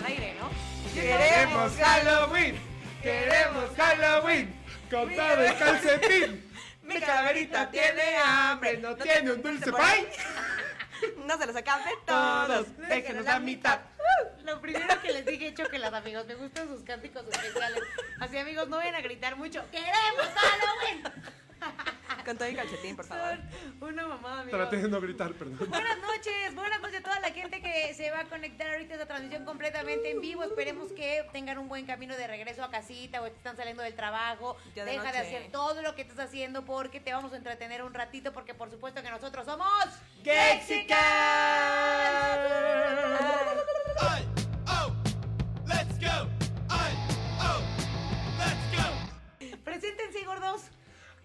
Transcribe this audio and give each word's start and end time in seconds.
al 0.00 0.06
aire, 0.06 0.34
¿no? 0.38 0.50
Queremos 0.94 1.72
Halloween, 1.76 2.56
queremos 3.02 3.70
Halloween, 3.76 4.54
con 4.90 5.14
todo 5.14 5.40
el 5.44 5.56
calcetín. 5.58 6.50
Mi 6.82 6.98
calaverita 6.98 7.70
tiene 7.70 8.16
hambre, 8.16 8.78
no 8.78 8.96
tiene 8.96 9.32
un 9.32 9.42
dulce 9.42 9.72
pay. 9.72 10.06
No 11.24 11.38
se 11.38 11.46
los 11.46 11.56
acabe 11.56 11.84
Todos, 12.06 12.46
todos. 12.66 12.88
déjenos 12.88 13.24
la 13.24 13.38
mitad. 13.40 13.80
Lo 14.44 14.60
primero 14.60 15.00
que 15.00 15.12
les 15.14 15.24
dije, 15.24 15.54
choquelas, 15.54 15.94
amigos. 15.94 16.26
Me 16.26 16.34
gustan 16.34 16.68
sus 16.68 16.82
cánticos 16.82 17.24
especiales. 17.26 17.82
Así, 18.20 18.36
amigos, 18.36 18.68
no 18.68 18.76
vayan 18.76 18.96
a 18.96 19.00
gritar 19.00 19.34
mucho. 19.36 19.64
¡Queremos 19.70 20.26
Halloween! 20.36 21.02
Con 22.24 22.36
todo 22.36 22.48
el 22.48 22.56
calcetín, 22.56 22.96
por 22.96 23.06
favor. 23.06 23.38
Una 23.80 24.06
mamada, 24.06 24.40
amigos. 24.42 24.60
Traté 24.60 24.76
de 24.76 24.88
no 24.88 25.00
gritar, 25.00 25.32
perdón. 25.34 25.58
Buenas 25.68 25.98
noches, 25.98 26.54
buenas 26.54 26.80
noches 26.80 27.00
a 27.00 27.02
toda 27.02 27.20
la 27.20 27.30
gente 27.30 27.60
que 27.62 27.94
se 27.94 28.10
va 28.10 28.20
a 28.20 28.24
conectar 28.24 28.70
ahorita 28.70 28.94
a 28.94 28.96
esta 28.96 29.06
transmisión 29.06 29.44
completamente 29.44 30.10
en 30.10 30.20
vivo. 30.20 30.42
Esperemos 30.42 30.92
que 30.92 31.24
tengan 31.32 31.58
un 31.58 31.68
buen 31.68 31.86
camino 31.86 32.16
de 32.16 32.26
regreso 32.26 32.62
a 32.62 32.70
casita 32.70 33.22
o 33.22 33.26
están 33.26 33.56
saliendo 33.56 33.82
del 33.82 33.94
trabajo. 33.94 34.56
Ya 34.74 34.84
de 34.84 34.92
Deja 34.92 35.12
de 35.12 35.18
hacer 35.18 35.50
todo 35.50 35.82
lo 35.82 35.94
que 35.94 36.02
estás 36.02 36.18
haciendo 36.18 36.64
porque 36.64 37.00
te 37.00 37.12
vamos 37.12 37.32
a 37.32 37.36
entretener 37.36 37.82
un 37.82 37.94
ratito 37.94 38.32
porque 38.32 38.54
por 38.54 38.70
supuesto 38.70 39.02
que 39.02 39.10
nosotros 39.10 39.46
somos 39.46 39.70
Ay, 44.00 44.26
oh, 44.66 44.92
let's 45.66 45.98
go. 45.98 46.28
Ay, 46.68 46.94
oh, 47.40 47.60
let's 48.38 48.64
go. 48.76 49.56
Preséntense, 49.64 50.24
gordos. 50.24 50.62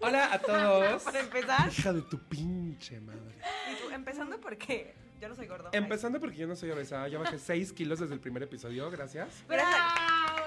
Hola 0.00 0.32
a 0.32 0.38
todos. 0.40 1.02
Para 1.02 1.20
empezar, 1.20 1.68
Hija 1.70 1.92
de 1.92 2.02
tu 2.02 2.18
pinche 2.28 3.00
madre. 3.00 3.34
y 3.72 3.76
tú, 3.82 3.90
empezando 3.94 4.38
porque 4.40 4.94
yo 5.20 5.28
no 5.28 5.34
soy 5.34 5.46
gordo. 5.46 5.70
Empezando 5.72 6.20
porque 6.20 6.36
yo 6.36 6.46
no 6.46 6.56
soy 6.56 6.70
obesa, 6.70 7.08
ya 7.08 7.18
bajé 7.18 7.38
6 7.38 7.72
kilos 7.72 7.98
desde 8.00 8.14
el 8.14 8.20
primer 8.20 8.42
episodio, 8.42 8.90
gracias. 8.90 9.28
Gracias. 9.48 9.82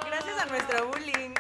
Gracias 0.06 0.40
a 0.40 0.46
nuestro 0.46 0.88
bullying. 0.88 1.34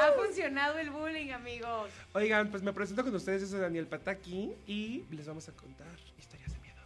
Ha 0.00 0.12
funcionado 0.12 0.78
el 0.78 0.90
bullying, 0.90 1.30
amigos. 1.32 1.90
Oigan, 2.12 2.50
pues 2.50 2.62
me 2.62 2.72
presento 2.72 3.02
con 3.02 3.14
ustedes, 3.14 3.42
yo 3.42 3.48
soy 3.48 3.60
Daniel 3.60 3.86
Pataki 3.86 4.52
y 4.66 5.04
les 5.10 5.26
vamos 5.26 5.48
a 5.48 5.52
contar 5.52 5.86
historias 6.18 6.52
de 6.52 6.58
miedo. 6.60 6.80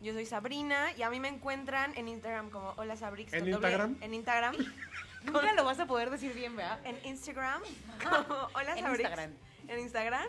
Yo 0.00 0.12
soy 0.12 0.24
Sabrina 0.26 0.92
y 0.96 1.02
a 1.02 1.10
mí 1.10 1.18
me 1.18 1.28
encuentran 1.28 1.96
en 1.96 2.06
Instagram 2.06 2.50
como 2.50 2.74
Hola 2.76 2.96
Sabrix. 2.96 3.32
¿En 3.32 3.48
Instagram? 3.48 3.96
En 4.00 4.14
Instagram. 4.14 4.54
Nunca 5.24 5.52
lo 5.54 5.64
vas 5.64 5.80
a 5.80 5.86
poder 5.86 6.10
decir 6.10 6.32
bien, 6.32 6.54
¿verdad? 6.54 6.78
En 6.84 6.96
Instagram 7.04 7.60
como 8.08 8.48
Hola 8.54 8.76
En 8.78 8.84
Sabrix. 8.84 9.00
Instagram. 9.00 9.32
En 9.68 9.80
Instagram 9.80 10.26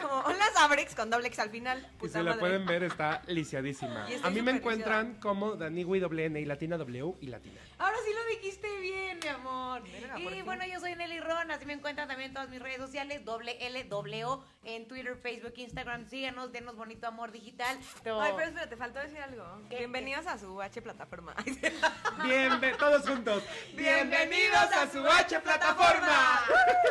como 0.00 0.20
Hola 0.20 0.44
Sabrix 0.54 0.94
con 0.94 1.10
doble 1.10 1.28
X 1.28 1.38
al 1.40 1.50
final. 1.50 1.86
Y 2.02 2.08
si 2.08 2.14
la 2.14 2.22
madre. 2.22 2.38
pueden 2.40 2.66
ver, 2.66 2.82
está 2.82 3.22
lisiadísima. 3.26 4.06
A 4.22 4.30
mí 4.30 4.42
me 4.42 4.52
encuentran 4.52 5.20
como 5.20 5.56
Dani 5.56 5.84
doble 5.84 6.24
N 6.24 6.40
y 6.40 6.44
Latina 6.44 6.78
W 6.78 7.14
y 7.20 7.26
Latina. 7.26 7.60
Ahora 7.78 7.96
sí 8.04 8.10
lo 8.12 8.24
dijiste 8.36 8.80
bien, 8.80 9.20
mi 9.22 9.28
amor. 9.28 9.82
Verga, 9.82 10.18
y 10.18 10.42
bueno, 10.42 10.66
yo 10.66 10.80
soy 10.80 10.96
Nelly 10.96 11.20
Ron, 11.20 11.50
así 11.52 11.64
me 11.64 11.74
encuentran 11.74 12.08
también 12.08 12.30
en 12.30 12.34
todas 12.34 12.48
mis 12.48 12.60
redes 12.60 12.78
sociales, 12.78 13.24
doble 13.24 13.56
L, 13.64 13.84
doble 13.84 14.24
O, 14.24 14.44
en 14.64 14.88
Twitter, 14.88 15.16
Facebook, 15.16 15.52
Instagram. 15.56 16.08
Síganos, 16.08 16.50
denos 16.50 16.74
bonito 16.74 17.06
amor 17.06 17.30
digital. 17.30 17.78
Ay, 17.78 18.32
pero 18.36 18.48
espérate, 18.48 18.76
faltó 18.76 18.98
decir 18.98 19.18
algo. 19.18 19.44
¿Qué? 19.70 19.78
Bienvenidos 19.78 20.26
a 20.26 20.38
su 20.38 20.60
H 20.60 20.82
plataforma. 20.82 21.36
Bienve 22.24 22.74
todos 22.74 23.08
juntos. 23.08 23.44
Bienvenidos 23.76 24.72
a 24.72 24.90
su 24.90 25.06
H 25.06 25.38
plataforma. 25.38 26.40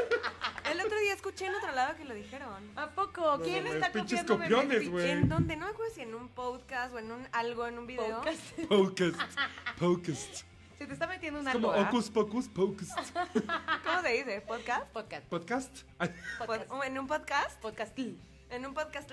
El 0.72 0.82
otro 0.82 1.00
día 1.00 1.14
escuché 1.14 1.48
en 1.48 1.56
otro 1.56 1.72
lado 1.74 1.96
que 1.98 2.06
lo 2.06 2.14
dijeron. 2.14 2.72
¿A 2.78 2.90
poco? 2.92 3.40
¿Quién 3.44 3.66
no, 3.66 3.74
está 3.74 3.92
pinches 3.92 4.24
copiando 4.24 4.62
copiones, 4.62 4.90
güey. 4.90 5.10
¿En 5.10 5.28
dónde? 5.28 5.56
No 5.58 5.66
me 5.66 5.72
acuerdo 5.72 5.94
si 5.94 6.02
en 6.02 6.16
un 6.16 6.30
podcast 6.30 6.94
o 6.94 7.00
en 7.00 7.12
un 7.12 7.28
algo, 7.34 7.68
en 7.68 7.78
un 7.78 7.88
video. 7.88 8.22
Podcast. 8.22 8.60
Podcast. 8.68 9.22
Podcast. 9.80 10.57
Se 10.78 10.86
te 10.86 10.94
está 10.94 11.08
metiendo 11.08 11.40
un 11.40 11.48
Es 11.48 11.56
algo, 11.56 11.72
como 11.72 11.82
¿ah? 11.84 11.88
Ocus 11.90 12.10
Pocus 12.10 12.48
Podcast. 12.50 12.98
¿Cómo 13.84 14.02
se 14.04 14.10
dice? 14.14 14.42
¿Podcast? 14.42 14.86
Podcast. 14.92 15.26
Podcast. 15.28 15.78
Pod- 16.40 16.86
en 16.86 17.00
un 17.00 17.08
podcast. 17.08 17.60
Podcast. 17.60 17.98
En 18.50 18.66
un 18.66 18.74
podcast. 18.74 19.10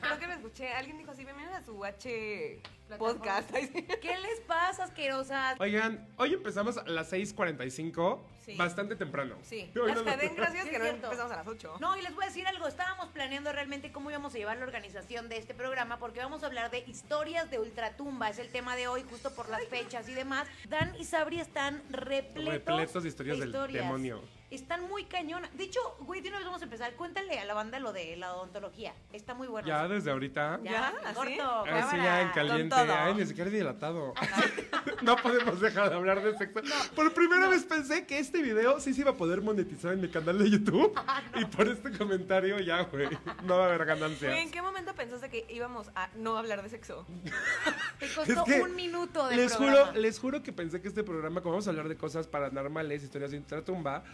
Creo 0.00 0.18
que 0.18 0.26
lo 0.26 0.32
escuché. 0.32 0.72
Alguien 0.72 0.98
dijo 0.98 1.12
así, 1.12 1.24
bienvenidos 1.24 1.56
a 1.56 1.62
su 1.64 1.84
H 1.84 2.60
podcast. 2.98 3.48
¿Qué 3.50 4.18
les 4.18 4.40
pasa, 4.40 4.84
asquerosas? 4.84 5.58
Oigan, 5.60 6.06
hoy 6.16 6.34
empezamos 6.34 6.76
a 6.78 6.82
las 6.88 7.12
6:45. 7.12 8.20
Sí. 8.44 8.56
Bastante 8.56 8.96
temprano. 8.96 9.36
Sí. 9.42 9.70
Hoy 9.80 9.92
no 9.92 10.02
lo- 10.02 10.16
den 10.16 10.34
gracias 10.34 10.64
Sí, 10.64 10.70
que 10.70 10.76
es 10.76 10.78
no 10.80 10.84
cierto. 10.88 11.06
empezamos 11.06 11.32
a 11.32 11.36
las 11.36 11.46
8. 11.46 11.76
No, 11.80 11.96
y 11.96 12.02
les 12.02 12.12
voy 12.12 12.24
a 12.24 12.26
decir 12.26 12.44
algo. 12.48 12.66
Estábamos 12.66 13.06
planeando 13.10 13.52
realmente 13.52 13.92
cómo 13.92 14.10
íbamos 14.10 14.34
a 14.34 14.38
llevar 14.38 14.56
la 14.58 14.64
organización 14.64 15.28
de 15.28 15.36
este 15.38 15.54
programa 15.54 15.98
porque 15.98 16.18
vamos 16.18 16.42
a 16.42 16.46
hablar 16.46 16.72
de 16.72 16.80
historias 16.80 17.48
de 17.52 17.60
ultratumba. 17.60 18.30
Es 18.30 18.38
el 18.40 18.50
tema 18.50 18.74
de 18.74 18.88
hoy, 18.88 19.04
justo 19.08 19.32
por 19.34 19.48
las 19.48 19.64
fechas 19.66 20.08
y 20.08 20.14
demás. 20.14 20.48
Dan 20.68 20.92
y 20.98 21.04
Sabri 21.04 21.38
están 21.38 21.80
repletos, 21.90 22.44
Repletos 22.46 23.02
de 23.04 23.08
historias 23.08 23.38
del 23.38 23.52
demonio. 23.72 24.20
Están 24.52 24.86
muy 24.86 25.04
cañonas. 25.04 25.50
De 25.56 25.64
hecho, 25.64 25.80
güey, 26.00 26.20
de 26.20 26.28
una 26.28 26.36
vez 26.36 26.46
vamos 26.46 26.60
a 26.60 26.64
empezar. 26.64 26.92
Cuéntale 26.94 27.38
a 27.38 27.44
la 27.46 27.54
banda 27.54 27.78
lo 27.78 27.92
de 27.94 28.16
la 28.16 28.34
odontología. 28.34 28.94
Está 29.12 29.32
muy 29.32 29.48
bueno. 29.48 29.66
Ya 29.66 29.88
desde 29.88 30.10
ahorita. 30.10 30.60
¿Ya? 30.62 30.88
¿Así? 31.04 31.14
corto, 31.14 31.64
Así 31.72 31.96
ya 31.96 32.20
en 32.20 32.28
caliente. 32.32 32.74
Ay, 32.76 33.14
ni 33.14 33.24
siquiera 33.24 33.48
he 33.48 33.52
dilatado. 33.52 34.12
no 35.02 35.16
podemos 35.16 35.58
dejar 35.58 35.88
de 35.88 35.96
hablar 35.96 36.22
de 36.22 36.36
sexo. 36.36 36.60
por 36.94 37.14
primera 37.14 37.48
vez 37.48 37.64
pensé 37.64 38.06
que 38.06 38.18
este 38.18 38.42
video 38.42 38.78
sí 38.78 38.92
se 38.92 39.00
iba 39.00 39.12
a 39.12 39.16
poder 39.16 39.40
monetizar 39.40 39.94
en 39.94 40.02
mi 40.02 40.08
canal 40.08 40.38
de 40.38 40.50
YouTube. 40.50 40.92
Ah, 41.04 41.20
Y 41.34 41.44
por 41.46 41.66
este 41.68 41.90
comentario 41.96 42.58
ya, 42.60 42.82
güey. 42.84 43.08
No 43.44 43.56
va 43.58 43.64
a 43.64 43.68
haber 43.68 43.84
ganancias. 43.84 44.36
¿En 44.38 44.50
qué 44.50 44.62
momento 44.62 44.94
pensaste 44.94 45.28
que 45.28 45.46
íbamos 45.50 45.90
a 45.94 46.08
no 46.14 46.36
hablar 46.36 46.62
de 46.62 46.68
sexo? 46.68 47.06
Te 47.98 48.06
costó 48.14 48.32
Es 48.32 48.42
que 48.42 48.62
un 48.62 48.74
minuto 48.76 49.26
de 49.28 49.36
les 49.36 49.56
programa. 49.56 49.86
juro, 49.86 50.00
les 50.00 50.18
juro 50.18 50.42
que 50.42 50.52
pensé 50.52 50.80
que 50.80 50.88
este 50.88 51.02
programa, 51.02 51.40
como 51.40 51.52
vamos 51.54 51.66
a 51.66 51.70
hablar 51.70 51.88
de 51.88 51.96
cosas 51.96 52.28
paranormales, 52.28 53.02
historias 53.02 53.32
de 53.32 53.38
ultratumba, 53.38 54.04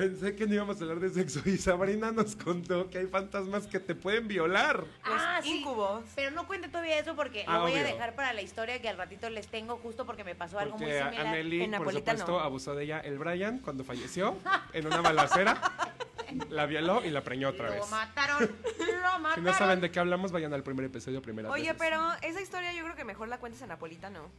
pensé 0.00 0.34
que 0.34 0.46
no 0.46 0.54
íbamos 0.54 0.80
a 0.80 0.84
hablar 0.84 1.00
de 1.00 1.10
sexo 1.10 1.40
y 1.44 1.56
Sabrina 1.58 2.10
nos 2.12 2.34
contó 2.36 2.88
que 2.88 2.98
hay 2.98 3.06
fantasmas 3.06 3.66
que 3.66 3.78
te 3.80 3.94
pueden 3.94 4.28
violar. 4.28 4.84
Ah, 5.04 5.36
Los 5.40 5.46
incubos. 5.46 6.04
Pero 6.14 6.30
no 6.30 6.46
cuente 6.46 6.68
todavía 6.68 6.98
eso 6.98 7.14
porque 7.14 7.44
Ah, 7.46 7.56
lo 7.56 7.60
voy 7.62 7.74
a 7.74 7.84
dejar 7.84 8.14
para 8.14 8.32
la 8.32 8.42
historia 8.42 8.80
que 8.80 8.88
al 8.88 8.96
ratito 8.96 9.28
les 9.28 9.46
tengo 9.48 9.76
justo 9.76 10.06
porque 10.06 10.24
me 10.24 10.34
pasó 10.34 10.58
algo 10.58 10.78
muy 10.78 10.86
similar. 10.90 11.26
Anneli, 11.26 11.62
En 11.62 11.72
por 11.72 11.92
supuesto, 11.92 12.40
abusó 12.40 12.74
de 12.74 12.84
ella 12.84 13.00
el 13.00 13.18
Brian 13.18 13.58
cuando 13.58 13.84
falleció 13.84 14.36
en 14.72 14.86
una 14.86 15.00
balacera. 15.00 15.60
La 16.48 16.64
violó 16.64 17.04
y 17.04 17.10
la 17.10 17.22
preñó 17.24 17.48
otra 17.48 17.66
lo 17.66 17.72
vez. 17.72 17.90
mataron, 17.90 18.38
lo 18.78 19.18
mataron. 19.18 19.34
Si 19.34 19.40
no 19.40 19.52
saben 19.52 19.80
de 19.80 19.90
qué 19.90 19.98
hablamos, 19.98 20.30
vayan 20.30 20.54
al 20.54 20.62
primer 20.62 20.84
episodio 20.84 21.20
primera 21.20 21.50
Oye, 21.50 21.74
pero 21.74 22.00
esa 22.22 22.40
historia 22.40 22.72
yo 22.72 22.84
creo 22.84 22.94
que 22.94 23.04
mejor 23.04 23.26
la 23.26 23.38
cuentes 23.38 23.60
en 23.62 23.68
napolitano. 23.68 24.30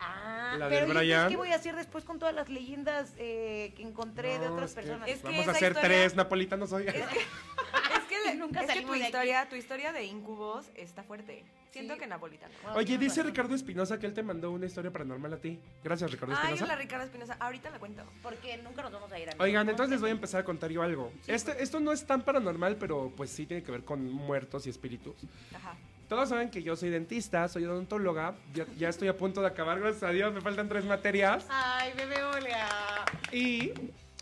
Ah, 0.00 0.54
La 0.58 0.68
pero 0.68 0.68
del 0.68 0.88
¿y 0.88 0.90
entonces 0.90 0.94
Brian. 0.96 1.28
qué 1.28 1.36
voy 1.36 1.52
a 1.52 1.56
hacer 1.56 1.74
después 1.76 2.04
con 2.04 2.18
todas 2.18 2.34
las 2.34 2.48
leyendas 2.48 3.12
eh, 3.16 3.72
que 3.76 3.82
encontré 3.82 4.38
de 4.38 4.48
otras 4.48 4.70
es 4.70 4.74
que 4.76 4.80
personas? 4.82 5.08
Es 5.08 5.18
que 5.20 5.24
Vamos 5.24 5.48
a 5.48 5.50
hacer 5.50 5.72
historia- 5.72 5.88
tres 5.88 6.14
napolitanos 6.16 6.72
hoy. 6.72 6.84
Es 6.86 6.92
que, 6.94 7.00
es 7.00 7.06
que, 8.32 8.36
Nunca 8.38 8.60
es 8.62 8.70
que 8.72 8.80
tu 8.82 8.88
de 8.92 8.94
aquí. 8.96 9.04
historia, 9.06 9.48
tu 9.48 9.56
historia 9.56 9.92
de 9.92 10.04
incubos 10.04 10.66
está 10.74 11.02
fuerte. 11.02 11.44
Siento 11.70 11.94
Sí. 11.94 12.00
que 12.00 12.06
napolitano. 12.06 12.54
Bueno, 12.62 12.78
Oye, 12.78 12.96
dice 12.96 13.16
razón. 13.20 13.26
Ricardo 13.26 13.54
Espinosa 13.54 13.98
que 13.98 14.06
él 14.06 14.14
te 14.14 14.22
mandó 14.22 14.50
una 14.50 14.64
historia 14.66 14.90
paranormal 14.90 15.34
a 15.34 15.36
ti. 15.36 15.58
Gracias, 15.84 16.10
Ricardo 16.10 16.34
Ay, 16.34 16.40
Espinosa. 16.54 16.64
hola 16.64 16.76
Ricardo 16.76 17.04
Espinosa. 17.04 17.36
Ahorita 17.38 17.70
la 17.70 17.78
cuento. 17.78 18.02
Porque 18.22 18.56
nunca 18.58 18.82
nos 18.82 18.90
vamos 18.92 19.12
a 19.12 19.18
ir 19.18 19.28
a 19.28 19.34
Oigan, 19.38 19.68
entonces 19.68 19.90
les 19.92 20.00
voy 20.00 20.08
a 20.08 20.12
empezar 20.12 20.40
a 20.40 20.44
contar 20.44 20.70
yo 20.70 20.82
algo. 20.82 21.12
Este, 21.26 21.62
esto 21.62 21.78
no 21.78 21.92
es 21.92 22.06
tan 22.06 22.22
paranormal, 22.22 22.76
pero 22.76 23.12
pues 23.16 23.30
sí 23.30 23.44
tiene 23.44 23.62
que 23.62 23.70
ver 23.70 23.84
con 23.84 24.10
muertos 24.10 24.66
y 24.66 24.70
espíritus. 24.70 25.14
Ajá. 25.54 25.76
Todos 26.08 26.30
saben 26.30 26.48
que 26.50 26.62
yo 26.62 26.74
soy 26.74 26.88
dentista, 26.88 27.46
soy 27.48 27.66
odontóloga. 27.66 28.34
Ya, 28.54 28.64
ya 28.78 28.88
estoy 28.88 29.08
a 29.08 29.16
punto 29.18 29.42
de 29.42 29.48
acabar, 29.48 29.78
gracias 29.78 30.04
a 30.04 30.08
Dios. 30.10 30.32
Me 30.32 30.40
faltan 30.40 30.66
tres 30.70 30.86
materias. 30.86 31.44
Ay, 31.50 31.92
bebé 31.94 32.22
Olga. 32.22 33.04
Y 33.30 33.72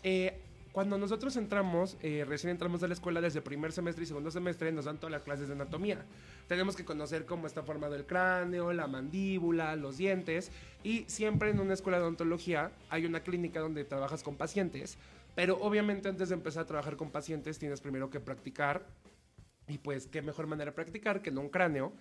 eh, 0.03 0.37
cuando 0.77 0.99
nosotros 0.99 1.35
entramos, 1.37 1.97
eh, 2.03 2.23
recién 2.23 2.51
entramos 2.51 2.83
a 2.83 2.87
la 2.87 2.93
escuela 2.93 3.19
desde 3.19 3.41
primer 3.41 3.71
semestre 3.71 4.03
y 4.03 4.05
segundo 4.05 4.29
semestre, 4.29 4.71
nos 4.71 4.85
dan 4.85 4.99
todas 4.99 5.11
las 5.11 5.23
clases 5.23 5.47
de 5.47 5.55
anatomía. 5.55 6.05
Tenemos 6.47 6.75
que 6.75 6.85
conocer 6.85 7.25
cómo 7.25 7.47
está 7.47 7.63
formado 7.63 7.95
el 7.95 8.05
cráneo, 8.05 8.71
la 8.73 8.85
mandíbula, 8.85 9.75
los 9.75 9.97
dientes. 9.97 10.51
Y 10.83 11.03
siempre 11.07 11.49
en 11.49 11.59
una 11.59 11.73
escuela 11.73 11.97
de 11.97 12.03
odontología 12.03 12.69
hay 12.91 13.07
una 13.07 13.21
clínica 13.21 13.59
donde 13.59 13.85
trabajas 13.85 14.21
con 14.21 14.35
pacientes. 14.35 14.99
Pero 15.33 15.57
obviamente 15.61 16.09
antes 16.09 16.29
de 16.29 16.35
empezar 16.35 16.61
a 16.61 16.67
trabajar 16.67 16.95
con 16.95 17.09
pacientes 17.09 17.57
tienes 17.57 17.81
primero 17.81 18.11
que 18.11 18.19
practicar. 18.19 18.85
Y 19.67 19.79
pues 19.79 20.05
qué 20.05 20.21
mejor 20.21 20.45
manera 20.45 20.69
de 20.69 20.75
practicar 20.75 21.23
que 21.23 21.31
en 21.31 21.39
un 21.39 21.49
cráneo. 21.49 21.91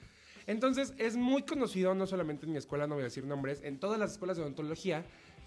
Entonces 0.46 0.92
es 0.98 1.16
muy 1.16 1.44
conocido, 1.44 1.94
no 1.94 2.06
solamente 2.06 2.44
en 2.44 2.52
mi 2.52 2.58
escuela, 2.58 2.86
no 2.86 2.96
voy 2.96 3.02
a 3.02 3.04
decir 3.04 3.24
nombres, 3.24 3.62
en 3.62 3.80
todas 3.80 3.98
las 3.98 4.12
escuelas 4.12 4.36
de 4.36 4.42
odontología, 4.42 5.02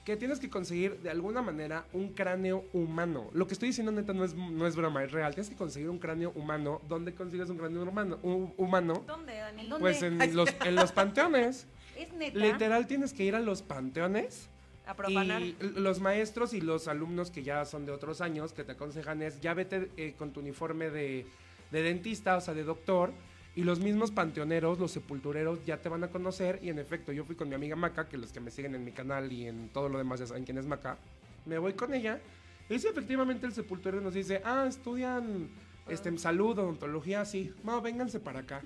que 0.05 0.17
tienes 0.17 0.39
que 0.39 0.49
conseguir 0.49 0.97
de 1.01 1.09
alguna 1.11 1.41
manera 1.41 1.85
un 1.93 2.13
cráneo 2.13 2.65
humano. 2.73 3.29
Lo 3.33 3.45
que 3.47 3.53
estoy 3.53 3.69
diciendo 3.69 3.91
neta 3.91 4.13
no 4.13 4.23
es, 4.23 4.33
no 4.33 4.65
es 4.65 4.75
broma, 4.75 5.03
es 5.03 5.11
real. 5.11 5.33
Tienes 5.35 5.49
que 5.49 5.55
conseguir 5.55 5.89
un 5.89 5.99
cráneo 5.99 6.31
humano. 6.35 6.81
¿Dónde 6.89 7.13
consigues 7.13 7.49
un 7.49 7.57
cráneo 7.57 7.83
humano? 7.83 8.17
hu- 8.23 8.53
humano? 8.57 9.03
¿Dónde, 9.05 9.35
Dani? 9.37 9.61
¿En 9.63 9.69
dónde? 9.69 9.81
Pues 9.81 10.01
en 10.01 10.35
los, 10.35 10.49
en 10.65 10.75
los 10.75 10.91
panteones. 10.91 11.67
Es 11.99 12.13
neta. 12.13 12.39
Literal 12.39 12.87
tienes 12.87 13.11
que 13.11 13.23
ir 13.25 13.35
a 13.35 13.41
los 13.41 13.61
panteones. 13.61 14.47
A 14.87 14.95
profanar. 14.95 15.41
Y 15.41 15.55
los 15.75 15.99
maestros 15.99 16.53
y 16.53 16.61
los 16.61 16.87
alumnos 16.87 17.29
que 17.29 17.43
ya 17.43 17.65
son 17.65 17.85
de 17.85 17.91
otros 17.91 18.21
años 18.21 18.53
que 18.53 18.63
te 18.63 18.71
aconsejan 18.71 19.21
es 19.21 19.41
ya 19.41 19.53
vete 19.53 19.91
eh, 19.97 20.15
con 20.17 20.31
tu 20.31 20.39
uniforme 20.39 20.89
de, 20.91 21.27
de 21.71 21.81
dentista, 21.81 22.37
o 22.37 22.41
sea, 22.41 22.53
de 22.53 22.63
doctor, 22.63 23.11
Y 23.59 23.63
los 23.65 23.81
mismos 23.81 24.11
panteoneros, 24.11 24.79
los 24.79 24.89
sepultureros 24.91 25.65
ya 25.65 25.81
te 25.81 25.89
van 25.89 26.01
a 26.05 26.07
conocer. 26.07 26.59
Y 26.63 26.69
en 26.69 26.79
efecto, 26.79 27.11
yo 27.11 27.25
fui 27.25 27.35
con 27.35 27.49
mi 27.49 27.55
amiga 27.55 27.75
Maca, 27.75 28.07
que 28.07 28.15
los 28.17 28.31
que 28.31 28.39
me 28.39 28.51
siguen 28.51 28.73
en 28.73 28.85
mi 28.85 28.93
canal 28.93 29.33
y 29.33 29.47
en 29.47 29.67
todo 29.73 29.89
lo 29.89 29.97
demás 29.97 30.21
ya 30.21 30.27
saben 30.27 30.45
quién 30.45 30.57
es 30.57 30.65
Maca. 30.65 30.97
Me 31.45 31.57
voy 31.57 31.73
con 31.73 31.93
ella. 31.93 32.21
Y 32.69 32.79
sí, 32.79 32.87
efectivamente 32.87 33.45
el 33.45 33.51
sepulturero 33.51 33.99
nos 34.01 34.13
dice, 34.13 34.41
ah, 34.45 34.63
estudian 34.65 35.49
este, 35.89 36.17
salud, 36.17 36.57
odontología, 36.57 37.25
sí. 37.25 37.53
No, 37.65 37.81
vénganse 37.81 38.21
para 38.21 38.39
acá. 38.39 38.61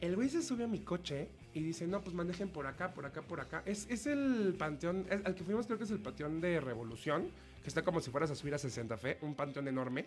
El 0.00 0.16
güey 0.16 0.28
se 0.28 0.42
sube 0.42 0.64
a 0.64 0.66
mi 0.66 0.80
coche 0.80 1.28
y 1.54 1.62
dice, 1.62 1.86
no, 1.86 2.00
pues 2.00 2.12
manejen 2.12 2.48
por 2.48 2.66
acá, 2.66 2.92
por 2.94 3.06
acá, 3.06 3.22
por 3.22 3.38
acá. 3.40 3.62
Es, 3.64 3.86
es 3.90 4.08
el 4.08 4.56
panteón, 4.58 5.06
es- 5.08 5.24
al 5.24 5.36
que 5.36 5.44
fuimos 5.44 5.66
creo 5.66 5.78
que 5.78 5.84
es 5.84 5.90
el 5.92 6.00
panteón 6.00 6.40
de 6.40 6.58
Revolución, 6.60 7.28
que 7.62 7.68
está 7.68 7.82
como 7.82 8.00
si 8.00 8.10
fueras 8.10 8.28
a 8.32 8.34
subir 8.34 8.54
a 8.54 8.58
60 8.58 8.96
Fe, 8.96 9.18
un 9.22 9.36
panteón 9.36 9.68
enorme. 9.68 10.06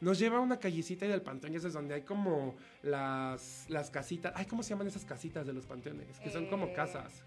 Nos 0.00 0.18
lleva 0.18 0.36
a 0.38 0.40
una 0.40 0.58
callecita 0.58 1.06
y 1.06 1.08
del 1.08 1.22
panteón 1.22 1.54
y 1.54 1.56
ese 1.56 1.68
es 1.68 1.72
donde 1.74 1.94
hay 1.94 2.02
como 2.02 2.54
las, 2.82 3.64
las 3.68 3.90
casitas. 3.90 4.32
Ay, 4.36 4.46
¿cómo 4.46 4.62
se 4.62 4.70
llaman 4.70 4.86
esas 4.86 5.04
casitas 5.04 5.46
de 5.46 5.52
los 5.52 5.66
panteones? 5.66 6.18
Que 6.20 6.30
son 6.30 6.46
como 6.46 6.66
Eh, 6.66 6.72
casas. 6.74 7.22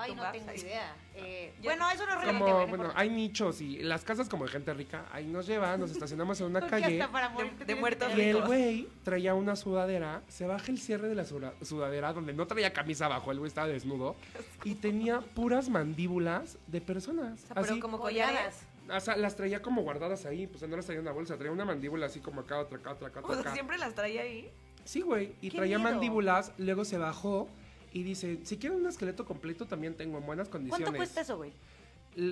Ay, 0.00 0.14
no 0.14 0.30
tengo 0.30 0.52
idea. 0.52 0.94
Eh, 1.16 1.52
Ya- 1.60 1.70
bueno, 1.70 1.90
eso 1.90 2.06
no 2.06 2.12
es 2.12 2.18
relevante. 2.20 2.50
Como, 2.52 2.66
bueno, 2.68 2.92
hay 2.94 3.10
nichos 3.10 3.60
y 3.60 3.78
las 3.82 4.04
casas 4.04 4.28
como 4.28 4.44
de 4.44 4.50
gente 4.52 4.72
rica. 4.72 5.06
Ahí 5.10 5.26
nos 5.26 5.44
lleva, 5.48 5.76
nos 5.76 5.90
estacionamos 5.90 6.40
en 6.40 6.46
una 6.46 6.60
calle. 6.68 7.00
hasta 7.02 7.10
para 7.12 7.28
morir 7.30 7.56
de 7.66 7.74
muertos 7.74 8.12
Y 8.16 8.20
el 8.20 8.42
güey 8.44 8.88
traía 9.02 9.34
una 9.34 9.56
sudadera, 9.56 10.22
se 10.28 10.46
baja 10.46 10.70
el 10.70 10.78
cierre 10.78 11.08
de 11.08 11.16
la 11.16 11.24
sudadera 11.24 12.12
donde 12.12 12.32
no 12.32 12.46
traía 12.46 12.72
camisa 12.72 13.06
abajo, 13.06 13.32
el 13.32 13.38
güey 13.38 13.48
estaba 13.48 13.66
desnudo 13.66 14.14
y 14.64 14.76
tenía 14.76 15.20
puras 15.20 15.68
mandíbulas 15.68 16.58
de 16.68 16.80
personas. 16.80 17.42
O 17.50 17.54
sea, 17.54 17.62
pero 17.62 17.80
como 17.80 17.98
Colladas. 17.98 18.60
O 18.90 19.00
sea, 19.00 19.16
las 19.16 19.36
traía 19.36 19.62
como 19.62 19.82
guardadas 19.82 20.26
ahí, 20.26 20.46
pues 20.46 20.66
no 20.68 20.76
las 20.76 20.86
traía 20.86 21.00
en 21.00 21.06
una 21.06 21.12
bolsa, 21.12 21.36
traía 21.36 21.52
una 21.52 21.64
mandíbula 21.64 22.06
así 22.06 22.20
como 22.20 22.40
acá, 22.40 22.58
otra 22.58 22.78
acá, 22.78 22.92
otra 22.92 23.08
acá, 23.08 23.20
otra 23.20 23.40
acá. 23.40 23.52
siempre 23.52 23.78
las 23.78 23.94
traía 23.94 24.22
ahí. 24.22 24.50
Sí, 24.84 25.02
güey, 25.02 25.34
y 25.42 25.50
¡Qué 25.50 25.58
traía 25.58 25.78
miedo! 25.78 25.90
mandíbulas, 25.90 26.52
luego 26.58 26.84
se 26.84 26.96
bajó 26.98 27.48
y 27.92 28.02
dice, 28.02 28.40
si 28.44 28.56
quieren 28.56 28.78
un 28.80 28.86
esqueleto 28.86 29.24
completo 29.24 29.66
también 29.66 29.94
tengo 29.94 30.18
en 30.18 30.26
buenas 30.26 30.48
condiciones. 30.48 30.84
¿Cuánto 30.84 30.96
cuesta 30.98 31.20
eso, 31.20 31.36
güey? 31.36 31.52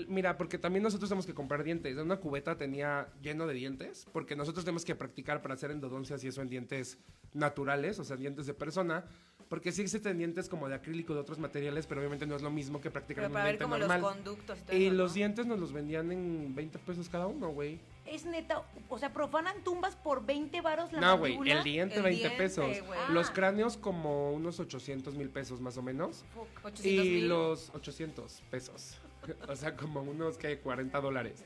Mira, 0.09 0.37
porque 0.37 0.59
también 0.59 0.83
nosotros 0.83 1.09
tenemos 1.09 1.27
que 1.27 1.35
comprar 1.35 1.63
dientes. 1.63 1.97
Una 1.97 2.17
cubeta 2.17 2.57
tenía 2.57 3.09
lleno 3.23 3.47
de 3.47 3.55
dientes, 3.55 4.07
porque 4.13 4.35
nosotros 4.35 4.65
tenemos 4.65 4.85
que 4.85 4.97
practicar 4.97 5.43
para 5.43 5.55
hacer 5.55 5.71
endodoncias 5.71 6.25
y 6.25 6.29
eso 6.29 6.43
en 6.43 6.49
dientes 6.49 6.99
naturales, 7.35 7.99
o 8.01 8.05
sea, 8.05 8.17
dientes 8.17 8.47
de 8.47 8.55
persona. 8.55 9.05
Porque 9.49 9.71
sí 9.71 9.81
existen 9.81 10.19
dientes 10.19 10.49
como 10.49 10.69
de 10.69 10.75
acrílico 10.75 11.15
de 11.15 11.21
otros 11.21 11.39
materiales, 11.39 11.87
pero 11.87 12.01
obviamente 12.01 12.27
no 12.27 12.35
es 12.35 12.43
lo 12.43 12.51
mismo 12.51 12.81
que 12.81 12.91
practicar 12.91 13.23
Pero 13.23 13.29
un 13.29 13.33
para 13.35 13.45
ver 13.45 13.53
diente 13.53 13.65
como 13.65 13.79
normal. 13.79 14.01
los 14.01 14.13
conductos 14.13 14.59
y 14.59 14.63
todo 14.63 14.77
y 14.77 14.87
eso, 14.87 14.95
los 14.95 15.11
¿no? 15.11 15.15
dientes 15.15 15.47
nos 15.47 15.61
los 15.61 15.73
vendían 15.73 16.11
en 16.11 16.53
20 16.55 16.79
pesos 16.81 17.09
cada 17.09 17.29
uno, 17.29 17.51
güey. 17.51 17.79
Es 18.07 18.25
neta, 18.25 18.65
o 18.89 18.99
sea, 18.99 19.13
profanan 19.13 19.63
tumbas 19.63 19.95
por 19.95 20.27
20 20.27 20.61
varos 20.63 20.93
la 20.93 21.01
No, 21.01 21.19
güey, 21.19 21.37
el 21.49 21.63
diente 21.63 21.97
El 21.97 22.03
20 22.03 22.21
diente, 22.23 22.37
pesos. 22.37 22.65
güey. 22.87 22.99
Los 23.11 23.29
Ah. 23.29 23.33
cráneos 23.35 23.77
como 23.77 24.33
unos 24.33 24.59
800 24.59 25.15
mil 25.15 25.29
pesos 25.31 25.61
más 25.61 25.77
o 25.77 25.83
menos. 25.83 26.25
Fuck. 26.35 26.49
800 26.65 26.85
Y 26.85 26.99
mil. 27.11 27.29
los 27.29 27.71
800 27.73 28.43
pesos. 28.51 28.99
o 29.49 29.57
sea, 29.57 29.77
como 29.77 30.03
unos 30.03 30.39
que 30.39 30.59
40 30.59 31.01
dólares. 31.01 31.45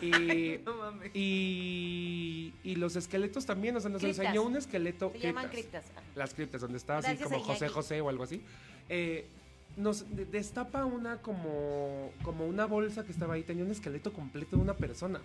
Y, 0.00 0.58
No 0.64 0.74
mames. 0.76 1.10
y, 1.14 2.52
y 2.62 2.76
los 2.76 2.96
esqueletos 2.96 3.46
también, 3.46 3.76
o 3.76 3.80
sea, 3.80 3.90
nos 3.90 4.00
Criptas. 4.02 4.24
enseñó 4.26 4.42
un 4.42 4.56
esqueleto. 4.56 5.12
Se 5.14 5.18
llaman 5.20 5.48
criptas. 5.48 5.84
criptas. 5.84 6.04
Las 6.16 6.34
criptas, 6.34 6.60
donde 6.60 6.78
está 6.78 6.98
así 6.98 7.08
Gracias, 7.08 7.28
como. 7.30 7.42
José 7.44 7.68
José 7.68 8.00
o 8.00 8.08
algo 8.08 8.24
así. 8.24 8.42
Eh, 8.88 9.26
nos 9.76 10.14
de- 10.14 10.26
destapa 10.26 10.84
una 10.84 11.18
como, 11.22 12.12
como 12.22 12.46
una 12.46 12.66
bolsa 12.66 13.04
que 13.04 13.12
estaba 13.12 13.34
ahí, 13.34 13.42
tenía 13.42 13.64
un 13.64 13.70
esqueleto 13.70 14.12
completo 14.12 14.56
de 14.56 14.62
una 14.62 14.74
persona. 14.74 15.20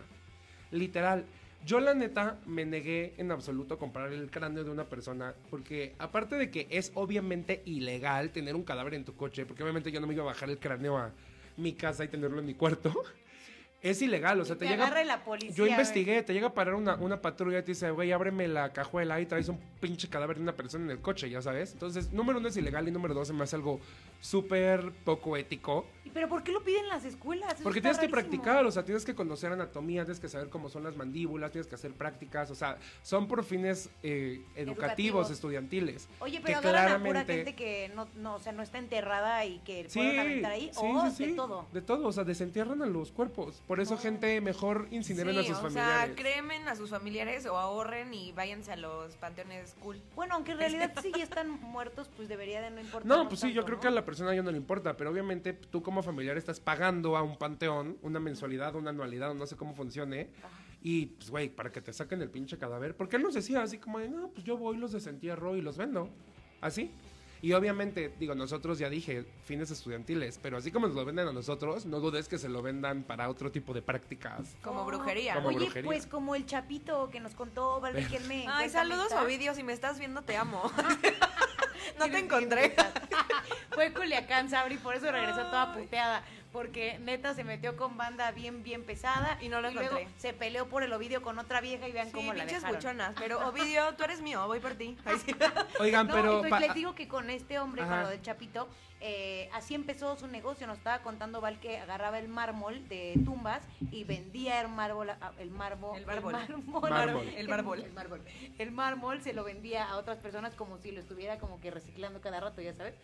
Literal. 0.71 1.25
Yo 1.65 1.79
la 1.79 1.93
neta 1.95 2.39
me 2.45 2.65
negué 2.65 3.13
en 3.17 3.31
absoluto 3.31 3.73
a 3.73 3.79
comprar 3.79 4.13
el 4.13 4.29
cráneo 4.29 4.63
de 4.63 4.69
una 4.69 4.85
persona 4.85 5.33
porque 5.49 5.95
aparte 5.97 6.35
de 6.35 6.51
que 6.51 6.67
es 6.69 6.91
obviamente 6.93 7.63
ilegal 7.65 8.29
tener 8.29 8.55
un 8.55 8.63
cadáver 8.63 8.93
en 8.93 9.03
tu 9.03 9.15
coche, 9.15 9.45
porque 9.45 9.63
obviamente 9.63 9.91
yo 9.91 9.99
no 9.99 10.05
me 10.07 10.13
iba 10.13 10.23
a 10.23 10.27
bajar 10.27 10.49
el 10.51 10.59
cráneo 10.59 10.97
a 10.97 11.11
mi 11.57 11.73
casa 11.73 12.03
y 12.03 12.07
tenerlo 12.07 12.39
en 12.39 12.45
mi 12.45 12.53
cuarto, 12.53 12.93
es 13.81 14.01
ilegal, 14.01 14.39
o 14.41 14.45
sea, 14.45 14.55
Y 14.55 14.59
te 14.59 14.65
te 14.65 14.71
llega... 14.71 15.03
la 15.03 15.23
policía. 15.23 15.55
Yo 15.55 15.67
investigué, 15.67 16.23
te 16.23 16.33
llega 16.33 16.47
a 16.47 16.53
parar 16.53 16.75
una, 16.75 16.95
una 16.95 17.21
patrulla 17.21 17.59
y 17.59 17.61
te 17.63 17.71
dice, 17.71 17.91
güey, 17.91 18.11
ábreme 18.11 18.47
la 18.47 18.73
cajuela 18.73 19.19
y 19.21 19.25
traes 19.25 19.49
un 19.49 19.59
pinche 19.79 20.07
cadáver 20.09 20.37
de 20.37 20.43
una 20.43 20.53
persona 20.53 20.85
en 20.85 20.91
el 20.91 20.99
coche, 20.99 21.29
ya 21.29 21.41
sabes. 21.41 21.73
Entonces, 21.73 22.11
número 22.11 22.39
uno 22.39 22.47
es 22.47 22.57
ilegal 22.57 22.87
y 22.87 22.91
número 22.91 23.13
dos 23.13 23.27
se 23.27 23.33
me 23.33 23.43
hace 23.43 23.55
algo 23.55 23.79
súper 24.21 24.91
poco 25.03 25.37
ético. 25.37 25.85
¿Y 26.03 26.09
¿Pero 26.09 26.29
por 26.29 26.41
qué 26.43 26.51
lo 26.53 26.63
piden 26.63 26.83
en 26.83 26.89
las 26.89 27.03
escuelas? 27.05 27.53
Eso 27.55 27.63
Porque 27.63 27.81
tienes 27.81 27.99
que 27.99 28.07
practicar, 28.09 28.65
o 28.65 28.71
sea, 28.71 28.83
tienes 28.85 29.03
que 29.05 29.13
conocer 29.13 29.51
anatomía, 29.51 30.03
tienes 30.05 30.19
que 30.21 30.29
saber 30.29 30.49
cómo 30.49 30.69
son 30.69 30.83
las 30.83 30.95
mandíbulas, 30.95 31.51
tienes 31.51 31.67
que 31.67 31.75
hacer 31.75 31.91
prácticas, 31.93 32.49
o 32.49 32.55
sea, 32.55 32.77
son 33.03 33.27
por 33.27 33.43
fines 33.43 33.89
eh, 34.03 34.41
educativos, 34.55 34.67
Educativos. 35.27 35.31
estudiantiles. 35.31 36.07
Oye, 36.19 36.37
que 36.37 36.43
pero 36.45 36.57
agarran 36.59 36.83
a 36.93 36.97
pura 36.99 36.99
claramente- 37.25 37.33
gente 37.35 37.55
que 37.55 37.91
no, 37.93 38.07
no, 38.15 38.35
o 38.35 38.39
sea, 38.39 38.53
no 38.53 38.63
está 38.63 38.77
enterrada 38.77 39.43
y 39.45 39.59
que 39.59 39.89
Sí, 39.89 39.99
aventar 40.17 40.53
ahí, 40.53 40.71
sí, 40.73 40.79
o 40.81 41.09
sí, 41.11 41.23
de 41.23 41.29
sí, 41.31 41.35
todo. 41.35 41.67
De 41.73 41.81
todo, 41.81 42.07
o 42.07 42.11
sea, 42.13 42.23
desentierran 42.23 42.81
a 42.81 42.85
los 42.85 43.11
cuerpos. 43.11 43.61
Por 43.67 43.79
eso, 43.81 43.95
No. 43.95 43.99
gente, 43.99 44.39
mejor 44.41 44.87
incineren 44.91 45.33
Sí, 45.35 45.39
a 45.41 45.43
sus 45.43 45.57
o 45.57 45.61
familiares. 45.61 46.05
sea, 46.05 46.15
cremen 46.15 46.67
a 46.69 46.75
sus 46.77 46.89
familiares 46.89 47.45
o 47.47 47.57
ahorren 47.57 48.13
y 48.13 48.31
váyanse 48.31 48.71
a 48.71 48.77
los 48.77 49.15
panteones 49.17 49.75
cool. 49.81 50.01
Bueno, 50.15 50.35
aunque 50.35 50.53
en 50.53 50.59
realidad 50.59 50.93
si 51.01 51.11
ya 51.11 51.23
están 51.23 51.49
muertos, 51.49 52.09
pues 52.15 52.29
debería 52.29 52.61
de 52.61 52.71
no 52.71 52.79
importar. 52.81 53.05
No, 53.05 53.27
pues 53.27 53.41
sí, 53.41 53.51
yo 53.53 53.65
creo 53.65 53.79
que 53.79 53.87
a 53.87 53.91
la 53.91 54.05
persona 54.07 54.33
ya 54.33 54.41
no 54.41 54.49
le 54.51 54.57
importa, 54.57 54.95
pero 54.95 55.11
obviamente 55.11 55.51
tú 55.53 55.83
como 55.83 56.01
familiar 56.01 56.37
estás 56.37 56.61
pagando 56.61 57.17
a 57.17 57.21
un 57.21 57.37
panteón 57.37 57.97
una 58.01 58.19
mensualidad, 58.21 58.73
una 58.75 58.89
anualidad, 58.91 59.35
no 59.35 59.45
sé 59.45 59.55
cómo 59.57 59.75
funcione. 59.75 60.31
Y, 60.81 61.07
pues, 61.07 61.29
güey, 61.29 61.49
para 61.49 61.71
que 61.71 61.81
te 61.81 61.91
saquen 61.91 62.21
el 62.21 62.29
pinche 62.29 62.57
cadáver. 62.57 62.95
Porque 62.95 63.17
él 63.17 63.23
nos 63.23 63.33
decía 63.33 63.61
así 63.61 63.77
como 63.79 63.99
de, 63.99 64.07
no, 64.07 64.29
pues 64.29 64.45
yo 64.45 64.57
voy, 64.57 64.77
los 64.77 64.93
desentierro 64.93 65.57
y 65.57 65.61
los 65.61 65.75
vendo. 65.75 66.09
Así. 66.61 66.89
Y 67.41 67.51
obviamente, 67.53 68.13
digo, 68.17 68.33
nosotros 68.33 68.79
ya 68.79 68.89
dije, 68.89 69.25
fines 69.43 69.69
estudiantiles, 69.69 70.39
pero 70.41 70.57
así 70.57 70.71
como 70.71 70.87
nos 70.87 70.95
lo 70.95 71.05
venden 71.05 71.27
a 71.27 71.33
nosotros, 71.33 71.85
no 71.85 71.99
dudes 71.99 72.27
que 72.27 72.37
se 72.37 72.47
lo 72.49 72.61
vendan 72.61 73.03
para 73.03 73.29
otro 73.29 73.51
tipo 73.51 73.73
de 73.73 73.81
prácticas. 73.81 74.55
Como 74.63 74.81
Oh, 74.81 74.85
brujería. 74.85 75.35
Como 75.35 75.49
Oye, 75.49 75.57
brujería. 75.59 75.85
pues 75.87 76.07
como 76.07 76.33
el 76.33 76.45
chapito 76.45 77.09
que 77.11 77.19
nos 77.19 77.35
contó 77.35 77.79
Valviquelme. 77.81 78.45
Ay, 78.47 78.69
saludos 78.69 79.11
Ovidio, 79.11 79.53
si 79.53 79.63
me 79.63 79.73
estás 79.73 79.99
viendo 79.99 80.21
te 80.23 80.35
amo. 80.37 80.63
no 81.99 82.09
te 82.09 82.19
encontré. 82.19 82.75
Fue 83.71 83.93
Culiacán, 83.93 84.49
Sabri, 84.49 84.77
por 84.77 84.95
eso 84.95 85.11
regresó 85.11 85.45
toda 85.47 85.73
puteada. 85.73 86.23
Porque 86.51 86.97
neta 86.99 87.33
se 87.33 87.43
metió 87.43 87.75
con 87.75 87.97
banda 87.97 88.31
bien, 88.31 88.63
bien 88.63 88.83
pesada. 88.83 89.37
Y 89.41 89.49
no 89.49 89.61
lo 89.61 89.69
luego 89.71 89.97
encontré. 89.97 90.19
se 90.19 90.33
peleó 90.33 90.67
por 90.67 90.81
el 90.83 90.91
Ovidio 90.93 91.21
con 91.21 91.37
otra 91.39 91.61
vieja 91.61 91.87
y 91.87 91.91
vean 91.91 92.07
Sí, 92.07 92.13
cómo 92.13 92.33
la 92.33 92.45
pinches 92.45 92.61
dejaron. 92.61 92.75
buchonas. 92.77 93.13
Pero 93.19 93.39
Ovidio, 93.49 93.93
tú 93.95 94.03
eres 94.05 94.21
mío, 94.21 94.45
voy 94.47 94.59
por 94.59 94.73
ti. 94.75 94.97
Oigan, 95.79 96.07
No, 96.07 96.13
pero... 96.13 96.45
y 96.45 96.49
pues 96.49 96.61
les 96.61 96.73
digo 96.73 96.95
que 96.95 97.07
con 97.07 97.29
este 97.29 97.59
hombre, 97.59 97.83
con 97.83 97.93
Ajá. 97.93 98.03
lo 98.03 98.09
del 98.09 98.21
Chapito, 98.21 98.67
eh, 98.99 99.49
así 99.53 99.75
empezó 99.75 100.15
su 100.17 100.27
negocio. 100.27 100.65
Nos 100.67 100.77
estaba 100.77 100.99
contando 101.03 101.41
Val 101.41 101.59
que 101.59 101.77
agarraba 101.77 102.17
el 102.17 102.27
mármol 102.29 102.87
de 102.87 103.13
tumbas 103.25 103.61
y 103.91 104.03
vendía 104.05 104.59
el 104.61 104.69
mármol, 104.69 105.11
el 105.37 105.51
mármol, 105.51 105.97
El 105.97 106.05
mármol, 106.05 106.33
Mármol. 106.33 107.27
El 107.37 107.47
bárbol. 107.47 107.79
el 107.83 107.91
mármol, 107.93 108.21
el 108.57 108.71
mármol 108.71 109.21
se 109.21 109.33
lo 109.33 109.43
vendía 109.43 109.85
a 109.87 109.97
otras 109.97 110.17
personas 110.17 110.55
como 110.55 110.77
si 110.79 110.91
lo 110.91 110.99
estuviera 110.99 111.37
como 111.37 111.59
que 111.61 111.69
reciclando 111.71 112.21
cada 112.21 112.39
rato, 112.39 112.61
ya 112.61 112.73
sabes. 112.73 112.95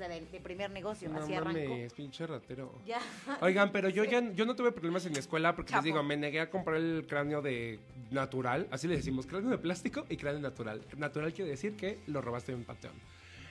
Sea, 0.00 0.08
de, 0.08 0.24
de 0.24 0.40
primer 0.40 0.70
negocio, 0.70 1.08
no 1.10 1.18
así 1.20 1.34
arrancó. 1.34 1.58
mames, 1.68 1.92
pinche 1.92 2.26
ratero. 2.26 2.72
Ya. 2.86 3.00
Oigan, 3.42 3.70
pero 3.70 3.88
yo 3.90 4.02
ya 4.04 4.32
yo 4.32 4.46
no 4.46 4.56
tuve 4.56 4.72
problemas 4.72 5.04
en 5.06 5.12
mi 5.12 5.18
escuela 5.18 5.54
porque 5.54 5.74
les 5.74 5.84
digo, 5.84 6.02
me 6.02 6.16
negué 6.16 6.40
a 6.40 6.48
comprar 6.48 6.76
el 6.76 7.04
cráneo 7.06 7.42
de 7.42 7.78
natural, 8.10 8.66
así 8.70 8.88
le 8.88 8.96
decimos, 8.96 9.26
cráneo 9.26 9.50
de 9.50 9.58
plástico 9.58 10.06
y 10.08 10.16
cráneo 10.16 10.40
natural. 10.40 10.80
Natural 10.96 11.32
quiere 11.34 11.50
decir 11.50 11.76
que 11.76 11.98
lo 12.06 12.20
robaste 12.22 12.52
de 12.52 12.56
un 12.58 12.64
panteón. 12.64 12.94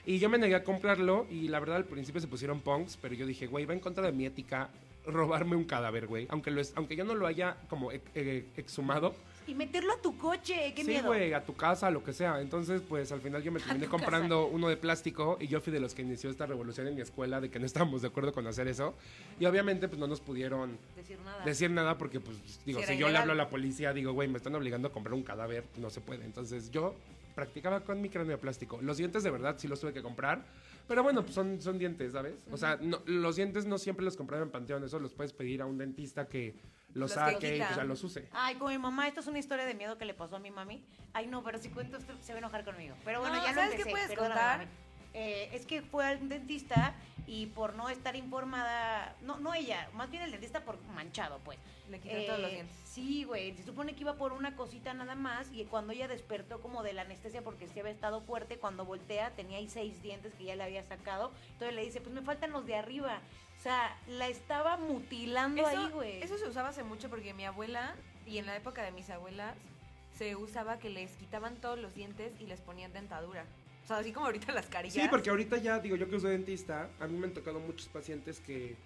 Y 0.06 0.18
yo 0.18 0.28
me 0.28 0.38
negué 0.38 0.54
a 0.56 0.64
comprarlo 0.64 1.26
y 1.30 1.48
la 1.48 1.60
verdad 1.60 1.76
al 1.76 1.84
principio 1.84 2.20
se 2.20 2.26
pusieron 2.26 2.60
punks, 2.60 2.96
pero 3.00 3.14
yo 3.14 3.26
dije, 3.26 3.46
güey, 3.46 3.64
va 3.66 3.74
en 3.74 3.80
contra 3.80 4.04
de 4.04 4.12
mi 4.12 4.26
ética 4.26 4.70
robarme 5.06 5.56
un 5.56 5.64
cadáver, 5.64 6.06
güey. 6.06 6.26
Aunque, 6.30 6.50
lo 6.50 6.60
es, 6.60 6.72
aunque 6.74 6.96
yo 6.96 7.04
no 7.04 7.14
lo 7.14 7.26
haya 7.26 7.56
como 7.68 7.92
e- 7.92 8.00
e- 8.14 8.44
exhumado, 8.56 9.14
Y 9.50 9.54
meterlo 9.54 9.92
a 9.92 10.00
tu 10.00 10.16
coche, 10.16 10.72
qué 10.74 10.82
sí, 10.84 10.88
miedo. 10.90 11.08
güey, 11.08 11.32
a 11.32 11.44
tu 11.44 11.56
casa, 11.56 11.90
lo 11.90 12.04
que 12.04 12.12
sea. 12.12 12.40
Entonces, 12.40 12.82
pues 12.88 13.10
al 13.10 13.20
final 13.20 13.42
yo 13.42 13.50
me 13.50 13.58
terminé 13.80 13.86
comprando 13.88 14.46
uno 14.46 14.68
de 14.68 14.76
plástico 14.76 15.36
y 15.40 15.48
yo 15.48 15.60
fui 15.60 15.72
de 15.72 15.80
los 15.80 15.92
que 15.94 16.02
inició 16.02 16.30
esta 16.30 16.46
revolución 16.46 16.86
en 16.86 16.94
mi 16.94 17.00
escuela 17.00 17.40
de 17.40 17.50
que 17.50 17.58
no 17.58 17.66
estábamos 17.66 18.02
de 18.02 18.08
acuerdo 18.08 18.32
con 18.32 18.46
hacer 18.46 18.68
eso. 18.68 18.94
Y 19.40 19.46
obviamente, 19.46 19.88
pues 19.88 19.98
no 19.98 20.06
nos 20.06 20.20
pudieron 20.20 20.78
Decir 20.94 21.18
nada. 21.24 21.44
decir 21.44 21.70
nada 21.70 21.98
porque, 21.98 22.20
pues, 22.20 22.36
digo, 22.64 22.78
Sí, 22.80 22.86
si 22.86 22.92
era 22.92 23.00
yo 23.00 23.06
le 23.06 23.10
ilegal. 23.10 23.22
hablo 23.22 23.32
a 23.32 23.36
la 23.44 23.48
policía, 23.50 23.92
digo, 23.92 24.12
güey, 24.12 24.28
me 24.28 24.36
están 24.38 24.54
obligando 24.54 24.88
a 24.88 24.92
comprar 24.92 25.14
un 25.14 25.22
cadáver, 25.24 25.64
no 25.78 25.90
se 25.90 26.00
puede. 26.00 26.24
Entonces 26.24 26.70
yo 26.70 26.94
practicaba 27.34 27.80
con 27.80 28.00
mi 28.00 28.08
cráneo 28.08 28.32
de 28.32 28.38
plástico. 28.38 28.78
Los 28.82 28.98
dientes 28.98 29.22
de 29.22 29.30
verdad 29.30 29.56
sí 29.58 29.66
los 29.66 29.80
tuve 29.80 29.92
que 29.92 30.02
comprar, 30.02 30.44
pero 30.86 31.02
bueno, 31.02 31.22
pues 31.22 31.34
son, 31.34 31.60
son 31.60 31.78
dientes, 31.78 32.12
¿sabes? 32.12 32.34
O 32.52 32.56
sea, 32.56 32.78
no- 32.82 33.00
los 33.06 33.36
dientes 33.36 33.66
no 33.66 33.78
siempre 33.78 34.04
los 34.04 34.16
compraba 34.16 34.42
en 34.44 34.50
Panteón, 34.50 34.84
eso 34.84 34.98
los 35.00 35.12
puedes 35.12 35.32
pedir 35.32 35.62
a 35.62 35.66
un 35.66 35.78
dentista 35.78 36.26
que 36.28 36.54
los 36.94 37.10
Los 37.10 37.12
que 37.12 37.18
saque 37.18 37.36
y 37.56 37.58
pues, 37.58 37.68
quitan. 37.68 37.76
ya 37.76 37.84
los 37.84 38.02
use. 38.04 38.28
Ay, 38.32 38.54
como 38.56 38.70
mi 38.70 38.78
mamá, 38.78 39.06
esto 39.08 39.20
es 39.20 39.26
una 39.26 39.38
historia 39.38 39.64
de 39.64 39.74
miedo 39.74 39.96
que 39.98 40.04
le 40.04 40.14
pasó 40.14 40.36
a 40.36 40.38
mi 40.38 40.50
mami. 40.50 40.84
Ay, 41.12 41.26
no, 41.26 41.42
pero 41.44 41.58
si 41.58 41.68
cuento 41.70 41.96
esto 41.96 42.14
se 42.20 42.32
va 42.32 42.36
a 42.36 42.38
enojar 42.38 42.64
conmigo. 42.64 42.94
Pero 43.04 43.20
bueno, 43.20 43.36
No, 43.36 43.42
ya 43.42 43.48
lo 43.50 43.54
¿sabes 43.54 43.70
qué 43.70 43.76
empecé. 43.82 43.90
puedes 43.90 44.08
perdóname, 44.08 44.64
contar? 44.64 44.66
eh, 45.14 45.50
es 45.52 45.66
que 45.66 45.82
fue 45.82 46.04
al 46.04 46.28
dentista 46.28 46.94
y 47.26 47.46
por 47.46 47.74
no 47.74 47.88
estar 47.88 48.16
informada, 48.16 49.14
no, 49.22 49.38
no 49.38 49.54
ella, 49.54 49.88
más 49.94 50.10
bien 50.10 50.22
el 50.24 50.30
dentista 50.32 50.64
por 50.64 50.80
manchado, 50.94 51.38
pues. 51.44 51.58
Le 51.88 51.98
quité 52.00 52.24
todos 52.26 52.38
los 52.40 52.50
Eh, 52.50 52.54
dientes. 52.54 52.76
Sí, 52.84 53.24
güey, 53.24 53.54
se 53.56 53.64
supone 53.64 53.94
que 53.94 54.00
iba 54.02 54.14
por 54.14 54.32
una 54.32 54.54
cosita 54.56 54.94
nada 54.94 55.14
más 55.16 55.48
y 55.52 55.64
cuando 55.64 55.92
ella 55.92 56.06
despertó 56.08 56.60
como 56.60 56.82
de 56.84 56.92
la 56.92 57.02
anestesia 57.02 57.42
porque 57.42 57.66
se 57.68 57.80
había 57.80 57.92
estado 57.92 58.20
fuerte, 58.20 58.58
cuando 58.58 58.84
voltea 58.84 59.30
tenía 59.30 59.58
ahí 59.58 59.68
seis 59.68 60.00
dientes 60.02 60.32
que 60.34 60.44
ya 60.44 60.56
le 60.56 60.62
había 60.64 60.82
sacado, 60.84 61.32
entonces 61.52 61.74
le 61.74 61.84
dice, 61.84 62.00
pues 62.00 62.14
me 62.14 62.22
faltan 62.22 62.50
los 62.52 62.64
de 62.66 62.76
arriba. 62.76 63.20
O 63.60 63.62
sea, 63.62 63.94
la 64.08 64.26
estaba 64.26 64.78
mutilando 64.78 65.66
ahí, 65.66 65.90
güey. 65.92 66.22
Eso 66.22 66.38
se 66.38 66.48
usaba 66.48 66.70
hace 66.70 66.82
mucho 66.82 67.10
porque 67.10 67.34
mi 67.34 67.44
abuela, 67.44 67.94
y 68.26 68.38
en 68.38 68.46
la 68.46 68.56
época 68.56 68.82
de 68.82 68.90
mis 68.90 69.10
abuelas, 69.10 69.54
se 70.16 70.34
usaba 70.34 70.78
que 70.78 70.88
les 70.88 71.10
quitaban 71.16 71.56
todos 71.56 71.78
los 71.78 71.94
dientes 71.94 72.32
y 72.40 72.46
les 72.46 72.62
ponían 72.62 72.94
dentadura. 72.94 73.44
O 73.84 73.86
sea, 73.86 73.98
así 73.98 74.14
como 74.14 74.24
ahorita 74.24 74.52
las 74.52 74.64
carillas. 74.64 75.02
Sí, 75.02 75.10
porque 75.10 75.28
ahorita 75.28 75.58
ya, 75.58 75.78
digo, 75.78 75.96
yo 75.96 76.08
que 76.08 76.18
soy 76.18 76.30
dentista, 76.30 76.88
a 77.00 77.06
mí 77.06 77.18
me 77.18 77.26
han 77.26 77.34
tocado 77.34 77.60
muchos 77.60 77.86
pacientes 77.88 78.40
que, 78.40 78.76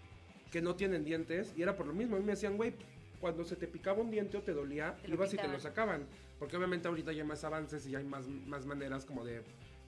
que 0.51 0.61
no 0.61 0.75
tienen 0.75 1.05
dientes 1.05 1.55
y 1.57 1.63
era 1.63 1.77
por 1.77 1.87
lo 1.87 1.93
mismo. 1.93 2.17
A 2.17 2.19
mí 2.19 2.25
me 2.25 2.33
decían, 2.33 2.57
güey, 2.57 2.75
cuando 3.21 3.45
se 3.45 3.55
te 3.55 3.69
picaba 3.69 4.03
un 4.03 4.11
diente 4.11 4.39
o 4.39 4.43
te 4.43 4.53
dolía, 4.53 4.97
Te 5.03 5.07
lo 5.07 5.15
ibas 5.15 5.33
y 5.33 5.37
te 5.37 5.47
lo 5.47 5.61
sacaban. 5.61 6.05
Porque 6.41 6.57
obviamente 6.57 6.89
ahorita 6.89 7.13
ya 7.13 7.23
hay 7.23 7.29
más 7.29 7.45
avances 7.45 7.87
y 7.87 7.95
hay 7.95 8.03
más, 8.03 8.27
más 8.27 8.67
maneras 8.67 9.05
como 9.05 9.25
de 9.25 9.45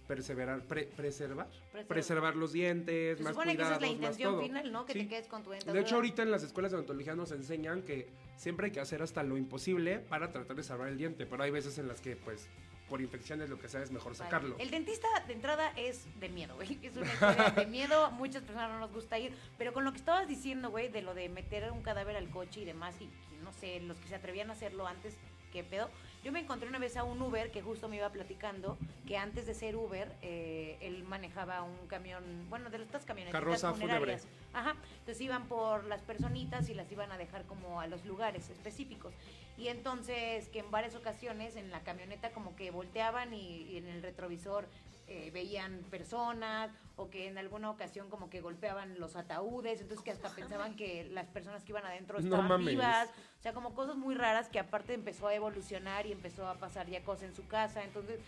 perseverar, 0.06 0.62
pre- 0.62 0.84
preservar, 0.84 1.46
Preservar. 1.48 1.86
preservar 1.86 2.36
los 2.36 2.52
dientes, 2.52 3.18
Se 3.18 3.24
más 3.24 3.32
supone 3.32 3.56
que 3.56 3.62
esa 3.62 3.76
cuidados, 3.78 3.82
es 3.82 3.88
la 3.88 3.94
intención 3.94 4.40
final, 4.40 4.72
¿no? 4.72 4.86
Que 4.86 4.92
Sí. 4.92 4.98
te 5.00 5.08
quedes 5.08 5.26
con 5.28 5.42
tu 5.42 5.50
dentadura. 5.50 5.74
De 5.74 5.80
hecho, 5.86 5.96
ahorita 5.96 6.22
en 6.22 6.30
las 6.30 6.42
escuelas 6.42 6.72
de 6.72 6.78
odontología 6.78 7.14
nos 7.14 7.32
enseñan 7.32 7.82
que 7.82 8.08
siempre 8.36 8.66
hay 8.66 8.72
que 8.72 8.80
hacer 8.80 9.02
hasta 9.02 9.22
lo 9.22 9.36
imposible 9.36 9.98
para 9.98 10.30
tratar 10.32 10.56
de 10.56 10.62
salvar 10.62 10.88
el 10.88 10.96
diente, 10.98 11.26
pero 11.26 11.42
hay 11.42 11.50
veces 11.50 11.78
en 11.78 11.88
las 11.88 12.00
que, 12.00 12.16
pues, 12.16 12.48
por 12.88 13.00
infecciones 13.00 13.50
lo 13.50 13.58
que 13.58 13.68
sea 13.68 13.82
es 13.82 13.90
mejor 13.90 14.12
Vale. 14.12 14.24
sacarlo. 14.24 14.56
El 14.60 14.70
dentista 14.70 15.08
de 15.26 15.32
entrada 15.32 15.72
es 15.76 16.04
de 16.20 16.28
miedo, 16.28 16.54
güey. 16.54 16.78
Es 16.82 16.96
una 16.96 17.12
historia 17.12 17.50
de 17.56 17.66
miedo. 17.66 18.10
Muchas 18.12 18.44
personas 18.44 18.70
no 18.70 18.78
nos 18.78 18.92
gusta 18.92 19.18
ir. 19.18 19.32
Pero 19.58 19.72
con 19.72 19.84
lo 19.84 19.90
que 19.90 19.98
estabas 19.98 20.28
diciendo, 20.28 20.70
güey, 20.70 20.88
de 20.88 21.02
lo 21.02 21.12
de 21.12 21.28
meter 21.28 21.72
un 21.72 21.82
cadáver 21.82 22.14
al 22.16 22.30
coche 22.30 22.60
y 22.60 22.64
demás, 22.64 22.94
y, 23.00 23.04
y 23.06 23.42
no 23.42 23.52
sé, 23.52 23.80
los 23.80 23.98
que 23.98 24.06
se 24.06 24.14
atrevían 24.14 24.50
a 24.50 24.52
hacerlo 24.52 24.86
antes, 24.86 25.16
¿qué 25.52 25.64
pedo? 25.64 25.90
Yo 26.26 26.32
me 26.32 26.40
encontré 26.40 26.68
una 26.68 26.80
vez 26.80 26.96
a 26.96 27.04
un 27.04 27.22
Uber 27.22 27.52
que 27.52 27.62
justo 27.62 27.88
me 27.88 27.98
iba 27.98 28.10
platicando 28.10 28.76
que 29.06 29.16
antes 29.16 29.46
de 29.46 29.54
ser 29.54 29.76
Uber, 29.76 30.12
eh, 30.22 30.76
él 30.80 31.04
manejaba 31.04 31.62
un 31.62 31.86
camión, 31.86 32.24
bueno, 32.50 32.68
de 32.68 32.82
estas 32.82 33.04
camionetas 33.04 33.40
Carroza 33.40 33.72
funerarias. 33.72 34.26
Ajá. 34.52 34.74
Entonces 34.98 35.20
iban 35.20 35.46
por 35.46 35.84
las 35.84 36.02
personitas 36.02 36.68
y 36.68 36.74
las 36.74 36.90
iban 36.90 37.12
a 37.12 37.16
dejar 37.16 37.44
como 37.44 37.80
a 37.80 37.86
los 37.86 38.04
lugares 38.04 38.50
específicos. 38.50 39.14
Y 39.56 39.68
entonces 39.68 40.48
que 40.48 40.58
en 40.58 40.70
varias 40.72 40.96
ocasiones 40.96 41.54
en 41.54 41.70
la 41.70 41.78
camioneta 41.84 42.32
como 42.32 42.56
que 42.56 42.72
volteaban 42.72 43.32
y, 43.32 43.62
y 43.62 43.76
en 43.76 43.86
el 43.86 44.02
retrovisor 44.02 44.66
eh, 45.08 45.30
veían 45.32 45.82
personas 45.90 46.70
o 46.96 47.10
que 47.10 47.28
en 47.28 47.38
alguna 47.38 47.70
ocasión 47.70 48.10
como 48.10 48.28
que 48.28 48.40
golpeaban 48.40 48.98
los 48.98 49.14
ataúdes, 49.14 49.80
entonces 49.80 50.04
que 50.04 50.10
hasta 50.10 50.30
pensaban 50.34 50.74
que 50.74 51.04
las 51.04 51.26
personas 51.28 51.62
que 51.62 51.72
iban 51.72 51.84
adentro 51.84 52.18
estaban 52.18 52.64
vivas, 52.64 53.08
o 53.38 53.42
sea, 53.42 53.52
como 53.52 53.74
cosas 53.74 53.96
muy 53.96 54.14
raras 54.14 54.48
que 54.48 54.58
aparte 54.58 54.94
empezó 54.94 55.28
a 55.28 55.34
evolucionar 55.34 56.06
y 56.06 56.12
empezó 56.12 56.48
a 56.48 56.54
pasar 56.54 56.88
ya 56.88 57.04
cosas 57.04 57.24
en 57.24 57.34
su 57.36 57.46
casa, 57.46 57.84
entonces 57.84 58.18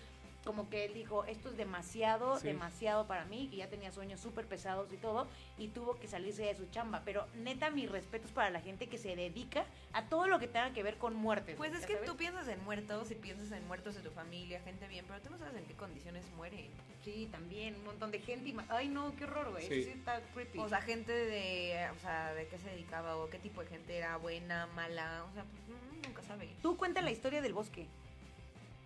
como 0.45 0.71
que 0.71 0.85
él 0.87 0.95
dijo, 0.95 1.25
esto 1.25 1.51
es 1.51 1.57
demasiado, 1.57 2.39
Sí. 2.39 2.47
demasiado 2.47 3.07
para 3.07 3.25
mí, 3.27 3.49
y 3.53 3.57
ya 3.57 3.69
tenía 3.69 3.93
sueños 3.93 4.21
súper 4.21 4.47
pesados 4.47 4.93
y 4.93 4.97
todo, 4.97 5.27
y 5.59 5.69
tuvo 5.69 5.99
que 5.99 6.09
salirse 6.09 6.43
de 6.45 6.55
su 6.55 6.67
chamba. 6.71 7.03
Pero 7.05 7.27
neta, 7.35 7.71
mis 7.71 7.91
respetos 7.91 8.31
para 8.33 8.49
la 8.51 8.61
gente 8.61 8.87
que 8.89 8.97
se 8.99 9.15
dedica 9.17 9.67
a 9.93 10.05
todo 10.09 10.27
lo 10.27 10.39
que 10.39 10.47
tenga 10.47 10.73
que 10.73 10.83
ver 10.83 10.97
con 10.97 11.15
muertes. 11.15 11.57
Pues 11.57 11.73
¿ya 11.73 11.79
es 11.79 11.87
que 11.87 11.95
sabes? 11.95 12.09
tú 12.09 12.17
piensas 12.17 12.49
en 12.49 12.63
muertos 12.65 13.11
y 13.11 13.15
piensas 13.15 13.53
en 13.53 13.67
muertos 13.67 13.95
de 13.95 14.01
tu 14.01 14.11
familia, 14.11 14.61
gente 14.61 14.87
bien, 14.89 15.05
pero 15.07 15.21
tú 15.21 15.31
no 15.31 15.39
sabes 15.39 15.57
en 15.57 15.65
qué 15.65 15.75
condiciones 15.75 16.25
mueren. 16.37 16.69
Sí, 17.05 17.29
también, 17.31 17.75
un 17.77 17.85
montón 17.85 18.11
de 18.11 18.19
gente. 18.21 18.49
y 18.51 18.57
Ay, 18.69 18.89
no, 18.89 19.15
qué 19.17 19.25
horror, 19.25 19.51
güey. 19.51 19.67
Sí. 19.67 19.85
Sí. 19.85 19.91
está 19.91 20.21
creepy. 20.35 20.59
O 20.59 20.69
sea, 20.69 20.81
gente 20.81 21.13
de, 21.13 21.89
o 21.97 22.01
sea, 22.01 22.33
de 22.35 22.47
qué 22.49 22.59
se 22.59 22.71
dedicaba 22.71 23.17
o 23.17 23.29
qué 23.31 23.39
tipo 23.39 23.63
de 23.63 23.69
gente 23.69 23.97
era, 23.97 24.17
buena, 24.17 24.67
mala, 24.69 25.25
o 25.31 25.33
sea, 25.33 25.45
pues 25.45 25.63
mm, 25.69 26.07
nunca 26.07 26.23
sabe. 26.23 26.55
tú 26.63 26.77
cuenta 26.77 27.01
la 27.03 27.11
historia 27.11 27.41
del 27.43 27.55
bosque, 27.55 27.87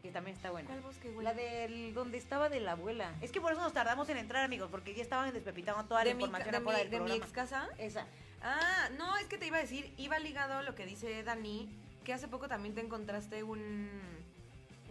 que 0.03 0.11
también 0.11 0.37
está 0.37 0.51
buena. 0.51 0.69
¿Cuál 0.69 0.81
bosque, 0.81 1.11
güey? 1.11 1.25
La 1.25 1.33
del 1.33 1.95
donde 1.95 2.19
estaba 2.19 2.49
de 2.49 2.61
la 2.61 2.73
abuela. 2.73 3.15
Es 3.21 3.31
que 3.31 3.41
por 3.41 3.53
eso 3.53 3.63
nos 3.63 3.73
tardamos 3.73 4.09
en 4.09 4.19
entrar, 4.19 4.45
amigos, 4.45 4.69
porque 4.71 4.95
ya 4.95 5.03
estaban 5.03 5.33
despepitando 5.33 5.85
toda 5.85 6.01
la 6.01 6.09
de 6.09 6.15
mi, 6.15 6.25
información 6.25 6.51
de 6.51 6.57
afuera 6.59 6.79
mi, 6.79 6.85
del 6.85 6.91
de 6.91 7.01
mi 7.01 7.13
ex 7.13 7.33
casa. 7.33 7.69
Esa. 7.79 8.07
Ah, 8.43 8.89
no, 8.99 9.17
es 9.19 9.27
que 9.27 9.39
te 9.39 9.47
iba 9.47 9.59
a 9.59 9.61
decir, 9.61 9.95
iba 9.97 10.19
ligado 10.19 10.55
a 10.55 10.63
lo 10.63 10.75
que 10.75 10.85
dice 10.85 11.23
Dani, 11.23 11.69
que 12.05 12.13
hace 12.13 12.27
poco 12.27 12.49
también 12.49 12.75
te 12.75 12.81
encontraste 12.81 13.45
un 13.45 13.89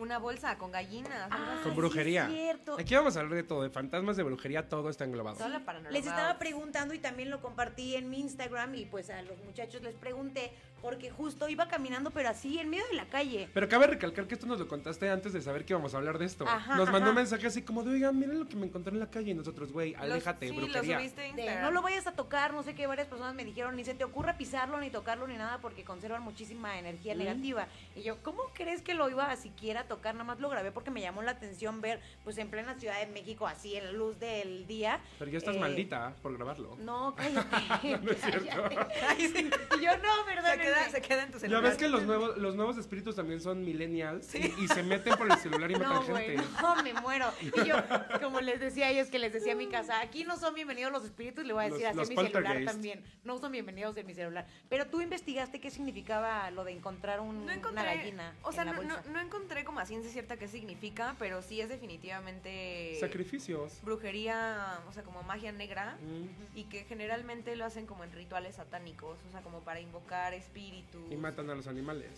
una 0.01 0.17
bolsa 0.17 0.57
con 0.57 0.71
gallinas. 0.71 1.27
Ah. 1.31 1.59
Con 1.63 1.71
sí, 1.73 1.77
brujería. 1.77 2.27
cierto. 2.27 2.75
Aquí 2.79 2.95
vamos 2.95 3.15
a 3.15 3.19
hablar 3.21 3.35
de 3.35 3.43
todo, 3.43 3.63
de 3.63 3.69
fantasmas, 3.69 4.17
de 4.17 4.23
brujería, 4.23 4.67
todo 4.67 4.89
está 4.89 5.05
englobado. 5.05 5.37
Toda 5.37 5.49
la 5.49 5.59
paranormal. 5.65 5.93
Les 5.93 6.05
estaba 6.07 6.37
preguntando 6.39 6.93
y 6.93 6.99
también 6.99 7.29
lo 7.29 7.41
compartí 7.41 7.95
en 7.95 8.09
mi 8.09 8.19
Instagram 8.19 8.75
y 8.75 8.85
pues 8.85 9.09
a 9.09 9.21
los 9.21 9.37
muchachos 9.45 9.81
les 9.81 9.95
pregunté 9.95 10.51
porque 10.81 11.11
justo 11.11 11.47
iba 11.47 11.67
caminando 11.67 12.09
pero 12.09 12.29
así 12.29 12.57
en 12.57 12.69
medio 12.69 12.83
de 12.87 12.95
la 12.95 13.05
calle. 13.05 13.47
Pero 13.53 13.69
cabe 13.69 13.85
recalcar 13.87 14.25
que 14.27 14.33
esto 14.33 14.47
nos 14.47 14.57
lo 14.59 14.67
contaste 14.67 15.09
antes 15.09 15.31
de 15.31 15.41
saber 15.41 15.63
que 15.63 15.73
íbamos 15.73 15.93
a 15.93 15.97
hablar 15.97 16.17
de 16.17 16.25
esto. 16.25 16.45
Ajá, 16.47 16.75
nos 16.75 16.85
mandó 16.85 17.01
ajá. 17.01 17.09
un 17.09 17.15
mensaje 17.15 17.45
así 17.45 17.61
como 17.61 17.83
de, 17.83 17.91
oigan, 17.91 18.17
miren 18.17 18.39
lo 18.39 18.47
que 18.49 18.55
me 18.55 18.65
encontré 18.65 18.91
en 18.91 18.99
la 18.99 19.09
calle 19.09 19.31
y 19.31 19.33
nosotros, 19.35 19.71
güey, 19.71 19.91
Los- 19.93 20.01
aléjate, 20.01 20.49
sí, 20.49 20.55
brujería. 20.55 20.95
lo 20.95 20.99
subiste 21.01 21.21
De, 21.21 21.27
Instagram. 21.29 21.61
no 21.61 21.71
lo 21.71 21.81
vayas 21.83 22.07
a 22.07 22.13
tocar, 22.13 22.53
no 22.53 22.63
sé 22.63 22.73
qué, 22.73 22.87
varias 22.87 23.07
personas 23.07 23.35
me 23.35 23.45
dijeron, 23.45 23.75
ni 23.75 23.85
se 23.85 23.93
te 23.93 24.03
ocurra 24.03 24.37
pisarlo, 24.37 24.79
ni 24.79 24.89
tocarlo, 24.89 25.27
ni 25.27 25.35
nada, 25.37 25.59
porque 25.59 25.83
conservan 25.83 26.23
muchísima 26.23 26.79
energía 26.79 27.13
negativa. 27.13 27.67
Y 27.95 28.01
yo, 28.01 28.17
¿cómo 28.23 28.41
crees 28.55 28.81
que 28.81 28.95
lo 28.95 29.07
iba 29.07 29.29
a 29.29 29.35
siquiera 29.35 29.83
tocar? 29.95 30.13
Nada 30.15 30.23
más 30.25 30.39
lo 30.39 30.49
grabé 30.49 30.71
porque 30.71 30.89
me 30.91 31.01
llamó 31.01 31.21
la 31.21 31.31
atención 31.31 31.81
ver, 31.81 31.99
pues 32.23 32.37
en 32.37 32.49
plena 32.49 32.75
Ciudad 32.79 32.99
de 32.99 33.07
México, 33.07 33.45
así 33.47 33.75
en 33.75 33.85
la 33.85 33.91
luz 33.91 34.19
del 34.19 34.65
día. 34.67 34.99
Pero 35.19 35.29
ya 35.31 35.37
estás 35.37 35.55
Eh, 35.55 35.59
maldita 35.59 36.13
por 36.21 36.35
grabarlo. 36.35 36.75
No, 36.79 37.13
cállate. 37.17 37.97
No 37.99 38.11
es 38.11 38.21
cierto. 38.21 38.45
cállate. 38.69 38.77
Ay, 39.07 39.27
sí. 39.27 39.49
Y 39.77 39.83
yo, 39.83 39.97
no, 39.97 40.25
¿verdad? 40.25 40.53
Se 40.53 40.59
queda, 40.59 40.89
se 40.89 41.01
queda 41.01 41.23
en 41.23 41.31
tu 41.31 41.37
Ya 41.37 41.39
celular. 41.41 41.63
ves 41.63 41.77
que 41.77 41.89
los 41.89 42.03
nuevos, 42.03 42.37
los 42.37 42.55
nuevos 42.55 42.77
espíritus 42.77 43.15
también 43.15 43.41
son 43.41 43.63
millennials 43.65 44.25
Sí. 44.27 44.53
y, 44.57 44.63
y 44.63 44.67
se 44.67 44.83
meten 44.83 45.15
por 45.15 45.29
el 45.31 45.37
celular 45.37 45.69
y 45.69 45.75
matan 45.79 45.89
No, 45.93 46.03
güey, 46.07 46.25
gente. 46.37 46.43
no, 46.61 46.83
me 46.83 46.93
muero. 46.93 47.31
Y 47.41 47.67
yo, 47.67 47.75
como 48.21 48.39
les 48.41 48.59
decía 48.59 48.85
a 48.87 48.89
ellos 48.91 49.09
que 49.09 49.19
les 49.19 49.33
decía 49.33 49.53
a 49.53 49.55
mi 49.55 49.67
casa, 49.67 49.99
aquí 50.01 50.23
no 50.23 50.37
son 50.37 50.53
bienvenidos 50.55 50.91
los 50.91 51.03
espíritus, 51.03 51.43
le 51.45 51.53
voy 51.53 51.65
a 51.65 51.69
decir 51.69 51.81
Los- 51.93 52.07
así 52.07 52.15
los 52.15 52.23
mi 52.25 52.31
celular 52.31 52.63
también. 52.65 53.03
No 53.23 53.37
son 53.39 53.51
bienvenidos 53.51 53.97
en 53.97 54.05
mi 54.07 54.13
celular. 54.13 54.45
Pero 54.69 54.87
tú 54.87 55.01
investigaste 55.01 55.59
qué 55.59 55.69
significaba 55.69 56.49
lo 56.51 56.63
de 56.63 56.71
encontrar 56.71 57.19
un- 57.19 57.45
No 57.45 57.51
encontré, 57.51 57.81
una 57.81 57.83
gallina 57.95 58.33
o 58.43 58.51
sea, 58.53 58.63
en 58.63 58.67
la 58.69 58.81
no, 58.81 59.01
no 59.11 59.19
encontré 59.19 59.63
como 59.65 59.79
a 59.81 59.85
ciencia 59.85 60.11
cierta 60.11 60.37
qué 60.37 60.47
significa, 60.47 61.15
pero 61.19 61.41
sí 61.41 61.59
es 61.61 61.69
definitivamente 61.69 62.97
Sacrificios. 62.99 63.79
brujería, 63.83 64.79
o 64.89 64.93
sea, 64.93 65.03
como 65.03 65.23
magia 65.23 65.51
negra 65.51 65.97
Mm. 66.01 66.57
y 66.57 66.63
que 66.65 66.83
generalmente 66.85 67.55
lo 67.55 67.65
hacen 67.65 67.85
como 67.85 68.03
en 68.03 68.11
rituales 68.11 68.55
satánicos, 68.55 69.17
o 69.27 69.31
sea, 69.31 69.41
como 69.41 69.59
para 69.61 69.79
invocar 69.79 70.33
espíritus. 70.33 71.11
Y 71.11 71.15
matan 71.15 71.49
a 71.49 71.55
los 71.55 71.67
animales. 71.67 72.09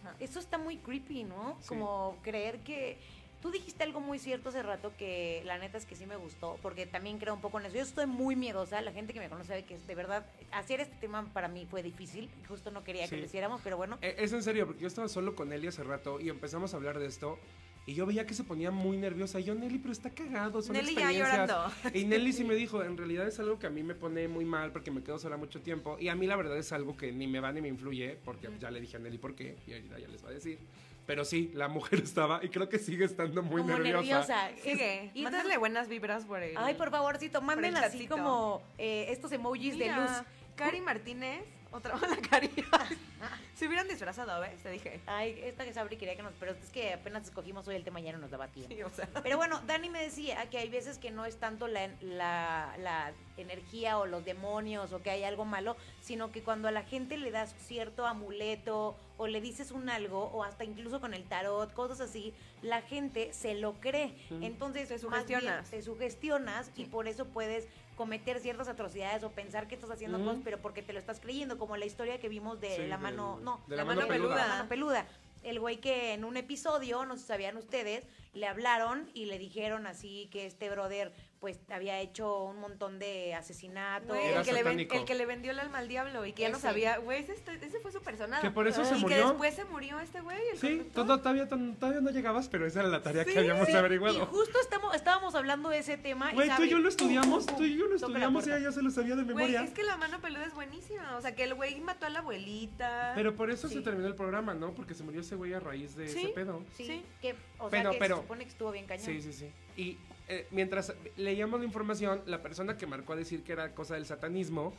Ajá. 0.00 0.14
Eso 0.20 0.38
está 0.38 0.58
muy 0.58 0.76
creepy, 0.78 1.24
¿no? 1.24 1.56
Sí. 1.60 1.68
Como 1.68 2.16
creer 2.22 2.60
que... 2.60 2.98
Tú 3.42 3.52
dijiste 3.52 3.84
algo 3.84 4.00
muy 4.00 4.18
cierto 4.18 4.48
hace 4.48 4.62
rato 4.64 4.92
que 4.98 5.42
la 5.44 5.58
neta 5.58 5.78
es 5.78 5.86
que 5.86 5.94
sí 5.94 6.06
me 6.06 6.16
gustó, 6.16 6.58
porque 6.60 6.86
también 6.86 7.18
creo 7.18 7.34
un 7.34 7.40
poco 7.40 7.60
en 7.60 7.66
eso. 7.66 7.76
Yo 7.76 7.82
estoy 7.82 8.06
muy 8.06 8.34
miedosa, 8.34 8.80
la 8.80 8.90
gente 8.92 9.12
que 9.12 9.20
me 9.20 9.28
conoce 9.28 9.48
sabe 9.48 9.64
que 9.64 9.78
de 9.78 9.94
verdad 9.94 10.26
hacer 10.50 10.80
este 10.80 10.96
tema 10.96 11.24
para 11.32 11.46
mí 11.46 11.64
fue 11.70 11.82
difícil, 11.84 12.28
justo 12.48 12.72
no 12.72 12.82
quería 12.82 13.02
que 13.04 13.10
Sí. 13.10 13.16
lo 13.16 13.26
hiciéramos, 13.26 13.60
pero 13.62 13.76
bueno, 13.76 13.96
Eh, 14.02 14.16
Es 14.18 14.32
en 14.32 14.42
serio, 14.42 14.66
porque 14.66 14.82
yo 14.82 14.88
estaba 14.88 15.08
solo 15.08 15.36
con 15.36 15.50
Nelly 15.50 15.68
hace 15.68 15.84
rato 15.84 16.18
y 16.20 16.28
empezamos 16.30 16.74
a 16.74 16.78
hablar 16.78 16.98
de 16.98 17.06
esto. 17.06 17.38
Y 17.86 17.94
yo 17.94 18.04
veía 18.04 18.26
que 18.26 18.34
se 18.34 18.44
ponía 18.44 18.70
muy 18.70 18.98
nerviosa. 18.98 19.40
Y 19.40 19.44
yo, 19.44 19.54
Nelly, 19.54 19.78
pero 19.78 19.92
está 19.92 20.10
cagado. 20.10 20.60
Son 20.60 20.74
Nelly 20.74 20.94
ya 20.94 21.10
experiencias". 21.10 21.48
llorando. 21.48 21.72
Y 21.98 22.04
Nelly 22.04 22.32
sí 22.34 22.44
me 22.44 22.54
dijo, 22.54 22.82
en 22.84 22.98
realidad 22.98 23.26
es 23.26 23.38
algo 23.40 23.58
que 23.58 23.66
a 23.66 23.70
mí 23.70 23.82
me 23.82 23.94
pone 23.94 24.28
muy 24.28 24.44
mal 24.44 24.72
porque 24.72 24.90
me 24.90 25.02
quedo 25.02 25.18
sola 25.18 25.38
mucho 25.38 25.62
tiempo. 25.62 25.96
Y 25.98 26.08
a 26.08 26.14
mí 26.14 26.26
la 26.26 26.36
verdad 26.36 26.58
es 26.58 26.70
algo 26.72 26.98
que 26.98 27.12
ni 27.12 27.26
me 27.26 27.40
va 27.40 27.50
ni 27.50 27.62
me 27.62 27.68
influye, 27.68 28.18
porque 28.26 28.50
ya 28.60 28.70
le 28.70 28.82
dije 28.82 28.98
a 28.98 29.00
Nelly 29.00 29.16
por 29.16 29.34
qué, 29.34 29.56
y 29.66 29.72
ahorita 29.72 29.98
ya 30.00 30.08
les 30.08 30.22
va 30.22 30.28
a 30.28 30.32
decir. 30.32 30.58
Pero 31.08 31.24
sí, 31.24 31.50
la 31.54 31.68
mujer 31.68 32.00
estaba, 32.04 32.38
y 32.44 32.50
creo 32.50 32.68
que 32.68 32.78
sigue 32.78 33.06
estando 33.06 33.42
muy 33.42 33.62
como 33.62 33.78
nerviosa. 33.78 34.50
nerviosa. 34.50 34.62
Sigue, 34.62 35.10
Y 35.14 35.20
entonces- 35.20 35.22
mándale 35.32 35.56
buenas 35.56 35.88
vibras 35.88 36.26
por 36.26 36.42
el... 36.42 36.54
Ay, 36.58 36.74
por 36.74 36.90
favorcito, 36.90 37.40
el 37.40 37.76
así 37.76 38.06
como 38.06 38.60
eh, 38.76 39.06
estos 39.08 39.32
emojis 39.32 39.78
de 39.78 39.86
luz. 39.90 40.10
Cari 40.54 40.82
Martínez, 40.82 41.44
otra 41.70 41.96
la 41.96 42.16
Cari. 42.28 42.50
Se 43.54 43.66
hubieran 43.66 43.88
disfrazado, 43.88 44.40
¿ves? 44.40 44.62
Te 44.62 44.70
dije. 44.70 45.00
Ay, 45.06 45.40
esta 45.42 45.64
que 45.64 45.72
Sabri 45.72 45.96
quería 45.96 46.14
que 46.14 46.22
nos... 46.22 46.32
Pero 46.38 46.52
es 46.52 46.70
que 46.70 46.92
apenas 46.92 47.24
escogimos 47.24 47.66
hoy 47.66 47.74
el 47.74 47.82
tema, 47.82 47.98
ya 47.98 48.12
no 48.12 48.18
nos 48.18 48.30
daba 48.30 48.46
tiempo. 48.46 48.72
Sí, 48.72 48.80
o 48.84 48.90
sea. 48.90 49.08
Pero 49.22 49.36
bueno, 49.36 49.60
Dani 49.66 49.90
me 49.90 50.00
decía 50.00 50.48
que 50.48 50.58
hay 50.58 50.68
veces 50.68 50.98
que 50.98 51.10
no 51.10 51.26
es 51.26 51.38
tanto 51.40 51.66
la, 51.66 51.88
la, 52.00 52.76
la 52.78 53.12
energía 53.36 53.98
o 53.98 54.06
los 54.06 54.24
demonios 54.24 54.92
o 54.92 55.02
que 55.02 55.10
hay 55.10 55.24
algo 55.24 55.44
malo, 55.44 55.76
sino 56.00 56.30
que 56.30 56.42
cuando 56.44 56.68
a 56.68 56.70
la 56.70 56.84
gente 56.84 57.16
le 57.16 57.32
das 57.32 57.52
cierto 57.58 58.06
amuleto 58.06 58.96
o 59.16 59.26
le 59.26 59.40
dices 59.40 59.72
un 59.72 59.90
algo 59.90 60.26
o 60.26 60.44
hasta 60.44 60.62
incluso 60.62 61.00
con 61.00 61.12
el 61.12 61.24
tarot, 61.24 61.72
cosas 61.72 62.00
así, 62.00 62.32
la 62.62 62.82
gente 62.82 63.32
se 63.32 63.54
lo 63.54 63.74
cree. 63.80 64.14
Entonces 64.40 64.88
Te 64.88 64.94
más 65.08 65.26
bien 65.26 65.40
sugestionas. 65.40 65.70
te 65.70 65.82
sugestionas 65.82 66.70
y 66.76 66.84
por 66.84 67.08
eso 67.08 67.24
puedes 67.26 67.66
cometer 67.98 68.38
ciertas 68.38 68.68
atrocidades 68.68 69.24
o 69.24 69.30
pensar 69.32 69.66
que 69.66 69.74
estás 69.74 69.90
haciendo 69.90 70.20
cosas, 70.24 70.40
pero 70.44 70.58
porque 70.62 70.82
te 70.82 70.92
lo 70.92 71.00
estás 71.00 71.18
creyendo, 71.18 71.58
como 71.58 71.76
la 71.76 71.84
historia 71.84 72.20
que 72.20 72.28
vimos 72.28 72.60
de 72.60 72.68
Sí, 72.76 72.82
la 72.86 72.94
del- 72.96 73.00
mano, 73.00 73.40
no, 73.42 73.60
de 73.66 73.74
la 73.76 73.82
la, 73.82 73.84
mano 73.88 74.00
mano 74.02 74.08
peluda. 74.12 74.28
peluda. 74.34 74.46
la 74.46 74.54
mano 74.54 74.68
peluda. 74.68 75.06
El 75.42 75.58
güey 75.58 75.78
que 75.80 76.12
en 76.14 76.24
un 76.24 76.36
episodio, 76.36 77.04
no 77.04 77.16
sé 77.16 77.22
si 77.22 77.26
sabían 77.26 77.56
ustedes, 77.56 78.06
le 78.34 78.46
hablaron 78.46 79.10
y 79.14 79.24
le 79.26 79.38
dijeron 79.38 79.88
así 79.88 80.28
que 80.30 80.46
este 80.46 80.70
brother 80.70 81.12
pues 81.40 81.58
había 81.70 82.00
hecho 82.00 82.42
un 82.44 82.58
montón 82.58 82.98
de 82.98 83.34
asesinatos. 83.34 84.08
Güey, 84.08 84.28
el, 84.34 84.42
que 84.42 84.52
le 84.52 84.62
ven- 84.64 84.72
satánico. 84.72 84.94
el 84.96 85.04
que 85.04 85.14
le 85.14 85.24
vendió 85.26 85.52
el 85.52 85.60
alma 85.60 85.78
al 85.78 85.86
diablo 85.88 86.26
y 86.26 86.32
que 86.32 86.42
ya 86.42 86.48
no 86.48 86.58
sabía, 86.58 86.98
güey, 86.98 87.20
ese, 87.22 87.32
este- 87.34 87.64
ese 87.64 87.78
fue 87.80 87.92
su 87.92 88.00
personaje. 88.02 88.42
Que 88.42 88.50
por 88.50 88.66
eso 88.66 88.84
se 88.84 88.96
y 88.96 89.00
murió. 89.00 89.16
que 89.18 89.22
después 89.28 89.54
se 89.54 89.64
murió 89.66 90.00
este 90.00 90.20
güey, 90.20 90.36
el 90.52 90.58
Sí, 90.58 90.90
todo- 90.92 91.18
todavía, 91.18 91.48
todavía 91.48 92.00
no 92.00 92.10
llegabas, 92.10 92.48
pero 92.48 92.66
esa 92.66 92.80
era 92.80 92.88
la 92.88 93.02
tarea 93.02 93.24
Sí, 93.24 93.32
que 93.32 93.38
habíamos 93.38 93.66
Sí, 93.66 93.72
Y 93.72 93.76
averiguado. 93.76 94.26
justo 94.26 94.58
estamos, 94.60 94.94
estábamos 94.96 95.34
hablando 95.36 95.68
de 95.68 95.78
ese 95.78 95.96
tema. 95.96 96.32
Güey, 96.32 96.50
tú 96.56 96.64
y 96.64 96.70
yo 96.70 96.78
lo 96.80 96.88
estudiamos, 96.88 97.46
tú 97.46 97.62
y 97.64 97.76
yo 97.78 97.86
lo 97.86 97.94
estudiamos 97.96 98.44
y 98.46 98.50
ella 98.50 98.58
ya 98.58 98.72
se 98.72 98.82
lo 98.82 98.90
sabía 98.90 99.14
de 99.14 99.22
Güey, 99.22 99.36
memoria. 99.36 99.62
es 99.62 99.70
que 99.70 99.82
la 99.84 99.96
mano 99.96 100.20
peluda 100.20 100.44
es 100.44 100.54
buenísima. 100.54 101.16
O 101.16 101.20
sea, 101.20 101.34
que 101.36 101.44
el 101.44 101.54
güey 101.54 101.80
mató 101.80 102.06
a 102.06 102.10
la 102.10 102.18
abuelita. 102.18 103.12
Pero 103.14 103.36
por 103.36 103.50
eso 103.50 103.68
se 103.68 103.80
terminó 103.80 104.08
el 104.08 104.14
programa, 104.16 104.54
¿no? 104.54 104.72
Porque 104.74 104.94
se 104.94 105.04
murió 105.04 105.20
ese 105.20 105.36
güey 105.36 105.52
a 105.54 105.60
raíz 105.60 105.94
de 105.94 106.08
Sí. 106.08 106.18
ese 106.18 106.28
pedo. 106.30 106.62
Sí, 106.76 106.84
Sí. 106.86 107.04
que, 107.22 107.34
o 107.58 107.68
Pero- 107.68 107.82
sea, 107.82 107.90
que 107.92 107.98
pero- 107.98 108.16
se 108.16 108.22
supone 108.22 108.44
que 108.44 108.50
estuvo 108.50 108.70
bien 108.72 108.86
cañón. 108.86 109.04
Sí, 109.06 109.20
sí, 109.22 109.32
sí. 109.32 109.50
Y 109.76 109.98
eh, 110.28 110.46
mientras 110.50 110.94
leíamos 111.16 111.60
la 111.60 111.66
información, 111.66 112.22
la 112.26 112.42
persona 112.42 112.76
que 112.76 112.86
marcó 112.86 113.14
a 113.14 113.16
decir 113.16 113.42
que 113.42 113.52
era 113.52 113.74
cosa 113.74 113.94
del 113.94 114.06
satanismo 114.06 114.74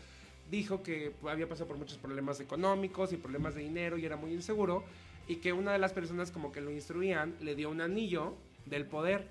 dijo 0.52 0.84
que 0.84 1.14
había 1.28 1.48
pasado 1.48 1.68
por 1.68 1.78
muchos 1.78 1.98
problemas 1.98 2.40
económicos 2.40 3.14
y 3.14 3.18
problemas 3.18 3.56
de 3.56 3.62
dinero 3.62 3.98
y 3.98 4.06
era 4.06 4.16
muy 4.16 4.32
inseguro 4.32 4.84
y 5.28 5.38
que 5.38 5.54
una 5.54 5.72
de 5.72 5.80
las 5.80 5.94
personas 5.94 6.32
como 6.32 6.52
que 6.52 6.62
lo 6.62 6.72
instruían 6.72 7.36
le 7.40 7.56
dio 7.56 7.70
un 7.70 7.82
anillo 7.82 8.36
del 8.66 8.86
poder. 8.86 9.28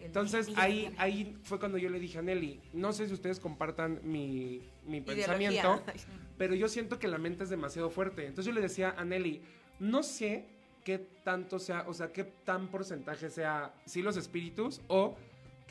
Entonces 0.00 0.50
ahí, 0.56 0.92
ahí 0.98 1.38
fue 1.44 1.58
cuando 1.58 1.78
yo 1.78 1.88
le 1.88 2.00
dije 2.00 2.18
a 2.18 2.22
Nelly, 2.22 2.60
no 2.72 2.92
sé 2.92 3.06
si 3.06 3.14
ustedes 3.14 3.38
compartan 3.38 4.00
mi, 4.02 4.60
mi 4.86 5.00
pensamiento, 5.00 5.82
pero 6.38 6.54
yo 6.54 6.68
siento 6.68 6.98
que 6.98 7.06
la 7.06 7.18
mente 7.18 7.44
es 7.44 7.50
demasiado 7.50 7.88
fuerte. 7.88 8.26
Entonces 8.26 8.46
yo 8.46 8.52
le 8.52 8.60
decía 8.60 8.94
a 8.96 9.04
Nelly, 9.04 9.42
no 9.78 10.02
sé 10.02 10.46
qué 10.84 10.98
tanto 11.22 11.58
sea, 11.58 11.84
o 11.86 11.94
sea, 11.94 12.12
qué 12.12 12.24
tan 12.24 12.68
porcentaje 12.68 13.30
sea, 13.30 13.74
sí 13.84 14.02
los 14.02 14.16
espíritus, 14.16 14.80
o 14.88 15.16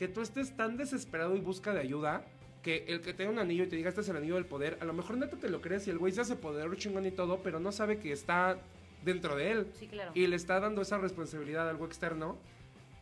que 0.02 0.08
tú 0.08 0.20
estés 0.20 0.56
tan 0.56 0.76
desesperado 0.76 1.36
y 1.36 1.40
busca 1.40 1.72
de 1.72 1.78
ayuda, 1.78 2.24
que 2.60 2.86
el 2.88 3.02
que 3.02 3.14
te 3.14 3.22
dé 3.22 3.28
un 3.28 3.38
anillo 3.38 3.62
y 3.62 3.68
te 3.68 3.76
diga, 3.76 3.88
este 3.88 4.00
es 4.00 4.08
el 4.08 4.16
anillo 4.16 4.34
del 4.34 4.46
poder, 4.46 4.76
a 4.80 4.84
lo 4.84 4.92
mejor 4.92 5.16
neta 5.16 5.36
te 5.36 5.48
lo 5.48 5.60
crees 5.60 5.86
y 5.86 5.90
el 5.90 5.98
güey 5.98 6.12
se 6.12 6.22
hace 6.22 6.34
poder 6.34 6.76
chingón 6.76 7.06
y 7.06 7.12
todo, 7.12 7.40
pero 7.44 7.60
no 7.60 7.70
sabe 7.70 8.00
que 8.00 8.10
está 8.10 8.58
dentro 9.04 9.36
de 9.36 9.52
él. 9.52 9.66
Sí, 9.78 9.86
claro. 9.86 10.10
Y 10.12 10.26
le 10.26 10.34
está 10.34 10.58
dando 10.58 10.82
esa 10.82 10.98
responsabilidad 10.98 11.68
a 11.68 11.70
algo 11.70 11.86
externo. 11.86 12.36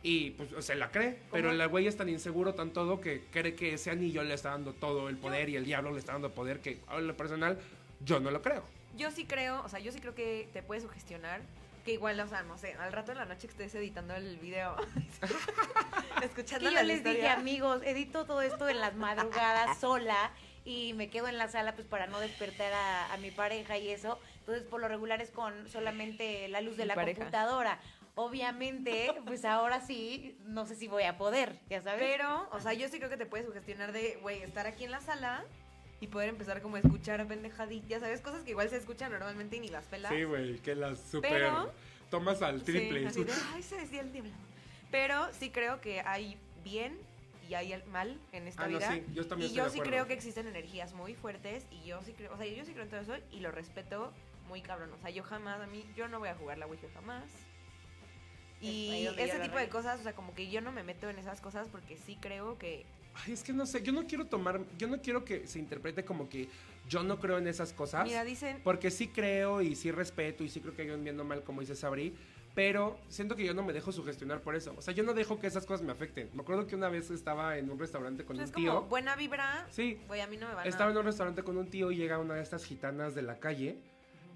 Y 0.03 0.31
pues 0.31 0.63
se 0.63 0.75
la 0.75 0.91
cree, 0.91 1.17
pero 1.31 1.49
el 1.49 1.67
güey 1.69 1.87
es 1.87 1.97
tan 1.97 2.07
inseguro, 2.07 2.53
tan 2.53 2.69
todo, 2.69 3.01
que 3.01 3.23
cree 3.31 3.55
que 3.55 3.73
ese 3.73 3.89
anillo 3.89 4.23
le 4.23 4.35
está 4.35 4.51
dando 4.51 4.73
todo 4.73 5.09
el 5.09 5.17
poder 5.17 5.49
y 5.49 5.55
el 5.55 5.65
diablo 5.65 5.91
le 5.91 5.97
está 5.97 6.11
dando 6.11 6.29
poder, 6.29 6.59
que 6.59 6.81
a 6.85 6.99
lo 6.99 7.17
personal 7.17 7.57
yo 8.05 8.19
no 8.19 8.29
lo 8.29 8.43
creo. 8.43 8.63
Yo 8.95 9.09
sí 9.09 9.25
creo, 9.25 9.63
o 9.63 9.69
sea, 9.69 9.79
yo 9.79 9.91
sí 9.91 9.99
creo 9.99 10.13
que 10.13 10.47
te 10.53 10.61
puede 10.61 10.81
sugestionar. 10.81 11.41
Que 11.85 11.93
igual, 11.93 12.19
o 12.19 12.27
sea, 12.27 12.43
no 12.43 12.57
sé, 12.57 12.73
al 12.75 12.91
rato 12.91 13.11
de 13.11 13.17
la 13.17 13.25
noche 13.25 13.47
que 13.47 13.53
estés 13.53 13.73
editando 13.75 14.13
el 14.15 14.37
video, 14.37 14.75
Es 15.21 15.21
escuchando 16.23 16.69
que 16.69 16.75
la 16.75 16.81
yo 16.81 16.87
les 16.87 17.03
dije, 17.03 17.27
amigos, 17.27 17.81
edito 17.83 18.25
todo 18.25 18.41
esto 18.41 18.69
en 18.69 18.79
las 18.79 18.95
madrugadas 18.95 19.77
sola 19.79 20.31
y 20.63 20.93
me 20.93 21.09
quedo 21.09 21.27
en 21.27 21.39
la 21.39 21.47
sala 21.47 21.73
pues 21.73 21.87
para 21.87 22.05
no 22.05 22.19
despertar 22.19 22.71
a, 22.71 23.11
a 23.13 23.17
mi 23.17 23.31
pareja 23.31 23.77
y 23.79 23.89
eso. 23.89 24.19
Entonces, 24.41 24.63
por 24.63 24.79
lo 24.79 24.87
regular 24.87 25.21
es 25.21 25.31
con 25.31 25.67
solamente 25.69 26.47
la 26.49 26.61
luz 26.61 26.77
de 26.77 26.83
Mi 26.83 26.89
la 26.89 26.95
pareja. 26.95 27.17
computadora. 27.19 27.79
Obviamente, 28.13 29.11
pues 29.25 29.45
ahora 29.45 29.81
sí, 29.81 30.37
no 30.43 30.65
sé 30.65 30.75
si 30.75 30.87
voy 30.87 31.03
a 31.03 31.17
poder, 31.17 31.59
ya 31.69 31.81
sabes. 31.81 32.01
Pero, 32.01 32.47
o 32.51 32.59
sea, 32.59 32.73
yo 32.73 32.87
sí 32.89 32.97
creo 32.97 33.09
que 33.09 33.17
te 33.17 33.25
puede 33.25 33.45
sugestionar 33.45 33.91
de, 33.93 34.19
güey, 34.21 34.43
estar 34.43 34.67
aquí 34.67 34.83
en 34.83 34.91
la 34.91 34.99
sala 35.01 35.43
y 36.01 36.07
poder 36.07 36.29
empezar 36.29 36.61
como 36.61 36.75
a 36.75 36.79
escuchar 36.79 37.25
pendejaditas, 37.27 37.87
ya 37.87 37.99
sabes, 37.99 38.19
cosas 38.21 38.43
que 38.43 38.49
igual 38.51 38.67
se 38.69 38.77
escuchan 38.77 39.11
normalmente 39.11 39.55
y 39.55 39.59
ni 39.61 39.69
las 39.69 39.85
pelas. 39.85 40.11
güey, 40.27 40.57
que 40.59 40.75
las 40.75 40.99
super 40.99 41.31
Pero- 41.31 41.71
tomas 42.09 42.41
al 42.41 42.65
Sí, 42.65 42.77
así 43.05 43.23
de, 43.23 43.31
ay, 43.53 43.63
se 43.63 43.77
decía 43.77 44.01
el 44.01 44.11
diablo. 44.11 44.31
Pero 44.89 45.31
sí 45.31 45.51
creo 45.51 45.79
que 45.79 46.01
hay 46.01 46.37
bien 46.63 46.97
y 47.47 47.53
hay 47.53 47.71
el 47.73 47.83
mal 47.85 48.19
en 48.33 48.47
esta 48.47 48.63
Ah, 48.63 48.67
no, 48.67 48.77
vida. 48.79 48.91
sí, 48.91 49.03
yo 49.13 49.27
también 49.27 49.45
y 49.51 49.53
estoy 49.53 49.57
yo 49.57 49.63
de 49.65 49.69
sí 49.69 49.75
acuerdo. 49.77 49.91
creo 49.91 50.07
que 50.07 50.13
existen 50.13 50.47
energías 50.47 50.93
muy 50.93 51.13
fuertes 51.15 51.65
y 51.71 51.85
yo 51.85 52.01
sí 52.01 52.13
creo, 52.13 52.33
o 52.33 52.37
sea, 52.37 52.47
yo 52.47 52.65
sí 52.65 52.71
creo 52.73 52.83
en 52.83 52.89
todo 52.89 52.99
eso 53.01 53.15
y 53.31 53.39
lo 53.39 53.51
respeto 53.51 54.11
muy 54.47 54.61
cabrón. 54.61 54.91
O 54.93 54.97
sea, 54.97 55.11
yo 55.11 55.23
jamás, 55.23 55.61
a 55.61 55.67
mí, 55.67 55.85
yo 55.95 56.07
no 56.07 56.17
voy 56.19 56.29
a 56.29 56.35
jugar 56.35 56.57
la 56.57 56.65
Ouija 56.65 56.87
jamás. 56.95 57.23
Y 58.59 59.07
ese 59.17 59.39
tipo 59.39 59.57
de 59.57 59.69
cosas, 59.69 59.99
o 59.99 60.03
sea, 60.03 60.13
como 60.13 60.33
que 60.35 60.49
yo 60.49 60.61
no 60.61 60.71
me 60.71 60.83
meto 60.83 61.09
en 61.09 61.17
esas 61.17 61.41
cosas 61.41 61.67
porque 61.71 61.97
sí 61.97 62.17
creo 62.19 62.57
que 62.57 62.85
Ay, 63.13 63.33
es 63.33 63.43
que 63.43 63.53
no 63.53 63.65
sé, 63.65 63.81
yo 63.81 63.91
no 63.91 64.05
quiero 64.07 64.25
tomar, 64.25 64.61
yo 64.77 64.87
no 64.87 65.01
quiero 65.01 65.25
que 65.25 65.45
se 65.47 65.59
interprete 65.59 66.03
como 66.05 66.29
que 66.29 66.47
yo 66.87 67.03
no 67.03 67.19
creo 67.19 67.37
en 67.37 67.47
esas 67.47 67.73
cosas. 67.73 68.05
Mira, 68.05 68.23
dicen, 68.23 68.61
Porque 68.63 68.91
sí 68.91 69.07
creo 69.07 69.61
y 69.61 69.75
sí 69.75 69.91
respeto 69.91 70.43
y 70.43 70.49
sí 70.49 70.59
creo 70.61 70.75
que 70.75 70.83
hay 70.83 70.89
un 70.89 71.03
bien 71.03 71.15
mal, 71.25 71.43
como 71.43 71.61
dice 71.61 71.75
Sabri. 71.75 72.15
Pero 72.53 72.99
siento 73.07 73.37
que 73.37 73.45
yo 73.45 73.53
no 73.53 73.63
me 73.63 73.71
dejo 73.71 73.93
sugestionar 73.93 74.41
por 74.41 74.55
eso. 74.55 74.73
O 74.77 74.81
sea, 74.81 74.93
yo 74.93 75.03
no 75.03 75.13
dejo 75.13 75.39
que 75.39 75.47
esas 75.47 75.65
cosas 75.65 75.85
me 75.85 75.93
afecten. 75.93 76.29
Me 76.33 76.41
acuerdo 76.41 76.67
que 76.67 76.75
una 76.75 76.89
vez 76.89 77.09
estaba 77.09 77.57
en 77.57 77.69
un 77.69 77.79
restaurante 77.79 78.25
con 78.25 78.35
un 78.35 78.43
es 78.43 78.51
tío. 78.51 78.75
como 78.75 78.87
buena 78.89 79.15
vibra. 79.15 79.65
Sí, 79.69 80.01
Güey, 80.07 80.19
a 80.19 80.27
mí 80.27 80.35
no 80.35 80.49
me 80.49 80.55
va 80.55 80.63
estaba 80.65 80.91
en 80.91 80.97
un 80.97 81.05
restaurante 81.05 81.43
con 81.43 81.57
un 81.57 81.69
tío 81.69 81.91
y 81.91 81.95
llega 81.95 82.19
una 82.19 82.33
de 82.33 82.41
estas 82.41 82.65
gitanas 82.65 83.15
de 83.15 83.21
la 83.21 83.39
calle. 83.39 83.77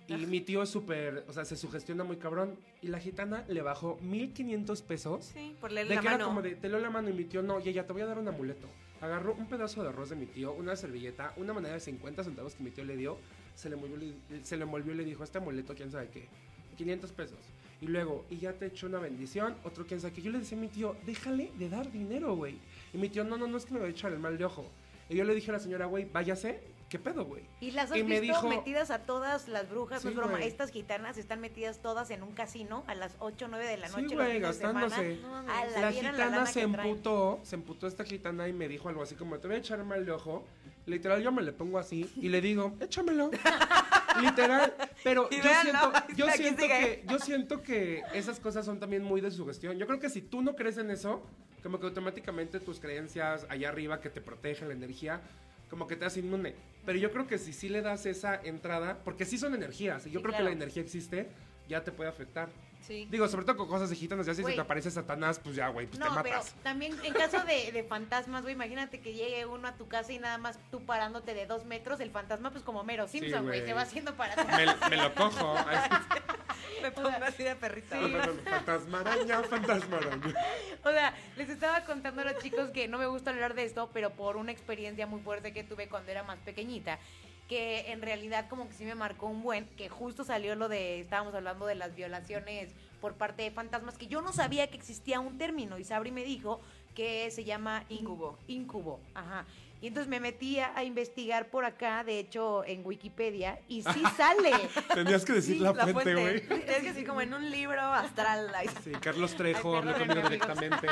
Y 0.08 0.14
mi 0.28 0.42
tío 0.42 0.62
es 0.64 0.70
súper, 0.70 1.24
o 1.28 1.34
sea, 1.34 1.46
se 1.46 1.56
sugestiona 1.58 2.04
muy 2.04 2.18
cabrón. 2.18 2.56
Y 2.82 2.88
la 2.90 3.00
gitana 3.00 3.44
le 3.48 3.62
bajó 3.62 3.98
1500 4.02 4.82
pesos. 4.84 5.26
Sí, 5.34 5.56
por 5.60 5.72
leer 5.72 5.88
De 5.88 5.96
la 5.96 6.02
que 6.02 6.08
era 6.08 6.18
mano. 6.18 6.28
como 6.30 6.42
de, 6.42 6.56
te 6.56 6.70
leo 6.70 6.80
la 6.80 6.90
mano 6.90 7.10
y 7.10 7.14
mi 7.14 7.24
tío, 7.26 7.42
no, 7.42 7.60
ya, 7.60 7.72
ya, 7.72 7.86
te 7.88 7.94
voy 7.94 8.02
a 8.04 8.06
dar 8.06 8.20
un 8.20 8.28
amuleto. 8.28 8.68
Agarró 9.02 9.34
un 9.34 9.48
pedazo 9.48 9.84
de 9.84 9.90
arroz 9.90 10.10
de 10.10 10.16
mi 10.16 10.26
tío, 10.26 10.54
una 10.54 10.76
servilleta, 10.76 11.34
una 11.38 11.54
moneda 11.54 11.74
de 11.74 11.80
50 11.80 12.24
centavos 12.24 12.56
que 12.56 12.64
mi 12.64 12.72
tío 12.72 12.84
le 12.86 12.96
dio, 12.96 13.18
se 13.56 13.70
le 13.70 13.76
envolvió, 13.76 13.98
le- 13.98 14.44
se 14.46 14.58
le 14.58 14.64
envolvió 14.64 14.94
y 14.94 14.98
le 14.98 15.04
dijo, 15.06 15.24
este 15.24 15.38
amuleto, 15.40 15.74
quién 15.76 15.92
sabe 15.92 16.10
qué, 16.10 16.28
500 16.78 17.12
pesos. 17.12 17.40
Y 17.82 17.88
luego, 17.88 18.26
y 18.30 18.38
ya 18.38 18.54
te 18.54 18.68
echó 18.68 18.88
una 18.88 19.00
bendición, 19.00 19.56
otro 19.64 19.86
quién 19.86 20.00
sabe 20.00 20.14
qué. 20.14 20.22
Yo 20.22 20.32
le 20.32 20.40
decía 20.40 20.58
a 20.58 20.62
mi 20.62 20.70
tío, 20.70 20.96
déjale 21.06 21.52
de 21.58 21.70
dar 21.70 21.92
dinero, 21.92 22.36
güey. 22.36 22.56
Y 22.94 22.98
mi 22.98 23.10
tío, 23.10 23.24
no, 23.26 23.38
no, 23.38 23.48
no 23.48 23.58
es 23.58 23.66
que 23.66 23.74
me 23.74 23.80
va 23.82 23.86
a 23.86 23.90
echar 23.90 24.14
el 24.14 24.20
mal 24.20 24.38
de 24.38 24.46
ojo. 24.46 24.66
Y 25.10 25.16
yo 25.16 25.24
le 25.26 25.36
dije 25.36 25.52
a 25.52 25.54
la 25.54 25.60
señora, 25.60 25.86
güey, 25.88 26.06
váyase, 26.12 26.62
¿qué 26.96 27.00
pedo, 27.00 27.26
güey? 27.26 27.44
Y 27.60 27.72
las 27.72 27.92
has 27.92 27.98
Y 27.98 28.04
me 28.04 28.22
visto 28.22 28.38
dijo- 28.38 28.48
metidas 28.48 28.90
a 28.90 29.00
todas 29.00 29.50
las 29.50 29.70
brujas, 29.70 30.06
no 30.06 30.12
Sí, 30.12 30.14
es 30.14 30.24
broma. 30.24 30.42
Estas 30.42 30.72
gitanas 30.72 31.18
están 31.18 31.42
metidas 31.42 31.80
todas 31.82 32.10
en 32.10 32.24
un 32.24 32.32
casino 32.32 32.86
a 32.88 32.96
las 32.96 33.16
8 33.20 33.46
o 33.46 33.48
9 33.50 33.66
de 33.68 33.76
la 33.78 33.88
Sí, 33.90 33.94
noche. 34.02 34.16
los 34.16 34.26
güey, 34.26 34.34
fines 34.38 34.48
de 34.48 34.54
semana. 34.54 34.80
gastándose. 34.88 35.20
No 35.22 35.30
mames. 35.30 35.52
A 35.76 35.80
La 35.82 35.92
gitana 35.92 36.46
se 36.46 36.62
emputó, 36.62 37.40
se 37.44 37.56
emputó 37.56 37.88
esta 37.88 38.06
gitana 38.06 38.48
y 38.48 38.54
me 38.54 38.70
dijo 38.70 38.88
algo 38.88 39.04
así 39.04 39.16
como, 39.16 39.38
te 39.40 39.48
voy 39.48 39.58
a 39.58 39.60
echar 39.60 39.84
mal 39.84 40.06
de 40.06 40.12
ojo. 40.14 40.46
Literal, 40.86 41.22
yo 41.22 41.32
me 41.34 41.42
le 41.42 41.52
pongo 41.52 41.80
así 41.80 42.10
y 42.16 42.30
le 42.30 42.40
digo, 42.40 42.74
échamelo. 42.80 43.30
Literal, 44.22 44.74
pero 45.04 45.30
yo 45.30 45.42
siento, 45.62 45.92
yo 46.16 46.30
siento 46.30 46.62
que, 46.68 47.04
yo 47.10 47.20
siento 47.20 47.62
que 47.62 48.04
esas 48.14 48.40
cosas 48.40 48.66
son 48.66 48.80
también 48.80 49.04
muy 49.04 49.20
de 49.20 49.30
sugestión. 49.32 49.78
Yo 49.78 49.86
creo 49.88 50.00
que 50.00 50.10
si 50.10 50.22
tú 50.22 50.42
no 50.42 50.56
crees 50.56 50.78
en 50.78 50.90
eso, 50.92 51.22
como 51.62 51.80
que 51.80 51.88
automáticamente 51.88 52.60
tus 52.62 52.80
creencias 52.80 53.46
allá 53.50 53.68
arriba 53.70 54.00
que 54.00 54.10
te 54.10 54.22
protegen 54.22 54.70
la 54.70 54.74
energía, 54.76 55.20
como 55.76 55.88
que 55.88 55.98
te 55.98 56.06
hace 56.06 56.22
inmune. 56.22 56.56
Pero 56.86 56.98
yo 56.98 57.12
creo 57.12 57.28
que 57.28 57.38
si 57.38 57.52
sí 57.52 57.68
le 57.68 57.82
das 57.82 58.06
esa 58.06 58.34
entrada, 58.42 58.98
porque 59.04 59.26
sí 59.26 59.38
son 59.38 59.54
energías, 59.54 60.08
y 60.08 60.12
yo 60.12 60.22
Sí, 60.22 60.24
creo 60.24 60.38
que 60.38 60.44
la 60.44 60.52
energía 60.52 60.82
existe, 60.82 61.28
ya 61.68 61.84
te 61.84 61.92
puede 61.92 62.10
afectar. 62.10 62.48
Sí. 62.86 63.08
Digo, 63.10 63.28
sobre 63.28 63.46
todo 63.46 63.58
con 63.58 63.68
cosas 63.68 63.90
de 63.90 63.96
gitanas, 63.96 64.26
ya 64.26 64.34
si 64.34 64.44
se 64.44 64.54
te 64.54 64.62
aparece 64.62 64.92
Satanás, 64.92 65.40
pues 65.44 65.56
ya, 65.56 65.70
güey, 65.70 65.88
pues 65.88 66.00
No, 66.00 66.06
te 66.16 66.22
pero 66.24 66.38
matas. 66.38 66.54
también 66.64 66.96
en 67.04 67.14
caso 67.14 67.44
de, 67.44 67.72
de 67.74 67.84
fantasmas, 67.84 68.44
güey, 68.44 68.54
imagínate 68.54 69.00
que 69.00 69.14
llegue 69.14 69.46
uno 69.46 69.68
a 69.68 69.74
tu 69.76 69.88
casa 69.88 70.12
y 70.14 70.20
nada 70.20 70.38
más 70.38 70.60
tú 70.72 70.86
parándote 70.86 71.34
de 71.34 71.46
dos 71.46 71.66
metros, 71.66 72.00
el 72.00 72.12
fantasma 72.12 72.52
pues 72.52 72.64
como 72.64 72.84
Mero 72.84 73.08
Simpson, 73.08 73.46
güey, 73.46 73.60
güey. 73.60 73.68
se 73.68 73.74
va 73.74 73.82
haciendo 73.82 74.16
para 74.16 74.34
atrás. 74.34 74.80
Me, 74.82 74.90
me 74.90 74.98
lo 75.04 75.14
cojo. 75.16 75.56
Me 76.82 76.92
pongo 76.92 77.10
así 77.10 77.44
de 77.44 77.56
perrita. 77.56 77.98
Fantasmaraña, 78.46 79.42
fantasmaraña. 79.44 80.34
O 80.84 80.92
sea, 80.92 81.14
les 81.36 81.50
estaba 81.50 81.82
contando 81.84 82.22
a 82.22 82.26
los 82.26 82.38
chicos 82.44 82.70
que 82.70 82.88
no 82.88 82.98
me 83.00 83.08
gusta 83.08 83.32
hablar 83.32 83.56
de 83.56 83.64
esto, 83.64 83.90
pero 83.94 84.12
por 84.12 84.38
una 84.38 84.52
experiencia 84.52 85.08
muy 85.08 85.22
fuerte 85.22 85.52
que 85.52 85.64
tuve 85.64 85.88
cuando 85.88 86.12
era 86.12 86.24
más 86.24 86.38
pequeñita, 86.40 87.00
que 87.48 87.92
en 87.92 88.02
realidad 88.02 88.48
como 88.50 88.68
que 88.68 88.74
sí 88.74 88.86
me 88.86 88.96
marcó 88.96 89.28
un 89.28 89.44
buen, 89.44 89.66
que 89.78 89.90
justo 89.90 90.24
salió 90.24 90.56
lo 90.56 90.68
de, 90.68 91.00
estábamos 91.00 91.34
hablando 91.36 91.66
de 91.66 91.76
las 91.76 91.96
violaciones 91.96 92.70
por 93.02 93.14
parte 93.14 93.44
de 93.44 93.52
fantasmas, 93.52 93.98
que 93.98 94.08
yo 94.08 94.22
no 94.22 94.34
sabía 94.34 94.68
que 94.68 94.78
existía 94.78 95.20
un 95.20 95.38
término 95.38 95.78
y 95.78 95.84
Sabri 95.84 96.12
me 96.12 96.24
dijo 96.24 96.60
que 96.96 97.30
se 97.30 97.44
llama 97.44 97.84
in- 97.90 98.00
Incubo. 98.00 98.38
Incubo, 98.48 99.00
ajá. 99.14 99.46
Y 99.82 99.88
entonces 99.88 100.10
me 100.10 100.20
metí 100.20 100.58
a, 100.60 100.84
investigar 100.84 101.50
por 101.50 101.66
acá, 101.66 102.04
de 102.04 102.18
hecho 102.18 102.64
en 102.66 102.84
Wikipedia, 102.84 103.60
y 103.68 103.84
sí 103.84 104.02
sale. 104.18 104.52
Tenías 104.94 105.24
que 105.26 105.34
decir 105.34 105.58
Sí, 105.58 105.60
la, 105.62 105.74
fuente, 105.74 106.16
güey. 106.16 106.38
Es 106.66 106.82
que 106.82 106.90
así 106.90 107.04
como 107.04 107.22
en 107.22 107.34
un 107.34 107.52
libro 107.52 107.82
astral. 107.82 108.52
Sí, 108.84 108.92
Carlos 109.02 109.36
Trejo 109.36 109.78
habló 109.78 109.94
conmigo 109.94 110.22
directamente. 110.22 110.88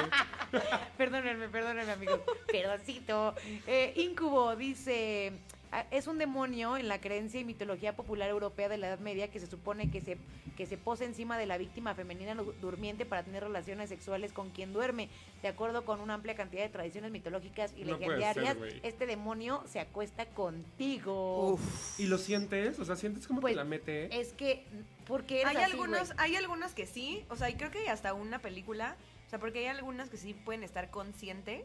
Perdónenme, 0.97 1.47
perdónenme, 1.49 1.91
amigos. 1.91 2.19
Perdoncito. 2.51 3.33
Eh, 3.65 3.93
Incubo 3.95 4.55
dice. 4.55 5.31
"Ah, 5.73 5.87
Es 5.89 6.05
un 6.05 6.19
demonio 6.19 6.77
en 6.77 6.87
la 6.87 7.01
creencia 7.01 7.39
y 7.39 7.43
mitología 7.43 7.95
popular 7.95 8.29
europea 8.29 8.69
de 8.69 8.77
la 8.77 8.89
Edad 8.89 8.99
Media 8.99 9.29
que 9.29 9.39
se 9.39 9.47
supone 9.47 9.89
que 9.89 10.01
se, 10.01 10.17
que 10.55 10.67
se 10.67 10.77
posa 10.77 11.03
encima 11.03 11.35
de 11.37 11.47
la 11.47 11.57
víctima 11.57 11.95
femenina 11.95 12.35
durmiente 12.61 13.05
para 13.07 13.23
tener 13.23 13.43
relaciones 13.43 13.89
sexuales 13.89 14.33
con 14.33 14.51
quien 14.51 14.71
duerme. 14.71 15.09
De 15.41 15.47
acuerdo 15.47 15.83
con 15.83 15.99
una 15.99 16.13
amplia 16.13 16.35
cantidad 16.35 16.61
de 16.61 16.69
tradiciones 16.69 17.11
mitológicas 17.11 17.73
y 17.75 17.85
No 17.85 17.97
legendarias, 17.97 18.55
ser, 18.55 18.79
este 18.83 19.07
demonio 19.07 19.63
se 19.65 19.79
acuesta 19.79 20.27
contigo. 20.27 21.57
¿Y 21.97 22.05
lo 22.05 22.19
sientes? 22.19 22.77
O 22.77 22.85
sea, 22.85 22.95
¿sientes 22.95 23.27
como 23.27 23.41
Pues, 23.41 23.53
te 23.53 23.57
la 23.57 23.63
mete? 23.63 24.19
Es 24.19 24.33
que, 24.33 24.65
porque 25.07 25.41
eres 25.41 25.55
Hay 25.55 25.63
así, 25.63 25.71
algunos, 25.71 26.13
hay 26.17 26.35
algunos 26.35 26.73
que 26.73 26.85
sí, 26.85 27.25
o 27.29 27.35
sea, 27.35 27.49
y 27.49 27.55
creo 27.55 27.71
que 27.71 27.79
hay 27.79 27.87
hasta 27.87 28.13
una 28.13 28.39
película, 28.39 28.95
o 29.25 29.29
sea, 29.29 29.39
porque 29.39 29.59
hay 29.59 29.65
algunas 29.65 30.09
que 30.09 30.17
sí 30.17 30.35
pueden 30.35 30.63
estar 30.63 30.91
conscientes 30.91 31.63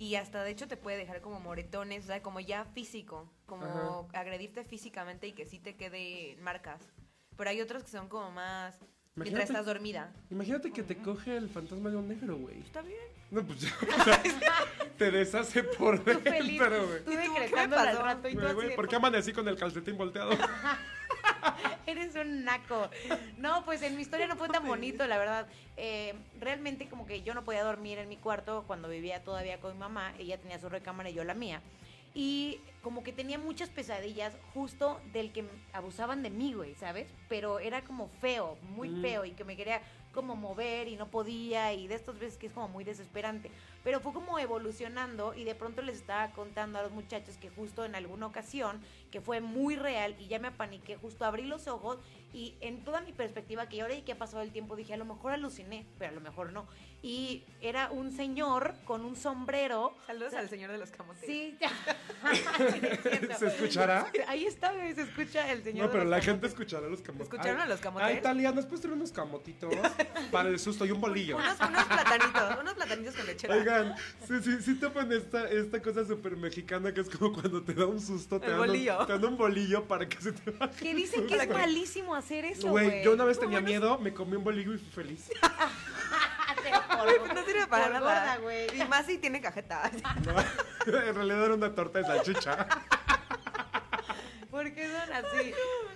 y 0.00 0.14
hasta 0.14 0.42
de 0.42 0.50
hecho 0.50 0.66
te 0.66 0.78
puede 0.78 0.96
dejar 0.96 1.20
como 1.20 1.40
moretones, 1.40 2.04
o 2.04 2.06
sea, 2.06 2.22
como 2.22 2.40
ya 2.40 2.64
físico, 2.64 3.30
como 3.44 4.08
agredirte 4.14 4.64
físicamente 4.64 5.26
y 5.26 5.32
que 5.32 5.44
sí 5.44 5.58
te 5.58 5.76
quede 5.76 6.38
marcas. 6.40 6.80
Pero 7.36 7.50
hay 7.50 7.60
otros 7.60 7.84
que 7.84 7.90
son 7.90 8.08
como 8.08 8.30
más 8.30 8.78
mientras 9.14 9.42
Imagínate- 9.42 9.42
estás 9.52 9.66
dormida. 9.66 10.12
Imagínate 10.30 10.72
que 10.72 10.82
te 10.82 10.96
coge 10.96 11.36
el 11.36 11.50
fantasma 11.50 11.90
de 11.90 11.96
un 11.96 12.08
negro, 12.08 12.38
güey. 12.38 12.60
Está 12.60 12.80
bien. 12.80 12.98
No, 13.30 13.42
pues 13.44 13.60
ya. 13.60 13.74
o 14.00 14.04
sea, 14.04 14.22
te 14.96 15.10
deshace 15.10 15.64
por 15.64 15.98
Tú 15.98 16.04
dentro, 16.12 16.32
feliz, 16.32 16.58
güey. 16.62 17.04
tú 17.04 17.12
¿Y 17.12 17.16
tú 17.26 17.34
decretándole 17.34 17.90
al 17.90 17.98
rato 17.98 18.28
y 18.28 18.34
tú 18.34 18.40
así 18.40 18.54
güey, 18.54 18.68
de, 18.70 18.74
¿Por 18.76 18.88
qué 18.88 18.96
amanecí 18.96 19.34
con 19.34 19.46
el 19.48 19.56
calcetín 19.58 19.98
volteado? 19.98 20.30
Eres 21.90 22.14
un 22.14 22.44
naco. 22.44 22.88
No, 23.38 23.64
pues 23.64 23.82
en 23.82 23.96
mi 23.96 24.02
historia 24.02 24.28
no 24.28 24.36
fue 24.36 24.48
tan 24.48 24.64
bonito, 24.66 25.06
la 25.08 25.18
verdad. 25.18 25.48
Eh, 25.76 26.14
realmente 26.38 26.88
como 26.88 27.04
que 27.04 27.22
yo 27.22 27.34
no 27.34 27.42
podía 27.44 27.64
dormir 27.64 27.98
en 27.98 28.08
mi 28.08 28.16
cuarto 28.16 28.62
cuando 28.68 28.88
vivía 28.88 29.24
todavía 29.24 29.60
con 29.60 29.72
mi 29.72 29.78
mamá. 29.78 30.14
Ella 30.18 30.38
tenía 30.38 30.60
su 30.60 30.68
recámara 30.68 31.10
y 31.10 31.14
yo 31.14 31.24
la 31.24 31.34
mía. 31.34 31.60
Y 32.14 32.60
como 32.82 33.02
que 33.02 33.12
tenía 33.12 33.38
muchas 33.38 33.70
pesadillas 33.70 34.36
justo 34.54 35.00
del 35.12 35.32
que 35.32 35.44
abusaban 35.72 36.22
de 36.22 36.30
mí, 36.30 36.54
güey, 36.54 36.74
¿sabes? 36.76 37.08
Pero 37.28 37.58
era 37.58 37.82
como 37.82 38.08
feo, 38.20 38.56
muy 38.62 38.88
Mm. 38.88 39.00
feo 39.02 39.24
y 39.24 39.32
que 39.32 39.44
me 39.44 39.56
quería 39.56 39.80
como 40.12 40.36
mover 40.36 40.88
y 40.88 40.96
no 40.96 41.08
podía 41.08 41.72
y 41.72 41.86
de 41.86 41.94
estas 41.94 42.18
veces 42.18 42.36
que 42.38 42.46
es 42.46 42.52
como 42.52 42.68
muy 42.68 42.84
desesperante. 42.84 43.50
Pero 43.84 44.00
fue 44.00 44.12
como 44.12 44.38
evolucionando 44.38 45.34
y 45.34 45.44
de 45.44 45.54
pronto 45.54 45.82
les 45.82 45.96
estaba 45.96 46.30
contando 46.32 46.78
a 46.78 46.82
los 46.82 46.92
muchachos 46.92 47.36
que 47.36 47.50
justo 47.50 47.84
en 47.84 47.94
alguna 47.94 48.26
ocasión, 48.26 48.80
que 49.10 49.20
fue 49.20 49.40
muy 49.40 49.76
real 49.76 50.16
y 50.18 50.26
ya 50.26 50.38
me 50.38 50.48
apaniqué, 50.48 50.96
justo 50.96 51.24
abrí 51.24 51.44
los 51.44 51.66
ojos 51.66 51.98
y 52.32 52.56
en 52.60 52.84
toda 52.84 53.00
mi 53.00 53.12
perspectiva, 53.12 53.68
que 53.68 53.80
ahora 53.82 53.94
y 53.94 54.02
que 54.02 54.12
ha 54.12 54.18
pasado 54.18 54.42
el 54.42 54.52
tiempo, 54.52 54.76
dije, 54.76 54.94
a 54.94 54.96
lo 54.96 55.04
mejor 55.04 55.32
aluciné, 55.32 55.86
pero 55.98 56.12
a 56.12 56.14
lo 56.14 56.20
mejor 56.20 56.52
no. 56.52 56.66
Y 57.02 57.44
era 57.62 57.90
un 57.90 58.12
señor 58.12 58.74
con 58.84 59.04
un 59.04 59.16
sombrero. 59.16 59.94
Saludos 60.06 60.34
al 60.34 60.48
señor 60.50 60.70
de 60.70 60.78
los 60.78 60.90
camotes. 60.90 61.24
Sí, 61.24 61.56
cierto. 61.58 61.76
¿Se 63.38 63.46
escuchará? 63.46 64.06
Ahí 64.28 64.44
está, 64.44 64.72
güey, 64.72 64.94
se 64.94 65.02
escucha 65.02 65.50
el 65.50 65.62
señor. 65.64 65.86
No, 65.86 65.88
de 65.88 65.92
pero 65.92 66.04
los 66.04 66.10
la 66.10 66.16
camotes. 66.18 66.24
gente 66.26 66.46
escuchará 66.46 66.88
los 66.88 67.00
camotes. 67.00 67.26
¿Escucharon 67.32 67.60
a 67.60 67.66
los 67.66 67.80
camotes? 67.80 68.06
Ay, 68.06 68.20
Talia, 68.20 68.52
¿nos 68.52 68.66
puedes 68.66 68.82
traer 68.82 68.96
unos 68.96 69.12
camotitos? 69.12 69.74
Para 70.30 70.50
el 70.50 70.58
susto 70.58 70.84
y 70.84 70.90
un 70.90 71.00
bolillo. 71.00 71.36
Unos, 71.36 71.58
unos 71.58 71.84
platanitos, 71.84 72.58
unos 72.60 72.74
platanitos 72.74 73.16
con 73.16 73.26
lechera. 73.26 73.54
Oigan, 73.54 73.94
sí, 74.28 74.34
sí, 74.42 74.62
sí 74.62 74.74
topan 74.74 75.10
esta, 75.12 75.48
esta 75.48 75.80
cosa 75.80 76.04
súper 76.04 76.36
mexicana 76.36 76.92
que 76.92 77.00
es 77.00 77.08
como 77.08 77.32
cuando 77.32 77.62
te 77.62 77.72
da 77.74 77.86
un 77.86 78.00
susto, 78.00 78.38
te, 78.38 78.46
El 78.46 78.52
dan, 78.52 78.60
un, 78.60 78.66
bolillo. 78.66 79.06
te 79.06 79.12
dan 79.12 79.24
un 79.24 79.36
bolillo 79.38 79.84
para 79.88 80.08
que 80.08 80.20
se 80.20 80.32
te 80.32 80.50
baje. 80.50 80.84
Que 80.84 80.94
dicen 80.94 81.26
que 81.26 81.36
es 81.36 81.48
malísimo 81.48 82.14
hacer 82.20 82.44
eso, 82.44 82.68
Güey, 82.68 82.86
güey. 82.86 83.04
yo 83.04 83.12
una 83.14 83.24
vez 83.24 83.38
tenía 83.40 83.60
miedo, 83.60 83.98
me 83.98 84.14
comí 84.14 84.36
un 84.36 84.44
bolillo 84.44 84.72
y 84.74 84.78
fui 84.78 85.04
feliz. 85.04 85.30
Pues 87.02 87.34
no 87.34 87.44
sirve 87.46 87.66
para 87.66 87.84
Por 87.84 87.92
nada. 87.94 88.00
gorda, 88.00 88.36
güey. 88.38 88.78
Y 88.78 88.84
más 88.86 89.06
si 89.06 89.16
tiene 89.16 89.40
cajeta. 89.40 89.90
No, 90.26 90.98
en 90.98 91.14
realidad 91.14 91.44
era 91.46 91.54
una 91.54 91.74
torta 91.74 91.98
de 92.00 92.04
salchicha. 92.04 92.66
¿Por 94.50 94.72
qué 94.74 94.86
son 94.86 95.12
así? 95.12 95.52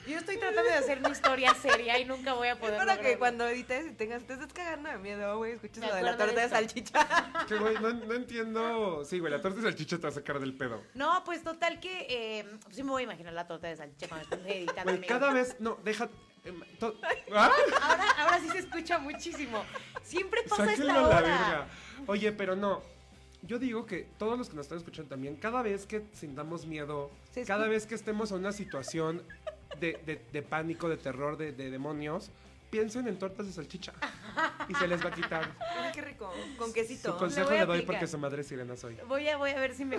Yo 0.07 0.19
estoy 0.19 0.37
tratando 0.37 0.63
de 0.63 0.75
hacer 0.75 1.01
mi 1.01 1.11
historia 1.11 1.55
seria 1.55 1.99
y 1.99 2.05
nunca 2.05 2.35
voy 2.35 2.49
a 2.49 2.59
poder 2.59 2.77
Para 2.77 2.99
que 3.01 3.19
cuando 3.19 3.49
edites 3.49 3.87
y 3.87 3.91
tengas, 3.93 4.23
te 4.25 4.35
estés 4.35 4.53
cagando 4.53 4.91
de 4.91 4.99
miedo, 4.99 5.37
güey, 5.39 5.53
escuches 5.53 5.85
lo 5.85 5.95
de 5.95 6.03
la 6.03 6.13
de 6.13 6.19
torta 6.19 6.41
de 6.41 6.49
salchicha. 6.49 7.07
Que 7.49 7.57
güey, 7.57 7.75
no, 7.81 7.93
no 7.93 8.15
entiendo. 8.15 9.05
Sí, 9.05 9.19
güey, 9.19 9.33
la 9.33 9.41
torta 9.43 9.59
de 9.61 9.65
salchicha 9.65 9.97
te 9.97 10.03
va 10.03 10.09
a 10.11 10.13
sacar 10.13 10.39
del 10.39 10.55
pedo. 10.57 10.83
No, 10.95 11.23
pues 11.25 11.43
total 11.43 11.81
que 11.81 12.07
eh, 12.09 12.59
sí 12.71 12.83
me 12.85 12.91
voy 12.91 13.03
a 13.03 13.05
imaginar 13.05 13.33
la 13.33 13.47
torta 13.47 13.67
de 13.67 13.77
salchicha 13.77 14.09
cuando 14.09 14.37
esté 14.37 14.59
editando. 14.59 14.93
Güey, 14.97 15.07
cada 15.07 15.33
vez. 15.33 15.57
No, 15.59 15.79
deja. 15.83 16.09
em, 16.45 16.61
to- 16.79 16.95
¡Ah! 17.35 17.51
Ahora, 17.83 18.11
ahora 18.19 18.41
sí 18.41 18.49
se 18.51 18.59
escucha 18.59 18.99
muchísimo. 18.99 19.65
Siempre 20.03 20.43
pasa 20.45 20.65
Sáquenlo 20.67 20.91
esta 20.93 21.01
la 21.03 21.09
hora. 21.09 21.21
verga. 21.21 21.67
Oye, 22.07 22.31
pero 22.33 22.55
no. 22.55 22.83
Yo 23.47 23.59
digo 23.59 23.85
que 23.87 24.07
todos 24.19 24.39
los 24.39 24.49
que 24.49 24.57
nos 24.57 24.65
están 24.67 24.79
escuchando 24.79 25.11
también, 25.11 25.37
cada 25.37 25.63
vez 25.63 25.87
que 25.87 26.03
sintamos 26.13 26.67
miedo, 26.67 27.11
cada 27.47 27.69
vez 27.69 27.87
que 27.87 27.95
estemos 27.95 28.31
en 28.33 28.39
una 28.39 28.53
situación 28.53 29.23
de, 29.81 30.01
de- 30.07 30.21
de 30.33 30.43
pánico, 30.43 30.89
de 30.89 30.97
terror, 30.97 31.37
de, 31.37 31.53
de 31.53 31.71
demonios, 31.71 32.31
piensen 32.71 33.07
en 33.07 33.19
tortas 33.19 33.47
de 33.47 33.53
salchicha. 33.53 33.93
Y 34.69 34.75
se 34.75 34.89
les 34.89 35.05
va 35.05 35.11
a 35.11 35.15
quitar. 35.15 35.53
Ay, 35.61 35.93
qué 35.95 36.01
rico. 36.01 36.33
Con 36.59 36.73
quesito. 36.73 37.13
Su 37.13 37.19
consejo 37.19 37.51
le 37.51 37.67
doy 37.67 37.83
porque 37.83 38.07
su 38.09 38.19
madre 38.19 38.41
es 38.41 38.49
sirena 38.49 38.77
soy. 38.77 38.97
Voy 39.07 39.29
a, 39.29 39.37
voy 39.37 39.51
a 39.51 39.61
ver 39.61 39.75
si 39.75 39.85
me, 39.85 39.99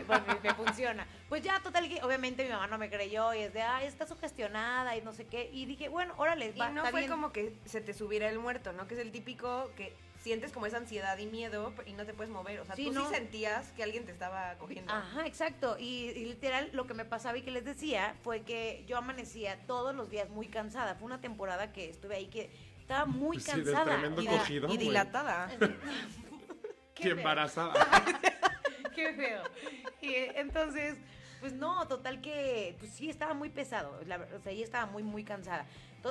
funciona. 0.55 1.07
Pues 1.29 1.41
ya, 1.41 1.61
total 1.61 1.87
que 1.87 2.01
obviamente 2.03 2.43
mi 2.43 2.49
mamá 2.49 2.67
no 2.67 2.77
me 2.77 2.89
creyó 2.89 3.33
y 3.33 3.39
es 3.43 3.53
de, 3.53 3.61
ay, 3.61 3.85
está 3.87 4.05
sugestionada 4.07 4.97
y 4.97 5.01
no 5.03 5.13
sé 5.13 5.25
qué. 5.25 5.49
Y 5.53 5.65
dije, 5.67 5.87
bueno, 5.87 6.13
órale, 6.17 6.51
Y 6.53 6.59
va, 6.59 6.69
no 6.69 6.79
está 6.81 6.91
fue 6.91 7.01
bien. 7.01 7.11
como 7.11 7.31
que 7.31 7.53
se 7.65 7.79
te 7.79 7.93
subiera 7.93 8.27
el 8.29 8.39
muerto, 8.39 8.73
¿no? 8.73 8.87
Que 8.87 8.95
es 8.95 8.99
el 8.99 9.11
típico 9.11 9.71
que 9.77 9.93
sientes 10.25 10.51
como 10.51 10.65
esa 10.65 10.77
ansiedad 10.77 11.15
y 11.19 11.27
miedo 11.27 11.71
y 11.85 11.93
no 11.93 12.03
te 12.03 12.15
puedes 12.15 12.33
mover. 12.33 12.59
O 12.59 12.65
sea, 12.65 12.75
Sí, 12.75 12.85
tú 12.85 12.93
no. 12.93 13.07
sí 13.07 13.13
sentías 13.13 13.71
que 13.73 13.83
alguien 13.83 14.05
te 14.07 14.11
estaba 14.11 14.55
cogiendo. 14.57 14.91
Ajá, 14.91 15.27
exacto. 15.27 15.77
Y, 15.79 16.09
y 16.15 16.25
literal 16.25 16.67
lo 16.73 16.87
que 16.87 16.95
me 16.95 17.05
pasaba 17.05 17.37
y 17.37 17.43
que 17.43 17.51
les 17.51 17.63
decía 17.63 18.15
fue 18.23 18.41
que 18.41 18.83
yo 18.87 18.97
amanecía 18.97 19.59
todos 19.67 19.93
los 19.93 20.09
días 20.09 20.27
muy 20.31 20.47
cansada. 20.47 20.95
Fue 20.95 21.05
una 21.05 21.21
temporada 21.21 21.71
que 21.71 21.87
estuve 21.91 22.15
ahí 22.15 22.25
que 22.25 22.49
estaba 22.79 23.05
muy 23.05 23.39
Sí, 23.39 23.51
cansada. 23.51 23.99
y, 24.19 24.25
cogido. 24.25 24.67
y 24.73 24.77
dilatada. 24.77 25.47
qué 26.95 27.03
Que 27.03 27.09
embarazada. 27.11 27.73
Qué 28.95 29.13
feo. 29.13 29.43
Y 30.01 30.15
entonces, 30.39 30.95
pues 31.39 31.53
no, 31.53 31.87
total 31.87 32.19
que, 32.21 32.75
pues 32.79 32.91
sí, 32.91 33.09
estaba 33.11 33.35
muy 33.35 33.49
pesado. 33.49 33.99
La, 34.07 34.25
o 34.35 34.39
sea, 34.39 34.51
ella 34.53 34.63
estaba 34.63 34.85
muy, 34.87 35.03
muy 35.03 35.23
cansada. 35.23 35.65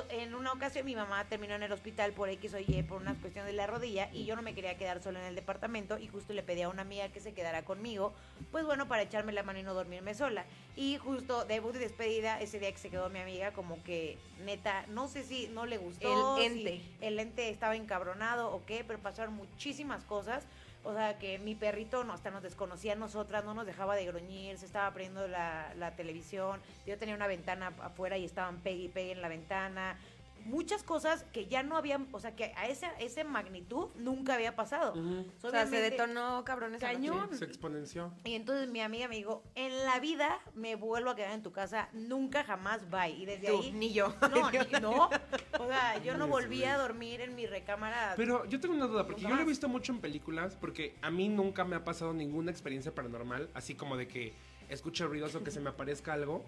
En 0.09 0.35
una 0.35 0.51
ocasión 0.51 0.85
mi 0.85 0.95
mamá 0.95 1.23
terminó 1.25 1.55
en 1.55 1.63
el 1.63 1.71
hospital 1.71 2.11
por 2.11 2.27
X 2.29 2.53
o 2.53 2.59
Y, 2.59 2.83
por 2.83 3.01
una 3.01 3.15
cuestión 3.15 3.45
de 3.45 3.53
la 3.53 3.65
rodilla, 3.65 4.09
y 4.11 4.25
yo 4.25 4.35
no 4.35 4.41
me 4.41 4.53
quería 4.53 4.77
quedar 4.77 5.01
sola 5.01 5.19
en 5.21 5.27
el 5.27 5.35
departamento, 5.35 5.97
y 5.97 6.07
justo 6.07 6.33
le 6.33 6.43
pedí 6.43 6.63
a 6.63 6.69
una 6.69 6.81
amiga 6.81 7.09
que 7.09 7.21
se 7.21 7.33
quedara 7.33 7.63
conmigo, 7.63 8.13
pues 8.51 8.65
bueno, 8.65 8.87
para 8.87 9.03
echarme 9.03 9.31
la 9.31 9.43
mano 9.43 9.59
y 9.59 9.63
no 9.63 9.73
dormirme 9.73 10.13
sola. 10.13 10.45
Y 10.75 10.97
justo 10.97 11.45
debut 11.45 11.75
y 11.75 11.79
despedida, 11.79 12.41
ese 12.41 12.59
día 12.59 12.71
que 12.71 12.77
se 12.77 12.89
quedó 12.89 13.09
mi 13.09 13.19
amiga, 13.19 13.53
como 13.53 13.81
que 13.83 14.17
neta, 14.43 14.85
no 14.87 15.07
sé 15.07 15.23
si 15.23 15.47
no 15.47 15.65
le 15.65 15.77
gustó. 15.77 16.35
El 16.37 16.43
si 16.43 16.57
ente. 16.57 16.81
el 16.99 17.19
ente 17.19 17.49
estaba 17.49 17.75
encabronado 17.75 18.51
o 18.53 18.65
qué, 18.65 18.83
pero 18.85 18.99
pasaron 18.99 19.33
muchísimas 19.33 20.03
cosas. 20.03 20.45
O 20.85 20.93
sea, 20.93 21.17
que 21.17 21.39
mi 21.39 21.55
perrito 21.55 22.03
no, 22.03 22.13
hasta 22.13 22.29
nos 22.29 22.43
desconocía 22.43 22.93
a 22.93 22.95
nosotras, 22.95 23.43
no 23.43 23.55
nos 23.55 23.65
dejaba 23.65 23.95
de 23.95 24.05
gruñir, 24.05 24.59
se 24.59 24.67
estaba 24.67 24.93
prendiendo 24.93 25.27
la, 25.27 25.73
la 25.77 25.95
televisión. 25.95 26.61
Yo 26.85 26.99
tenía 26.99 27.15
una 27.15 27.25
ventana 27.25 27.73
afuera 27.81 28.19
y 28.19 28.25
estaban 28.25 28.59
pegue 28.59 28.83
y 28.83 28.89
pegue 28.89 29.11
en 29.13 29.21
la 29.23 29.27
ventana. 29.27 29.97
Muchas 30.45 30.83
cosas 30.83 31.25
que 31.33 31.47
ya 31.47 31.63
no 31.63 31.75
habían, 31.75 32.07
o 32.11 32.19
sea, 32.19 32.35
que 32.35 32.53
a 32.55 32.67
esa, 32.67 32.91
esa 32.99 33.23
magnitud 33.23 33.87
nunca 33.95 34.35
había 34.35 34.55
pasado. 34.55 34.93
O 35.41 35.49
sea, 35.49 35.65
se 35.67 35.81
detonó 35.81 36.43
cabrón 36.45 36.75
esa 36.75 36.85
Cañón. 36.91 37.29
Sí, 37.31 37.39
se 37.39 37.45
exponenció. 37.45 38.13
y 38.23 38.35
entonces 38.35 38.69
mi 38.69 38.79
amiga 38.81 39.07
me 39.07 39.15
dijo, 39.15 39.43
en 39.55 39.75
la 39.85 39.99
vida 39.99 40.39
me 40.53 40.75
vuelvo 40.75 41.09
a 41.09 41.15
quedar 41.15 41.31
en 41.31 41.43
tu 41.43 41.51
casa, 41.51 41.89
nunca 41.93 42.43
jamás, 42.43 42.89
bye. 42.89 43.09
Y 43.09 43.25
desde 43.25 43.47
Tú, 43.47 43.61
ahí... 43.61 43.71
ni 43.71 43.91
yo. 43.91 44.13
No, 44.31 44.51
ni- 44.51 44.79
no. 44.81 45.09
O 45.59 45.67
sea, 45.67 45.97
yo 46.03 46.15
no 46.17 46.27
volví 46.27 46.63
a 46.63 46.77
dormir 46.77 47.21
en 47.21 47.33
mi 47.35 47.47
recámara. 47.47 48.13
Pero 48.15 48.45
yo 48.45 48.59
tengo 48.59 48.75
una 48.75 48.87
duda, 48.87 49.05
porque 49.05 49.21
yo 49.21 49.29
lo 49.29 49.41
he 49.41 49.45
visto 49.45 49.67
mucho 49.67 49.93
en 49.93 49.99
películas, 49.99 50.55
porque 50.59 50.95
a 51.01 51.09
mí 51.09 51.27
nunca 51.29 51.63
me 51.63 51.75
ha 51.75 51.83
pasado 51.83 52.13
ninguna 52.13 52.51
experiencia 52.51 52.93
paranormal, 52.93 53.49
así 53.53 53.73
como 53.73 53.97
de 53.97 54.07
que 54.07 54.33
escuche 54.69 55.05
ruidos 55.05 55.33
o 55.35 55.43
que 55.43 55.51
se 55.51 55.59
me 55.59 55.69
aparezca 55.69 56.13
algo. 56.13 56.43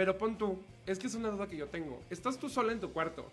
Pero 0.00 0.16
pon 0.16 0.38
tú, 0.38 0.58
es 0.86 0.98
que 0.98 1.08
es 1.08 1.14
una 1.14 1.28
duda 1.28 1.46
que 1.46 1.58
yo 1.58 1.66
tengo. 1.68 2.02
Estás 2.08 2.38
tú 2.38 2.48
sola 2.48 2.72
en 2.72 2.80
tu 2.80 2.90
cuarto, 2.90 3.30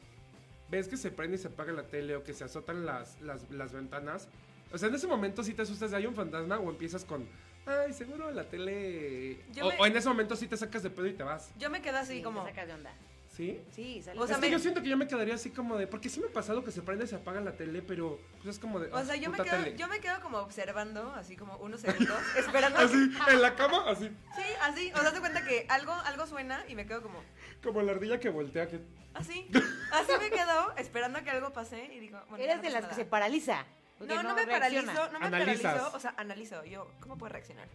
ves 0.69 0.89
que 0.89 0.97
se 0.97 1.11
prende 1.11 1.37
y 1.37 1.39
se 1.39 1.47
apaga 1.47 1.71
la 1.71 1.83
tele 1.83 2.13
o 2.17 2.25
que 2.25 2.33
se 2.33 2.43
azotan 2.43 2.85
las, 2.85 3.21
las, 3.21 3.49
las 3.51 3.71
ventanas. 3.71 4.27
O 4.73 4.77
sea, 4.77 4.89
en 4.89 4.95
ese 4.95 5.07
momento 5.07 5.45
sí 5.45 5.53
te 5.53 5.61
asustas 5.61 5.91
de 5.91 5.95
hay 5.95 6.05
un 6.07 6.13
fantasma 6.13 6.59
o 6.59 6.69
empiezas 6.69 7.05
con, 7.05 7.25
ay, 7.67 7.93
seguro 7.93 8.31
la 8.31 8.43
tele... 8.49 9.45
O, 9.61 9.69
me- 9.69 9.79
o 9.79 9.85
en 9.85 9.95
ese 9.95 10.09
momento 10.09 10.35
sí 10.35 10.45
te 10.45 10.57
sacas 10.57 10.83
de 10.83 10.89
pedo 10.89 11.07
y 11.07 11.13
te 11.13 11.23
vas. 11.23 11.51
Yo 11.57 11.69
me 11.69 11.81
quedo 11.81 11.99
así 11.99 12.17
Sí, 12.17 12.21
como. 12.21 12.43
te 12.43 12.49
sacas 12.49 12.67
de 12.67 12.73
onda. 12.73 12.91
¿Sí? 13.37 13.61
Sí, 13.71 14.01
sale. 14.01 14.19
O 14.19 14.25
sea, 14.25 14.35
es 14.37 14.41
que 14.41 14.47
me- 14.47 14.51
yo 14.51 14.57
siento 14.59 14.81
que 14.81 14.89
yo 14.89 14.97
me 14.97 15.07
quedaría 15.07 15.35
así 15.35 15.51
como 15.51 15.77
de, 15.77 15.85
porque 15.85 16.09
sí 16.09 16.19
me 16.19 16.25
ha 16.27 16.31
pasado 16.33 16.63
que 16.63 16.71
se 16.71 16.81
prende 16.81 17.05
y 17.05 17.07
se 17.07 17.15
apaga 17.17 17.39
la 17.39 17.51
tele, 17.55 17.83
pero 17.83 18.19
pues 18.37 18.55
es 18.55 18.59
como 18.59 18.79
de... 18.79 18.91
O 18.91 19.05
sea, 19.05 19.13
"Ah, 19.13 19.17
yo 19.17 19.29
me, 19.29 19.37
quedo, 19.37 19.63
tele". 19.63 19.77
yo 19.77 19.87
me 19.87 19.99
quedo 19.99 20.19
como 20.21 20.39
observando, 20.39 21.13
así 21.13 21.37
como 21.37 21.55
unos 21.57 21.81
segundos, 21.81 22.17
esperando. 22.35 22.79
Así, 22.79 22.97
en 23.29 23.41
la 23.43 23.55
cama, 23.55 23.83
así. 23.87 24.09
Sí, 24.35 24.43
así. 24.63 24.91
O 24.95 24.99
sea, 25.01 25.13
te 25.13 25.19
cuenta 25.19 25.43
que 25.45 25.67
algo, 25.69 25.93
algo 25.93 26.25
suena 26.25 26.65
y 26.67 26.73
me 26.73 26.87
quedo 26.87 27.03
como, 27.03 27.23
Como 27.61 27.81
la 27.83 27.91
ardilla 27.91 28.19
que 28.19 28.29
voltea. 28.29 28.67
Que... 28.67 28.79
así. 29.13 29.47
Así 29.93 30.11
me 30.19 30.29
quedo 30.31 30.75
esperando 30.77 31.19
a 31.19 31.21
que 31.21 31.29
algo 31.29 31.53
pase 31.53 31.85
y 31.93 31.99
digo, 31.99 32.19
bueno, 32.29 32.43
Eres 32.43 32.57
no 32.57 32.63
de 32.63 32.69
las 32.71 32.81
que 32.81 32.87
nada. 32.87 32.95
se 32.95 33.05
paraliza. 33.05 33.65
porque 33.99 34.13
No, 34.15 34.23
no, 34.23 34.33
me 34.35 34.45
reacciona. 34.45 34.91
paralizo, 34.93 35.13
no 35.13 35.19
me 35.19 35.25
Analizas. 35.27 35.61
paralizo, 35.61 35.95
o 35.95 35.99
sea, 35.99 36.13
analizo, 36.17 36.65
yo, 36.65 36.89
¿cómo 36.99 37.17
puedo 37.19 37.31
reaccionar? 37.31 37.67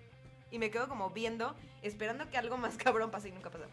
Y 0.50 0.58
me 0.58 0.70
quedo 0.70 0.88
como 0.88 1.08
viendo, 1.10 1.56
esperando 1.82 2.28
que 2.28 2.36
algo 2.36 2.58
más 2.58 2.76
cabrón 2.78 3.10
pase 3.12 3.28
y 3.28 3.32
nunca 3.32 3.48
pasa. 3.48 3.64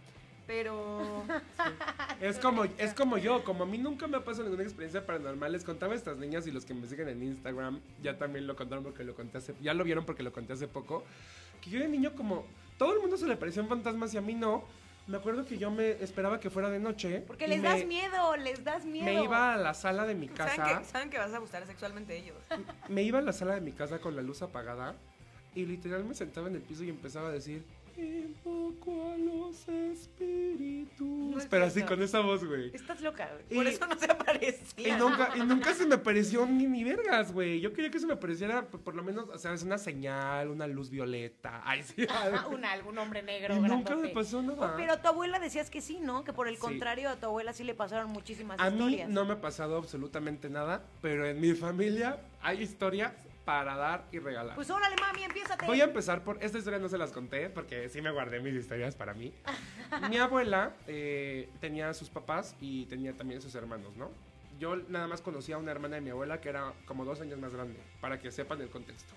Pero, 0.49 1.23
Es 2.21 2.39
como, 2.39 2.63
es 2.63 2.95
como 2.95 3.19
yo, 3.19 3.43
como 3.43 3.65
a 3.65 3.67
mí 3.67 3.77
nunca 3.77 4.07
me 4.07 4.17
ha 4.17 4.23
pasado 4.23 4.45
ninguna 4.45 4.63
experiencia 4.63 5.05
paranormal, 5.05 5.51
les 5.51 5.63
contaba 5.63 5.93
a 5.93 5.95
estas 5.95 6.17
niñas 6.17 6.47
y 6.47 6.51
los 6.51 6.65
que 6.65 6.73
me 6.73 6.87
siguen 6.87 7.07
en 7.09 7.21
Instagram 7.21 7.79
ya 8.01 8.17
también 8.17 8.47
lo 8.47 8.55
contaron 8.55 8.83
porque 8.83 9.03
lo 9.03 9.13
conté 9.13 9.37
hace, 9.37 9.53
ya 9.61 9.75
lo 9.75 9.83
vieron 9.83 10.05
porque 10.05 10.23
lo 10.23 10.33
conté 10.33 10.53
hace 10.53 10.67
poco, 10.67 11.03
que 11.61 11.69
yo 11.69 11.79
de 11.79 11.87
niño 11.87 12.15
como, 12.15 12.47
todo 12.79 12.95
el 12.95 12.99
mundo 12.99 13.15
se 13.15 13.27
le 13.27 13.37
parecían 13.37 13.67
fantasmas 13.67 14.11
y 14.15 14.17
a 14.17 14.21
mí 14.21 14.33
no, 14.33 14.63
me 15.05 15.17
acuerdo 15.17 15.45
que 15.45 15.59
yo 15.59 15.69
me 15.69 15.91
esperaba 16.03 16.39
que 16.39 16.49
fuera 16.49 16.71
de 16.71 16.79
noche. 16.79 17.23
Porque 17.27 17.47
les 17.47 17.61
me- 17.61 17.69
das 17.69 17.85
miedo, 17.85 18.35
les 18.35 18.63
das 18.63 18.85
miedo. 18.85 19.05
Me 19.05 19.23
iba 19.23 19.53
a 19.53 19.57
la 19.57 19.75
sala 19.75 20.07
de 20.07 20.15
mi 20.15 20.29
¿Saben 20.29 20.55
casa. 20.57 20.79
que, 20.79 20.85
saben 20.85 21.09
que 21.11 21.19
vas 21.19 21.31
a 21.31 21.37
gustar 21.37 21.67
sexualmente 21.67 22.17
ellos. 22.17 22.37
Me 22.89 23.03
iba 23.03 23.19
a 23.19 23.21
la 23.21 23.33
sala 23.33 23.53
de 23.53 23.61
mi 23.61 23.71
casa 23.71 23.99
con 23.99 24.15
la 24.15 24.23
luz 24.23 24.41
apagada 24.41 24.95
y 25.53 25.65
literal 25.67 26.05
me 26.05 26.13
sentaba 26.15 26.47
en 26.47 26.55
el 26.55 26.61
piso 26.61 26.83
y 26.83 26.89
empezaba 26.89 27.29
a 27.29 27.31
decir, 27.31 27.63
invoco 28.01 29.11
a 29.11 29.17
los 29.17 29.67
espíritus. 29.67 31.07
No 31.07 31.37
es 31.37 31.45
Pero 31.45 31.65
así 31.65 31.83
con 31.83 32.01
esa 32.01 32.19
voz, 32.21 32.43
güey. 32.45 32.71
Estás 32.73 33.01
loca, 33.01 33.29
güey. 33.31 33.57
Por 33.57 33.65
Y- 33.65 33.75
eso 33.75 33.87
no 33.87 33.97
se 33.97 34.05
aparecía. 34.11 34.87
Y 34.95 34.99
nunca, 34.99 35.31
y 35.35 35.39
nunca 35.41 35.73
se 35.73 35.85
me 35.85 35.95
apareció 35.95 36.45
ni, 36.45 36.65
ni 36.67 36.83
vergas, 36.83 37.31
güey. 37.31 37.59
Yo 37.59 37.73
quería 37.73 37.91
que 37.91 37.99
se 37.99 38.05
me 38.07 38.13
apareciera 38.13 38.65
p- 38.67 38.77
por 38.77 38.95
lo 38.95 39.03
menos, 39.03 39.27
o 39.29 39.37
sea, 39.37 39.53
es 39.53 39.63
una 39.63 39.77
señal, 39.77 40.49
una 40.49 40.67
luz 40.67 40.89
violeta. 40.89 41.61
Ay, 41.65 41.83
sí. 41.83 42.05
Un, 42.51 42.65
algún 42.65 42.97
hombre 42.97 43.21
negro. 43.21 43.55
y 43.55 43.59
nunca 43.59 43.95
me 43.95 44.09
pasó 44.09 44.41
nada. 44.41 44.75
Pero 44.77 44.93
a 44.93 45.01
tu 45.01 45.07
abuela 45.07 45.39
decías 45.39 45.69
que 45.69 45.81
sí, 45.81 45.99
¿no? 46.01 46.23
Que 46.23 46.33
por 46.33 46.47
el 46.47 46.55
Sí. 46.55 46.61
contrario 46.61 47.09
a 47.09 47.15
tu 47.15 47.25
abuela 47.27 47.53
sí 47.53 47.63
le 47.63 47.73
pasaron 47.73 48.11
muchísimas 48.11 48.59
A 48.59 48.69
mí 48.69 48.77
historias. 48.77 49.09
no 49.09 49.25
me 49.25 49.33
ha 49.33 49.41
pasado 49.41 49.77
absolutamente 49.77 50.49
nada, 50.49 50.83
pero 51.01 51.25
en 51.25 51.39
mi 51.39 51.53
familia 51.53 52.17
hay 52.41 52.61
historias 52.61 53.13
para 53.49 53.75
dar 53.75 54.05
y 54.11 54.19
regalar. 54.19 54.53
Pues 54.53 54.69
órale, 54.69 54.95
mami, 55.01 55.23
empiézate. 55.23 55.65
Voy 55.65 55.81
a 55.81 55.85
empezar 55.85 56.23
por. 56.23 56.37
Esta 56.43 56.59
historia 56.59 56.77
no 56.77 56.87
se 56.87 56.99
las 56.99 57.11
conté 57.11 57.49
porque 57.49 57.89
sí 57.89 57.99
me 57.99 58.11
guardé 58.11 58.39
mis 58.41 58.53
historias 58.53 58.95
para 58.95 59.15
mí. 59.15 59.33
Mi 60.11 60.17
abuela 60.17 60.75
eh, 60.85 61.49
tenía 61.59 61.89
a 61.89 61.95
sus 61.95 62.11
papás 62.11 62.55
y 62.61 62.85
tenía 62.85 63.11
también 63.13 63.41
sus 63.41 63.55
hermanos, 63.55 63.97
¿no? 63.97 64.11
Yo 64.59 64.75
nada 64.75 65.07
más 65.07 65.21
conocía 65.21 65.55
a 65.55 65.57
una 65.57 65.71
hermana 65.71 65.95
de 65.95 66.01
mi 66.01 66.11
abuela 66.11 66.39
que 66.39 66.49
era 66.49 66.73
como 66.85 67.05
dos 67.05 67.21
años 67.21 67.39
más 67.39 67.51
grande, 67.51 67.79
para 67.99 68.19
que 68.19 68.29
sepan 68.29 68.61
el 68.61 68.69
contexto. 68.69 69.15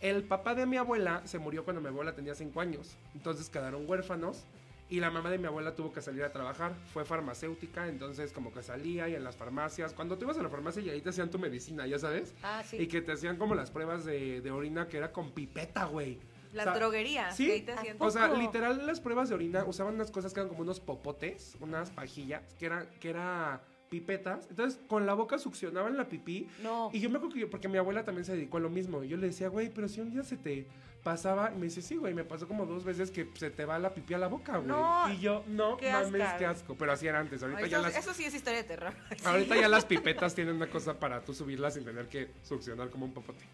El 0.00 0.22
papá 0.22 0.54
de 0.54 0.64
mi 0.64 0.76
abuela 0.76 1.22
se 1.24 1.40
murió 1.40 1.64
cuando 1.64 1.80
mi 1.80 1.88
abuela 1.88 2.14
tenía 2.14 2.36
cinco 2.36 2.60
años, 2.60 2.96
entonces 3.12 3.50
quedaron 3.50 3.90
huérfanos 3.90 4.44
y 4.90 5.00
la 5.00 5.10
mamá 5.10 5.30
de 5.30 5.38
mi 5.38 5.46
abuela 5.46 5.74
tuvo 5.74 5.92
que 5.92 6.00
salir 6.00 6.22
a 6.24 6.32
trabajar. 6.32 6.74
Fue 6.92 7.04
farmacéutica, 7.04 7.88
entonces 7.88 8.32
como 8.32 8.52
que 8.52 8.62
salía 8.62 9.08
y 9.08 9.14
en 9.14 9.24
las 9.24 9.36
farmacias. 9.36 9.92
Cuando 9.92 10.16
tú 10.16 10.24
ibas 10.24 10.38
a 10.38 10.42
la 10.42 10.48
farmacia 10.48 10.80
y 10.82 10.90
ahí 10.90 11.00
te 11.00 11.10
hacían 11.10 11.30
tu 11.30 11.38
medicina, 11.38 11.86
ya 11.86 11.98
sabes. 11.98 12.34
Ah, 12.42 12.62
sí. 12.64 12.76
Y 12.78 12.86
que 12.86 13.00
te 13.02 13.12
hacían 13.12 13.36
como 13.36 13.54
las 13.54 13.70
pruebas 13.70 14.04
de, 14.04 14.40
de 14.40 14.50
orina 14.50 14.88
que 14.88 14.96
era 14.98 15.12
con 15.12 15.32
pipeta, 15.32 15.84
güey. 15.84 16.18
Las 16.54 16.66
O 16.66 16.70
sea, 16.70 16.78
droguerías. 16.78 17.36
¿sí? 17.36 17.46
que 17.46 17.52
ahí 17.52 17.62
te 17.62 17.72
hacían- 17.72 17.96
O 18.00 18.10
sea, 18.10 18.28
literal 18.28 18.86
las 18.86 19.00
pruebas 19.00 19.28
de 19.28 19.34
orina 19.34 19.64
usaban 19.66 19.94
unas 19.94 20.10
cosas 20.10 20.32
que 20.32 20.40
eran 20.40 20.48
como 20.48 20.62
unos 20.62 20.80
popotes, 20.80 21.56
unas 21.60 21.90
pajillas, 21.90 22.54
que 22.54 22.64
eran 22.66 22.88
que 23.00 23.10
era 23.10 23.60
pipetas. 23.90 24.46
Entonces, 24.50 24.80
con 24.88 25.06
la 25.06 25.14
boca 25.14 25.38
succionaban 25.38 25.96
la 25.96 26.08
pipí. 26.08 26.48
No. 26.62 26.90
Y 26.92 27.00
yo 27.00 27.10
me 27.10 27.16
acuerdo 27.16 27.34
que 27.34 27.40
yo- 27.40 27.50
porque 27.50 27.68
mi 27.68 27.78
abuela 27.78 28.04
también 28.04 28.24
se 28.24 28.32
dedicó 28.32 28.58
a 28.58 28.60
lo 28.60 28.70
mismo. 28.70 29.02
Y 29.04 29.08
yo 29.08 29.16
le 29.16 29.28
decía, 29.28 29.48
güey, 29.48 29.68
pero 29.70 29.88
si 29.88 30.00
un 30.00 30.10
día 30.10 30.22
se 30.24 30.36
te 30.36 30.66
pasaba, 31.02 31.52
y 31.54 31.58
me 31.58 31.66
dice, 31.66 31.80
sí, 31.80 31.96
güey, 31.96 32.12
me 32.12 32.24
pasó 32.24 32.46
como 32.48 32.66
dos 32.66 32.84
veces 32.84 33.10
que 33.10 33.30
se 33.34 33.50
te 33.50 33.64
va 33.64 33.78
la 33.78 33.94
pipí 33.94 34.12
a 34.14 34.18
la 34.18 34.26
boca, 34.26 34.56
güey. 34.56 34.66
No. 34.68 35.10
Y 35.12 35.18
yo, 35.20 35.42
no 35.46 35.76
Qué 35.78 35.90
mames, 35.92 36.20
asco. 36.22 36.38
qué 36.38 36.46
asco. 36.46 36.74
Pero 36.76 36.92
así 36.92 37.06
era 37.06 37.18
antes. 37.20 37.42
Ahorita 37.42 37.60
Ay, 37.62 37.70
ya 37.70 37.78
eso, 37.78 37.86
las. 37.86 37.96
eso 37.96 38.14
sí 38.14 38.24
es 38.24 38.34
historia 38.34 38.58
de 38.62 38.68
terror. 38.68 38.92
Ahorita 39.24 39.56
ya 39.56 39.68
las 39.68 39.84
pipetas 39.86 40.34
tienen 40.34 40.56
una 40.56 40.66
cosa 40.68 40.98
para 40.98 41.20
tú 41.22 41.32
subirlas 41.32 41.74
sin 41.74 41.84
tener 41.84 42.08
que 42.08 42.28
succionar 42.42 42.90
como 42.90 43.06
un 43.06 43.12
popote. 43.12 43.44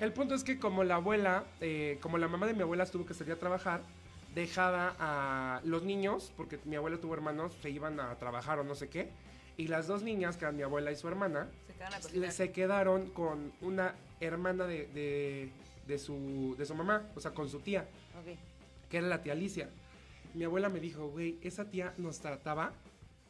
El 0.00 0.12
punto 0.12 0.34
es 0.34 0.42
que 0.42 0.58
como 0.58 0.82
la 0.82 0.96
abuela, 0.96 1.44
eh, 1.60 1.98
como 2.00 2.18
la 2.18 2.26
mamá 2.26 2.46
de 2.46 2.54
mi 2.54 2.62
abuela 2.62 2.84
tuvo 2.86 3.06
que 3.06 3.14
salir 3.14 3.34
a 3.34 3.36
trabajar, 3.36 3.82
dejaba 4.34 4.96
a 4.98 5.60
los 5.64 5.84
niños, 5.84 6.32
porque 6.36 6.58
mi 6.64 6.74
abuela 6.74 6.98
tuvo 6.98 7.14
hermanos, 7.14 7.56
se 7.62 7.70
iban 7.70 8.00
a 8.00 8.16
trabajar 8.16 8.58
o 8.58 8.64
no 8.64 8.74
sé 8.74 8.88
qué, 8.88 9.10
y 9.56 9.68
las 9.68 9.86
dos 9.86 10.02
niñas, 10.02 10.36
que 10.36 10.44
eran 10.44 10.56
mi 10.56 10.62
abuela 10.62 10.90
y 10.92 10.96
su 10.96 11.08
hermana, 11.08 11.48
Se 12.30 12.50
quedaron 12.52 13.10
con 13.10 13.52
una 13.60 13.94
hermana 14.20 14.64
de, 14.66 14.86
de, 14.88 15.50
de 15.86 15.98
su, 15.98 16.54
de 16.58 16.64
su 16.64 16.74
mamá, 16.74 17.02
o 17.14 17.20
sea, 17.20 17.32
con 17.32 17.48
su 17.48 17.60
tía 17.60 17.86
Ok. 18.20 18.36
que 18.90 18.96
era 18.98 19.06
la 19.06 19.22
tía 19.22 19.32
Alicia. 19.34 19.68
Mi 20.34 20.44
abuela 20.44 20.68
me 20.68 20.80
dijo, 20.80 21.08
güey, 21.10 21.38
esa 21.42 21.66
tía 21.70 21.92
nos 21.98 22.20
trataba, 22.20 22.72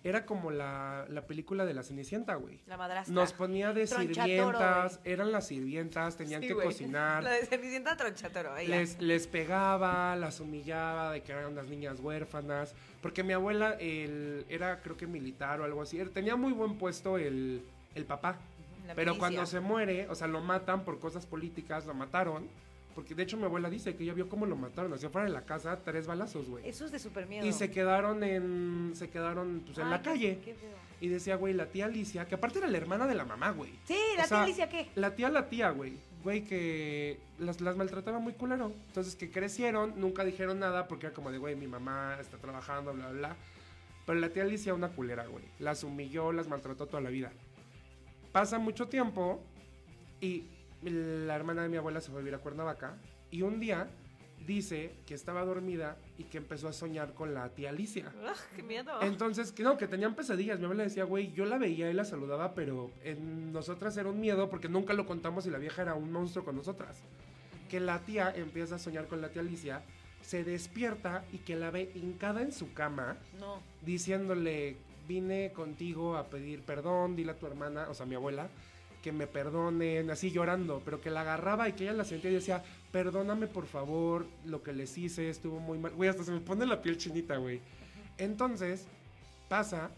era 0.05 0.27
como 0.27 0.51
la, 0.51 1.07
la 1.09 1.23
película 1.23 1.65
de 1.65 1.73
la 1.75 1.83
Cenicienta, 1.83 2.35
güey. 2.35 2.61
La 2.67 2.77
madrastra. 2.77 3.15
Nos 3.15 3.33
ponía 3.33 3.73
de 3.73 3.87
sirvientas, 3.87 5.01
eran 5.03 5.33
las 5.33 5.47
sirvientas, 5.49 6.17
tenían 6.17 6.43
Sí, 6.43 6.49
que 6.49 6.55
güey. 6.55 6.67
cocinar. 6.67 7.23
La 7.25 7.31
de 7.31 7.47
Cenicienta 7.47 7.97
Tronchatoro. 7.97 8.57
ella. 8.57 8.77
Les, 8.77 9.01
les 9.01 9.27
pegaba, 9.27 10.15
las 10.17 10.41
humillaba 10.41 11.11
de 11.13 11.23
que 11.23 11.33
eran 11.33 11.47
unas 11.53 11.67
niñas 11.69 12.01
huérfanas. 12.01 12.75
Porque 13.01 13.23
mi 13.23 13.33
abuela 13.33 13.73
el, 13.81 14.45
era, 14.49 14.81
creo 14.83 14.97
que 14.97 15.07
militar 15.07 15.61
o 15.61 15.65
algo 15.65 15.83
así. 15.83 15.99
Tenía 16.13 16.37
muy 16.37 16.53
buen 16.53 16.77
puesto 16.79 17.17
el, 17.19 17.63
el 17.95 18.05
papá. 18.05 18.39
La 18.87 18.95
Pero 18.95 19.13
milicia. 19.13 19.19
cuando 19.19 19.47
se 19.47 19.61
muere, 19.61 20.07
o 20.11 20.15
sea, 20.15 20.27
lo 20.27 20.43
matan 20.43 20.85
por 20.85 20.99
cosas 21.01 21.25
políticas, 21.25 21.87
lo 21.87 21.95
mataron. 21.95 22.47
Porque 22.95 23.15
de 23.15 23.23
hecho 23.25 23.37
mi 23.37 23.45
abuela 23.45 23.69
dice 23.71 23.95
que 23.97 24.05
ella 24.05 24.15
vio 24.15 24.29
cómo 24.29 24.47
lo 24.47 24.57
mataron. 24.57 24.93
Hacia 24.93 25.09
afuera 25.09 25.27
de 25.27 25.33
la 25.33 25.45
casa, 25.45 25.81
tres 25.83 26.07
balazos, 26.07 26.49
güey. 26.49 26.67
Eso 26.69 26.85
es 26.85 26.93
de 26.93 26.99
súper 26.99 27.27
miedo. 27.27 27.45
Y 27.47 27.53
se 27.53 27.71
quedaron 27.71 28.23
en. 28.23 28.93
Se 28.95 29.09
quedaron 29.11 29.63
pues, 29.67 29.79
en 29.79 29.85
Ay, 29.85 29.91
la 29.91 29.99
qué- 30.03 30.11
calle. 30.11 30.41
qué 30.45 30.55
feo. 30.55 30.85
Y 31.01 31.09
decía, 31.09 31.37
güey, 31.37 31.53
la 31.55 31.67
tía 31.67 31.87
Alicia, 31.87 32.27
que 32.27 32.37
aparte 32.37 32.59
era 32.59 32.69
la 32.69 32.79
hermana 32.79 33.07
de 33.07 33.15
la 33.15 33.25
mamá, 33.25 33.51
güey. 33.51 33.73
Sí, 33.85 33.97
O 34.15 34.17
la 34.17 34.27
sea, 34.27 34.39
tía 34.39 34.43
Alicia, 34.45 34.69
¿qué? 34.69 34.89
La 34.95 35.15
tía, 35.15 35.29
la 35.29 35.49
tía, 35.49 35.71
güey. 35.71 35.95
Güey, 36.23 36.45
que 36.45 37.19
las, 37.39 37.61
las 37.61 37.77
maltrataba 37.77 38.19
muy 38.21 38.33
culero. 38.33 38.73
Entonces, 38.87 39.15
que 39.17 39.31
crecieron, 39.31 39.93
nunca 40.01 40.25
dijeron 40.25 40.61
nada 40.61 40.89
porque 40.89 41.07
era 41.07 41.15
como 41.15 41.31
de, 41.31 41.37
güey, 41.39 41.57
mi 41.57 41.67
mamá 41.67 42.17
está 42.21 42.39
trabajando, 42.39 42.95
bla, 42.95 43.09
bla, 43.11 43.19
bla. 43.29 43.37
Pero 44.07 44.19
la 44.21 44.31
tía 44.31 44.45
Alicia, 44.45 44.73
una 44.73 44.89
culera, 44.91 45.27
güey. 45.27 45.45
Las 45.59 45.83
humilló, 45.85 46.33
las 46.33 46.49
maltrató 46.49 46.87
toda 46.87 47.03
la 47.03 47.11
vida. 47.11 47.33
Pasa 48.33 48.59
mucho 48.59 48.89
tiempo 48.89 49.43
y 50.21 50.45
la 50.91 51.35
hermana 51.37 51.63
de 51.63 51.69
mi 51.69 51.77
abuela 51.77 52.01
se 52.01 52.11
fue 52.11 52.19
a 52.19 52.23
vivir 52.23 52.35
a 52.35 52.39
Cuernavaca. 52.39 52.97
Y 53.31 53.43
un 53.43 53.61
día 53.61 53.89
dice 54.47 54.93
que 55.07 55.15
estaba 55.15 55.45
dormida 55.45 55.97
y 56.19 56.25
que 56.25 56.37
empezó 56.39 56.69
a 56.69 56.73
soñar 56.73 57.15
con 57.15 57.33
la 57.33 57.49
tía 57.51 57.71
Alicia. 57.71 58.13
Ugh, 58.23 58.37
¡Qué 58.57 58.63
miedo! 58.63 59.01
Entonces, 59.03 59.53
que 59.53 59.63
no, 59.63 59.77
que 59.79 59.89
tenían 59.89 60.15
pesadillas. 60.15 60.59
Mi 60.59 60.65
abuela 60.67 60.83
decía, 60.85 61.05
güey, 61.05 61.33
yo 61.33 61.45
la 61.47 61.57
veía 61.59 61.91
y 61.91 61.95
la 61.95 62.05
saludaba, 62.05 62.55
pero 62.55 62.91
en 63.03 63.53
nosotras 63.53 63.97
era 63.97 64.09
un 64.11 64.21
miedo 64.21 64.51
porque 64.51 64.69
nunca 64.69 64.93
lo 64.93 65.07
contamos 65.07 65.47
y 65.47 65.51
la 65.51 65.59
vieja 65.59 65.83
era 65.83 65.95
un 65.95 66.13
monstruo 66.13 66.45
con 66.45 66.57
nosotras. 66.57 67.03
Que 67.71 67.81
la 67.81 68.01
tía 68.01 68.33
empieza 68.37 68.75
a 68.75 68.79
soñar 68.79 69.07
con 69.09 69.21
la 69.23 69.31
tía 69.31 69.41
Alicia, 69.43 69.83
se 70.21 70.45
despierta 70.45 71.25
y 71.33 71.39
que 71.39 71.57
la 71.57 71.71
ve 71.71 71.91
hincada 71.95 72.43
en 72.43 72.53
su 72.53 72.73
cama, 72.75 73.17
No. 73.39 73.61
diciéndole, 73.83 74.77
vine 75.09 75.53
contigo 75.53 76.17
a 76.17 76.29
pedir 76.29 76.63
perdón, 76.63 77.17
dile 77.17 77.33
a 77.33 77.39
tu 77.39 77.47
hermana, 77.47 77.89
o 77.89 77.95
sea, 77.95 78.05
a 78.05 78.09
mi 78.09 78.15
abuela, 78.15 78.49
que 79.05 79.13
me 79.13 79.27
perdonen, 79.27 80.11
así 80.11 80.31
llorando, 80.31 80.81
pero 80.83 80.99
que 80.99 81.11
la 81.11 81.21
agarraba 81.21 81.69
y 81.69 81.75
que 81.75 81.85
ella 81.85 81.93
la 81.93 82.07
sentía 82.07 82.31
y 82.31 82.35
decía, 82.35 82.65
perdóname 82.91 83.49
por 83.49 83.67
favor, 83.67 84.25
lo 84.47 84.63
que 84.63 84.73
les 84.73 84.97
hice 84.97 85.29
estuvo 85.29 85.61
muy 85.61 85.77
mal. 85.77 85.93
Güey, 85.93 86.09
hasta 86.09 86.25
se 86.25 86.33
me 86.33 86.41
pone 86.41 86.65
la 86.65 86.81
piel 86.81 86.97
chinita, 86.97 87.37
güey. 87.37 87.61
Entonces, 88.17 88.87
pasa 89.47 89.91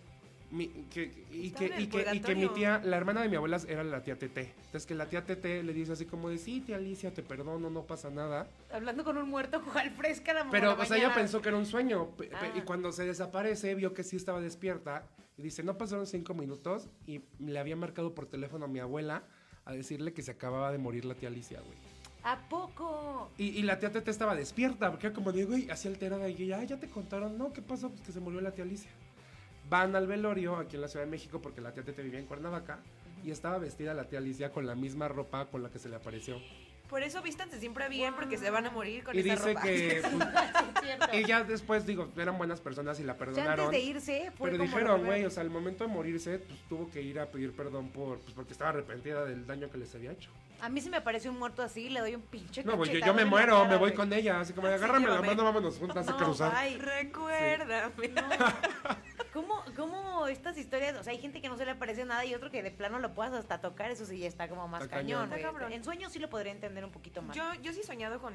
mi- 0.51 0.67
que, 0.93 1.05
y, 1.31 1.53
que, 1.53 1.67
y, 1.79 1.87
que, 1.87 2.05
y 2.15 2.19
que 2.21 2.35
mi 2.35 2.49
tía, 2.49 2.81
la 2.83 2.97
hermana 2.97 3.23
de 3.23 3.29
mi 3.29 3.37
abuela 3.37 3.61
era 3.69 3.85
la 3.85 4.03
tía 4.03 4.19
Tete. 4.19 4.53
Entonces 4.57 4.87
que 4.87 4.97
la 4.97 5.07
tía 5.07 5.25
Tete 5.25 5.63
le 5.63 5.73
dice 5.73 5.93
así 5.93 6.05
como 6.05 6.29
de, 6.29 6.39
sí, 6.39 6.61
tía 6.61 6.75
Alicia, 6.75 7.15
te 7.15 7.23
perdono, 7.23 7.71
no 7.71 7.83
pasa 7.85 8.11
nada. 8.11 8.49
Hablando 8.73 9.05
con 9.05 9.17
un 9.19 9.29
muerto, 9.29 9.63
cual 9.73 9.89
fresca 9.93 10.35
la 10.35 10.51
Pero, 10.51 10.75
la 10.77 10.83
o 10.83 10.85
sea, 10.85 10.97
ella 10.97 11.15
pensó 11.15 11.41
que 11.41 11.51
era 11.51 11.59
un 11.59 11.67
sueño. 11.67 12.09
Ah. 12.33 12.49
Y 12.57 12.63
cuando 12.63 12.91
se 12.91 13.05
desaparece, 13.05 13.77
vio 13.77 13.95
que 13.95 14.03
sí 14.03 14.17
estaba 14.17 14.41
despierta. 14.41 15.05
Y 15.39 15.43
dice, 15.43 15.63
no 15.63 15.77
pasaron 15.77 16.07
cinco 16.07 16.35
minutos. 16.35 16.89
Y 17.07 17.21
le 17.39 17.59
había 17.59 17.77
marcado 17.77 18.15
por 18.15 18.27
teléfono 18.27 18.65
a 18.65 18.69
mi 18.69 18.79
abuela 18.81 19.25
a 19.65 19.73
decirle 19.73 20.13
que 20.13 20.23
se 20.23 20.31
acababa 20.31 20.73
de 20.73 20.79
morir 20.79 21.05
la 21.05 21.15
tía 21.15 21.29
Alicia, 21.29 21.61
güey. 21.61 21.77
¿A 22.23 22.49
poco? 22.49 23.31
Y, 23.39 23.49
y 23.51 23.63
la 23.63 23.79
tía 23.79 23.93
Tete 23.93 24.11
estaba 24.11 24.35
despierta, 24.35 24.91
porque 24.91 25.07
era 25.09 25.15
como 25.15 25.33
de, 25.33 25.45
güey, 25.45 25.71
así 25.71 25.87
alterada. 25.89 26.29
Y 26.29 26.43
ella, 26.43 26.59
"Ah, 26.61 26.65
ya 26.65 26.79
te 26.81 26.89
contaron. 26.89 27.39
No, 27.39 27.53
¿qué 27.53 27.63
pasó? 27.63 27.91
Pues 27.91 28.01
que 28.03 28.13
se 28.13 28.21
murió 28.21 28.41
la 28.41 28.53
tía 28.53 28.65
Alicia. 28.65 28.91
Van 29.69 29.95
al 29.95 30.07
velorio 30.07 30.57
aquí 30.57 30.77
en 30.77 30.83
la 30.83 30.89
Ciudad 30.89 31.05
de 31.05 31.11
México 31.11 31.41
porque 31.41 31.61
la 31.61 31.73
tía 31.73 31.85
Tete 31.85 32.03
vivía 32.03 32.19
en 32.19 32.27
Cuernavaca. 32.27 32.81
Y 33.25 33.31
estaba 33.31 33.59
vestida 33.59 33.95
la 33.95 34.05
tía 34.09 34.19
Alicia 34.21 34.51
con 34.53 34.67
la 34.67 34.75
misma 34.75 35.09
ropa 35.09 35.47
con 35.47 35.63
la 35.63 35.71
que 35.71 35.79
se 35.79 35.89
le 35.89 35.97
apareció. 35.97 36.37
Por 36.89 37.03
eso 37.03 37.21
vístanse 37.23 37.59
siempre 37.59 37.89
bien, 37.89 38.15
porque 38.15 38.39
se 38.39 38.51
van 38.51 38.67
a 38.67 38.71
morir 38.71 39.03
con 39.03 39.15
y 39.17 39.21
esa 39.21 39.33
dice 39.33 39.49
ropa. 39.49 39.63
que. 39.63 40.03
pues, 41.11 41.15
y 41.15 41.25
ya 41.25 41.43
después, 41.43 41.85
digo, 41.87 42.09
eran 42.17 42.39
buenas 42.39 42.61
personas 42.61 43.01
y 43.01 43.03
la 43.03 43.17
perdonaron. 43.17 43.67
antes 43.67 43.71
de 43.71 43.87
irse, 43.87 44.33
fue 44.37 44.51
Pero 44.51 44.59
como 44.65 44.71
dijeron, 44.71 45.05
güey, 45.05 45.25
o 45.25 45.31
sea, 45.31 45.43
al 45.43 45.51
momento 45.51 45.85
de 45.85 45.91
morirse, 45.93 46.39
pues 46.39 46.59
tuvo 46.69 46.91
que 46.91 47.03
ir 47.03 47.19
a 47.19 47.27
pedir 47.27 47.53
perdón 47.53 47.89
por, 47.89 48.19
pues, 48.21 48.35
porque 48.35 48.53
estaba 48.53 48.71
arrepentida 48.71 49.25
del 49.25 49.47
daño 49.47 49.71
que 49.71 49.79
les 49.79 49.95
había 49.95 50.13
hecho. 50.13 50.31
A 50.61 50.69
mí 50.69 50.81
si 50.81 50.89
me 50.89 50.97
aparece 50.97 51.29
un 51.29 51.39
muerto 51.39 51.63
así, 51.63 51.91
le 51.91 52.01
doy 52.01 52.15
un 52.15 52.23
pinche 52.23 52.65
No, 52.65 52.77
güey, 52.77 53.03
yo, 53.03 53.13
me 53.13 53.25
muero, 53.27 53.57
cara, 53.59 53.69
me 53.69 53.77
voy 53.77 53.93
con 53.93 54.11
ella, 54.13 54.41
así 54.41 54.53
como 54.55 54.69
de 54.69 54.79
Sí, 54.79 54.85
agárrame 54.85 55.09
la 55.09 55.21
mano, 55.23 55.45
vámonos 55.45 55.77
juntas 55.77 56.09
a 56.09 56.17
cruzar. 56.17 56.53
bye. 56.53 56.79
Recuérdame. 56.79 57.93
¿Cómo, 59.37 59.63
¿Cómo 59.77 60.27
estas 60.29 60.57
historias? 60.57 60.97
O 60.97 61.03
sea, 61.05 61.13
hay 61.13 61.19
gente 61.19 61.43
que 61.43 61.51
no 61.51 61.59
se 61.59 61.67
le 61.67 61.73
aparece 61.73 62.07
nada 62.07 62.25
y 62.25 62.35
otro 62.35 62.51
que 62.51 62.63
de 62.63 62.71
plano 62.71 62.99
lo 63.01 63.13
puedas 63.13 63.35
hasta 63.35 63.61
tocar, 63.61 63.91
eso 63.91 64.07
sí 64.07 64.21
ya 64.21 64.29
está 64.29 64.49
como 64.49 64.67
más 64.67 64.85
Está 64.85 64.97
cañón. 64.97 65.29
cañón. 65.29 65.39
Está 65.39 65.51
cabrón. 65.53 65.73
En 65.75 65.85
sueños 65.85 66.11
sí 66.11 66.19
lo 66.19 66.31
podría 66.31 66.53
entender 66.53 66.83
un 66.83 66.91
poquito 66.91 67.21
más. 67.21 67.37
Yo, 67.37 67.45
yo 67.61 67.75
sí 67.75 67.81
he 67.81 67.85
soñado 67.85 68.19
con, 68.19 68.33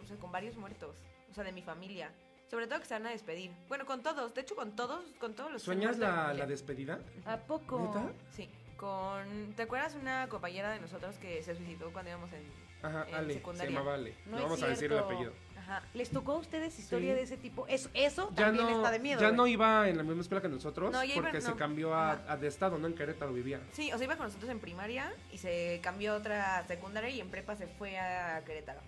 o 0.00 0.06
sea, 0.06 0.16
con 0.16 0.30
varios 0.30 0.56
muertos, 0.56 0.94
o 1.28 1.34
sea, 1.34 1.42
de 1.42 1.50
mi 1.50 1.62
familia. 1.62 2.12
Sobre 2.48 2.68
todo 2.68 2.78
que 2.78 2.86
se 2.86 2.94
van 2.94 3.04
a 3.08 3.10
despedir. 3.10 3.50
Bueno, 3.66 3.84
con 3.84 4.04
todos, 4.04 4.32
de 4.32 4.42
hecho 4.42 4.54
con 4.54 4.76
todos, 4.76 5.04
con 5.18 5.34
todos 5.34 5.50
los 5.50 5.60
¿Sueñas 5.60 5.98
de 5.98 6.06
la, 6.06 6.32
la 6.32 6.46
despedida? 6.46 7.00
¿A 7.26 7.36
poco? 7.36 7.80
¿Neta? 7.80 8.12
Sí, 8.30 8.48
con... 8.76 9.54
¿Te 9.56 9.62
acuerdas 9.62 9.96
una 9.96 10.28
compañera 10.28 10.70
de 10.70 10.78
nosotros 10.78 11.18
que 11.18 11.42
se 11.42 11.56
suicidó 11.56 11.92
cuando 11.92 12.10
íbamos 12.12 12.32
en... 12.32 12.44
Ajá, 12.80 13.08
En 13.08 13.14
Ale, 13.16 13.42
se 13.42 13.64
llamaba 13.70 13.94
Ale. 13.94 14.14
No 14.26 14.40
vamos 14.40 14.62
a 14.62 14.68
decir 14.68 14.92
el 14.92 14.98
apellido. 14.98 15.32
Ajá. 15.64 15.82
¿Les 15.94 16.10
tocó 16.10 16.32
a 16.32 16.36
ustedes 16.36 16.78
historia 16.78 17.12
Sí. 17.12 17.16
de 17.16 17.22
ese 17.22 17.36
tipo? 17.36 17.66
Eso, 17.68 17.88
eso 17.94 18.28
Ya 18.30 18.44
también 18.46 18.66
no, 18.66 18.76
está 18.76 18.90
de 18.90 18.98
miedo. 18.98 19.20
ya 19.20 19.28
güey. 19.28 19.36
no 19.36 19.46
iba 19.46 19.88
en 19.88 19.96
la 19.96 20.02
misma 20.02 20.20
escuela 20.20 20.42
que 20.42 20.48
nosotros 20.48 20.92
No, 20.92 21.02
ya 21.04 21.14
iba- 21.14 21.22
porque 21.22 21.40
se 21.40 21.54
cambió 21.54 21.94
a, 21.94 22.36
de 22.36 22.46
estado, 22.48 22.78
¿no? 22.78 22.86
En 22.86 22.94
Querétaro 22.94 23.32
vivía. 23.32 23.60
Sí, 23.72 23.90
o 23.92 23.96
sea, 23.96 24.04
iba 24.04 24.16
con 24.16 24.26
nosotros 24.26 24.50
en 24.50 24.60
primaria 24.60 25.12
y 25.32 25.38
se 25.38 25.80
cambió 25.82 26.12
a 26.12 26.16
otra 26.16 26.64
secundaria 26.68 27.08
y 27.10 27.20
en 27.20 27.30
prepa 27.30 27.56
se 27.56 27.66
fue 27.66 27.98
a 27.98 28.42
Querétaro. 28.44 28.80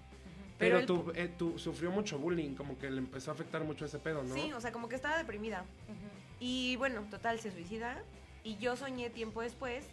Pero, 0.59 0.79
el 0.79 0.87
tú, 0.87 1.13
eh, 1.15 1.31
tú 1.37 1.59
sufrió 1.59 1.91
mucho 1.91 2.19
bullying, 2.19 2.55
como 2.55 2.79
que 2.79 2.91
le 2.91 2.99
empezó 2.99 3.31
a 3.31 3.35
afectar 3.35 3.63
mucho 3.65 3.85
ese 3.85 3.99
pedo, 3.99 4.23
¿no? 4.23 4.35
Sí, 4.35 4.53
o 4.55 4.61
sea, 4.61 4.73
como 4.73 4.89
que 4.89 4.97
estaba 4.97 5.19
deprimida. 5.19 5.65
Y 6.41 6.77
bueno, 6.77 7.03
total, 7.11 7.41
se 7.41 7.51
suicida. 7.53 8.03
Y 8.45 8.57
yo 8.59 8.77
soñé 8.77 9.11
tiempo 9.11 9.43
después 9.43 9.85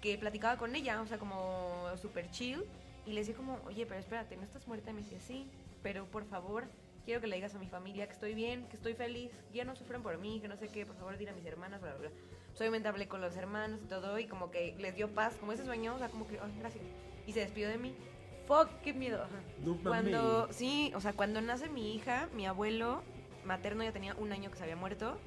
que 0.00 0.18
platicaba 0.18 0.56
con 0.58 0.74
ella, 0.76 1.00
o 1.00 1.06
sea, 1.06 1.18
como 1.18 1.88
súper 2.00 2.30
chill. 2.30 2.64
Y 3.06 3.12
le 3.12 3.20
decía 3.20 3.34
como, 3.34 3.58
oye, 3.66 3.86
pero 3.86 4.00
espérate, 4.00 4.36
¿no 4.36 4.42
estás 4.44 4.66
muerta? 4.66 4.90
Y 4.90 4.94
me 4.94 5.02
decía, 5.02 5.18
sí, 5.20 5.46
pero 5.84 6.06
por 6.06 6.24
favor, 6.24 6.64
quiero 7.04 7.20
que 7.20 7.26
le 7.26 7.36
digas 7.36 7.54
a 7.54 7.58
mi 7.58 7.68
familia 7.68 8.06
que 8.06 8.14
estoy 8.14 8.34
bien, 8.34 8.66
que 8.68 8.76
estoy 8.76 8.94
feliz, 8.94 9.30
que 9.52 9.58
ya 9.58 9.64
no 9.64 9.76
sufren 9.76 10.02
por 10.02 10.16
mí, 10.18 10.40
que 10.40 10.48
no 10.48 10.56
sé 10.56 10.68
qué, 10.68 10.86
por 10.86 10.96
favor, 10.96 11.18
dile 11.18 11.30
a 11.30 11.34
mis 11.34 11.44
hermanas, 11.44 11.82
bla, 11.82 11.90
bla, 11.90 12.08
bla. 12.08 12.10
Pues, 12.48 12.60
obviamente 12.62 12.88
hablé 12.88 13.06
con 13.06 13.20
los 13.20 13.36
hermanos 13.36 13.80
y 13.84 13.86
todo, 13.86 14.18
y 14.18 14.26
como 14.26 14.50
que 14.50 14.74
les 14.78 14.96
dio 14.96 15.14
paz, 15.14 15.36
como 15.38 15.52
ese 15.52 15.64
sueño, 15.64 15.94
o 15.94 15.98
sea, 15.98 16.08
como 16.08 16.26
que, 16.26 16.40
ay, 16.40 16.56
gracias. 16.58 16.82
Y 17.26 17.32
se 17.32 17.40
despidió 17.40 17.68
de 17.68 17.76
mí. 17.76 17.94
Fuck, 18.48 18.68
qué 18.82 18.94
miedo. 18.94 19.26
No. 19.62 19.76
Cuando, 19.82 20.50
sí, 20.52 20.90
o 20.94 21.02
sea, 21.02 21.12
cuando 21.12 21.42
nace 21.42 21.68
mi 21.68 21.94
hija, 21.94 22.30
mi 22.34 22.46
abuelo 22.46 23.02
materno 23.44 23.84
ya 23.84 23.92
tenía 23.92 24.14
un 24.14 24.32
año 24.32 24.50
que 24.50 24.56
se 24.56 24.62
había 24.62 24.76
muerto. 24.76 25.18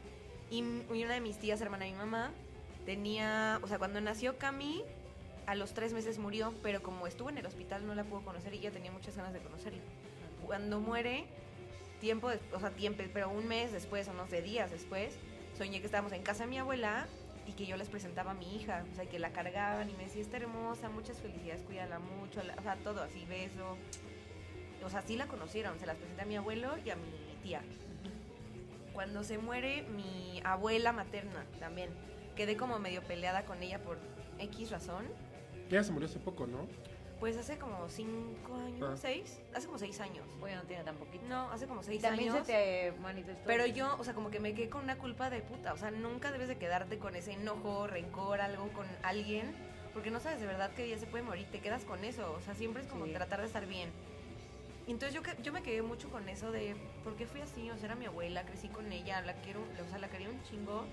Y 0.50 0.64
una 0.64 1.14
de 1.14 1.22
mis 1.22 1.38
tías, 1.38 1.62
hermana 1.62 1.86
de 1.86 1.92
mi 1.92 1.98
mamá, 1.98 2.32
tenía, 2.86 3.60
o 3.62 3.68
sea, 3.68 3.78
cuando 3.78 4.02
nació 4.02 4.40
Cami, 4.40 4.84
a 5.46 5.54
los 5.54 5.74
tres 5.74 5.94
meses 5.94 6.18
murió, 6.18 6.54
pero 6.64 6.82
como 6.82 7.06
estuvo 7.06 7.30
en 7.30 7.38
el 7.38 7.46
hospital 7.46 7.86
no 7.86 7.94
la 7.94 8.04
pudo 8.04 8.22
conocer 8.22 8.54
y 8.54 8.60
yo 8.60 8.72
tenía 8.72 8.92
muchas 8.92 9.16
ganas 9.16 9.34
de 9.34 9.40
conocerla. 9.40 9.82
Cuando 10.46 10.80
muere, 10.80 11.26
tiempo, 12.00 12.30
des- 12.30 12.40
o 12.54 12.60
sea, 12.60 12.72
tiempo, 12.72 13.04
pero 13.14 13.30
un 13.30 13.48
mes 13.48 13.72
después 13.72 14.08
o 14.08 14.14
no 14.14 14.28
sé, 14.28 14.42
días 14.42 14.72
después, 14.72 15.18
soñé 15.58 15.80
que 15.80 15.86
estábamos 15.86 16.12
en 16.14 16.24
casa 16.24 16.44
de 16.44 16.50
mi 16.50 16.58
abuela 16.58 17.08
y 17.48 17.54
que 17.54 17.66
yo 17.66 17.78
les 17.78 17.90
presentaba 17.90 18.32
a 18.32 18.34
mi 18.34 18.56
hija, 18.56 18.84
o 18.92 18.96
sea, 18.96 19.06
que 19.06 19.20
la 19.20 19.32
cargaban 19.32 19.90
y 19.90 19.94
me 19.94 20.04
decía, 20.04 20.22
está 20.22 20.38
hermosa, 20.38 20.90
muchas 20.90 21.18
felicidades, 21.20 21.64
cuídala 21.64 22.00
mucho, 22.00 22.42
o 22.58 22.62
sea, 22.62 22.76
todo 22.84 23.02
así, 23.02 23.26
beso. 23.26 23.78
O 24.86 24.90
sea, 24.90 25.02
sí 25.02 25.16
la 25.18 25.28
conocieron, 25.28 25.80
se 25.80 25.86
las 25.86 25.98
presenté 25.98 26.22
a 26.22 26.26
mi 26.26 26.36
abuelo 26.36 26.78
y 26.86 26.90
a 26.92 26.96
mi 26.96 27.10
tía. 27.42 27.62
Cuando 28.94 29.24
se 29.24 29.38
muere 29.38 29.84
mi 29.84 30.42
abuela 30.44 30.92
materna 30.92 31.46
también, 31.60 31.90
quedé 32.36 32.58
como 32.58 32.80
medio 32.80 33.02
peleada 33.04 33.46
con 33.46 33.62
ella 33.64 33.80
por 33.80 33.98
X 34.40 34.72
razón. 34.72 35.06
Ella 35.70 35.84
se 35.84 35.92
murió 35.92 36.08
hace 36.08 36.20
poco, 36.20 36.48
¿no? 36.48 36.68
Pues 37.20 37.36
hace 37.36 37.58
como 37.58 37.90
cinco 37.90 38.56
años, 38.56 38.90
Ah. 38.94 38.96
seis, 38.96 39.40
hace 39.56 39.66
como 39.66 39.80
seis 39.80 40.00
años. 40.00 40.24
Bueno, 40.40 40.62
no 40.62 40.68
tiene 40.68 40.84
tan 40.84 40.96
poquito. 40.98 41.26
No, 41.28 41.52
hace 41.52 41.66
como 41.66 41.82
Y 41.82 41.86
seis 41.86 42.02
también 42.04 42.30
años. 42.32 42.46
se 42.46 42.54
te 42.54 42.92
manifestó. 43.02 43.42
Pero 43.48 43.66
yo, 43.66 43.96
o 43.98 44.04
sea, 44.04 44.14
como 44.14 44.30
que 44.30 44.40
me 44.40 44.54
quedé 44.54 44.70
con 44.70 44.84
una 44.84 44.98
culpa 45.00 45.32
de 45.32 45.42
puta. 45.42 45.74
O 45.74 45.78
sea, 45.78 45.90
nunca 45.90 46.32
debes 46.32 46.48
de 46.48 46.58
quedarte 46.58 47.00
con 47.00 47.16
ese 47.16 47.32
enojo, 47.34 47.88
rencor, 47.88 48.40
algo 48.40 48.68
con 48.74 48.86
alguien. 49.02 49.52
Porque 49.94 50.12
no 50.12 50.20
sabes 50.20 50.40
de 50.40 50.46
verdad 50.46 50.70
que 50.76 50.88
ya 50.88 51.00
se 51.00 51.08
puede 51.08 51.24
morir. 51.24 51.48
Te 51.52 51.60
quedas 51.60 51.84
con 51.86 52.04
eso. 52.06 52.34
O 52.38 52.42
sea, 52.42 52.54
siempre 52.54 52.84
es 52.84 52.88
como 52.88 53.06
Sí. 53.06 53.14
tratar 53.14 53.40
de 53.40 53.48
estar 53.48 53.66
bien. 53.66 53.90
Y 54.86 54.92
Entonces 54.92 55.16
yo, 55.16 55.24
que- 55.24 55.42
yo 55.42 55.52
me 55.52 55.64
quedé 55.64 55.82
mucho 55.82 56.10
con 56.12 56.30
eso 56.30 56.52
de 56.52 56.76
por 57.04 57.16
qué 57.16 57.26
fui 57.26 57.42
así. 57.42 57.72
O 57.72 57.76
sea, 57.78 57.86
era 57.86 57.96
mi 57.96 58.06
abuela, 58.06 58.44
crecí 58.46 58.68
con 58.70 58.92
ella, 58.92 59.22
la 59.22 59.34
quiero, 59.42 59.62
o 59.62 59.90
sea, 59.90 59.98
la 59.98 60.08
quería 60.08 60.30
un 60.30 60.42
chingo. 60.44 60.86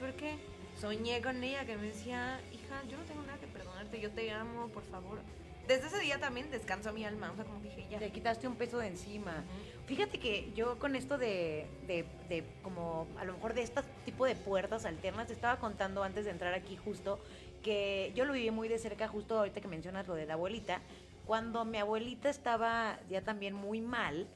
Porque 0.00 0.38
soñé 0.80 1.20
con 1.20 1.44
ella 1.44 1.66
que 1.66 1.76
me 1.76 1.88
decía, 1.88 2.40
hija, 2.52 2.82
yo 2.88 2.96
no 2.96 3.04
tengo 3.04 3.22
nada 3.22 3.38
que 3.38 3.46
perdonarte, 3.46 4.00
yo 4.00 4.10
te 4.10 4.30
amo, 4.30 4.68
por 4.68 4.82
favor. 4.84 5.18
Desde 5.66 5.88
ese 5.88 5.98
día 6.00 6.18
también 6.18 6.50
descansó 6.50 6.92
mi 6.92 7.04
alma. 7.04 7.30
O 7.32 7.36
sea, 7.36 7.44
como 7.44 7.60
dije, 7.60 7.86
ya. 7.90 7.98
Te 7.98 8.10
quitaste 8.10 8.46
un 8.46 8.56
peso 8.56 8.78
de 8.78 8.88
encima. 8.88 9.32
Ujú. 9.32 9.86
Fíjate 9.86 10.18
que 10.18 10.52
yo 10.54 10.78
con 10.78 10.96
esto 10.96 11.18
de, 11.18 11.66
de, 11.86 12.04
de 12.28 12.44
como 12.62 13.06
a 13.18 13.24
lo 13.24 13.34
mejor 13.34 13.54
de 13.54 13.62
este 13.62 13.82
tipo 14.04 14.26
de 14.26 14.36
puertas 14.36 14.84
alternas, 14.84 15.28
te 15.28 15.32
estaba 15.32 15.58
contando 15.58 16.02
antes 16.02 16.24
de 16.24 16.30
entrar 16.30 16.54
aquí 16.54 16.76
justo 16.76 17.20
que 17.62 18.12
yo 18.14 18.24
lo 18.24 18.32
viví 18.32 18.50
muy 18.50 18.68
de 18.68 18.78
cerca 18.78 19.08
justo 19.08 19.38
ahorita 19.38 19.60
que 19.60 19.68
mencionas 19.68 20.06
lo 20.06 20.14
de 20.14 20.26
la 20.26 20.34
abuelita. 20.34 20.80
Cuando 21.26 21.64
mi 21.64 21.78
abuelita 21.78 22.30
estaba 22.30 23.00
ya 23.08 23.22
también 23.22 23.54
muy 23.54 23.80
mal, 23.80 24.28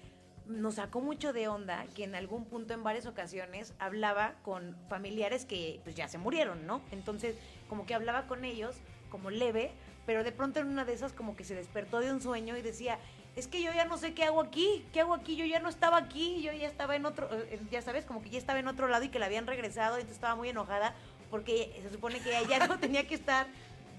nos 0.47 0.75
sacó 0.75 1.01
mucho 1.01 1.33
de 1.33 1.47
onda 1.47 1.87
que 1.95 2.03
en 2.03 2.17
algún 2.17 2.45
punto 2.45 2.75
en 2.75 2.83
varias 2.83 3.07
ocasiones 3.07 3.73
hablaba 3.79 4.35
con 4.43 4.77
familiares 4.89 5.45
que 5.45 5.81
pues 5.85 5.95
ya 5.95 6.09
se 6.09 6.19
murieron, 6.19 6.67
¿no? 6.67 6.83
Entonces 6.91 7.37
como 7.69 7.87
que 7.87 7.95
hablaba 7.95 8.27
con 8.27 8.45
ellos 8.45 8.77
como 9.11 9.31
leve, 9.31 9.71
pero 10.07 10.25
de 10.25 10.33
pronto 10.33 10.61
en 10.61 10.69
una 10.69 10.85
de 10.85 10.93
esas 10.93 11.13
como 11.13 11.37
que 11.37 11.45
se 11.45 11.55
despertó 11.55 12.01
de 12.01 12.13
un 12.13 12.21
sueño 12.21 12.57
y 12.57 12.63
decía, 12.63 12.99
es 13.37 13.47
que 13.47 13.63
yo 13.63 13.73
ya 13.73 13.85
no 13.85 13.97
sé 13.97 14.13
qué 14.15 14.25
hago 14.25 14.41
aquí, 14.41 14.85
qué 14.93 15.01
hago 15.01 15.15
aquí, 15.15 15.37
yo 15.37 15.45
ya 15.45 15.61
no 15.61 15.69
estaba 15.69 15.99
aquí, 15.99 16.43
yo 16.43 16.53
ya 16.53 16.67
estaba 16.67 16.97
en 16.97 17.07
otro, 17.07 17.29
eh, 17.33 17.61
ya 17.71 17.83
sabes, 17.83 18.05
como 18.05 18.23
que 18.23 18.31
ya 18.31 18.39
estaba 18.39 18.59
en 18.59 18.69
otro 18.69 18.89
lado 18.89 19.05
y 19.05 19.09
que 19.09 19.19
la 19.19 19.27
habían 19.27 19.47
regresado 19.47 19.97
y 19.97 20.01
entonces 20.01 20.17
estaba 20.17 20.35
muy 20.35 20.49
enojada 20.49 20.95
porque 21.31 21.79
se 21.83 21.91
supone 21.91 22.21
que 22.21 22.37
ella 22.37 22.67
no 22.67 22.79
tenía 22.81 23.07
que 23.07 23.15
estar 23.15 23.47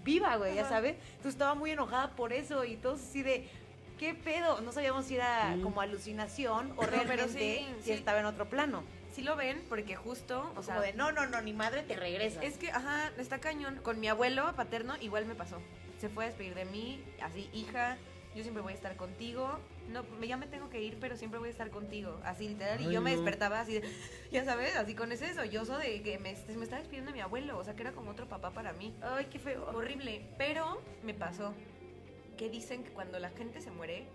viva, 0.04 0.36
güey, 0.36 0.56
ya 0.56 0.68
sabes. 0.68 0.96
Entonces 1.12 1.34
estaba 1.34 1.56
muy 1.56 1.72
enojada 1.72 2.10
por 2.12 2.34
eso 2.34 2.66
y 2.66 2.76
todos 2.76 3.02
así 3.02 3.24
de, 3.24 3.48
¿qué 3.98 4.14
pedo? 4.14 4.62
No 4.62 4.72
sabíamos 4.72 5.06
si 5.06 5.16
era 5.16 5.56
como 5.64 5.80
alucinación 5.80 6.72
o 6.72 6.84
No, 6.84 6.90
pero 6.90 7.04
realmente 7.04 7.66
sí, 7.80 7.84
si 7.84 7.92
estaba 7.92 8.20
en 8.20 8.26
otro 8.26 8.50
plano. 8.50 8.84
Sí 9.12 9.24
lo 9.24 9.36
ven 9.36 9.64
porque 9.68 9.96
justo, 9.96 10.52
o 10.56 10.64
sea, 10.64 10.76
como 10.76 10.86
de, 10.86 10.94
no, 10.94 11.12
no, 11.12 11.26
no, 11.28 11.42
ni 11.42 11.54
madre 11.54 11.84
te 11.84 11.96
regresa. 11.96 12.42
Es 12.42 12.58
que, 12.58 12.72
ajá, 12.72 13.12
está 13.18 13.40
cañón. 13.40 13.78
Con 13.84 14.00
mi 14.00 14.08
abuelo 14.08 14.54
paterno 14.56 14.96
igual 15.02 15.26
me 15.26 15.36
pasó. 15.36 15.60
Se 16.00 16.10
fue 16.10 16.24
a 16.24 16.28
despedir 16.28 16.56
de 16.56 16.66
mí, 16.66 17.04
así, 17.22 17.50
hija, 17.54 17.98
yo 18.36 18.44
siempre 18.44 18.64
voy 18.64 18.72
a 18.72 18.76
estar 18.76 18.96
contigo. 18.96 19.60
No, 19.90 20.06
ya 20.22 20.38
me 20.38 20.48
tengo 20.48 20.70
que 20.70 20.82
ir, 20.82 20.98
pero 21.02 21.18
siempre 21.18 21.40
voy 21.40 21.50
a 21.50 21.52
estar 21.52 21.70
contigo. 21.70 22.20
Así, 22.24 22.48
literal. 22.48 22.80
Y 22.80 22.90
yo 22.92 23.02
me 23.02 23.12
despertaba 23.12 23.60
así, 23.60 23.80
de, 23.80 23.90
ya 24.32 24.46
sabes, 24.46 24.76
así 24.78 24.96
con 24.96 25.12
ese 25.12 25.34
sollozo 25.34 25.78
de 25.78 26.02
que 26.02 26.18
me, 26.18 26.34
me 26.56 26.64
estaba 26.64 26.80
despidiendo 26.80 27.12
de 27.12 27.16
mi 27.18 27.22
abuelo. 27.22 27.58
O 27.58 27.64
sea, 27.66 27.76
que 27.76 27.82
era 27.82 27.92
como 27.92 28.12
otro 28.12 28.28
papá 28.30 28.52
para 28.52 28.72
mí. 28.72 28.96
Ay, 29.02 29.26
qué 29.26 29.40
feo. 29.40 29.66
Horrible. 29.68 30.26
Pero 30.38 30.82
me 31.04 31.14
pasó 31.14 31.54
que 32.38 32.50
dicen 32.50 32.84
que 32.86 32.92
cuando 32.92 33.20
la 33.20 33.30
gente 33.32 33.60
se 33.60 33.70
muere, 33.70 34.06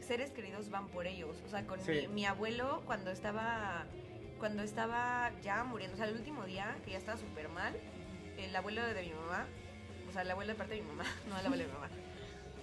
seres 0.00 0.30
queridos 0.30 0.70
van 0.70 0.88
por 0.88 1.06
ellos. 1.06 1.36
O 1.44 1.48
sea, 1.50 1.66
con 1.66 1.78
Sí. 1.82 1.92
mi, 1.92 2.08
mi 2.08 2.24
abuelo 2.24 2.82
cuando 2.86 3.10
estaba 3.10 3.84
cuando 4.38 4.62
estaba 4.62 5.32
ya 5.42 5.64
muriendo, 5.64 5.94
o 5.94 5.98
sea, 5.98 6.06
el 6.06 6.16
último 6.16 6.44
día 6.44 6.76
que 6.84 6.92
ya 6.92 6.98
estaba 6.98 7.18
súper 7.18 7.48
mal, 7.48 7.74
el 8.38 8.54
abuelo 8.54 8.82
de 8.82 9.02
mi 9.02 9.12
mamá, 9.12 9.46
o 10.08 10.12
sea, 10.12 10.22
el 10.22 10.30
abuelo 10.30 10.52
de 10.52 10.58
parte 10.58 10.74
de 10.74 10.82
mi 10.82 10.88
mamá, 10.88 11.04
no 11.28 11.38
el 11.38 11.46
abuelo 11.46 11.64
de 11.64 11.68
mi 11.68 11.74
mamá. 11.74 11.88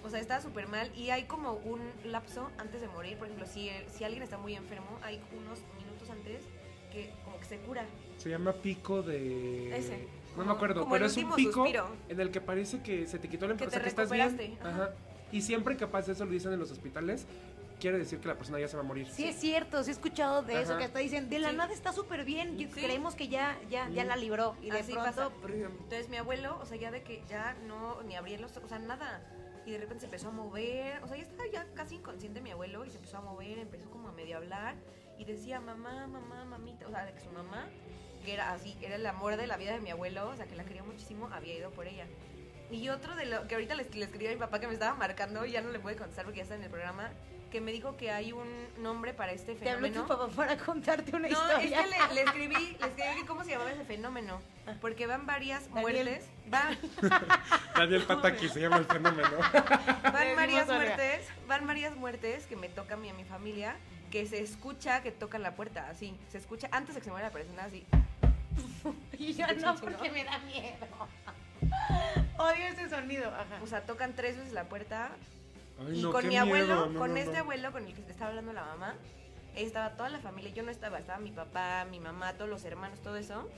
O 0.04 0.10
sea, 0.10 0.20
estaba 0.20 0.40
súper 0.40 0.68
mal 0.68 0.90
y 0.94 1.10
hay 1.10 1.24
como 1.24 1.54
un 1.54 1.80
lapso 2.04 2.50
antes 2.58 2.80
de 2.80 2.86
morir. 2.86 3.18
Por 3.18 3.26
ejemplo, 3.26 3.46
si, 3.46 3.70
si 3.92 4.04
alguien 4.04 4.22
está 4.22 4.38
muy 4.38 4.54
enfermo, 4.54 4.98
hay 5.02 5.20
unos 5.36 5.64
minutos 5.76 6.08
antes 6.10 6.44
que 6.92 7.12
como 7.24 7.40
que 7.40 7.44
se 7.44 7.58
cura. 7.58 7.84
Se 8.16 8.30
llama 8.30 8.52
pico 8.52 9.02
de... 9.02 9.76
Ese. 9.76 10.06
No 10.36 10.44
me 10.44 10.52
acuerdo, 10.52 10.86
pero 10.88 11.06
es 11.06 11.16
un 11.16 11.34
pico 11.34 11.64
suspiro. 11.64 11.88
en 12.08 12.20
el 12.20 12.30
que 12.30 12.40
parece 12.40 12.82
que 12.82 13.06
se 13.06 13.18
te 13.18 13.28
quitó 13.28 13.48
la 13.48 13.56
Que 13.56 13.64
enfermedad, 13.64 13.78
te 13.78 13.96
que 13.96 14.02
estás 14.02 14.38
bien. 14.38 14.58
Ajá. 14.60 14.70
ajá. 14.70 14.94
Y 15.32 15.42
siempre 15.42 15.76
que 15.76 15.86
pasa 15.86 16.12
eso 16.12 16.24
lo 16.24 16.30
dicen 16.30 16.52
en 16.52 16.60
los 16.60 16.70
hospitales, 16.70 17.26
quiere 17.80 17.98
decir 17.98 18.20
que 18.20 18.28
la 18.28 18.34
persona 18.36 18.58
ya 18.58 18.68
se 18.68 18.76
va 18.76 18.82
a 18.82 18.86
morir. 18.86 19.06
Sí, 19.10 19.24
es 19.24 19.36
cierto, 19.36 19.82
sí 19.84 19.90
he 19.90 19.92
escuchado 19.92 20.42
de 20.42 20.60
eso, 20.62 20.70
Ajá. 20.72 20.78
que 20.78 20.84
hasta 20.86 20.98
dicen, 20.98 21.28
de 21.28 21.38
la 21.38 21.50
Sí. 21.50 21.56
nada 21.56 21.72
está 21.72 21.92
súper 21.92 22.24
bien, 22.24 22.56
Sí. 22.58 22.66
creemos 22.68 23.14
que 23.14 23.28
ya, 23.28 23.58
ya, 23.70 23.88
ya 23.90 24.04
la 24.04 24.16
libró, 24.16 24.56
y 24.62 24.70
de 24.70 24.78
Así 24.80 24.92
pronto, 24.92 25.10
pasa. 25.10 25.30
Entonces 25.46 26.08
mi 26.08 26.16
abuelo, 26.16 26.58
o 26.60 26.64
sea, 26.66 26.76
ya 26.78 26.90
de 26.90 27.02
que 27.02 27.22
ya 27.28 27.54
no, 27.66 28.02
ni 28.02 28.16
abría 28.16 28.38
los 28.38 28.52
ojos, 28.56 28.64
o 28.64 28.68
sea, 28.68 28.78
nada. 28.78 29.22
Y 29.66 29.72
de 29.72 29.78
repente 29.78 30.00
se 30.00 30.06
empezó 30.06 30.28
a 30.28 30.32
mover, 30.32 31.02
o 31.02 31.08
sea, 31.08 31.16
ya 31.16 31.22
estaba 31.24 31.48
ya 31.50 31.66
casi 31.74 31.96
inconsciente 31.96 32.40
mi 32.40 32.50
abuelo 32.52 32.84
y 32.84 32.90
se 32.90 32.96
empezó 32.96 33.18
a 33.18 33.20
mover, 33.20 33.58
empezó 33.58 33.90
como 33.90 34.08
a 34.08 34.12
medio 34.12 34.36
hablar 34.36 34.76
y 35.18 35.24
decía 35.24 35.60
mamá, 35.60 36.06
mamá, 36.06 36.44
mamita, 36.44 36.86
o 36.86 36.90
sea, 36.90 37.04
de 37.04 37.12
que 37.12 37.20
su 37.20 37.30
mamá, 37.30 37.66
que 38.24 38.32
era 38.34 38.52
así, 38.52 38.76
era 38.80 38.94
el 38.94 39.04
amor 39.06 39.36
de 39.36 39.46
la 39.48 39.56
vida 39.56 39.72
de 39.72 39.80
mi 39.80 39.90
abuelo, 39.90 40.28
o 40.28 40.36
sea, 40.36 40.46
que 40.46 40.54
la 40.54 40.64
quería 40.64 40.84
muchísimo, 40.84 41.28
había 41.32 41.54
ido 41.56 41.70
por 41.72 41.86
ella. 41.88 42.06
Y 42.70 42.88
otro 42.88 43.14
de 43.16 43.26
lo 43.26 43.46
que 43.48 43.54
ahorita 43.56 43.74
le, 43.74 43.84
le 43.90 44.04
escribí 44.04 44.26
a 44.26 44.30
mi 44.30 44.36
papá 44.36 44.60
que 44.60 44.66
me 44.68 44.72
estaba 44.74 44.94
marcando 44.94 45.44
y 45.46 45.52
ya 45.52 45.60
no 45.62 45.70
le 45.70 45.78
puede 45.80 45.96
contestar 45.96 46.24
porque 46.24 46.38
ya 46.38 46.42
está 46.44 46.54
en 46.56 46.62
el 46.62 46.70
programa, 46.70 47.10
que 47.56 47.60
me 47.62 47.72
dijo 47.72 47.96
que 47.96 48.10
hay 48.10 48.32
un 48.32 48.46
nombre 48.82 49.14
para 49.14 49.32
este 49.32 49.54
te 49.54 49.70
habló 49.70 49.86
fenómeno. 49.88 50.02
tu 50.02 50.08
papá 50.08 50.28
para 50.36 50.58
contarte 50.58 51.16
una 51.16 51.26
No, 51.26 51.48
es 51.58 51.64
historia. 51.64 51.84
que 51.84 51.86
le, 51.88 52.14
le 52.14 52.20
escribí, 52.26 52.54
le 52.54 52.86
escribí 52.86 53.20
que 53.20 53.26
cómo 53.26 53.44
se 53.44 53.52
llamaba 53.52 53.72
ese 53.72 53.84
fenómeno. 53.86 54.42
Porque 54.82 55.06
van 55.06 55.24
varias 55.24 55.62
Daniel. 55.72 55.80
muertes. 56.04 56.26
Van, 56.48 56.76
Daniel 57.74 58.02
Pataki 58.02 58.50
se 58.50 58.60
llama 58.60 58.76
el 58.76 58.84
fenómeno. 58.84 59.30
van 60.02 60.36
varias 60.36 60.66
muertes. 60.66 61.26
Van 61.48 61.66
varias 61.66 61.96
muertes 61.96 62.44
que 62.44 62.56
me 62.56 62.68
toca 62.68 62.92
a 62.92 62.96
mí 62.98 63.06
y 63.06 63.10
a 63.10 63.14
mi 63.14 63.24
familia. 63.24 63.74
Que 64.10 64.26
se 64.26 64.42
escucha 64.42 65.02
que 65.02 65.12
tocan 65.12 65.42
la 65.42 65.54
puerta, 65.56 65.88
así. 65.88 66.14
Se 66.30 66.36
escucha 66.36 66.68
antes 66.72 66.94
de 66.94 67.00
que 67.00 67.06
se 67.06 67.10
muera 67.10 67.28
la 67.28 67.32
persona, 67.32 67.64
así. 67.64 67.86
y 69.18 69.32
yo 69.32 69.46
no, 69.62 69.74
porque 69.76 70.10
me 70.10 70.24
da 70.24 70.38
miedo. 70.40 70.86
Odio 72.36 72.66
ese 72.66 72.90
sonido, 72.90 73.28
ajá. 73.30 73.60
O 73.62 73.66
sea, 73.66 73.80
tocan 73.86 74.14
tres 74.14 74.36
veces 74.36 74.52
la 74.52 74.64
puerta. 74.64 75.08
Ay, 75.78 75.98
y 75.98 76.02
no, 76.02 76.12
con 76.12 76.22
qué 76.22 76.28
mi 76.28 76.36
abuelo, 76.36 76.66
miedo, 76.66 76.86
no, 76.86 76.98
con 76.98 77.10
no, 77.10 77.16
este 77.16 77.36
abuelo 77.36 77.72
con 77.72 77.84
el 77.84 77.94
que 77.94 78.02
te 78.02 78.12
estaba 78.12 78.30
hablando 78.30 78.52
la 78.52 78.64
mamá, 78.64 78.94
estaba 79.54 79.96
toda 79.96 80.08
la 80.08 80.20
familia. 80.20 80.52
Yo 80.52 80.62
no 80.62 80.70
estaba, 80.70 80.98
estaba 80.98 81.18
mi 81.18 81.32
papá, 81.32 81.86
mi 81.90 82.00
mamá, 82.00 82.32
todos 82.34 82.50
los 82.50 82.64
hermanos, 82.64 83.00
todo 83.00 83.16
eso. 83.16 83.48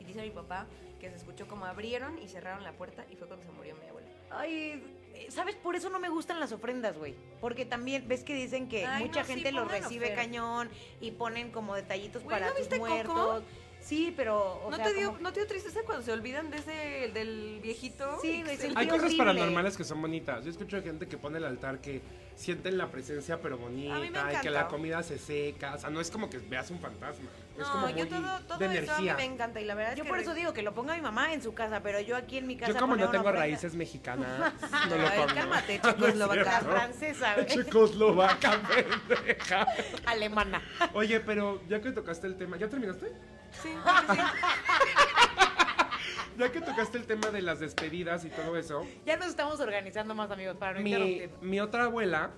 Y 0.00 0.04
dice 0.04 0.22
mi 0.22 0.30
papá 0.30 0.66
que 1.00 1.10
se 1.10 1.16
escuchó 1.16 1.48
como 1.48 1.64
abrieron 1.64 2.18
y 2.18 2.28
cerraron 2.28 2.62
la 2.62 2.72
puerta 2.72 3.04
y 3.10 3.16
fue 3.16 3.26
cuando 3.26 3.44
se 3.44 3.52
murió 3.52 3.74
mi 3.76 3.88
abuelo. 3.88 4.08
Ay, 4.30 4.82
eh, 5.14 5.26
¿Sabes? 5.30 5.56
Por 5.56 5.74
eso 5.74 5.90
no 5.90 5.98
me 5.98 6.08
gustan 6.08 6.40
las 6.40 6.52
ofrendas, 6.52 6.96
güey. 6.96 7.14
Porque 7.40 7.64
también 7.64 8.06
ves 8.06 8.22
que 8.22 8.34
dicen 8.34 8.68
que 8.68 8.86
Ay, 8.86 9.04
mucha 9.04 9.20
no, 9.20 9.26
sí, 9.26 9.34
gente 9.34 9.52
los 9.52 9.64
pongan 9.64 9.82
recibe 9.82 10.14
cañón 10.14 10.70
y 11.00 11.10
ponen 11.12 11.50
como 11.50 11.74
detallitos 11.74 12.22
Güey, 12.22 12.36
para 12.36 12.50
¿no 12.50 12.52
tus 12.52 12.68
viste 12.68 12.78
Coco? 12.78 13.42
Sí, 13.80 14.12
pero. 14.16 14.60
o 14.64 14.70
¿No, 14.70 14.76
sea, 14.76 14.84
te 14.86 14.94
dio, 14.94 15.08
como- 15.08 15.20
¿No 15.20 15.32
te 15.32 15.40
dio 15.40 15.48
tristeza 15.48 15.80
cuando 15.84 16.04
se 16.04 16.12
olvidan 16.12 16.50
de 16.50 16.58
ese, 16.58 17.10
del 17.12 17.60
viejito? 17.62 18.18
Sí, 18.22 18.42
güey. 18.42 18.58
Hay 18.76 18.86
cosas 18.86 19.04
horrible. 19.04 19.16
paranormales 19.18 19.76
que 19.76 19.84
son 19.84 20.00
bonitas. 20.02 20.44
Yo 20.44 20.50
escucho 20.50 20.76
de 20.76 20.82
gente 20.82 21.08
que 21.08 21.16
pone 21.16 21.38
el 21.38 21.44
altar 21.44 21.80
que 21.80 22.02
sienten 22.36 22.78
la 22.78 22.90
presencia 22.90 23.40
pero 23.42 23.58
bonita 23.58 24.32
y 24.32 24.36
que 24.40 24.50
la 24.50 24.68
comida 24.68 25.02
se 25.02 25.18
seca. 25.18 25.74
O 25.74 25.78
sea, 25.78 25.90
no 25.90 26.00
es 26.00 26.10
como 26.10 26.30
que 26.30 26.38
veas 26.38 26.70
un 26.70 26.78
fantasma. 26.78 27.28
es 27.58 27.66
como 27.66 27.86
No, 27.86 27.92
muy 27.92 28.00
yo 28.00 28.08
todo, 28.08 28.40
todo 28.48 28.58
de 28.58 28.64
eso 28.66 28.92
a 28.92 28.98
mí 29.00 29.08
energía. 29.08 29.14
me 29.16 29.24
encanta 29.24 29.60
y 29.60 29.64
la 29.64 29.74
verdad 29.74 29.92
es 29.92 29.98
Yo 29.98 30.04
que 30.04 30.10
por 30.10 30.18
eso 30.18 30.32
digo 30.34 30.52
que 30.54 30.62
lo 30.62 30.72
ponga 30.72 30.94
mi 30.94 31.02
mamá 31.02 31.32
en 31.34 31.42
su 31.42 31.52
casa, 31.52 31.82
pero 31.82 32.00
yo 32.00 32.16
aquí 32.16 32.38
en 32.38 32.46
mi 32.46 32.56
casa. 32.56 32.72
Yo 32.72 32.78
como 32.78 32.96
no 32.96 33.10
tengo 33.10 33.24
ofrenda- 33.24 33.38
raíces 33.40 33.74
mexicanas, 33.74 34.52
no 34.88 34.96
lo 34.96 35.06
Ay, 35.08 35.18
pongo. 35.18 35.34
cálmate, 35.34 35.80
No 35.82 35.88
es 35.88 35.96
checoslovaca. 35.96 36.60
Francesa, 36.60 37.34
güey. 37.34 37.46
Checoslovaca, 37.46 38.60
pendeja. 39.08 39.66
Alemana. 40.06 40.62
Oye, 40.94 41.20
pero 41.20 41.60
ya 41.68 41.80
que 41.80 41.92
tocaste 41.92 42.26
el 42.26 42.36
tema, 42.36 42.56
¿ya 42.56 42.68
terminaste? 42.68 43.12
Sí, 43.62 43.68
sí. 44.12 44.18
Ya 46.38 46.50
que 46.50 46.60
tocaste 46.62 46.96
el 46.96 47.04
tema 47.06 47.28
de 47.30 47.42
las 47.42 47.60
despedidas 47.60 48.24
y 48.24 48.30
todo 48.30 48.56
eso, 48.56 48.86
Ya 49.04 49.16
nos 49.18 49.26
estamos 49.28 49.60
organizando 49.60 50.14
más, 50.14 50.30
amigos, 50.30 50.56
para 50.56 50.74
no 50.74 50.80
mi, 50.80 50.90
interrumpir. 50.92 51.30
mi 51.42 51.60
otra 51.60 51.84
abuela, 51.84 52.30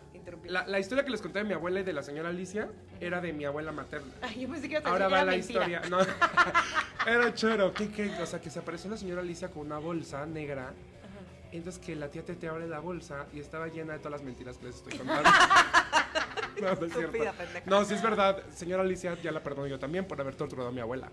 la, 0.45 0.67
la 0.67 0.79
historia 0.81 1.05
que 1.05 1.11
les 1.11 1.23
conté 1.23 1.39
de 1.41 1.45
mi 1.45 1.53
abuela 1.55 1.81
y 1.81 1.83
de 1.85 1.93
la 1.93 2.03
señora 2.03 2.31
Alicia 2.31 2.69
era 3.01 3.21
de 3.21 3.33
mi 3.33 3.45
abuela 3.45 3.71
materna. 3.71 4.13
Ay, 4.23 4.41
yo 4.41 4.49
pensé 4.49 4.69
que 4.69 4.79
Ahora 4.79 5.07
va 5.09 5.25
la 5.25 5.33
mentira. 5.33 5.67
historia. 5.69 5.83
No, 5.89 5.99
era 7.07 7.33
choro. 7.35 7.73
¿Qué, 7.73 7.93
qué? 7.93 8.11
O 8.21 8.27
sea, 8.27 8.41
que 8.41 8.51
se 8.51 8.59
apareció 8.59 8.91
la 8.91 8.97
señora 8.97 9.21
Alicia 9.21 9.51
con 9.51 9.67
una 9.67 9.79
bolsa 9.79 10.27
negra. 10.27 10.73
Entonces 11.53 11.85
que 11.85 11.95
la 11.95 12.09
tía 12.09 12.25
Tete 12.25 12.49
abre 12.49 12.67
la 12.67 12.81
bolsa 12.81 13.27
y 13.33 13.39
estaba 13.39 13.69
llena 13.69 13.93
de 13.93 13.99
todas 14.01 14.13
las 14.13 14.23
mentiras 14.23 14.57
que 14.57 14.67
les 14.67 14.77
estoy 14.77 14.97
contando. 14.99 15.29
no, 16.61 16.74
no 16.74 16.86
es 16.86 16.92
cierto. 16.92 17.18
No, 17.66 17.84
sí 17.84 17.94
es 17.94 18.03
verdad. 18.03 18.42
Señora 18.55 18.82
Alicia, 18.82 19.16
ya 19.22 19.32
la 19.32 19.42
perdono 19.42 19.66
yo 19.68 19.78
también 19.78 20.05
por 20.07 20.20
haber 20.20 20.34
torturado 20.34 20.68
a 20.68 20.72
mi 20.72 20.80
abuela. 20.80 21.11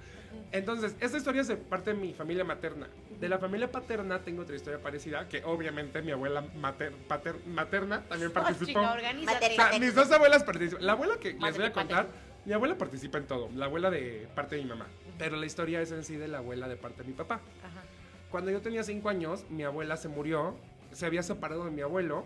Entonces, 0.51 0.95
esta 0.99 1.17
historia 1.17 1.41
es 1.41 1.47
de 1.47 1.55
parte 1.57 1.93
de 1.93 1.99
mi 1.99 2.13
familia 2.13 2.43
materna. 2.43 2.87
De 3.19 3.29
la 3.29 3.37
familia 3.37 3.71
paterna 3.71 4.19
tengo 4.19 4.41
otra 4.43 4.55
historia 4.55 4.81
parecida, 4.81 5.27
que 5.27 5.43
obviamente 5.43 6.01
mi 6.01 6.11
abuela 6.11 6.41
mater- 6.55 6.93
pater- 7.07 7.45
materna 7.47 8.01
también 8.07 8.31
Oh, 8.31 8.33
participó. 8.33 8.65
chica, 8.65 8.93
organízate. 8.93 9.51
O 9.51 9.55
sea, 9.55 9.79
mis 9.79 9.93
dos 9.95 10.11
abuelas 10.11 10.43
participan. 10.43 10.85
La 10.85 10.93
abuela 10.93 11.17
que 11.19 11.33
les 11.33 11.55
voy 11.57 11.65
a 11.65 11.73
contar, 11.73 12.07
mi 12.45 12.53
abuela 12.53 12.77
participa 12.77 13.17
en 13.17 13.25
todo. 13.27 13.49
La 13.55 13.65
abuela 13.65 13.89
de 13.91 14.27
parte 14.35 14.55
de 14.55 14.63
mi 14.63 14.69
mamá. 14.69 14.87
Pero 15.17 15.35
la 15.35 15.45
historia 15.45 15.81
es 15.81 15.91
en 15.91 16.03
sí 16.03 16.15
de 16.15 16.27
la 16.27 16.37
abuela 16.39 16.67
de 16.67 16.77
parte 16.77 17.03
de 17.03 17.09
mi 17.09 17.13
papá. 17.13 17.35
Ajá. 17.63 17.81
Cuando 18.31 18.51
yo 18.51 18.61
tenía 18.61 18.83
cinco 18.83 19.09
años, 19.09 19.43
mi 19.49 19.63
abuela 19.63 19.97
se 19.97 20.07
murió. 20.07 20.55
Se 20.91 21.05
había 21.05 21.21
separado 21.23 21.65
de 21.65 21.71
mi 21.71 21.81
abuelo. 21.81 22.25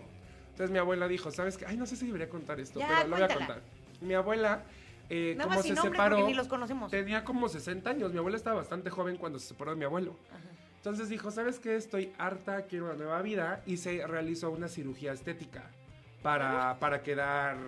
Entonces 0.54 0.70
mi 0.70 0.78
abuela 0.78 1.08
dijo, 1.08 1.32
¿sabes 1.32 1.58
qué? 1.58 1.66
Ay, 1.66 1.76
no 1.76 1.84
sé 1.84 1.96
si 1.96 2.06
debería 2.06 2.28
contar 2.28 2.60
esto, 2.60 2.78
Ya, 2.78 2.86
pero 2.86 3.08
lo 3.08 3.16
voy 3.16 3.24
a 3.24 3.28
contar. 3.28 3.60
Mi 4.00 4.14
abuela, 4.14 4.62
eh, 5.10 5.34
Nada 5.36 5.48
como 5.48 5.56
más 5.56 5.66
se 5.66 5.74
separó, 5.74 6.24
ni 6.28 6.32
los 6.32 6.46
conocemos. 6.46 6.92
tenía 6.92 7.24
como 7.24 7.48
60 7.48 7.90
años. 7.90 8.12
Mi 8.12 8.18
abuela 8.18 8.36
estaba 8.36 8.58
bastante 8.58 8.88
joven 8.88 9.16
cuando 9.16 9.40
se 9.40 9.48
separó 9.48 9.72
de 9.72 9.78
mi 9.78 9.84
abuelo. 9.84 10.14
Entonces 10.76 11.08
dijo, 11.08 11.32
¿sabes 11.32 11.58
qué? 11.58 11.74
Estoy 11.74 12.12
harta, 12.18 12.66
quiero 12.66 12.84
una 12.84 12.94
nueva 12.94 13.20
vida. 13.20 13.62
Y 13.66 13.78
se 13.78 14.06
realizó 14.06 14.50
una 14.52 14.68
cirugía 14.68 15.12
estética 15.12 15.64
para, 16.34 16.78
para 16.80 17.02
quedar 17.02 17.58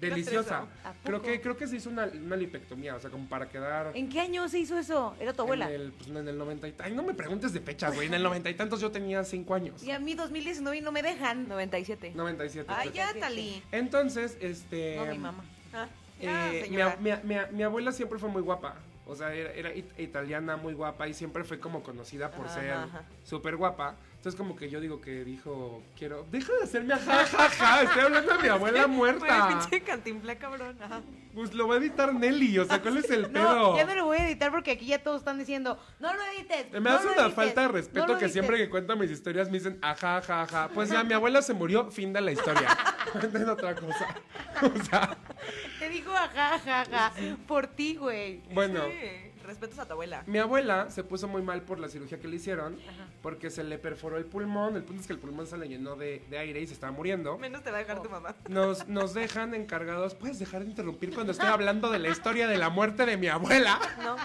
deliciosa. 0.00 0.58
eso. 0.82 0.88
¿A 0.88 0.94
Creo 1.04 1.20
que, 1.20 1.40
creo 1.40 1.56
que 1.56 1.66
se 1.66 1.76
hizo 1.76 1.90
una, 1.90 2.04
una 2.06 2.36
lipectomía, 2.36 2.94
o 2.94 3.00
sea, 3.00 3.10
como 3.10 3.28
para 3.28 3.48
quedar... 3.48 3.90
¿En 3.94 4.08
qué 4.08 4.20
año 4.20 4.48
se 4.48 4.60
hizo 4.60 4.78
eso? 4.78 5.16
Era 5.18 5.32
tu 5.32 5.42
abuela. 5.42 5.68
En 5.68 5.80
el, 5.80 5.92
pues, 5.92 6.08
en 6.08 6.28
el 6.28 6.38
90 6.38 6.68
y... 6.68 6.74
Ay, 6.78 6.94
no 6.94 7.02
me 7.02 7.12
preguntes 7.12 7.52
de 7.52 7.58
fechas, 7.60 7.92
güey. 7.92 8.06
En 8.06 8.14
el 8.14 8.22
90 8.22 8.48
y 8.50 8.54
tantos 8.54 8.80
yo 8.80 8.92
tenía 8.92 9.24
5 9.24 9.52
años. 9.54 9.82
Y 9.82 9.90
a 9.90 9.98
mí 9.98 10.14
2019 10.14 10.78
y 10.78 10.80
no 10.80 10.92
me 10.92 11.02
dejan. 11.02 11.48
97. 11.48 12.12
97. 12.14 12.72
Ay, 12.72 12.92
ya, 12.94 13.12
Tali. 13.18 13.60
Entonces, 13.72 14.38
este... 14.40 14.94
No, 14.96 15.06
mi 15.06 15.18
mamá. 15.18 15.44
Ah, 15.72 15.88
ya, 16.20 16.54
eh, 16.54 16.96
mi, 17.00 17.10
mi 17.28 17.36
mi 17.50 17.62
abuela 17.64 17.90
siempre 17.90 18.20
fue 18.20 18.28
muy 18.28 18.42
guapa. 18.42 18.76
O 19.06 19.16
sea, 19.16 19.34
era, 19.34 19.50
era 19.52 19.74
it- 19.74 19.98
italiana, 19.98 20.56
muy 20.56 20.72
guapa 20.72 21.08
y 21.08 21.14
siempre 21.14 21.42
fue 21.42 21.58
como 21.58 21.82
conocida 21.82 22.30
por 22.30 22.46
Ajá, 22.46 22.54
ser 22.54 22.76
súper 23.24 23.56
guapa. 23.56 23.96
Entonces, 24.24 24.38
como 24.40 24.56
que 24.56 24.70
yo 24.70 24.80
digo 24.80 25.02
que 25.02 25.22
dijo, 25.22 25.82
quiero, 25.98 26.26
deja 26.32 26.50
de 26.54 26.64
hacerme 26.64 26.94
ajá, 26.94 27.26
ja, 27.26 27.50
ja, 27.50 27.82
estoy 27.82 28.02
hablando 28.04 28.32
de 28.34 28.42
mi 28.42 28.48
abuela 28.54 28.86
muerta. 28.86 29.48
pinche 29.48 29.82
cantimplé, 29.82 30.38
cabrón. 30.38 30.78
Ajá. 30.80 31.02
Pues 31.34 31.52
lo 31.52 31.68
va 31.68 31.74
a 31.74 31.76
editar 31.76 32.14
Nelly, 32.14 32.58
o 32.60 32.64
sea, 32.64 32.80
¿cuál 32.80 32.96
es 32.96 33.10
el 33.10 33.22
No, 33.32 33.32
pedo? 33.32 33.76
ya 33.76 33.84
no 33.84 33.94
lo 33.94 34.06
voy 34.06 34.16
a 34.16 34.26
editar 34.26 34.50
porque 34.50 34.70
aquí 34.70 34.86
ya 34.86 35.02
todos 35.02 35.18
están 35.18 35.36
diciendo, 35.38 35.78
no 36.00 36.14
lo 36.14 36.22
edites. 36.38 36.72
Me 36.72 36.80
no 36.80 36.90
hace 36.92 37.06
una 37.08 37.16
edites, 37.16 37.34
falta 37.34 37.60
de 37.60 37.66
no 37.66 37.72
respeto 37.74 38.06
que 38.06 38.12
edites". 38.12 38.32
siempre 38.32 38.56
que 38.56 38.70
cuento 38.70 38.96
mis 38.96 39.10
historias 39.10 39.48
me 39.50 39.58
dicen 39.58 39.78
ajá, 39.82 40.16
ajá, 40.16 40.42
ajá. 40.44 40.70
Pues 40.72 40.88
ya, 40.88 41.04
mi 41.04 41.12
abuela 41.12 41.42
se 41.42 41.52
murió, 41.52 41.90
fin 41.90 42.14
de 42.14 42.22
la 42.22 42.32
historia. 42.32 42.66
Cuenten 43.12 43.46
otra 43.46 43.74
cosa. 43.74 44.06
O 44.62 44.84
sea, 44.84 45.18
Te 45.78 45.90
digo 45.90 46.12
ajá, 46.12 46.54
ajá, 46.54 46.80
ajá, 46.80 47.12
por 47.46 47.66
ti, 47.66 47.96
güey. 47.96 48.40
bueno. 48.54 48.80
Sí, 48.86 49.32
respetos 49.54 49.78
a 49.78 49.86
tu 49.86 49.92
abuela. 49.92 50.22
Mi 50.26 50.38
abuela 50.38 50.90
se 50.90 51.02
puso 51.04 51.28
muy 51.28 51.42
mal 51.42 51.62
por 51.62 51.78
la 51.80 51.88
cirugía 51.88 52.20
que 52.20 52.28
le 52.28 52.36
hicieron 52.36 52.76
porque 53.22 53.50
se 53.50 53.64
le 53.64 53.78
perforó 53.78 54.16
el 54.18 54.24
pulmón. 54.26 54.76
El 54.76 54.82
punto 54.84 55.00
es 55.00 55.06
que 55.06 55.12
el 55.12 55.18
pulmón 55.18 55.46
se 55.46 55.56
le 55.56 55.68
llenó 55.68 55.96
de, 55.96 56.22
de 56.30 56.38
aire 56.38 56.60
y 56.60 56.66
se 56.66 56.74
estaba 56.74 56.92
muriendo. 56.92 57.38
Menos 57.38 57.62
te 57.62 57.70
va 57.70 57.78
a 57.78 57.80
dejar 57.80 58.02
tu 58.02 58.10
mamá. 58.10 58.34
Nos, 58.48 58.86
nos 58.88 59.14
dejan 59.14 59.54
encargados. 59.54 60.14
¿Puedes 60.14 60.38
dejar 60.38 60.62
de 60.64 60.70
interrumpir 60.70 61.14
cuando 61.14 61.32
estoy 61.32 61.48
hablando 61.48 61.90
de 61.90 61.98
la 61.98 62.08
historia 62.10 62.46
de 62.46 62.58
la 62.58 62.68
muerte 62.70 63.06
de 63.06 63.16
mi 63.16 63.28
abuela? 63.28 63.78
No, 64.02 64.16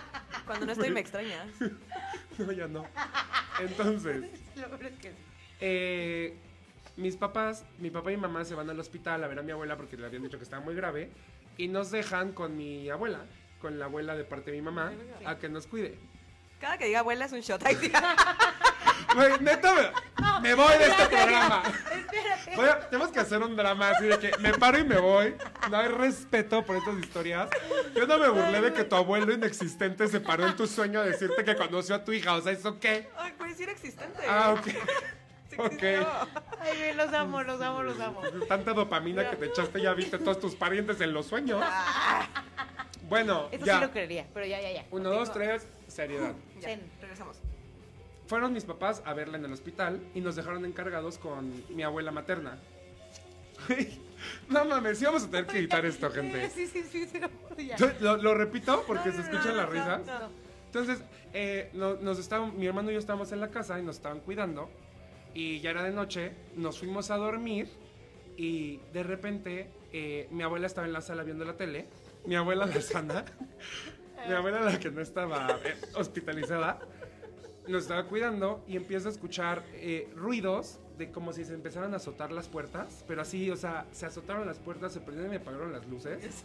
cuando 0.45 0.65
no 0.65 0.71
estoy 0.73 0.89
me 0.89 0.99
extrañas. 0.99 1.47
No, 2.39 2.53
ya 2.53 2.67
no. 2.69 2.85
Entonces, 3.59 4.21
Lo 4.55 4.75
es 4.77 4.91
que 4.99 5.09
sí. 5.09 5.15
eh, 5.59 6.37
mis 6.95 7.17
papás, 7.17 7.65
mi 7.79 7.89
papá 7.89 8.11
y 8.11 8.15
mi 8.15 8.21
mamá 8.21 8.45
se 8.45 8.55
van 8.55 8.69
al 8.69 8.79
hospital 8.79 9.23
a 9.23 9.27
ver 9.27 9.39
a 9.39 9.43
mi 9.43 9.51
abuela 9.51 9.75
porque 9.77 9.97
le 9.97 10.05
habían 10.05 10.23
dicho 10.23 10.37
que 10.37 10.43
estaba 10.43 10.63
muy 10.63 10.75
grave. 10.75 11.09
Y 11.57 11.67
nos 11.67 11.91
dejan 11.91 12.31
con 12.31 12.55
mi 12.55 12.89
abuela, 12.89 13.25
con 13.61 13.77
la 13.79 13.85
abuela 13.85 14.15
de 14.15 14.23
parte 14.23 14.51
de 14.51 14.57
mi 14.57 14.63
mamá, 14.63 14.91
a 15.25 15.37
que 15.37 15.49
nos 15.49 15.67
cuide. 15.67 15.97
Cada 16.59 16.77
que 16.77 16.85
diga 16.85 16.99
abuela 16.99 17.25
es 17.25 17.31
un 17.31 17.39
shot. 17.41 17.61
Ay, 17.65 17.75
tía. 17.75 18.01
Güey, 19.15 19.39
neta, 19.39 19.73
me, 19.73 20.39
me 20.41 20.53
voy 20.53 20.77
de 20.77 20.87
este 20.87 21.05
programa. 21.05 21.63
Espérate. 21.65 22.55
Voy 22.55 22.65
a- 22.67 22.79
tenemos 22.89 23.11
que 23.11 23.19
hacer 23.19 23.41
un 23.41 23.55
drama 23.55 23.89
así 23.91 24.05
de 24.07 24.19
que 24.19 24.31
me 24.39 24.53
paro 24.53 24.77
y 24.77 24.83
me 24.83 24.97
voy. 24.99 25.35
No 25.71 25.77
hay 25.77 25.87
respeto 25.87 26.63
por 26.65 26.75
estas 26.75 26.97
historias. 26.99 27.49
Yo 27.95 28.05
no 28.05 28.17
me 28.19 28.29
burlé 28.29 28.61
de 28.61 28.73
que 28.73 28.83
tu 28.83 28.95
abuelo 28.95 29.31
inexistente 29.33 30.07
se 30.09 30.19
paró 30.19 30.47
en 30.47 30.55
tu 30.55 30.67
sueño 30.67 30.99
a 30.99 31.03
decirte 31.05 31.43
que 31.43 31.55
conoció 31.55 31.95
a 31.95 32.03
tu 32.03 32.11
hija. 32.11 32.35
O 32.35 32.41
sea, 32.41 32.51
¿eso 32.51 32.77
qué? 32.79 33.09
Ay, 33.17 33.33
puede 33.37 33.55
ser 33.55 33.69
existente. 33.69 34.19
Ah, 34.27 34.51
ok. 34.57 34.67
Sí 35.49 35.55
ok. 35.57 35.83
Ay, 36.59 36.77
güey, 36.77 36.93
los 36.95 37.11
amo, 37.13 37.41
los 37.41 37.59
amo, 37.61 37.81
los 37.83 37.99
amo. 37.99 38.21
Tanta 38.47 38.73
dopamina 38.73 39.29
que 39.29 39.37
te 39.37 39.45
echaste, 39.45 39.81
ya 39.81 39.93
viste 39.93 40.19
todos 40.19 40.39
tus 40.39 40.55
parientes 40.55 40.99
en 41.01 41.13
los 41.13 41.25
sueños. 41.25 41.63
Bueno, 43.09 43.47
Esto 43.51 43.65
ya. 43.65 43.75
sí 43.79 43.81
lo 43.85 43.91
creería, 43.91 44.27
pero 44.33 44.45
ya, 44.45 44.61
ya, 44.61 44.71
ya. 44.71 44.85
Uno, 44.91 45.09
dos, 45.09 45.31
tres, 45.33 45.67
seriedad. 45.87 46.33
Ya, 46.61 46.69
Zen. 46.69 46.81
regresamos. 47.01 47.37
Fueron 48.27 48.53
mis 48.53 48.63
papás 48.65 49.01
a 49.05 49.13
verla 49.13 49.37
en 49.37 49.45
el 49.45 49.53
hospital 49.53 49.99
y 50.13 50.21
nos 50.21 50.35
dejaron 50.35 50.63
encargados 50.65 51.17
con 51.17 51.63
mi 51.75 51.83
abuela 51.83 52.11
materna. 52.11 52.57
No 54.49 54.65
mames, 54.65 54.99
sí 54.99 55.05
vamos 55.05 55.23
a 55.23 55.29
tener 55.29 55.45
que 55.47 55.59
editar 55.59 55.85
esto, 55.85 56.11
gente. 56.11 56.49
Sí, 56.49 56.67
sí, 56.67 56.83
sí, 56.83 57.05
sí, 57.07 57.21
sí, 57.55 57.65
ya. 57.67 57.77
Lo, 58.01 58.17
lo 58.17 58.33
repito 58.33 58.83
porque 58.85 59.09
No, 59.09 59.15
se 59.15 59.19
no, 59.19 59.23
escuchan 59.23 59.47
no, 59.51 59.55
las 59.55 59.65
no, 59.67 59.71
risas. 59.71 60.05
no, 60.05 60.19
no. 60.19 60.29
Entonces, 60.65 61.03
eh, 61.33 61.69
no- 61.73 61.93
nos 61.95 62.19
estaban, 62.19 62.57
mi 62.59 62.65
hermano 62.67 62.89
y 62.91 62.95
yo 62.95 62.99
estábamos 62.99 63.31
en 63.31 63.39
la 63.39 63.49
casa 63.49 63.79
y 63.79 63.83
nos 63.83 63.95
estaban 63.95 64.19
cuidando. 64.19 64.69
Y 65.33 65.61
ya 65.61 65.69
era 65.69 65.83
de 65.83 65.91
noche, 65.91 66.33
nos 66.57 66.79
fuimos 66.79 67.11
a 67.11 67.15
dormir. 67.15 67.69
Y 68.35 68.77
de 68.91 69.03
repente, 69.03 69.69
eh, 69.93 70.27
mi 70.31 70.43
abuela 70.43 70.67
estaba 70.67 70.85
en 70.85 70.91
la 70.91 70.99
sala 71.01 71.23
viendo 71.23 71.45
la 71.45 71.55
tele. 71.55 71.85
Mi 72.25 72.35
abuela 72.35 72.65
la 72.65 72.81
sana. 72.81 73.25
mi 74.27 74.33
abuela 74.33 74.61
la 74.61 74.79
que 74.79 74.91
no 74.91 75.01
estaba 75.01 75.59
eh, 75.65 75.75
hospitalizada. 75.95 76.79
Nos 77.67 77.83
estaba 77.83 78.05
cuidando 78.05 78.63
y 78.67 78.75
empieza 78.77 79.09
a 79.09 79.11
escuchar 79.11 79.63
eh, 79.73 80.09
ruidos 80.15 80.79
de 80.97 81.11
como 81.11 81.31
si 81.31 81.45
se 81.45 81.53
empezaran 81.53 81.93
a 81.93 81.97
azotar 81.97 82.31
las 82.31 82.47
puertas. 82.49 83.03
Pero 83.07 83.21
así, 83.21 83.49
o 83.51 83.55
sea, 83.55 83.85
se 83.91 84.05
azotaron 84.05 84.45
las 84.45 84.57
puertas, 84.59 84.91
se 84.91 84.99
prendieron 84.99 85.33
y 85.33 85.37
apagaron 85.37 85.71
las 85.71 85.85
luces. 85.87 86.43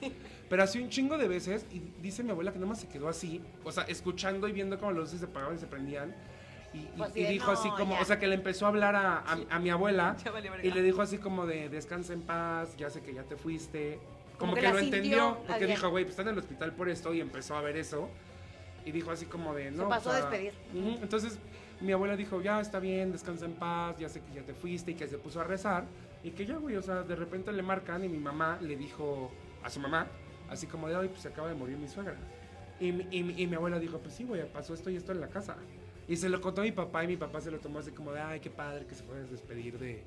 Pero 0.49 0.62
así 0.62 0.81
un 0.81 0.91
chingo 0.91 1.18
de 1.18 1.27
veces, 1.27 1.66
y 1.72 1.81
dice 2.01 2.22
mi 2.22 2.31
abuela 2.31 2.53
que 2.53 2.59
nomás 2.59 2.81
se 2.81 2.89
quedó 2.89 3.09
así, 3.09 3.43
o 3.64 3.72
sea, 3.72 3.85
escuchando 3.85 4.47
y 4.49 4.53
viendo 4.53 4.79
cómo 4.79 4.93
las 4.93 5.01
luces 5.01 5.20
se 5.20 5.27
apagaban 5.27 5.57
y 5.57 5.59
se 5.59 5.66
prendían. 5.66 6.14
Y, 6.75 6.87
Pues 6.99 7.16
y 7.16 7.25
dijo 7.25 7.47
"No, 7.53 7.59
así 7.59 7.68
como, 7.70 7.95
ya". 7.95 8.03
o 8.03 8.05
sea, 8.05 8.18
que 8.18 8.27
le 8.27 8.35
empezó 8.35 8.66
a 8.66 8.68
hablar 8.68 8.95
a, 8.97 9.18
a- 9.18 9.39
a 9.49 9.59
mi 9.61 9.70
abuela 9.70 10.16
y 10.62 10.70
le 10.72 10.83
dijo 10.83 11.03
así 11.03 11.18
como 11.18 11.47
de, 11.47 11.68
descansa 11.68 12.12
en 12.12 12.22
paz, 12.22 12.77
ya 12.77 12.91
sé 12.91 13.01
que 13.01 13.14
ya 13.14 13.22
te 13.22 13.37
fuiste. 13.37 13.99
Como, 14.39 14.53
Como 14.53 14.55
que 14.55 14.61
que, 14.62 14.72
lo 14.72 14.78
entendió, 14.78 15.39
porque 15.47 15.66
dijo, 15.66 15.91
güey, 15.91 16.05
pues 16.05 16.12
están 16.12 16.26
en 16.28 16.32
el 16.35 16.39
hospital 16.41 16.72
por 16.72 16.89
esto 16.89 17.14
y 17.14 17.20
empezó 17.20 17.57
a 17.57 17.61
ver 17.62 17.76
eso. 17.76 18.09
Y 18.85 18.91
dijo 18.93 19.11
así 19.11 19.26
como 19.26 19.55
de, 19.55 19.70
no. 19.70 19.89
pasó 19.89 20.11
o 20.11 20.12
a 20.12 20.16
sea, 20.20 20.28
despedir. 20.30 20.53
ujú, 20.74 20.99
Entonces 21.03 21.39
mi 21.80 21.93
abuela 21.93 22.16
dijo, 22.16 22.43
ya 22.43 22.61
está 22.61 22.78
bien, 22.80 23.12
descansa 23.12 23.45
en 23.47 23.53
paz, 23.55 23.97
ya 23.99 24.09
sé 24.09 24.20
que 24.20 24.35
ya 24.35 24.43
te 24.43 24.53
fuiste 24.55 24.91
y 24.91 24.95
que 24.95 25.07
se 25.07 25.18
puso 25.18 25.41
a 25.41 25.45
rezar. 25.45 25.85
Y 26.22 26.30
que 26.32 26.47
ya, 26.47 26.57
güey, 26.57 26.76
o 26.76 26.82
sea, 26.82 27.03
de 27.03 27.14
repente 27.16 27.53
le 27.53 27.62
marcan 27.62 28.05
y 28.05 28.09
mi 28.09 28.18
mamá 28.18 28.59
le 28.61 28.76
dijo 28.76 29.30
a 29.62 29.70
su 29.70 29.78
mamá, 29.80 30.07
así 30.51 30.66
como 30.66 30.89
de, 30.89 30.97
hoy 30.97 31.09
pues 31.09 31.20
se 31.22 31.28
acaba 31.28 31.49
de 31.49 31.55
morir 31.55 31.76
mi 31.76 31.89
suegra. 31.89 32.16
Y, 32.80 32.93
mi- 32.93 33.07
y, 33.11 33.43
y 33.43 33.47
mi 33.47 33.55
abuela 33.55 33.78
dijo, 33.78 33.99
pues 33.99 34.14
sí, 34.14 34.24
güey, 34.24 34.45
pasó 34.53 34.74
esto 34.74 34.91
y 34.91 34.97
esto 34.97 35.12
en 35.12 35.20
la 35.20 35.28
casa. 35.28 35.57
Y 36.09 36.16
se 36.16 36.28
lo 36.28 36.41
contó 36.41 36.61
a 36.61 36.64
mi 36.64 36.72
papá 36.72 37.05
y 37.05 37.07
mi 37.07 37.16
papá 37.16 37.41
se 37.41 37.51
lo 37.51 37.59
tomó 37.61 37.78
así 37.78 37.91
como 37.93 38.12
de, 38.12 38.20
ay, 38.20 38.41
qué 38.41 38.51
padre 38.51 38.85
que 38.87 38.95
se 38.95 39.03
pueden 39.05 39.30
despedir 39.30 39.78
de, 39.78 40.03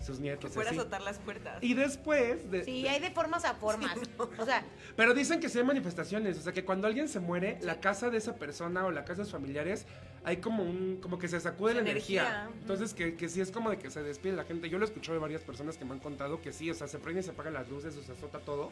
sus 0.00 0.16
Que 0.18 0.22
nietos. 0.24 0.50
y 0.50 0.54
fuera 0.54 0.70
a 0.70 0.72
así. 0.72 0.80
azotar 0.80 1.02
las 1.02 1.18
puertas. 1.18 1.62
Y 1.62 1.74
después 1.74 2.50
de, 2.50 2.64
Sí, 2.64 2.86
hay 2.86 3.00
de 3.00 3.10
formas 3.10 3.44
a 3.44 3.54
formas. 3.56 3.96
O 4.38 4.44
sea, 4.44 4.64
Pero 4.96 5.14
dicen 5.14 5.40
que 5.40 5.48
sí 5.48 5.58
hay 5.58 5.64
manifestaciones, 5.64 6.38
o 6.38 6.42
sea 6.42 6.52
que 6.52 6.64
cuando 6.64 6.86
alguien 6.86 7.08
se 7.08 7.20
muere, 7.20 7.58
la 7.62 7.80
casa 7.80 8.10
de 8.10 8.18
esa 8.18 8.36
persona 8.36 8.84
o 8.86 8.90
la 8.90 9.04
casa 9.04 9.22
de 9.22 9.24
sus 9.24 9.32
familiares, 9.32 9.86
hay 10.24 10.38
como 10.38 10.62
un, 10.64 10.98
como 11.00 11.18
que 11.18 11.28
se 11.28 11.38
sacude 11.40 11.74
la 11.74 11.80
energía. 11.80 12.22
Energía, 12.22 12.48
ujú. 12.48 12.58
Entonces 12.62 12.94
que, 12.94 13.14
que 13.16 13.28
sí 13.28 13.40
es 13.40 13.50
como 13.50 13.70
de 13.70 13.78
que 13.78 13.90
se 13.90 14.02
despide 14.02 14.34
la 14.34 14.44
gente. 14.44 14.68
Yo 14.68 14.78
lo 14.78 14.84
he 14.84 14.88
escuchado 14.88 15.14
de 15.14 15.20
varias 15.20 15.42
personas 15.42 15.76
que 15.76 15.84
me 15.84 15.92
han 15.92 16.00
contado 16.00 16.40
que 16.42 16.52
sí, 16.52 16.70
o 16.70 16.74
sea, 16.74 16.88
se 16.88 16.98
prende 16.98 17.20
y 17.20 17.24
se 17.24 17.30
apagan 17.30 17.54
las 17.54 17.68
luces, 17.68 17.96
o 17.96 18.02
se 18.02 18.12
azota 18.12 18.38
todo. 18.40 18.70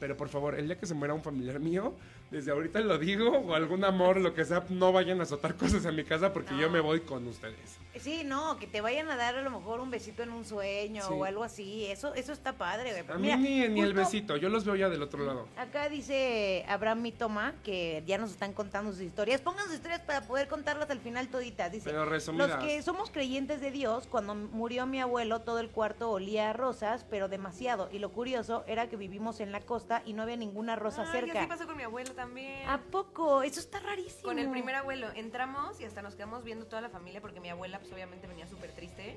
Pero 0.00 0.16
por 0.16 0.28
favor, 0.28 0.54
el 0.54 0.66
día 0.66 0.78
que 0.78 0.86
se 0.86 0.94
muera 0.94 1.12
un 1.12 1.22
familiar 1.22 1.58
mío, 1.58 1.92
desde 2.30 2.50
ahorita 2.50 2.80
lo 2.80 2.98
digo, 2.98 3.30
o 3.30 3.54
algún 3.54 3.84
amor, 3.84 4.18
lo 4.18 4.34
que 4.34 4.44
sea, 4.44 4.64
no 4.68 4.92
vayan 4.92 5.20
a 5.20 5.22
azotar 5.22 5.56
cosas 5.56 5.84
en 5.86 5.96
mi 5.96 6.04
casa 6.04 6.32
porque 6.32 6.56
yo 6.58 6.68
me 6.70 6.80
voy 6.80 7.00
con 7.00 7.26
ustedes. 7.26 7.78
sí, 7.98 8.22
no, 8.24 8.58
que 8.58 8.66
te 8.66 8.80
vayan 8.80 9.08
a 9.10 9.16
dar 9.16 9.34
a 9.36 9.42
lo 9.42 9.50
mejor 9.50 9.80
un 9.80 9.90
besito 9.90 10.22
en 10.22 10.30
un 10.30 10.44
sueño 10.44 11.02
Sí. 11.02 11.12
o 11.12 11.24
algo 11.24 11.42
así. 11.42 11.86
Eso 11.86 12.14
eso 12.14 12.32
está 12.32 12.52
padre, 12.52 12.90
güey. 13.02 13.04
A 13.10 13.18
mí 13.18 13.22
Mira, 13.22 13.36
ni, 13.36 13.68
ni 13.68 13.80
el 13.80 13.92
besito, 13.94 14.36
yo 14.36 14.48
los 14.50 14.64
veo 14.64 14.76
ya 14.76 14.88
del 14.88 15.02
otro 15.02 15.24
lado. 15.24 15.48
Acá 15.56 15.88
dice 15.88 16.64
Abraham 16.68 17.02
Mitoma 17.02 17.54
que 17.64 18.02
ya 18.06 18.18
nos 18.18 18.30
están 18.30 18.52
contando 18.52 18.92
sus 18.92 19.00
historias. 19.00 19.40
Pongan 19.40 19.64
sus 19.66 19.74
historias 19.74 20.00
para 20.02 20.20
poder 20.26 20.48
contarlas 20.48 20.90
al 20.90 21.00
final 21.00 21.28
toditas. 21.28 21.72
Dice, 21.72 21.90
Pero 21.90 22.04
resumidas. 22.04 22.50
los 22.50 22.58
que 22.64 22.82
somos 22.82 23.10
creyentes 23.10 23.60
de 23.60 23.70
Dios, 23.70 24.06
cuando 24.06 24.34
murió 24.34 24.86
mi 24.86 25.00
abuelo, 25.00 25.40
todo 25.40 25.58
el 25.60 25.70
cuarto 25.70 26.10
olía 26.10 26.50
a 26.50 26.52
rosas, 26.52 27.04
pero 27.10 27.28
demasiado. 27.28 27.88
Y 27.90 27.98
lo 27.98 28.12
curioso 28.12 28.64
era 28.66 28.88
que 28.88 28.96
vivimos 28.96 29.40
en 29.40 29.50
la 29.50 29.60
costa 29.60 30.02
y 30.04 30.12
no 30.12 30.22
había 30.22 30.36
ninguna 30.36 30.76
rosa 30.76 31.02
Ay, 31.06 31.12
cerca. 31.20 31.38
así 31.40 31.48
pasó 31.48 31.66
con 31.66 31.76
mi 31.76 31.82
abuelo 31.82 32.14
también. 32.18 32.68
¿A 32.68 32.80
poco? 32.82 33.42
Eso 33.42 33.60
está 33.60 33.78
rarísimo. 33.78 34.24
Con 34.24 34.40
el 34.40 34.50
primer 34.50 34.74
abuelo 34.74 35.08
entramos 35.14 35.80
y 35.80 35.84
hasta 35.84 36.02
nos 36.02 36.16
quedamos 36.16 36.42
viendo 36.42 36.66
toda 36.66 36.82
la 36.82 36.88
familia 36.88 37.20
porque 37.20 37.38
mi 37.38 37.48
abuela 37.48 37.78
pues 37.78 37.92
obviamente 37.92 38.26
venía 38.26 38.48
súper 38.48 38.72
triste 38.72 39.16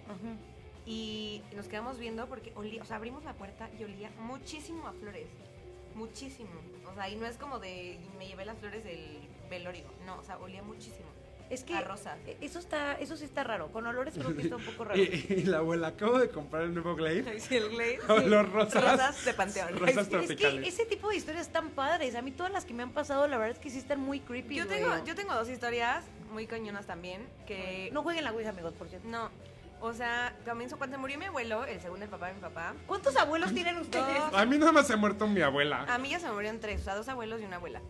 y 0.85 1.41
nos 1.55 1.67
quedamos 1.67 1.97
viendo 1.97 2.27
porque 2.27 2.53
olía, 2.55 2.83
o 2.83 2.85
sea, 2.85 2.97
abrimos 2.97 3.23
la 3.23 3.33
puerta 3.33 3.69
y 3.79 3.83
olía 3.83 4.11
muchísimo 4.19 4.87
a 4.87 4.93
flores, 4.93 5.27
muchísimo. 5.95 6.51
O 6.91 6.93
sea, 6.93 7.09
y 7.09 7.15
no 7.15 7.25
es 7.25 7.37
como 7.37 7.57
de 7.57 7.99
me 8.19 8.27
llevé 8.27 8.45
las 8.45 8.59
flores 8.59 8.83
del 8.83 9.27
velorio, 9.49 9.85
no, 10.05 10.19
o 10.19 10.23
sea, 10.23 10.37
olía 10.37 10.61
muchísimo. 10.61 11.09
Es 11.51 11.63
que 11.65 11.75
A 11.75 11.81
rosas. 11.81 12.17
eh, 12.25 12.37
eso 12.41 12.59
está, 12.59 12.93
eso 12.93 13.17
sí 13.17 13.25
está 13.25 13.43
raro. 13.43 13.71
Con 13.71 13.85
olores 13.85 14.13
creo 14.15 14.35
que 14.35 14.41
está 14.43 14.55
un 14.55 14.63
poco 14.63 14.85
raro. 14.85 14.99
Y, 15.01 15.25
y 15.29 15.43
la 15.43 15.57
abuela, 15.57 15.87
acabo 15.89 16.17
de 16.17 16.29
comprar 16.29 16.63
el 16.63 16.73
nuevo 16.73 16.95
Glade. 16.95 17.39
Sí, 17.39 17.57
el 17.57 17.69
Glade. 17.69 17.99
Olor 18.07 18.51
rosas. 18.51 18.81
Rosas 18.83 19.25
de 19.25 19.33
panteón. 19.33 19.77
Rosas 19.77 19.97
Es 19.97 20.07
que 20.07 20.17
tropicales. 20.17 20.67
ese 20.73 20.85
tipo 20.85 21.09
de 21.09 21.17
historias 21.17 21.45
están 21.47 21.69
padres. 21.71 22.15
A 22.15 22.21
mí 22.21 22.31
todas 22.31 22.51
las 22.51 22.63
que 22.65 22.73
me 22.73 22.83
han 22.83 22.91
pasado, 22.93 23.27
la 23.27 23.37
verdad 23.37 23.57
es 23.57 23.59
que 23.61 23.69
sí 23.69 23.77
están 23.77 23.99
muy 23.99 24.21
creepy. 24.21 24.55
Yo 24.55 24.65
güey. 24.65 24.79
tengo, 24.79 25.05
yo 25.05 25.13
tengo 25.13 25.33
dos 25.33 25.49
historias 25.49 26.05
muy 26.31 26.47
cañonas 26.47 26.87
también 26.87 27.27
que 27.45 27.89
No 27.91 28.01
jueguen 28.03 28.23
la 28.23 28.31
Ouija, 28.31 28.49
amigos, 28.51 28.73
por 28.73 28.87
cierto. 28.87 29.05
no, 29.09 29.29
o 29.81 29.93
sea, 29.93 30.35
comienzo 30.45 30.77
cuando 30.77 30.95
se 30.95 31.01
murió 31.01 31.17
mi 31.17 31.25
abuelo, 31.25 31.65
el 31.65 31.81
segundo 31.81 32.05
el 32.05 32.11
papá 32.11 32.27
de 32.27 32.33
mi 32.35 32.39
papá. 32.39 32.73
¿Cuántos 32.85 33.15
abuelos 33.17 33.53
tienen 33.53 33.77
ustedes? 33.77 34.21
A 34.33 34.45
mí 34.45 34.57
nada 34.57 34.71
más 34.71 34.87
se 34.87 34.93
ha 34.93 34.97
muerto 34.97 35.27
mi 35.27 35.41
abuela. 35.41 35.85
A 35.89 35.97
mí 35.97 36.09
ya 36.09 36.19
se 36.19 36.27
me 36.27 36.33
murieron 36.33 36.59
tres, 36.59 36.81
o 36.81 36.83
sea, 36.83 36.95
dos 36.95 37.09
abuelos 37.09 37.41
y 37.41 37.45
una 37.45 37.55
abuela. 37.55 37.81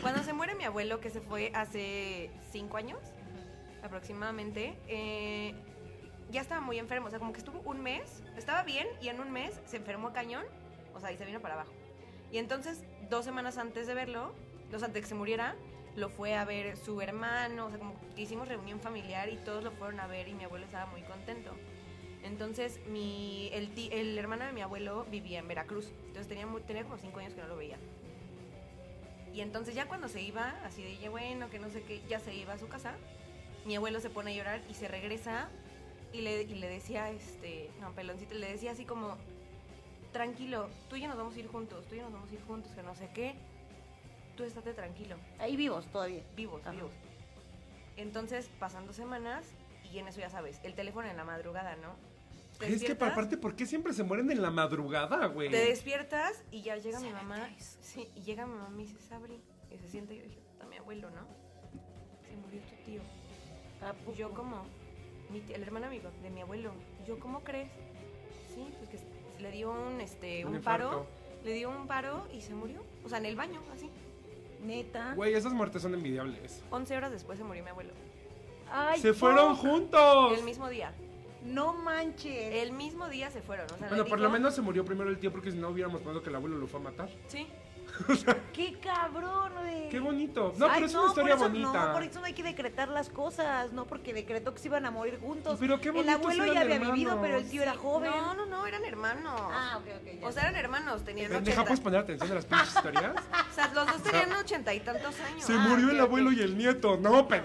Cuando 0.00 0.22
se 0.22 0.32
muere 0.32 0.54
mi 0.54 0.64
abuelo, 0.64 1.00
que 1.00 1.10
se 1.10 1.20
fue 1.20 1.52
hace 1.54 2.30
cinco 2.50 2.78
años 2.78 2.98
aproximadamente, 3.82 4.78
eh, 4.88 5.54
ya 6.30 6.40
estaba 6.40 6.62
muy 6.62 6.78
enfermo. 6.78 7.08
O 7.08 7.10
sea, 7.10 7.18
como 7.18 7.32
que 7.32 7.38
estuvo 7.38 7.60
un 7.60 7.82
mes, 7.82 8.22
estaba 8.36 8.62
bien 8.62 8.88
y 9.02 9.08
en 9.08 9.20
un 9.20 9.30
mes 9.30 9.60
se 9.66 9.76
enfermó 9.76 10.12
cañón, 10.14 10.44
o 10.94 11.00
sea, 11.00 11.12
y 11.12 11.18
se 11.18 11.26
vino 11.26 11.40
para 11.40 11.54
abajo. 11.54 11.72
Y 12.32 12.38
entonces, 12.38 12.82
dos 13.10 13.24
semanas 13.24 13.58
antes 13.58 13.86
de 13.86 13.92
verlo, 13.92 14.34
dos 14.70 14.82
antes 14.82 14.94
de 14.94 15.00
que 15.02 15.06
se 15.06 15.14
muriera, 15.14 15.54
lo 15.96 16.08
fue 16.08 16.34
a 16.34 16.44
ver 16.44 16.76
su 16.76 17.00
hermano, 17.00 17.66
o 17.66 17.70
sea, 17.70 17.78
como 17.78 17.94
que 18.16 18.22
hicimos 18.22 18.48
reunión 18.48 18.80
familiar 18.80 19.28
y 19.28 19.36
todos 19.36 19.62
lo 19.62 19.70
fueron 19.70 20.00
a 20.00 20.06
ver 20.06 20.28
y 20.28 20.34
mi 20.34 20.44
abuelo 20.44 20.64
estaba 20.66 20.86
muy 20.86 21.02
contento. 21.02 21.52
Entonces, 22.24 22.80
mi, 22.88 23.50
el, 23.52 23.72
ti- 23.74 23.90
el 23.92 24.16
hermano 24.18 24.44
de 24.46 24.52
mi 24.52 24.62
abuelo 24.62 25.04
vivía 25.10 25.38
en 25.40 25.46
Veracruz. 25.48 25.92
Entonces, 26.06 26.26
tenía, 26.26 26.46
tenía 26.66 26.82
como 26.84 26.96
cinco 26.96 27.20
años 27.20 27.34
que 27.34 27.42
no 27.42 27.48
lo 27.48 27.56
veía. 27.56 27.76
Y 29.34 29.40
entonces, 29.40 29.74
ya 29.74 29.86
cuando 29.86 30.08
se 30.08 30.22
iba, 30.22 30.54
así 30.64 30.82
de, 30.82 30.96
"Ya 30.98 31.10
bueno, 31.10 31.50
que 31.50 31.58
no 31.58 31.68
sé 31.68 31.82
qué, 31.82 32.00
ya 32.08 32.20
se 32.20 32.34
iba 32.34 32.54
a 32.54 32.58
su 32.58 32.68
casa, 32.68 32.94
mi 33.66 33.76
abuelo 33.76 34.00
se 34.00 34.10
pone 34.10 34.30
a 34.32 34.34
llorar 34.34 34.62
y 34.70 34.74
se 34.74 34.88
regresa 34.88 35.48
y 36.12 36.20
le, 36.22 36.42
y 36.42 36.54
le 36.54 36.68
decía, 36.68 37.10
este, 37.10 37.70
no, 37.80 37.92
peloncito, 37.92 38.34
le 38.34 38.50
decía 38.52 38.70
así 38.72 38.84
como, 38.84 39.16
tranquilo, 40.12 40.68
tú 40.88 40.96
y 40.96 41.00
yo 41.02 41.08
nos 41.08 41.16
vamos 41.16 41.34
a 41.34 41.38
ir 41.40 41.48
juntos, 41.48 41.84
tú 41.88 41.94
y 41.94 41.98
yo 41.98 42.04
nos 42.04 42.12
vamos 42.12 42.30
a 42.30 42.34
ir 42.34 42.42
juntos, 42.44 42.70
que 42.72 42.82
no 42.82 42.94
sé 42.94 43.08
qué, 43.12 43.34
tú 44.36 44.44
estate 44.44 44.74
tranquilo 44.74 45.16
Ahí 45.38 45.56
vivos 45.56 45.86
todavía. 45.86 46.22
vivos, 46.36 46.60
Ajá. 46.62 46.72
vivos. 46.72 46.92
Entonces, 47.96 48.50
pasando 48.58 48.92
semanas, 48.92 49.44
y 49.92 49.98
en 49.98 50.08
eso 50.08 50.20
ya 50.20 50.30
sabes, 50.30 50.60
el 50.64 50.74
teléfono 50.74 51.08
en 51.08 51.16
la 51.16 51.24
madrugada, 51.24 51.76
¿no? 51.76 51.94
Te 52.58 52.72
Es 52.72 52.82
que 52.84 52.92
aparte, 52.92 53.36
¿por 53.36 53.56
qué 53.56 53.66
siempre 53.66 53.92
se 53.92 54.02
mueren 54.04 54.30
en 54.30 54.40
la 54.42 54.50
madrugada, 54.50 55.26
güey? 55.26 55.50
Te 55.50 55.64
despiertas 55.66 56.42
y 56.50 56.62
ya 56.62 56.76
llega 56.76 57.00
mi 57.00 57.10
mamá. 57.10 57.48
Sí, 57.80 58.08
y 58.14 58.22
llega 58.22 58.46
mi 58.46 58.54
mamá 58.54 58.68
y 58.70 58.76
me 58.76 58.82
dice, 58.84 58.98
Sabri, 59.00 59.40
y 59.70 59.78
se 59.78 59.88
siente 59.88 60.14
y 60.14 60.18
yo 60.18 60.24
dije, 60.24 60.40
está 60.52 60.64
mi 60.66 60.76
abuelo, 60.76 61.10
¿no? 61.10 61.26
Se 62.28 62.36
murió 62.36 62.60
tu 62.62 62.76
tío. 62.84 63.00
¿A 63.82 63.90
Y 63.90 64.04
poco? 64.04 64.16
yo 64.16 64.30
como, 64.32 64.64
mi 65.30 65.40
tía- 65.40 65.56
el 65.56 65.62
hermano 65.62 65.86
amigo 65.86 66.10
de 66.22 66.30
mi 66.30 66.40
abuelo, 66.42 66.72
yo, 67.06 67.18
¿cómo 67.18 67.40
crees? 67.42 67.70
Sí, 68.54 68.72
pues 68.78 68.88
que 68.88 69.42
le 69.42 69.50
dio 69.50 69.70
un, 69.72 70.00
este, 70.00 70.44
Un 70.46 70.56
un, 70.56 70.62
paro, 70.62 71.06
le 71.44 71.52
dio 71.54 71.70
un 71.70 71.86
paro 71.88 72.26
y 72.32 72.40
se 72.40 72.54
murió. 72.54 72.84
O 73.04 73.08
sea, 73.08 73.18
en 73.18 73.26
el 73.26 73.34
baño, 73.36 73.60
así. 73.74 73.90
Neta. 74.64 75.14
Güey, 75.14 75.34
esas 75.34 75.52
muertes 75.52 75.82
son 75.82 75.94
envidiables. 75.94 76.62
11 76.70 76.96
horas 76.96 77.12
después 77.12 77.38
se 77.38 77.44
murió 77.44 77.62
mi 77.62 77.70
abuelo. 77.70 77.92
Ay, 78.70 79.00
¡Se 79.00 79.12
fueron 79.12 79.54
juntos! 79.56 80.38
El 80.38 80.44
mismo 80.44 80.68
día. 80.68 80.92
No 81.44 81.74
manches. 81.74 82.54
El 82.54 82.72
mismo 82.72 83.08
día 83.08 83.30
se 83.30 83.42
fueron. 83.42 83.66
O 83.66 83.76
sea, 83.78 83.88
Bueno, 83.88 84.04
por 84.06 84.18
lo 84.18 84.30
menos 84.30 84.54
se 84.54 84.62
murió 84.62 84.84
primero 84.84 85.10
el 85.10 85.18
tío 85.18 85.30
porque 85.30 85.52
si 85.52 85.58
no 85.58 85.68
hubiéramos 85.68 86.00
pensado 86.00 86.22
que 86.22 86.30
el 86.30 86.36
abuelo 86.36 86.56
lo 86.56 86.66
fue 86.66 86.80
a 86.80 86.82
matar. 86.84 87.10
Sí. 87.28 87.46
¡Qué 88.52 88.78
cabrón, 88.80 89.52
güey! 89.60 89.88
¡Qué 89.88 90.00
bonito! 90.00 90.52
No, 90.56 90.66
Ay, 90.66 90.72
pero 90.74 90.86
es 90.86 90.92
no, 90.92 91.00
una 91.00 91.08
historia 91.08 91.36
por 91.36 91.46
eso, 91.46 91.52
bonita. 91.52 91.86
No, 91.86 91.92
por 91.92 92.02
eso 92.02 92.20
no 92.20 92.26
hay 92.26 92.32
que 92.32 92.42
decretar 92.42 92.88
las 92.88 93.08
cosas, 93.10 93.72
no 93.72 93.86
porque 93.86 94.12
decretó 94.12 94.52
que 94.54 94.60
se 94.60 94.68
iban 94.68 94.84
a 94.86 94.90
morir 94.90 95.18
juntos. 95.20 95.56
Pero 95.60 95.80
qué 95.80 95.88
El 95.88 95.94
bonitos 95.94 96.14
abuelo 96.16 96.46
ya 96.46 96.60
había 96.60 96.74
hermanos. 96.76 96.94
vivido, 96.94 97.20
pero 97.20 97.36
el 97.38 97.48
tío 97.48 97.62
era 97.62 97.74
joven. 97.74 98.10
No, 98.10 98.34
no, 98.34 98.46
no, 98.46 98.66
eran 98.66 98.84
hermanos. 98.84 99.32
Ah, 99.40 99.78
ok, 99.78 99.86
ok. 100.00 100.20
ya. 100.20 100.26
O 100.26 100.32
sea, 100.32 100.42
eran 100.44 100.56
hermanos, 100.56 101.04
tenían 101.04 101.32
80. 101.34 101.62
¿puedes 101.64 101.80
poner 101.80 102.00
atención 102.00 102.30
a 102.30 102.34
las 102.34 102.44
pinches 102.46 102.74
historias? 102.74 103.14
O 103.54 103.54
sea, 103.54 103.68
los 103.72 103.86
dos 103.86 104.02
tenían 104.02 104.32
ochenta 104.32 104.74
y 104.74 104.80
tantos 104.80 105.14
años. 105.20 105.44
Se 105.44 105.52
Ah, 105.52 105.58
murió 105.68 105.90
el 105.90 106.00
abuelo 106.00 106.32
y 106.32 106.40
el 106.40 106.58
nieto. 106.58 106.96
No, 106.96 107.28
ya, 107.28 107.44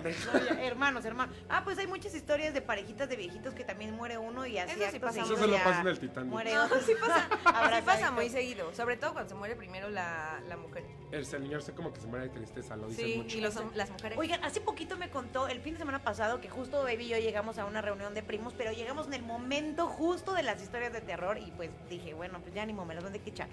hermanos, 0.64 1.06
hermanos. 1.06 1.36
Ah, 1.50 1.62
pues 1.64 1.78
hay 1.78 1.86
muchas 1.86 2.16
historias 2.16 2.52
de 2.56 2.62
parejitas 2.62 3.08
de 3.10 3.16
viejitos 3.16 3.54
que 3.54 3.64
también 3.64 3.94
muere 3.96 4.18
uno 4.18 4.44
y 4.48 4.58
así 4.58 4.72
Eso 4.72 4.80
sí 4.80 4.86
acto 4.86 5.00
pasa 5.02 5.22
Eso 5.22 5.36
se 5.36 5.48
lo 5.48 5.58
pasa 5.58 5.82
en 5.82 5.88
el 5.88 6.00
Titanic. 6.00 6.32
Muere 6.32 6.56
No, 6.56 6.64
otro. 6.66 6.80
sí 6.82 6.94
pasa, 7.00 7.28
sí 7.76 7.82
pasa 7.86 8.12
muy 8.12 8.30
seguido. 8.30 8.74
Sobre 8.74 8.98
todo 8.98 9.14
cuando 9.14 9.30
se 9.30 9.36
muere 9.36 9.56
primero 9.56 9.90
la, 9.90 10.29
la 10.48 10.58
mujer. 10.58 10.84
El 11.12 11.26
señor 11.26 11.62
se 11.64 11.74
como 11.74 11.92
que 11.92 12.00
se 12.02 12.08
muere 12.08 12.26
de 12.26 12.32
tristeza, 12.32 12.76
lo 12.76 12.88
dicen 12.88 13.06
Sí, 13.06 13.18
mucho. 13.18 13.38
y 13.38 13.42
los, 13.42 13.56
las 13.76 13.90
mujeres. 13.90 14.18
Oigan, 14.18 14.44
hace 14.44 14.62
poquito 14.62 14.96
me 14.98 15.10
contó, 15.10 15.48
el 15.48 15.60
fin 15.62 15.74
de 15.74 15.80
semana 15.80 16.04
pasado, 16.04 16.40
que 16.42 16.50
justo 16.50 16.84
Baby 16.84 17.06
y 17.06 17.08
yo 17.10 17.18
llegamos 17.18 17.58
a 17.58 17.66
una 17.66 17.82
reunión 17.82 18.14
de 18.14 18.22
primos, 18.24 18.54
pero 18.58 18.72
llegamos 18.72 19.08
en 19.08 19.14
el 19.14 19.24
momento 19.24 19.88
justo 19.88 20.34
de 20.34 20.44
las 20.44 20.62
historias 20.62 20.94
de 20.94 21.02
terror 21.02 21.38
y 21.38 21.52
pues 21.52 21.70
dije, 21.90 22.14
bueno, 22.14 22.40
pues 22.42 22.54
ya 22.54 22.66
ni 22.66 22.74
me 22.74 22.94
las 22.94 23.04
van 23.04 23.14
a 23.14 23.18
echar. 23.18 23.48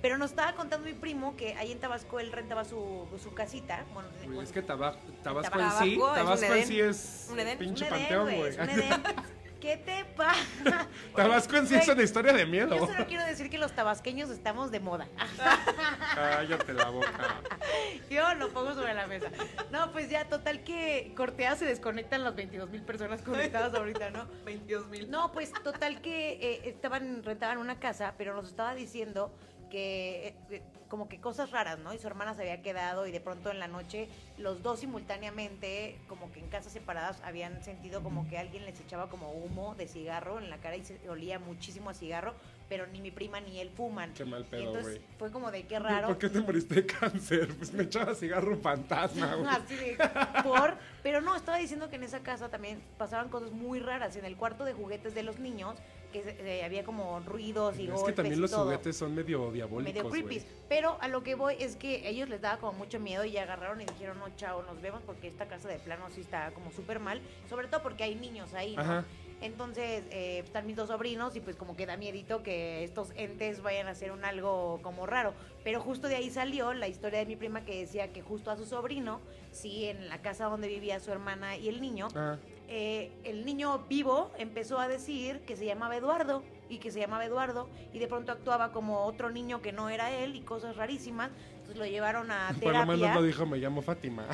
Pero 0.00 0.16
nos 0.16 0.30
estaba 0.30 0.52
contando 0.54 0.86
mi 0.86 0.92
primo 0.94 1.34
que 1.36 1.54
ahí 1.56 1.72
en 1.72 1.80
Tabasco 1.80 2.20
él 2.20 2.30
rentaba 2.30 2.64
su, 2.64 3.08
su 3.20 3.34
casita. 3.34 3.84
Bueno, 3.92 4.08
es 4.42 4.52
que 4.52 4.62
Taba- 4.62 4.96
Tabasco, 5.24 5.58
Tabasco 5.58 5.82
en 5.84 5.90
sí, 5.90 5.98
Tabasco 5.98 6.54
en 6.54 6.66
sí 6.66 6.80
es 6.80 7.28
Un 7.32 7.40
Edén. 7.40 7.58
pinche 7.58 7.84
un 7.84 7.92
Edén, 7.94 7.98
panteón, 8.08 8.24
güey, 8.36 8.52
¿Qué 9.60 9.76
te 9.76 10.04
pasa? 10.16 10.86
Tabasco 11.16 11.56
en 11.56 11.66
sí 11.66 11.74
es 11.74 11.88
una 11.88 12.02
historia 12.02 12.32
de 12.32 12.46
miedo. 12.46 12.76
Yo 12.76 12.86
solo 12.86 13.06
quiero 13.06 13.24
decir 13.24 13.50
que 13.50 13.58
los 13.58 13.72
tabasqueños 13.72 14.30
estamos 14.30 14.70
de 14.70 14.78
moda. 14.78 15.08
Cállate 16.14 16.72
la 16.74 16.90
boca. 16.90 17.40
Yo 18.10 18.34
lo 18.34 18.50
pongo 18.50 18.74
sobre 18.74 18.94
la 18.94 19.06
mesa. 19.08 19.28
No, 19.72 19.90
pues 19.90 20.10
ya, 20.10 20.28
total 20.28 20.62
que 20.62 21.12
Cortea 21.16 21.56
se 21.56 21.64
desconectan 21.64 22.22
las 22.22 22.36
22 22.36 22.70
mil 22.70 22.82
personas 22.82 23.22
conectadas 23.22 23.74
ahorita, 23.74 24.10
¿no? 24.10 24.26
22 24.44 24.88
mil. 24.88 25.10
No, 25.10 25.32
pues 25.32 25.52
total 25.64 26.00
que 26.00 26.32
eh, 26.34 26.60
estaban, 26.64 27.24
rentaban 27.24 27.58
una 27.58 27.80
casa, 27.80 28.14
pero 28.16 28.34
nos 28.34 28.46
estaba 28.48 28.74
diciendo 28.74 29.34
que 29.68 30.28
eh, 30.28 30.34
eh, 30.50 30.62
como 30.88 31.08
que 31.08 31.20
cosas 31.20 31.50
raras, 31.50 31.78
¿no? 31.78 31.92
Y 31.92 31.98
su 31.98 32.06
hermana 32.06 32.34
se 32.34 32.42
había 32.42 32.62
quedado 32.62 33.06
y 33.06 33.12
de 33.12 33.20
pronto 33.20 33.50
en 33.50 33.58
la 33.58 33.68
noche 33.68 34.08
los 34.38 34.62
dos 34.62 34.80
simultáneamente, 34.80 35.98
como 36.08 36.32
que 36.32 36.40
en 36.40 36.48
casas 36.48 36.72
separadas, 36.72 37.20
habían 37.24 37.62
sentido 37.62 38.02
como 38.02 38.28
que 38.28 38.38
alguien 38.38 38.64
les 38.64 38.80
echaba 38.80 39.08
como 39.08 39.30
humo 39.32 39.74
de 39.74 39.86
cigarro 39.86 40.38
en 40.38 40.50
la 40.50 40.58
cara 40.58 40.76
y 40.76 40.84
se 40.84 41.08
olía 41.08 41.38
muchísimo 41.38 41.90
a 41.90 41.94
cigarro, 41.94 42.34
pero 42.68 42.86
ni 42.86 43.00
mi 43.00 43.10
prima 43.10 43.40
ni 43.40 43.60
él 43.60 43.70
fuman. 43.70 44.12
Qué 44.14 44.24
mal 44.24 44.44
pedo, 44.44 44.80
güey. 44.80 45.00
fue 45.18 45.30
como 45.30 45.50
de 45.50 45.66
qué 45.66 45.78
raro. 45.78 46.08
¿Por 46.08 46.18
qué 46.18 46.28
te 46.28 46.40
moriste 46.40 46.76
de 46.76 46.86
cáncer? 46.86 47.48
Pues 47.56 47.72
me 47.72 47.84
echaba 47.84 48.14
cigarro 48.14 48.56
fantasma, 48.58 49.34
güey. 49.34 49.48
Así 49.48 49.76
de, 49.76 49.98
por, 50.42 50.76
pero 51.02 51.20
no, 51.20 51.36
estaba 51.36 51.58
diciendo 51.58 51.88
que 51.90 51.96
en 51.96 52.04
esa 52.04 52.20
casa 52.20 52.48
también 52.48 52.80
pasaban 52.96 53.28
cosas 53.28 53.52
muy 53.52 53.80
raras. 53.80 54.16
En 54.16 54.24
el 54.24 54.36
cuarto 54.36 54.64
de 54.64 54.72
juguetes 54.72 55.14
de 55.14 55.22
los 55.22 55.38
niños, 55.38 55.76
que 56.12 56.22
eh, 56.38 56.64
había 56.64 56.84
como 56.84 57.20
ruidos 57.20 57.78
y 57.78 57.84
Es 57.84 57.90
golpes 57.90 58.06
que 58.06 58.12
también 58.12 58.38
y 58.38 58.40
los 58.40 58.50
todo. 58.50 58.64
juguetes 58.64 58.96
son 58.96 59.14
medio 59.14 59.50
diabólicos, 59.52 59.94
medio 59.94 60.10
creepy. 60.10 60.42
Pero 60.68 60.96
a 61.00 61.08
lo 61.08 61.22
que 61.22 61.34
voy 61.34 61.56
es 61.58 61.76
que 61.76 62.08
ellos 62.08 62.28
les 62.28 62.40
daba 62.40 62.58
como 62.58 62.72
mucho 62.72 62.98
miedo 63.00 63.24
y 63.24 63.36
agarraron 63.36 63.80
y 63.80 63.84
dijeron, 63.84 64.18
no, 64.18 64.28
chao, 64.36 64.62
nos 64.62 64.80
vemos 64.80 65.02
porque 65.04 65.28
esta 65.28 65.46
casa 65.46 65.68
de 65.68 65.78
plano 65.78 66.06
sí 66.14 66.20
está 66.20 66.50
como 66.52 66.70
súper 66.72 66.98
mal. 67.00 67.20
Sobre 67.48 67.68
todo 67.68 67.82
porque 67.82 68.04
hay 68.04 68.14
niños 68.14 68.54
ahí, 68.54 68.74
¿no? 68.76 68.82
Ajá. 68.82 69.04
Entonces, 69.40 70.02
eh, 70.10 70.40
están 70.44 70.66
mis 70.66 70.74
dos 70.74 70.88
sobrinos 70.88 71.36
y 71.36 71.40
pues 71.40 71.54
como 71.54 71.76
que 71.76 71.86
da 71.86 71.96
miedito 71.96 72.42
que 72.42 72.82
estos 72.82 73.12
entes 73.14 73.62
vayan 73.62 73.86
a 73.86 73.90
hacer 73.90 74.10
un 74.10 74.24
algo 74.24 74.80
como 74.82 75.06
raro. 75.06 75.32
Pero 75.62 75.80
justo 75.80 76.08
de 76.08 76.16
ahí 76.16 76.28
salió 76.28 76.74
la 76.74 76.88
historia 76.88 77.20
de 77.20 77.26
mi 77.26 77.36
prima 77.36 77.64
que 77.64 77.78
decía 77.78 78.12
que 78.12 78.20
justo 78.20 78.50
a 78.50 78.56
su 78.56 78.66
sobrino, 78.66 79.20
sí, 79.52 79.84
en 79.84 80.08
la 80.08 80.18
casa 80.22 80.46
donde 80.46 80.66
vivía 80.66 80.98
su 80.98 81.12
hermana 81.12 81.56
y 81.56 81.68
el 81.68 81.80
niño, 81.80 82.08
Ah, 82.16 82.36
eh, 82.70 83.10
el 83.24 83.46
niño 83.46 83.86
vivo 83.88 84.30
empezó 84.36 84.78
a 84.78 84.88
decir 84.88 85.40
que 85.40 85.56
se 85.56 85.64
llamaba 85.64 85.96
Eduardo 85.96 86.42
y 86.68 86.78
que 86.78 86.90
se 86.90 87.00
llamaba 87.00 87.24
Eduardo 87.24 87.70
y 87.94 87.98
de 87.98 88.06
pronto 88.06 88.30
actuaba 88.30 88.72
como 88.72 89.04
otro 89.04 89.30
niño 89.30 89.62
que 89.62 89.72
no 89.72 89.88
era 89.88 90.10
él 90.10 90.36
y 90.36 90.42
cosas 90.42 90.76
rarísimas. 90.76 91.30
Entonces 91.52 91.78
lo 91.78 91.86
llevaron 91.86 92.30
a 92.30 92.48
por 92.60 92.74
lo 92.74 92.80
menos 92.80 93.00
terapia. 93.00 93.14
no 93.14 93.22
dijo, 93.22 93.46
me 93.46 93.56
llamo 93.56 93.80
Fátima. 93.80 94.26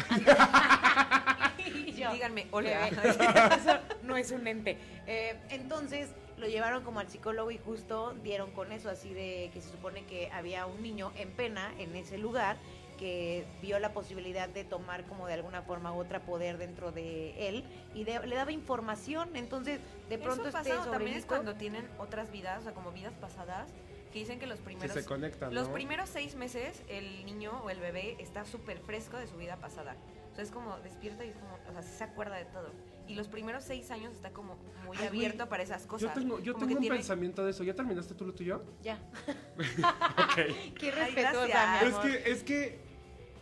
Y 1.65 1.93
yo, 1.97 2.13
Díganme, 2.13 2.49
hola. 2.51 2.89
eso 3.57 3.79
no 4.03 4.17
es 4.17 4.33
un 4.33 4.47
ente. 4.49 4.79
Eh, 5.07 5.37
entonces 5.51 6.11
lo 6.37 6.49
llevaron 6.49 6.83
como 6.83 6.99
al 6.99 7.09
psicólogo 7.09 7.53
y 7.53 7.59
justo 7.59 8.15
dieron 8.25 8.51
con 8.51 8.73
eso, 8.73 8.91
así 8.91 9.15
de 9.15 9.51
que 9.55 9.61
se 9.61 9.71
supone 9.71 10.05
que 10.07 10.29
había 10.33 10.67
un 10.67 10.83
niño 10.83 11.13
en 11.17 11.31
pena 11.31 11.73
en 11.79 11.95
ese 11.95 12.19
lugar 12.19 12.57
que 13.05 13.45
vio 13.61 13.79
la 13.79 13.93
posibilidad 13.93 14.49
de 14.49 14.65
tomar 14.65 15.05
como 15.05 15.27
de 15.27 15.35
alguna 15.35 15.61
forma 15.61 15.93
u 15.93 15.99
otra 15.99 16.21
poder 16.25 16.57
dentro 16.57 16.91
de 16.91 17.49
él 17.49 17.63
y 17.95 18.05
de- 18.05 18.27
le 18.27 18.35
daba 18.35 18.51
información. 18.51 19.37
Entonces, 19.37 19.79
de 20.09 20.17
pronto 20.17 20.49
Eso 20.49 20.57
este 20.57 20.71
también 20.91 21.15
es 21.19 21.27
cuando 21.27 21.55
tienen 21.55 21.87
otras 21.99 22.31
vidas, 22.31 22.61
o 22.61 22.63
sea, 22.63 22.73
como 22.73 22.93
vidas 22.93 23.13
pasadas, 23.21 23.71
que 24.11 24.21
dicen 24.21 24.39
que 24.39 24.47
los 24.47 24.59
Que 24.61 24.65
primeros... 24.65 24.95
se 24.95 25.05
conectan, 25.05 25.53
Los 25.53 25.69
¿no? 25.69 25.75
primeros 25.75 26.09
seis 26.09 26.35
meses, 26.35 26.83
el 26.89 27.27
niño 27.27 27.61
o 27.63 27.69
el 27.69 27.79
bebé 27.79 28.17
está 28.21 28.47
súper 28.47 28.79
fresco 28.79 29.19
de 29.19 29.27
su 29.27 29.37
vida 29.37 29.57
pasada. 29.59 29.97
O 30.33 30.35
sea, 30.35 30.43
es 30.45 30.51
como 30.51 30.79
despierta 30.79 31.27
y 31.27 31.29
es 31.29 31.37
como, 31.37 31.59
o 31.69 31.73
sea, 31.73 31.83
se 31.83 32.05
acuerda 32.05 32.37
de 32.37 32.47
todo. 32.47 32.71
Y 33.07 33.17
los 33.17 33.29
primeros 33.29 33.65
seis 33.65 33.91
años 33.91 34.15
está 34.15 34.31
como 34.31 34.57
muy 34.87 34.97
Ay, 34.97 35.09
güey, 35.09 35.09
abierto 35.09 35.47
para 35.51 35.63
esas 35.63 35.87
cosas. 35.87 36.09
Yo 36.15 36.19
tengo, 36.21 36.41
yo 36.41 36.55
Como 36.55 36.65
tengo 36.67 36.79
un 36.79 36.81
tiene- 36.81 36.97
pensamiento 36.97 37.45
de 37.45 37.51
eso. 37.51 37.65
¿Ya 37.65 37.75
terminaste 37.75 38.15
tú 38.15 38.25
lo 38.25 38.33
tuyo? 38.33 38.65
Ya. 38.83 38.99
Ok. 39.59 40.35
Qué 40.79 40.87
Ay, 40.87 40.91
respetuosa, 40.91 41.47
gracias. 41.47 42.05
mi 42.05 42.11
Es 42.11 42.23
que, 42.23 42.31
es 42.33 42.43
que 42.45 42.84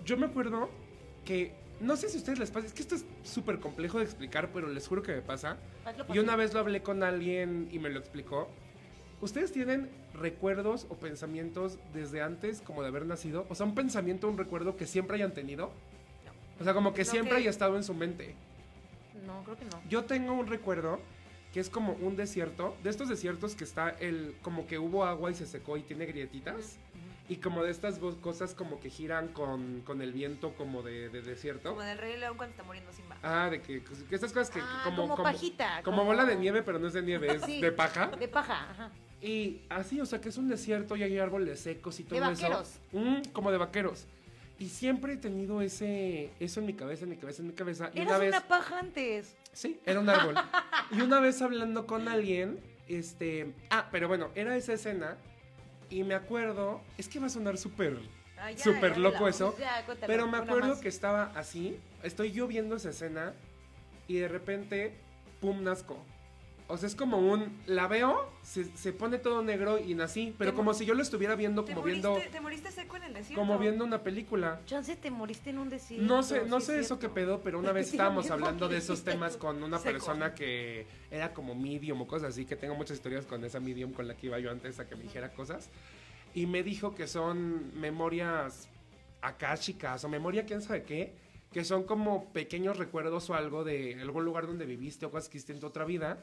yo 0.05 0.17
me 0.17 0.27
acuerdo 0.27 0.69
que, 1.25 1.53
no 1.81 1.97
sé 1.97 2.09
si 2.09 2.17
a 2.17 2.21
ustedes 2.21 2.39
les 2.39 2.51
pasa, 2.51 2.67
es 2.67 2.73
que 2.73 2.83
esto 2.83 2.95
es 2.95 3.05
súper 3.23 3.61
complejo 3.61 3.99
de 3.99 4.05
explicar, 4.05 4.51
pero 4.53 4.69
les 4.69 4.87
juro 4.87 5.03
que 5.03 5.13
me 5.13 5.23
pasa. 5.23 5.57
Y 6.13 6.19
una 6.19 6.37
vez 6.37 6.55
lo 6.55 6.61
hablé 6.61 6.83
con 6.83 7.03
alguien 7.03 7.69
y 7.73 7.79
me 7.79 7.91
lo 7.91 7.99
explicó. 7.99 8.49
¿Ustedes 9.21 9.53
tienen 9.53 9.89
recuerdos 10.15 10.87
o 10.91 10.97
pensamientos 10.97 11.79
desde 11.95 12.23
antes 12.23 12.61
como 12.61 12.83
de 12.83 12.89
haber 12.89 13.07
nacido? 13.07 13.47
O 13.49 13.55
sea, 13.55 13.67
un 13.67 13.75
pensamiento, 13.75 14.29
un 14.29 14.37
recuerdo 14.37 14.77
que 14.77 14.87
siempre 14.87 15.17
hayan 15.17 15.33
tenido. 15.33 15.71
O 16.61 16.65
sea, 16.65 16.75
como 16.75 16.93
que 16.93 17.05
siempre 17.05 17.31
que- 17.33 17.37
haya 17.39 17.51
estado 17.51 17.77
en 17.77 17.85
su 17.85 17.95
mente. 17.95 18.35
No, 19.27 19.43
creo 19.45 19.57
que 19.57 19.65
no. 19.65 19.81
Yo 19.89 20.05
tengo 20.05 20.33
un 20.35 20.47
recuerdo 20.49 20.99
que 21.53 21.61
es 21.61 21.69
como 21.71 21.93
un 21.95 22.17
desierto, 22.17 22.77
de 22.83 22.91
estos 22.91 23.09
desiertos 23.09 23.55
que 23.55 23.65
está 23.65 23.91
el, 23.91 24.35
como 24.43 24.67
que 24.67 24.79
hubo 24.79 25.05
agua 25.05 25.31
y 25.31 25.35
se 25.35 25.47
secó 25.47 25.77
y 25.77 25.83
tiene 25.83 26.07
grietitas. 26.07 26.79
Y 27.29 27.37
como 27.37 27.63
de 27.63 27.71
estas 27.71 27.99
cosas 27.99 28.53
como 28.55 28.81
que 28.81 28.91
giran 28.91 29.29
con, 29.29 29.81
con 29.83 30.03
el 30.03 30.13
viento 30.13 30.55
como 30.55 30.83
de, 30.83 31.09
de 31.09 31.23
desierto. 31.23 31.71
Como 31.71 31.83
del 31.83 31.97
Rey 31.97 32.19
León 32.19 32.37
cuando 32.37 32.51
está 32.51 32.63
muriendo 32.65 32.93
Simba. 32.93 33.17
Ah, 33.23 33.49
de 33.51 33.63
que, 33.63 33.83
que 33.83 34.15
estas 34.15 34.33
cosas 34.33 34.51
que 34.51 34.61
Ah, 34.61 34.83
como, 34.85 35.09
como 35.09 35.23
pajita, 35.23 35.83
Como, 35.85 35.99
como- 35.99 36.11
bola 36.11 36.25
de 36.25 36.37
nieve, 36.37 36.63
pero 36.63 36.79
no 36.79 36.89
es 36.89 36.93
de 36.95 37.03
nieve, 37.03 37.35
es 37.37 37.43
Sí. 37.47 37.61
de 37.61 37.73
paja. 37.73 38.09
De 38.09 38.29
paja, 38.29 38.71
ajá. 38.71 38.91
Y 39.21 39.63
así, 39.69 40.01
o 40.01 40.05
sea, 40.07 40.21
que 40.21 40.31
es 40.31 40.37
un 40.37 40.49
desierto 40.49 40.97
y 40.97 41.05
hay 41.05 41.17
árboles 41.19 41.61
secos 41.61 42.01
y 42.01 42.05
todo 42.05 42.19
De 42.21 42.33
eso. 42.33 42.43
vaqueros. 42.43 42.75
Mm, 42.91 43.31
como 43.33 43.53
de 43.53 43.59
vaqueros. 43.59 44.07
Y 44.59 44.69
siempre 44.69 45.15
he 45.15 45.17
tenido 45.17 45.63
ese, 45.63 46.31
eso 46.41 46.61
en 46.61 46.67
mi 46.67 46.75
cabeza, 46.75 47.05
en 47.05 47.11
mi 47.11 47.17
cabeza, 47.17 47.41
en 47.43 47.49
mi 47.49 47.55
cabeza. 47.55 47.91
Y 47.95 48.01
Eras 48.01 48.17
una 48.17 48.17
una, 48.29 48.39
vez, 48.39 48.43
paja 48.49 48.79
antes. 48.81 49.37
sí, 49.53 49.81
era 49.87 50.01
un 50.01 50.09
árbol. 50.09 50.35
y 50.91 51.01
una 51.01 51.21
vez 51.21 51.41
hablando 51.41 51.87
con 51.87 52.09
alguien, 52.09 52.59
este, 52.89 53.53
ah, 53.71 53.89
pero 53.93 54.09
bueno, 54.09 54.31
era 54.35 54.57
esa 54.57 54.73
escena 54.73 55.17
y 55.93 56.05
me 56.05 56.15
acuerdo, 56.15 56.81
es 56.97 57.07
que 57.07 57.21
va 57.21 57.27
a 57.27 57.29
sonar 57.31 57.59
súper, 57.59 57.99
ya, 58.37 58.57
súper 58.57 58.97
loco 58.97 59.29
eso. 59.29 59.55
Ya, 59.59 59.85
Pero 60.07 60.27
me 60.27 60.39
acuerdo 60.39 60.69
más. 60.71 60.81
que 60.81 60.89
estaba 60.89 61.31
así, 61.35 61.79
estoy 62.03 62.33
yo 62.33 62.47
viendo 62.47 62.77
esa 62.77 62.91
escena 62.91 63.35
y 64.09 64.17
de 64.17 64.29
repente, 64.29 64.99
pum, 65.41 65.63
nazco. 65.63 66.03
O 66.69 66.79
sea, 66.79 66.87
es 66.87 66.95
como 66.95 67.19
un, 67.19 67.61
la 67.67 67.87
veo, 67.87 68.33
se, 68.43 68.65
se 68.77 68.93
pone 68.93 69.19
todo 69.19 69.43
negro 69.43 69.79
y 69.79 69.95
nací, 69.95 70.35
pero 70.39 70.53
Te 70.53 70.57
como 70.57 70.71
mo- 70.71 70.75
si 70.75 70.87
yo 70.87 70.95
lo 70.95 71.03
estuviera 71.03 71.35
viendo, 71.35 71.65
Te 71.65 71.73
como 71.75 71.83
moriste, 71.87 72.09
viendo, 72.09 72.31
te 72.31 72.41
moriste 72.41 72.71
seco 72.71 72.97
en 72.97 73.03
el 73.05 73.13
desierto. 73.15 73.41
como 73.41 73.59
viendo 73.59 73.85
una 73.85 74.03
película. 74.03 74.61
Chance 74.65 74.97
te 74.97 75.11
moriste 75.11 75.51
en 75.51 75.59
un 75.59 75.69
desierto. 75.69 76.07
No 76.07 76.23
sé, 76.23 76.45
no 76.47 76.61
sí 76.61 76.67
sé 76.67 76.79
es 76.79 76.87
eso 76.87 76.99
qué 76.99 77.09
pedo, 77.11 77.41
pero 77.43 77.59
una 77.59 77.73
vez 77.73 77.91
estábamos 77.91 78.31
hablando 78.31 78.69
de 78.69 78.79
esos 78.79 79.03
temas 79.05 79.37
con 79.37 79.63
una 79.63 79.79
Seco. 79.79 79.93
persona 79.93 80.35
que 80.35 80.87
era 81.11 81.35
como 81.35 81.55
medium 81.55 82.01
o 82.01 82.07
cosas 82.07 82.31
así, 82.31 82.47
que 82.47 82.57
tengo 82.57 82.75
muchas 82.75 82.97
historias 82.97 83.27
con 83.27 83.45
esa 83.45 83.61
medium 83.61 83.93
con 83.93 84.09
la 84.09 84.15
que 84.17 84.29
iba 84.29 84.39
yo 84.39 84.51
antes 84.51 84.79
a 84.81 84.89
que 84.89 84.97
me 84.97 85.03
dijera 85.03 85.31
cosas. 85.33 85.69
Y 86.35 86.47
me 86.47 86.63
dijo 86.63 86.95
que 86.95 87.07
son 87.07 87.79
memorias 87.79 88.69
akáshicas 89.21 90.03
o 90.05 90.09
memoria 90.09 90.45
quién 90.47 90.63
sabe 90.63 90.83
qué, 90.85 91.13
que 91.53 91.65
son 91.65 91.85
como 91.85 92.33
pequeños 92.33 92.79
recuerdos 92.79 93.29
o 93.31 93.35
algo 93.35 93.65
de 93.65 94.01
algún 94.01 94.25
lugar 94.25 94.47
donde 94.47 94.65
viviste 94.67 95.07
o 95.07 95.11
cosas 95.11 95.29
que 95.29 95.37
hiciste 95.39 95.53
en 95.53 95.61
tu 95.61 95.67
otra 95.67 95.85
vida. 95.85 96.19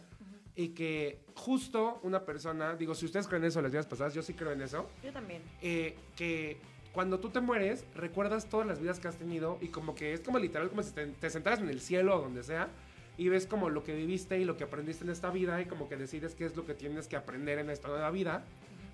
Y 0.55 0.69
que 0.69 1.21
justo 1.35 1.99
una 2.03 2.25
persona, 2.25 2.75
digo, 2.75 2.93
si 2.93 3.05
ustedes 3.05 3.27
creen 3.27 3.45
eso 3.45 3.61
las 3.61 3.71
vidas 3.71 3.85
pasadas, 3.85 4.13
yo 4.13 4.21
sí 4.21 4.33
creo 4.33 4.51
en 4.51 4.61
eso 4.61 4.89
Yo 5.03 5.13
también. 5.13 5.41
eh, 5.61 5.95
que 6.17 6.57
cuando 6.91 7.19
tú 7.19 7.29
te 7.29 7.39
mueres, 7.39 7.85
recuerdas 7.95 8.47
todas 8.49 8.67
las 8.67 8.81
vidas 8.81 8.99
que 8.99 9.07
has 9.07 9.15
tenido 9.15 9.57
y 9.61 9.67
como 9.67 9.95
que 9.95 10.11
es 10.11 10.19
como 10.21 10.37
literal 10.39 10.69
como 10.69 10.81
si 10.83 10.91
te, 10.91 11.05
te 11.07 11.29
sentaras 11.29 11.59
en 11.59 11.69
el 11.69 11.79
cielo 11.79 12.17
o 12.17 12.21
donde 12.21 12.43
sea 12.43 12.67
y 13.17 13.29
ves 13.29 13.45
como 13.45 13.69
lo 13.69 13.83
que 13.83 13.93
viviste 13.95 14.37
y 14.39 14.43
lo 14.43 14.57
que 14.57 14.63
aprendiste 14.65 15.03
en 15.05 15.11
esta 15.11 15.29
vida 15.29 15.61
y 15.61 15.65
como 15.65 15.87
que 15.87 15.95
decides 15.97 16.35
qué 16.35 16.45
es 16.45 16.55
lo 16.57 16.65
que 16.65 16.73
tienes 16.73 17.07
que 17.07 17.15
aprender 17.15 17.59
en 17.59 17.69
esta 17.69 17.87
nueva 17.87 18.09
vida. 18.11 18.43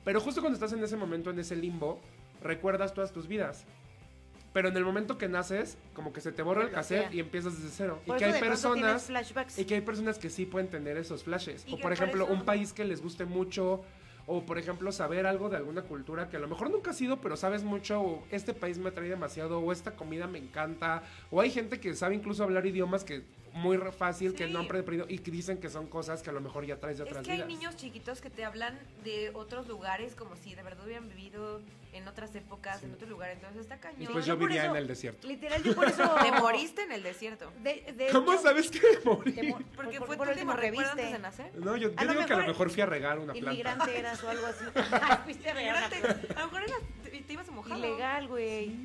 Pero 0.04 0.20
justo 0.20 0.42
cuando 0.42 0.56
estás 0.56 0.74
en 0.74 0.84
ese 0.84 0.98
momento, 0.98 1.30
en 1.32 1.40
ese 1.40 1.56
limbo, 1.56 2.00
recuerdas 2.44 2.94
todas 2.94 3.12
tus 3.12 3.28
vidas. 3.28 3.66
Pero 4.56 4.70
en 4.70 4.78
el 4.78 4.86
momento 4.86 5.18
que 5.18 5.28
naces, 5.28 5.78
como 5.94 6.14
que 6.14 6.22
se 6.22 6.32
te 6.32 6.42
borra 6.42 6.64
el 6.64 6.72
cassette 6.72 7.14
y 7.14 7.20
empiezas 7.20 7.58
desde 7.62 7.76
cero. 7.76 8.00
Por 8.08 8.16
y 8.16 8.20
que 8.20 8.24
hay 8.24 8.40
personas 8.40 9.12
y 9.58 9.66
que 9.66 9.76
hay 9.76 9.82
personas 9.82 10.18
que 10.18 10.30
sí 10.30 10.46
pueden 10.46 10.70
tener 10.70 10.96
esos 10.96 11.26
flashes. 11.26 11.66
O 11.68 11.72
por 11.72 11.82
por 11.82 11.92
ejemplo, 11.92 12.24
eso- 12.24 12.32
un 12.34 12.46
país 12.46 12.72
que 12.72 12.86
les 12.86 13.02
guste 13.02 13.26
mucho. 13.26 13.84
O 14.28 14.46
por 14.46 14.58
ejemplo, 14.58 14.94
saber 14.94 15.28
algo 15.28 15.50
de 15.50 15.58
alguna 15.58 15.82
cultura 15.82 16.30
que 16.30 16.38
a 16.38 16.40
lo 16.40 16.48
mejor 16.48 16.70
nunca 16.70 16.92
has 16.92 16.98
sido, 16.98 17.20
pero 17.20 17.36
sabes 17.36 17.64
mucho. 17.66 18.00
O 18.02 18.24
este 18.32 18.54
país 18.54 18.78
me 18.78 18.88
atrae 18.88 19.10
demasiado. 19.10 19.60
O 19.60 19.74
esta 19.74 19.92
comida 19.98 20.26
me 20.26 20.40
encanta. 20.40 21.04
O 21.32 21.42
hay 21.42 21.52
gente 21.52 21.82
que 21.82 21.94
sabe 21.94 22.16
incluso 22.16 22.42
hablar 22.42 22.66
idiomas 22.66 23.04
que 23.04 23.24
muy 23.56 23.78
re- 23.78 23.92
fácil, 23.92 24.34
que 24.36 24.48
no 24.48 24.60
han 24.60 24.66
aprendido 24.66 25.06
y 25.10 25.20
que 25.20 25.32
dicen 25.32 25.58
que 25.58 25.70
son 25.70 25.88
cosas 25.88 26.22
que 26.22 26.30
a 26.30 26.34
lo 26.34 26.42
mejor 26.42 26.66
ya 26.66 26.78
traes 26.80 26.98
de 26.98 27.06
Es 27.06 27.10
otras 27.10 27.26
que 27.26 27.32
hay 27.32 27.38
vidas. 27.38 27.48
niños 27.50 27.76
chiquitos 27.78 28.22
que 28.22 28.30
te 28.30 28.44
hablan 28.46 28.78
de 29.04 29.32
otros 29.34 29.68
lugares 29.68 30.14
como 30.16 30.36
si 30.36 30.54
de 30.56 30.62
verdad 30.64 30.86
hubieran 30.86 31.08
vivido 31.10 31.62
en 31.94 32.06
otras 32.10 32.36
épocas, 32.36 32.84
en 32.84 32.94
otros 32.94 33.10
lugares. 33.10 33.38
Entonces 33.38 33.62
está 33.62 33.80
cañón. 33.80 34.02
Y 34.02 34.08
pues 34.08 34.26
yo 34.26 34.34
yo 34.36 34.40
vivía 34.46 34.64
eso- 34.64 34.72
en 34.72 34.78
el 34.78 34.88
desierto. 34.88 35.26
Literal, 35.28 35.64
yo 35.64 35.74
por 35.74 35.88
eso... 35.88 36.16
Te 36.24 36.32
moriste 36.34 36.82
en 36.84 36.92
el 36.92 37.04
desierto. 37.04 37.50
De, 37.64 37.94
de 37.96 38.10
¿Cómo 38.12 38.38
sabes 38.38 38.70
que 38.70 38.82
me 38.82 39.00
morí? 39.06 39.32
te 39.32 39.44
mo- 39.44 39.60
Porque 39.76 40.00
por- 40.00 40.08
fue 40.08 40.18
por 40.18 40.28
tu 40.28 40.34
último 40.34 40.54
recuerdo 40.54 40.92
antes 40.92 41.12
de 41.14 41.20
nacer. 41.20 41.52
No, 41.56 41.78
yo, 41.78 41.90
yo 41.92 41.96
A 41.98 42.06
digo 42.06 42.26
que 42.26 42.34
a 42.34 42.38
lo 42.40 42.48
mejor 42.48 42.70
fui 42.70 42.82
a 42.82 42.86
regar 42.86 43.20
una 43.20 43.32
planta. 43.32 43.52
Inmigrante 43.52 43.98
eras 43.98 44.22
o 44.24 44.30
algo 44.30 44.46
así. 44.48 44.66
Fuiste 45.24 45.50
a 45.50 45.54
regar 45.54 45.78
una 45.78 45.86
Inmigrante, 45.88 46.00
planta. 46.02 46.34
a 46.42 46.46
lo 46.46 46.52
mejor 46.52 46.64
eras- 46.64 46.82
te, 47.04 47.22
te 47.22 47.34
ibas 47.34 47.48
a 47.48 47.52
mojar. 47.54 47.78
Ilegal, 47.78 48.28
güey. 48.28 48.76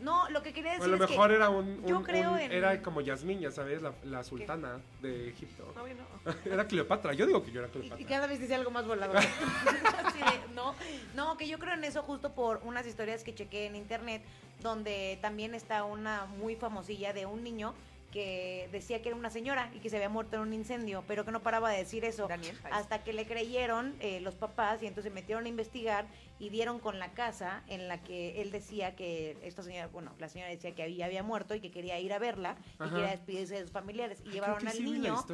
No, 0.00 0.28
lo 0.30 0.42
que 0.42 0.52
quería 0.52 0.72
decir 0.72 0.84
a 0.86 0.88
lo 0.88 0.96
es 0.96 1.02
que 1.02 1.12
mejor 1.12 1.30
era 1.32 1.50
un, 1.50 1.84
yo 1.86 2.02
creo 2.02 2.32
un- 2.32 2.38
en- 2.38 2.52
era 2.52 2.80
como 2.82 3.00
Yasmín, 3.02 3.40
ya 3.40 3.50
sabes, 3.50 3.82
la, 3.82 3.92
la 4.04 4.24
sultana 4.24 4.80
de 5.02 5.28
Egipto. 5.28 5.70
No, 5.76 5.82
bueno. 5.82 6.02
Era 6.44 6.66
Cleopatra, 6.66 7.12
yo 7.12 7.26
digo 7.26 7.42
que 7.44 7.50
yo 7.52 7.60
era 7.60 7.68
Cleopatra. 7.70 8.00
y 8.00 8.04
cada 8.06 8.26
vez 8.26 8.40
dice 8.40 8.54
algo 8.54 8.70
más 8.70 8.86
volador. 8.86 9.16
Así 10.04 10.18
de, 10.18 10.54
no, 10.54 10.74
no, 11.14 11.36
que 11.36 11.46
yo 11.48 11.58
creo 11.58 11.74
en 11.74 11.84
eso 11.84 12.02
justo 12.02 12.32
por 12.34 12.60
unas 12.64 12.86
historias 12.86 13.22
que 13.24 13.34
chequé 13.34 13.66
en 13.66 13.76
internet, 13.76 14.22
donde 14.62 15.18
también 15.22 15.54
está 15.54 15.84
una 15.84 16.24
muy 16.26 16.56
famosilla 16.56 17.12
de 17.12 17.26
un 17.26 17.42
niño 17.44 17.74
que 18.10 18.68
decía 18.72 19.02
que 19.02 19.08
era 19.10 19.16
una 19.16 19.30
señora 19.30 19.70
y 19.74 19.78
que 19.78 19.88
se 19.88 19.96
había 19.96 20.08
muerto 20.08 20.36
en 20.36 20.42
un 20.42 20.52
incendio, 20.52 21.04
pero 21.06 21.24
que 21.24 21.30
no 21.30 21.40
paraba 21.40 21.70
de 21.70 21.78
decir 21.78 22.04
eso. 22.04 22.26
Daniel. 22.26 22.56
Hasta 22.70 23.02
que 23.04 23.12
le 23.12 23.26
creyeron 23.26 23.94
eh, 24.00 24.20
los 24.20 24.34
papás 24.34 24.82
y 24.82 24.86
entonces 24.86 25.10
se 25.10 25.14
metieron 25.14 25.44
a 25.44 25.48
investigar 25.48 26.06
y 26.38 26.48
dieron 26.48 26.78
con 26.80 26.98
la 26.98 27.12
casa 27.12 27.62
en 27.68 27.86
la 27.86 28.02
que 28.02 28.40
él 28.40 28.50
decía 28.50 28.96
que 28.96 29.36
esta 29.42 29.62
señora, 29.62 29.88
bueno, 29.88 30.12
la 30.18 30.28
señora 30.28 30.50
decía 30.50 30.74
que 30.74 30.82
había, 30.82 31.06
había 31.06 31.22
muerto 31.22 31.54
y 31.54 31.60
que 31.60 31.70
quería 31.70 32.00
ir 32.00 32.12
a 32.12 32.18
verla 32.18 32.56
y 32.78 32.82
Ajá. 32.82 32.94
quería 32.94 33.10
despedirse 33.10 33.54
de 33.54 33.62
sus 33.62 33.72
familiares. 33.72 34.22
Y 34.24 34.30
llevaron 34.30 34.66
al 34.66 34.84
niño 34.84 35.24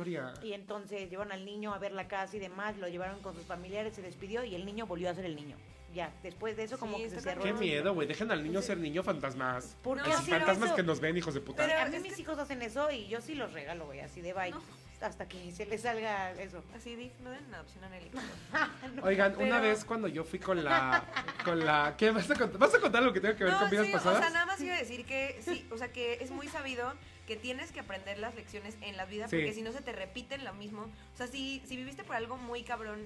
y 0.42 0.52
entonces 0.52 1.08
llevaron 1.08 1.32
al 1.32 1.44
niño 1.44 1.72
a 1.72 1.78
ver 1.78 1.92
la 1.92 2.08
casa 2.08 2.36
y 2.36 2.40
demás, 2.40 2.76
lo 2.76 2.88
llevaron 2.88 3.20
con 3.20 3.34
sus 3.34 3.44
familiares, 3.44 3.94
se 3.94 4.02
despidió 4.02 4.44
y 4.44 4.54
el 4.54 4.66
niño 4.66 4.86
volvió 4.86 5.08
a 5.08 5.14
ser 5.14 5.24
el 5.24 5.36
niño. 5.36 5.56
Ya, 5.94 6.12
después 6.22 6.56
de 6.58 6.64
eso 6.64 6.78
como 6.78 6.96
Sí, 6.98 7.04
que 7.04 7.10
se 7.10 7.20
cerró. 7.20 7.42
Qué 7.42 7.52
miedo, 7.54 7.94
güey. 7.94 8.06
Dejen 8.06 8.30
al 8.30 8.42
niño 8.42 8.60
ser 8.60 8.76
niño 8.76 9.02
fantasmas. 9.02 9.76
¿Por 9.82 10.02
qué 10.02 10.10
No, 10.10 10.16
fantasmas 10.20 10.66
eso? 10.68 10.76
que 10.76 10.82
nos 10.82 11.00
ven, 11.00 11.16
hijos 11.16 11.32
de 11.32 11.40
puta. 11.40 11.64
Pero- 11.66 11.78
A 11.80 11.86
mí 11.86 11.96
es 11.96 12.02
mis 12.02 12.14
que- 12.16 12.22
hijos 12.22 12.38
hacen 12.38 12.60
eso 12.60 12.90
y 12.90 13.06
yo 13.08 13.20
sí 13.22 13.34
los 13.34 13.52
regalo, 13.52 13.86
güey, 13.86 14.00
así 14.00 14.20
de 14.20 14.34
bye. 14.34 14.50
No, 14.50 14.60
hasta 15.00 15.26
que 15.26 15.50
se 15.52 15.64
le 15.64 15.78
salga 15.78 16.32
eso. 16.32 16.62
Así, 16.74 16.96
Dick, 16.96 17.12
no 17.20 17.30
den 17.30 17.54
adopción 17.54 17.84
a 17.84 17.88
Nelly. 17.88 18.10
Oigan, 19.02 19.36
una 19.40 19.60
vez 19.60 19.84
cuando 19.84 20.08
yo 20.08 20.24
fui 20.24 20.38
con 20.38 20.62
la. 20.64 21.04
con 21.44 21.64
la. 21.64 21.94
¿Qué? 21.96 22.10
¿Vas 22.10 22.30
a 22.30 22.34
contar, 22.34 22.58
¿vas 22.58 22.74
a 22.74 22.80
contar 22.80 23.02
algo 23.02 23.14
que 23.14 23.20
tenga 23.20 23.36
que 23.36 23.44
ver 23.44 23.52
No, 23.54 23.60
con 23.60 23.70
vidas 23.70 23.86
sí, 23.86 23.92
pasadas? 23.92 24.18
o 24.18 24.22
sea, 24.22 24.30
nada 24.30 24.46
más 24.46 24.60
iba 24.60 24.74
a 24.74 24.78
decir 24.78 25.04
que 25.06 25.40
sí, 25.42 25.66
o 25.70 25.78
sea, 25.78 25.88
que 25.92 26.14
es 26.20 26.30
muy 26.30 26.48
sabido 26.48 26.92
que 27.26 27.36
tienes 27.36 27.72
que 27.72 27.80
aprender 27.80 28.18
las 28.18 28.34
lecciones 28.34 28.76
en 28.82 28.96
la 28.96 29.04
vida 29.04 29.28
Sí. 29.28 29.36
porque 29.36 29.52
si 29.52 29.62
no 29.62 29.72
se 29.72 29.80
te 29.80 29.92
repiten 29.92 30.44
lo 30.44 30.52
mismo. 30.54 30.82
O 31.14 31.16
sea, 31.16 31.26
si, 31.26 31.62
si 31.66 31.76
viviste 31.76 32.04
por 32.04 32.16
algo 32.16 32.36
muy 32.36 32.62
cabrón 32.62 33.00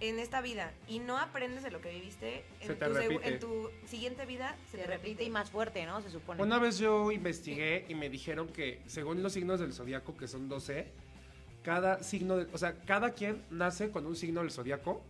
en 0.00 0.18
esta 0.18 0.40
vida 0.40 0.72
y 0.88 0.98
no 0.98 1.18
aprendes 1.18 1.62
de 1.62 1.70
lo 1.70 1.80
que 1.80 1.90
viviste, 1.90 2.44
en, 2.60 2.68
te 2.68 2.74
tu, 2.86 2.92
repite. 2.92 3.28
en 3.28 3.38
tu 3.38 3.70
siguiente 3.86 4.26
vida 4.26 4.56
se, 4.70 4.78
Se 4.78 4.86
repite 4.86 5.24
y 5.24 5.30
más 5.30 5.50
fuerte, 5.50 5.86
¿no? 5.86 6.00
Se 6.02 6.10
supone. 6.10 6.42
Una 6.42 6.58
vez 6.58 6.78
yo 6.78 7.10
investigué 7.12 7.86
y 7.88 7.94
me 7.94 8.10
dijeron 8.10 8.48
que 8.48 8.80
según 8.86 9.22
los 9.22 9.32
signos 9.32 9.60
del 9.60 9.72
zodiaco, 9.72 10.16
que 10.16 10.26
son 10.28 10.48
12, 10.48 10.86
cada 11.62 12.02
signo, 12.02 12.36
de- 12.36 12.52
o 12.52 12.58
sea, 12.58 12.74
cada 12.84 13.12
quien 13.12 13.42
nace 13.50 13.90
con 13.90 14.04
un 14.06 14.16
signo 14.16 14.40
del 14.42 14.50
zodiaco, 14.50 15.00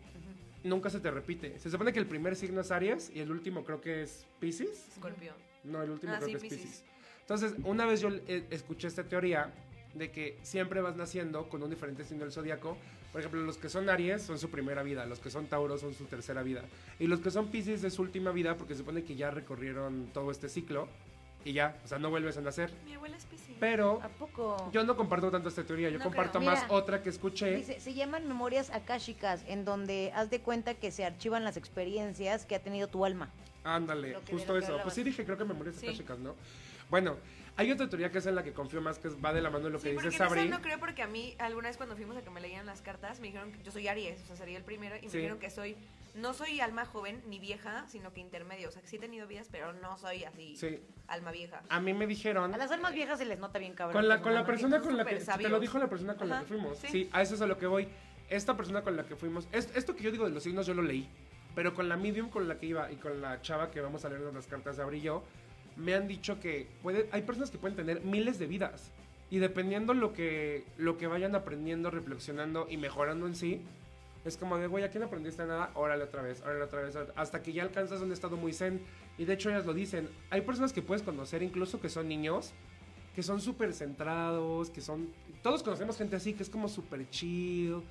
nunca 0.63 0.91
se 0.91 1.01
te 1.01 1.11
repite. 1.11 1.59
Se 1.59 1.71
supone 1.71 1.93
que 1.93 1.99
el 1.99 2.07
primer 2.07 2.37
signo 2.37 2.61
es 2.61 2.71
Aries 2.71 3.11
y 3.15 3.21
el 3.21 3.31
último 3.31 3.65
creo 3.65 3.81
que 3.81 4.03
es 4.03 4.27
Pisces. 4.39 4.89
Escorpio. 4.93 5.33
No, 5.65 5.83
el 5.83 5.91
último 5.91 6.13
Ah, 6.13 6.19
creo 6.19 6.29
sí, 6.29 6.33
que 6.33 6.37
es 6.37 6.43
Piscis. 6.53 6.61
Pisces. 6.67 6.85
Entonces, 7.21 7.55
una 7.65 7.87
vez 7.87 8.01
yo 8.03 8.11
eh, 8.29 8.47
escuché 8.51 8.87
esta 8.87 9.03
teoría 9.05 9.53
de 9.95 10.11
que 10.11 10.39
siempre 10.43 10.81
vas 10.83 10.95
naciendo 10.95 11.49
con 11.49 11.63
un 11.63 11.71
diferente 11.71 12.05
signo 12.05 12.25
del 12.25 12.33
zodiaco. 12.33 12.77
Por 13.15 13.21
ejemplo, 13.21 13.43
los 13.43 13.59
que 13.59 13.69
son 13.69 13.89
Aries 13.89 14.23
son 14.23 14.41
su 14.41 14.51
primera 14.51 14.83
vida, 14.83 15.07
los 15.07 15.21
que 15.21 15.31
son 15.31 15.47
Tauro 15.47 15.79
son 15.79 15.95
su 15.95 16.07
tercera 16.07 16.43
vida. 16.43 16.63
Y 16.99 17.07
los 17.07 17.21
que 17.21 17.31
son 17.31 17.47
Pisces 17.47 17.85
es 17.85 17.95
su 17.95 18.03
última 18.03 18.33
vida 18.33 18.57
porque 18.57 18.75
se 18.75 18.79
supone 18.81 19.05
que 19.05 19.15
ya 19.15 19.31
recorrieron 19.31 20.09
todo 20.13 20.33
este 20.33 20.49
ciclo 20.49 20.89
y 21.45 21.53
ya, 21.53 21.79
o 21.85 21.87
sea, 21.87 22.01
no 22.01 22.11
vuelves 22.11 22.37
a 22.39 22.41
nacer. 22.41 22.73
Mi 22.85 22.95
abuela 22.95 23.17
es 23.17 23.25
Piscis. 23.27 23.55
Pero 23.61 24.01
¿A 24.03 24.09
poco? 24.09 24.69
yo 24.73 24.83
no 24.83 24.97
comparto 24.97 25.31
tanto 25.31 25.49
esta 25.49 25.63
teoría, 25.63 25.91
yo 25.91 25.99
No 25.99 26.05
comparto 26.07 26.41
creo. 26.41 26.51
más 26.51 26.65
Mira, 26.65 26.75
otra 26.75 27.03
que 27.05 27.11
escuché. 27.11 27.55
Dice, 27.55 27.79
se 27.79 27.95
llaman 27.95 28.27
memorias 28.27 28.71
akáshicas, 28.71 29.45
en 29.47 29.65
donde 29.65 30.11
haz 30.17 30.29
de 30.31 30.41
cuenta 30.41 30.75
que 30.75 30.91
se 30.91 31.05
archivan 31.05 31.45
las 31.45 31.57
experiencias 31.57 32.45
que 32.47 32.57
ha 32.57 32.63
tenido 32.65 32.89
tu 32.89 33.05
alma. 33.05 33.31
Ándale, 33.63 34.17
justo 34.29 34.57
eso. 34.59 34.67
hablabas. 34.67 34.83
Pues 34.83 34.95
sí 34.97 35.05
dije, 35.05 35.25
creo 35.25 35.39
que 35.39 35.45
memorias 35.45 35.77
Sí. 35.77 35.87
akashicas, 35.87 36.19
¿no? 36.19 36.35
Bueno, 36.91 37.17
hay 37.57 37.71
otra 37.71 37.89
teoría 37.89 38.11
que 38.11 38.19
es 38.19 38.27
en 38.27 38.35
la 38.35 38.43
que 38.43 38.53
confío 38.53 38.81
más, 38.81 38.99
que 38.99 39.09
va 39.09 39.33
de 39.33 39.41
la 39.41 39.51
mano 39.51 39.65
de 39.67 39.71
lo 39.71 39.79
Sí, 39.79 39.85
que 39.89 39.93
dice 39.95 40.07
en 40.09 40.13
Sabri. 40.13 40.49
no 40.49 40.61
creo 40.61 40.79
porque 40.79 41.03
a 41.03 41.07
mí 41.07 41.35
alguna 41.39 41.69
vez 41.69 41.77
cuando 41.77 41.95
fuimos 41.97 42.17
a 42.17 42.23
que 42.23 42.31
me 42.31 42.41
leían 42.41 42.67
las 42.67 42.83
cartas 42.83 43.21
me 43.21 43.29
dijeron 43.29 43.53
que 43.53 43.63
yo 43.63 43.71
soy 43.71 43.87
Aries, 43.89 44.21
o 44.23 44.27
sea, 44.27 44.37
sería 44.37 44.57
el 44.59 44.65
primero 44.65 44.97
y 44.97 45.03
me 45.03 45.09
Sí. 45.11 45.19
dijeron 45.19 45.39
que 45.39 45.51
soy 45.51 45.77
no 46.15 46.33
soy 46.33 46.61
alma 46.61 46.85
joven 46.85 47.21
ni 47.29 47.41
vieja, 47.41 47.87
sino 47.89 48.13
que 48.13 48.21
intermedio, 48.21 48.69
o 48.69 48.71
sea, 48.73 48.81
que 48.83 48.87
sí 48.87 48.97
he 48.97 48.99
tenido 49.01 49.27
vidas, 49.27 49.49
pero 49.51 49.73
no 49.73 49.97
soy 49.99 50.23
así 50.25 50.57
Sí. 50.57 50.81
alma 51.09 51.33
vieja. 51.33 51.63
A 51.69 51.81
mí 51.81 51.93
me 51.93 52.07
dijeron 52.07 52.55
A 52.55 52.57
las 52.57 52.71
almas 52.71 52.95
viejas 52.95 53.19
se 53.19 53.25
les 53.25 53.39
nota 53.41 53.59
bien 53.59 53.75
cabrón. 53.75 54.01
con 54.01 54.09
la 54.09 54.21
con 54.23 54.33
la 54.35 54.45
persona 54.47 54.77
son 54.79 54.87
con 54.87 54.97
la 54.97 55.05
que 55.05 55.17
te 55.17 55.49
lo 55.49 55.59
dijo 55.61 55.79
la 55.79 55.89
persona 55.89 56.17
con 56.17 56.29
la 56.29 56.41
que 56.41 56.47
fuimos. 56.47 56.79
Sí. 56.79 56.89
sí. 56.89 57.11
a 57.13 57.23
eso 57.23 57.35
es 57.35 57.41
a 57.41 57.47
lo 57.47 57.59
que 57.59 57.67
voy. 57.67 57.89
Esta 58.31 58.57
persona 58.57 58.83
con 58.83 58.97
la 58.97 59.05
que 59.05 59.17
fuimos, 59.17 59.47
es- 59.53 59.71
esto 59.77 59.95
que 59.95 60.03
yo 60.03 60.11
digo 60.11 60.25
de 60.25 60.31
los 60.31 60.43
signos 60.43 60.67
yo 60.67 60.73
lo 60.75 60.83
leí, 60.83 61.09
pero 61.55 61.75
con 61.75 61.89
la 61.89 61.97
medium 61.97 62.31
con 62.31 62.49
la 62.49 62.59
que 62.59 62.67
iba 62.67 62.91
y 62.91 62.97
con 62.97 63.21
la 63.21 63.43
chava 63.43 63.71
que 63.71 63.81
vamos 63.81 64.05
a 64.05 64.09
leer 64.09 64.23
las 64.23 64.47
cartas 64.47 64.77
de 64.77 64.83
Sabri 64.83 64.99
y 64.99 65.03
yo, 65.03 65.25
me 65.77 65.95
han 65.95 66.09
dicho 66.09 66.41
que 66.41 66.69
hay 67.11 67.23
personas 67.23 67.51
que 67.51 67.59
pueden 67.59 67.77
tener 67.77 68.03
miles 68.03 68.39
de 68.39 68.47
vidas 68.47 68.91
y 69.31 69.39
dependiendo 69.39 69.95
lo 69.95 70.13
que 70.13 70.65
lo 70.79 70.97
que 70.99 71.07
vayan 71.07 71.35
aprendiendo, 71.35 71.91
reflexionando 71.91 72.67
y 72.71 72.77
mejorando 72.77 73.27
en 73.27 73.35
sí, 73.35 73.63
es 74.25 74.39
como 74.39 74.57
de, 74.57 74.67
güey, 74.67 74.85
aquí 74.85 74.99
no 74.99 75.07
aprendiste 75.07 75.45
nada, 75.45 75.71
órale 75.75 76.05
otra 76.05 76.23
vez, 76.23 76.41
órale 76.43 76.63
otra 76.63 76.81
vez, 76.81 76.97
hasta 77.15 77.43
que 77.43 77.53
ya 77.53 77.63
alcanzas 77.63 78.01
un 78.01 78.11
estado 78.11 78.37
muy 78.37 78.53
zen. 78.53 78.81
Y 79.19 79.27
de 79.27 79.35
hecho 79.35 79.51
ellas 79.51 79.67
lo 79.67 79.75
dicen, 79.75 80.09
hay 80.31 80.41
personas 80.41 80.73
que 80.73 80.83
puedes 80.83 81.03
conocer 81.03 81.43
incluso 81.43 81.81
que 81.81 81.91
son 81.91 82.09
niños, 82.09 82.53
que 83.15 83.23
son 83.23 83.41
súper 83.41 83.75
centrados, 83.75 84.71
que 84.71 84.81
son... 84.81 85.09
Todos 85.43 85.63
conocemos 85.63 85.99
gente 85.99 86.17
así, 86.17 86.33
que 86.33 86.43
es 86.43 86.49
como 86.49 86.69
súper 86.69 87.09
chill, 87.11 87.83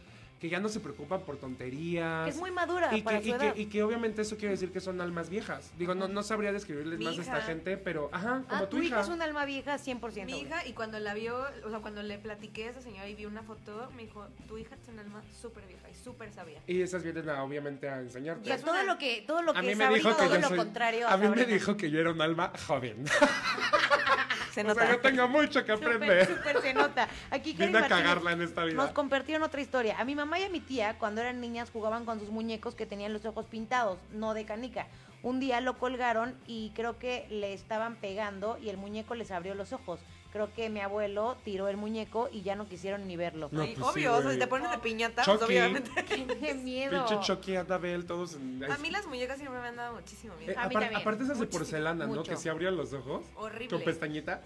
que 0.43 0.49
ya 0.49 0.59
no 0.59 0.67
se 0.67 0.81
preocupan 0.81 1.21
por 1.21 1.37
tonterías. 1.37 2.25
Que 2.25 2.31
es 2.31 2.35
muy 2.35 2.51
madura 2.51 2.93
y 2.93 3.01
para 3.01 3.19
que, 3.19 3.23
su 3.23 3.29
y, 3.29 3.31
edad. 3.31 3.53
que, 3.53 3.61
y 3.61 3.65
que 3.67 3.81
obviamente 3.81 4.23
eso 4.23 4.35
quiere 4.35 4.49
decir 4.51 4.73
que 4.73 4.81
son 4.81 4.99
almas 4.99 5.29
viejas. 5.29 5.71
Digo, 5.77 5.95
no, 5.95 6.09
no 6.09 6.21
sabría 6.21 6.51
describirles 6.51 6.99
Mi 6.99 7.05
más 7.05 7.17
a 7.17 7.21
esta 7.21 7.41
gente, 7.43 7.77
pero, 7.77 8.09
ajá, 8.11 8.43
como 8.49 8.63
ah, 8.63 8.69
tu, 8.69 8.75
tu 8.75 8.83
hija 8.83 8.95
hija. 8.95 9.01
es 9.03 9.07
un 9.07 9.21
alma 9.21 9.45
vieja 9.45 9.77
100%. 9.77 10.25
Mi 10.25 10.41
hija, 10.41 10.67
y 10.67 10.73
cuando 10.73 10.99
la 10.99 11.13
vio, 11.13 11.45
o 11.65 11.69
sea, 11.69 11.79
cuando 11.79 12.03
le 12.03 12.17
platiqué 12.17 12.67
a 12.67 12.71
esa 12.71 12.81
señora 12.81 13.07
y 13.07 13.15
vi 13.15 13.25
una 13.25 13.41
foto, 13.41 13.89
me 13.95 14.01
dijo, 14.01 14.27
tu 14.45 14.57
hija 14.57 14.75
es 14.75 14.85
un 14.89 14.99
alma 14.99 15.23
súper 15.41 15.65
vieja 15.65 15.89
y 15.89 15.93
súper 15.95 16.33
sabia. 16.33 16.59
Y 16.67 16.81
esas 16.81 17.03
vienen 17.03 17.29
a, 17.29 17.41
obviamente 17.41 17.87
a 17.87 18.01
enseñarte. 18.01 18.51
O 18.51 18.53
es 18.53 18.63
todo 18.63 18.83
lo 18.83 18.97
que, 18.97 19.23
todo 19.25 19.41
lo 19.43 19.51
a 19.51 19.55
que 19.55 19.61
mí 19.61 19.69
es 19.69 19.77
me 19.77 19.85
Sabrina, 19.85 20.09
dijo 20.09 20.19
que 20.19 20.25
todo 20.25 20.35
yo 20.35 20.41
lo 20.41 20.47
soy- 20.49 20.57
contrario 20.57 21.07
A 21.07 21.15
mí 21.15 21.29
me 21.29 21.45
dijo 21.45 21.77
que 21.77 21.89
yo 21.89 22.01
era 22.01 22.11
un 22.11 22.21
alma 22.21 22.51
joven. 22.67 23.05
Se 24.53 24.61
o 24.61 24.65
nota. 24.65 24.81
sea, 24.81 24.91
yo 24.91 24.99
tengo 24.99 25.27
mucho 25.27 25.65
que 25.65 25.71
aprender. 25.71 26.27
Súper, 26.27 26.61
se 26.61 26.73
nota. 26.75 27.07
Aquí 27.31 27.53
Vine 27.53 27.75
a 27.79 27.87
cagarla 27.87 28.33
en 28.33 28.43
esta 28.43 28.63
vida. 28.63 28.75
Nos 28.75 28.91
compartieron 28.91 29.41
otra 29.41 29.59
historia. 29.61 29.99
A 29.99 30.05
mi 30.05 30.13
mamá 30.13 30.32
y 30.39 30.43
a 30.43 30.49
mi 30.49 30.59
tía, 30.59 30.97
cuando 30.99 31.21
eran 31.21 31.39
niñas, 31.41 31.69
jugaban 31.71 32.05
con 32.05 32.19
sus 32.19 32.29
muñecos 32.29 32.75
que 32.75 32.85
tenían 32.85 33.13
los 33.13 33.25
ojos 33.25 33.45
pintados, 33.45 33.97
no 34.11 34.33
de 34.33 34.45
canica. 34.45 34.87
Un 35.21 35.39
día 35.39 35.61
lo 35.61 35.77
colgaron 35.77 36.35
y 36.47 36.71
creo 36.75 36.99
que 36.99 37.25
le 37.29 37.53
estaban 37.53 37.95
pegando 37.95 38.57
y 38.61 38.69
el 38.69 38.77
muñeco 38.77 39.15
les 39.15 39.31
abrió 39.31 39.55
los 39.55 39.71
ojos. 39.71 39.99
Creo 40.33 40.51
que 40.51 40.67
mi 40.69 40.79
abuelo 40.79 41.37
tiró 41.45 41.67
el 41.67 41.77
muñeco 41.77 42.27
y 42.31 42.41
ya 42.41 42.55
no 42.55 42.67
quisieron 42.67 43.07
ni 43.07 43.15
verlo. 43.15 43.49
No, 43.51 43.61
Ay, 43.61 43.75
pues 43.77 43.93
sí, 43.93 43.99
obvio, 43.99 44.15
o 44.17 44.21
sea, 44.23 44.31
si 44.31 44.39
te 44.39 44.47
pones 44.47 44.69
de 44.71 44.79
piñata, 44.79 45.23
pues 45.23 45.41
obviamente. 45.43 45.91
¡Qué 46.39 46.55
miedo! 46.55 47.05
Pinche 47.05 47.23
Chucky, 47.23 47.55
Annabelle, 47.55 48.03
todos 48.03 48.33
en... 48.33 48.63
A 48.69 48.77
mí 48.79 48.89
las 48.89 49.05
muñecas 49.05 49.37
siempre 49.37 49.61
me 49.61 49.67
han 49.67 49.75
dado 49.75 49.93
muchísimo 49.93 50.35
miedo. 50.37 50.51
Eh, 50.51 50.55
A 50.57 50.67
mí 50.67 50.73
apar- 50.75 50.79
también. 50.81 51.01
aparte 51.01 51.23
esas 51.23 51.39
de 51.39 51.45
porcelana, 51.45 52.05
¿no? 52.07 52.15
mucho. 52.15 52.23
Que 52.31 52.35
se 52.35 52.49
abrían 52.49 52.75
los 52.75 52.91
ojos. 52.93 53.23
Horrible. 53.35 53.69
Con 53.69 53.81
pestañitas. 53.85 54.41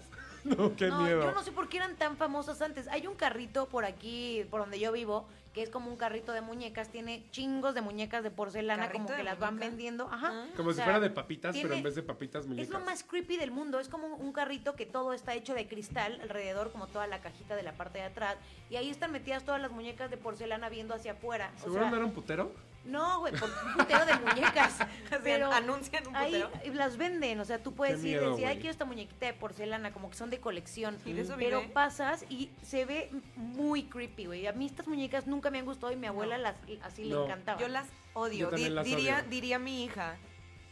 no, 0.58 0.76
qué 0.76 0.88
No, 0.88 1.02
miedo. 1.02 1.22
yo 1.22 1.32
no 1.32 1.42
sé 1.42 1.52
por 1.52 1.68
qué 1.68 1.78
eran 1.78 1.96
tan 1.96 2.16
famosas 2.16 2.60
antes. 2.62 2.88
Hay 2.88 3.06
un 3.06 3.14
carrito 3.14 3.66
por 3.66 3.84
aquí, 3.84 4.44
por 4.50 4.60
donde 4.60 4.78
yo 4.78 4.92
vivo, 4.92 5.26
que 5.52 5.62
es 5.62 5.70
como 5.70 5.90
un 5.90 5.96
carrito 5.96 6.32
de 6.32 6.40
muñecas. 6.40 6.88
Tiene 6.88 7.28
chingos 7.30 7.74
de 7.74 7.80
muñecas 7.80 8.22
de 8.22 8.30
porcelana, 8.30 8.86
¿Carrito 8.86 9.04
como 9.04 9.16
que 9.16 9.22
las 9.22 9.38
van 9.38 9.58
vendiendo. 9.58 10.08
Ajá. 10.10 10.30
Ah. 10.32 10.46
Como 10.56 10.70
O 10.70 10.72
si 10.72 10.80
fuera 10.82 11.00
de 11.00 11.10
papitas, 11.10 11.56
pero 11.60 11.74
en 11.74 11.82
vez 11.82 11.94
de 11.94 12.02
papitas, 12.02 12.46
muñecas. 12.46 12.68
Es 12.68 12.72
lo 12.72 12.80
más 12.80 13.02
creepy 13.02 13.36
del 13.36 13.50
mundo. 13.50 13.80
Es 13.80 13.88
como 13.88 14.06
un 14.08 14.32
carrito 14.32 14.74
que 14.74 14.86
todo 14.86 15.12
está 15.12 15.34
hecho 15.34 15.54
de 15.54 15.66
cristal 15.66 16.20
alrededor, 16.22 16.72
como 16.72 16.86
toda 16.86 17.06
la 17.06 17.20
cajita 17.20 17.56
de 17.56 17.62
la 17.62 17.72
parte 17.72 17.98
de 17.98 18.04
atrás. 18.04 18.36
Y 18.70 18.76
ahí 18.76 18.90
están 18.90 19.12
metidas 19.12 19.44
todas 19.44 19.60
las 19.60 19.70
muñecas 19.70 20.10
de 20.10 20.16
porcelana 20.16 20.68
viendo 20.68 20.94
hacia 20.94 21.12
afuera. 21.12 21.50
O 21.56 21.64
¿Seguro 21.64 21.82
sea, 21.82 21.90
no 21.90 21.96
era 21.96 22.04
un 22.04 22.12
putero? 22.12 22.52
No, 22.88 23.20
güey, 23.20 23.32
por 23.34 23.48
un 23.48 23.72
putero 23.76 24.04
de 24.06 24.14
muñecas. 24.16 24.78
pero 25.22 25.52
anuncian 25.52 26.06
un 26.08 26.16
ahí 26.16 26.42
putero. 26.42 26.74
las 26.74 26.96
venden. 26.96 27.38
O 27.40 27.44
sea, 27.44 27.62
tú 27.62 27.74
puedes 27.74 28.00
Qué 28.00 28.08
ir 28.08 28.22
y 28.22 28.26
decir, 28.26 28.46
ay, 28.46 28.56
quiero 28.56 28.70
esta 28.70 28.84
muñequita 28.84 29.26
de 29.26 29.34
porcelana, 29.34 29.92
como 29.92 30.10
que 30.10 30.16
son 30.16 30.30
de 30.30 30.40
colección. 30.40 30.98
Y 31.04 31.12
de 31.12 31.22
eso 31.22 31.34
Pero 31.38 31.62
pasas 31.72 32.24
y 32.28 32.50
se 32.62 32.84
ve 32.84 33.10
muy 33.36 33.84
creepy, 33.84 34.26
güey. 34.26 34.46
A 34.46 34.52
mí 34.52 34.66
estas 34.66 34.86
muñecas 34.88 35.26
nunca 35.26 35.50
me 35.50 35.58
han 35.58 35.64
gustado 35.64 35.92
y 35.92 35.96
mi 35.96 36.06
abuela 36.06 36.36
No. 36.36 36.42
las 36.42 36.56
así 36.82 37.04
No. 37.08 37.20
le 37.20 37.24
encantaba. 37.26 37.60
Yo 37.60 37.68
las 37.68 37.86
odio. 38.14 38.38
Yo 38.38 38.48
también 38.50 38.68
Di- 38.70 38.74
las 38.74 38.84
diría, 38.84 39.18
odio. 39.20 39.28
diría 39.30 39.58
mi 39.58 39.84
hija. 39.84 40.16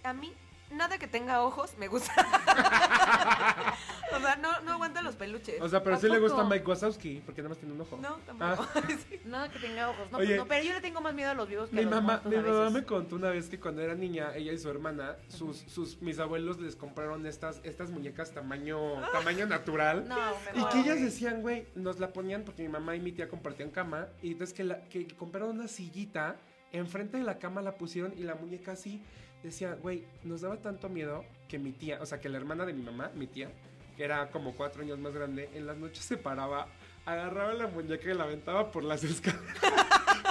A 0.02 0.12
mí, 0.12 0.32
nada 0.70 0.98
que 0.98 1.06
tenga 1.06 1.42
ojos 1.42 1.76
me 1.78 1.88
gusta. 1.88 2.12
o 4.16 4.20
sea, 4.20 4.36
no, 4.36 4.60
no 4.60 4.72
aguanto 4.72 5.02
los 5.02 5.16
peluches. 5.16 5.60
O 5.60 5.68
sea, 5.68 5.82
pero 5.82 5.96
¿A 5.96 5.98
sí 5.98 6.08
le 6.08 6.18
gusta? 6.18 6.44
Mike 6.44 6.66
Wazowski, 6.66 7.22
porque 7.24 7.42
nada 7.42 7.50
más 7.50 7.58
tiene 7.58 7.74
un 7.74 7.80
ojo. 7.80 7.98
no, 8.00 8.16
tampoco. 8.26 8.66
Sí. 8.86 9.20
Nada 9.24 9.50
que 9.50 9.58
tenga 9.58 9.90
ojos. 9.90 10.10
No, 10.10 10.18
Oye, 10.18 10.28
pues 10.28 10.38
no, 10.38 10.46
pero 10.46 10.64
yo 10.64 10.72
le 10.72 10.80
tengo 10.80 11.00
más 11.00 11.14
miedo 11.14 11.30
a 11.30 11.34
los 11.34 11.48
vivos 11.48 11.68
que 11.68 11.76
Mi 11.76 11.82
a 11.82 11.84
los 11.84 11.94
mamá, 11.94 12.20
muertos 12.24 12.32
mi 12.32 12.36
a 12.36 12.52
mamá 12.52 12.70
me 12.70 12.84
contó 12.84 13.16
una 13.16 13.30
vez 13.30 13.48
que 13.48 13.58
cuando 13.60 13.82
era 13.82 13.94
niña, 13.94 14.34
ella 14.34 14.52
y 14.52 14.58
su 14.58 14.70
hermana, 14.70 15.16
sus, 15.28 15.58
sus, 15.58 16.00
mis 16.00 16.18
abuelos 16.18 16.60
les 16.60 16.76
compraron 16.76 17.26
estas, 17.26 17.60
estas 17.64 17.90
muñecas 17.90 18.32
tamaño, 18.32 19.00
tamaño 19.12 19.46
natural. 19.46 20.08
No, 20.08 20.16
Y 20.54 20.64
que 20.72 20.80
ellas 20.80 21.00
decían, 21.00 21.42
güey, 21.42 21.66
nos 21.74 21.98
la 21.98 22.12
ponían 22.12 22.44
porque 22.44 22.62
mi 22.62 22.68
mamá 22.68 22.96
y 22.96 23.00
mi 23.00 23.12
tía 23.12 23.28
compartían 23.28 23.70
cama. 23.70 24.08
Y 24.22 24.32
entonces 24.32 24.54
que, 24.54 24.64
la, 24.64 24.84
que 24.84 25.06
compraron 25.08 25.50
una 25.50 25.68
sillita, 25.68 26.36
enfrente 26.72 27.18
de 27.18 27.24
la 27.24 27.38
cama 27.38 27.62
la 27.62 27.76
pusieron 27.76 28.14
y 28.16 28.22
la 28.22 28.34
muñeca 28.34 28.72
así. 28.72 29.02
Decía, 29.43 29.74
güey, 29.80 30.05
nos 30.24 30.41
daba 30.41 30.57
tanto 30.57 30.89
miedo 30.89 31.24
que 31.49 31.59
mi 31.59 31.72
tía, 31.72 31.99
o 32.01 32.07
sea, 32.07 32.20
que 32.20 32.28
la 32.28 32.39
hermana 32.39 32.66
de 32.66 32.72
mi 32.72 32.82
mamá, 32.82 33.11
mi 33.14 33.26
tía, 33.26 33.51
que 33.97 34.05
era 34.05 34.30
como 34.30 34.55
cuatro 34.55 34.82
años 34.82 34.99
más 34.99 35.12
grande, 35.14 35.49
en 35.55 35.66
las 35.66 35.76
noches 35.76 36.05
se 36.05 36.16
paraba, 36.16 36.68
agarraba 37.05 37.55
la 37.55 37.68
muñeca 37.68 38.11
y 38.11 38.14
la 38.14 38.24
aventaba 38.24 38.70
por 38.72 38.82
las 38.82 39.05
escaleras 39.05 39.43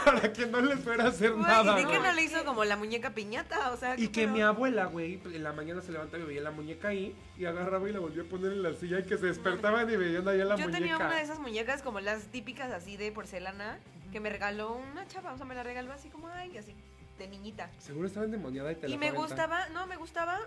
para 0.03 0.31
que 0.33 0.45
no 0.45 0.59
les 0.61 0.79
fuera 0.81 1.05
a 1.05 1.07
hacer 1.07 1.31
Güey, 1.31 1.41
nada. 1.43 1.79
¿Y 1.79 1.85
de 1.85 1.91
qué 1.91 1.99
no 1.99 2.11
le 2.11 2.23
hizo 2.23 2.43
como 2.45 2.63
la 2.65 2.75
muñeca 2.75 3.11
piñata? 3.11 3.71
O 3.71 3.77
sea, 3.77 3.95
Y 3.97 4.07
¿qué 4.09 4.21
que 4.23 4.27
mi 4.27 4.41
abuela, 4.41 4.85
güey, 4.85 5.19
en 5.25 5.43
la 5.43 5.53
mañana 5.53 5.81
se 5.81 5.91
levantaba 5.91 6.21
y 6.23 6.27
veía 6.27 6.41
la 6.41 6.51
muñeca 6.51 6.89
ahí 6.89 7.15
y 7.37 7.45
agarraba 7.45 7.89
y 7.89 7.93
la 7.93 7.99
volvía 7.99 8.23
a 8.23 8.25
poner 8.25 8.51
en 8.51 8.61
la 8.63 8.73
silla 8.73 8.99
y 8.99 9.03
que 9.03 9.17
se 9.17 9.27
despertaban 9.27 9.89
y 9.89 9.95
veían 9.95 10.27
ahí 10.27 10.41
a 10.41 10.45
la 10.45 10.55
Yo 10.57 10.65
muñeca. 10.65 10.77
tenía 10.77 10.97
una 10.97 11.15
de 11.15 11.21
esas 11.21 11.39
muñecas 11.39 11.81
como 11.81 12.01
las 12.01 12.23
típicas 12.25 12.71
así 12.71 12.97
de 12.97 13.11
porcelana 13.11 13.79
que 14.11 14.19
me 14.19 14.29
regaló 14.29 14.73
una 14.75 15.07
chava. 15.07 15.33
O 15.33 15.37
sea, 15.37 15.45
me 15.45 15.55
la 15.55 15.63
regaló 15.63 15.91
así 15.91 16.09
como, 16.09 16.27
ay, 16.27 16.55
así, 16.57 16.75
de 17.17 17.27
niñita. 17.27 17.69
Seguro 17.77 18.07
estaba 18.07 18.25
endemoniada 18.25 18.71
y 18.71 18.75
te 18.75 18.87
la 18.87 18.95
Y 18.95 18.97
me 18.97 19.07
fue 19.09 19.17
a 19.17 19.19
aventar. 19.19 19.49
gustaba, 19.49 19.69
no, 19.69 19.87
me 19.87 19.97
gustaba 19.97 20.39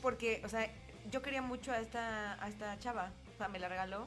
porque, 0.00 0.42
o 0.44 0.48
sea, 0.48 0.68
yo 1.10 1.22
quería 1.22 1.42
mucho 1.42 1.72
a 1.72 1.80
esta, 1.80 2.42
a 2.42 2.48
esta 2.48 2.78
chava. 2.78 3.10
O 3.34 3.38
sea, 3.38 3.48
me 3.48 3.58
la 3.58 3.68
regaló 3.68 4.06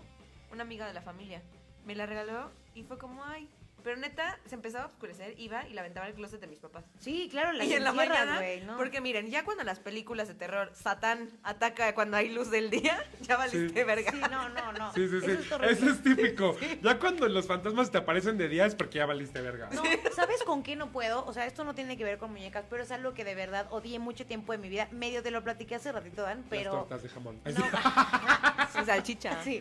una 0.52 0.64
amiga 0.64 0.88
de 0.88 0.94
la 0.94 1.02
familia. 1.02 1.42
Me 1.86 1.96
la 1.96 2.06
regaló 2.06 2.52
y 2.74 2.84
fue 2.84 2.98
como, 2.98 3.24
ay, 3.24 3.50
Pero 3.86 3.98
neta, 3.98 4.40
se 4.48 4.56
empezaba 4.56 4.86
a 4.86 4.88
oscurecer, 4.88 5.36
iba 5.38 5.68
y 5.68 5.74
la 5.74 5.82
aventaba 5.82 6.08
al 6.08 6.16
closet 6.16 6.42
de 6.42 6.48
mis 6.48 6.58
papás. 6.58 6.86
Sí, 7.00 7.28
claro, 7.30 7.52
la 7.52 7.66
y 7.66 7.74
en 7.74 7.84
la 7.84 7.94
mañana, 7.94 8.38
güey, 8.38 8.62
¿no? 8.62 8.78
porque 8.78 9.00
miren, 9.00 9.30
ya 9.30 9.46
cuando 9.46 9.64
las 9.64 9.78
películas 9.78 10.28
de 10.28 10.34
terror, 10.34 10.72
Satán 10.74 11.30
ataca 11.44 11.94
cuando 11.94 12.18
hay 12.18 12.34
luz 12.34 12.50
del 12.50 12.72
día, 12.72 12.98
ya 13.22 13.38
valiste 13.38 13.84
verga. 13.84 14.12
Sí, 14.12 14.20
no, 14.20 14.50
no, 14.50 14.74
no. 14.74 14.92
Sí, 14.96 15.08
sí, 15.08 15.22
sí. 15.22 15.32
Eso 15.32 15.40
es 15.40 15.52
horrible. 15.52 15.74
Eso 15.74 15.90
es 15.92 16.02
típico. 16.02 16.56
Ya 16.82 16.98
cuando 17.00 17.28
los 17.28 17.46
fantasmas 17.46 17.92
te 17.92 18.00
aparecen 18.00 18.40
de 18.40 18.50
día 18.50 18.66
es 18.66 18.74
porque 18.74 18.98
ya 18.98 19.06
valiste 19.06 19.40
verga. 19.42 19.70
No, 19.72 19.84
¿sabes 20.16 20.42
con 20.44 20.64
qué 20.64 20.76
no 20.76 20.92
puedo? 20.92 21.24
O 21.26 21.34
sea, 21.34 21.46
esto 21.46 21.64
no 21.64 21.76
tiene 21.76 21.96
que 21.96 22.04
ver 22.04 22.18
con 22.18 22.32
muñecas, 22.32 22.66
pero 22.68 22.82
es 22.82 22.92
algo 22.92 23.14
que 23.14 23.24
de 23.24 23.36
verdad 23.36 23.68
odié 23.70 24.00
mucho 24.00 24.26
tiempo 24.26 24.52
de 24.52 24.58
mi 24.58 24.68
vida. 24.68 24.88
Medio 24.92 25.22
te 25.22 25.30
lo 25.30 25.44
platiqué 25.44 25.76
hace 25.76 25.92
ratito, 25.92 26.24
Dan, 26.24 26.40
Las 26.40 26.50
pero... 26.50 26.72
tortas 26.72 27.04
de 27.04 27.10
jamón. 27.10 27.40
No, 27.46 27.52
Su 28.76 28.86
salchicha. 28.86 29.42
sí, 29.44 29.60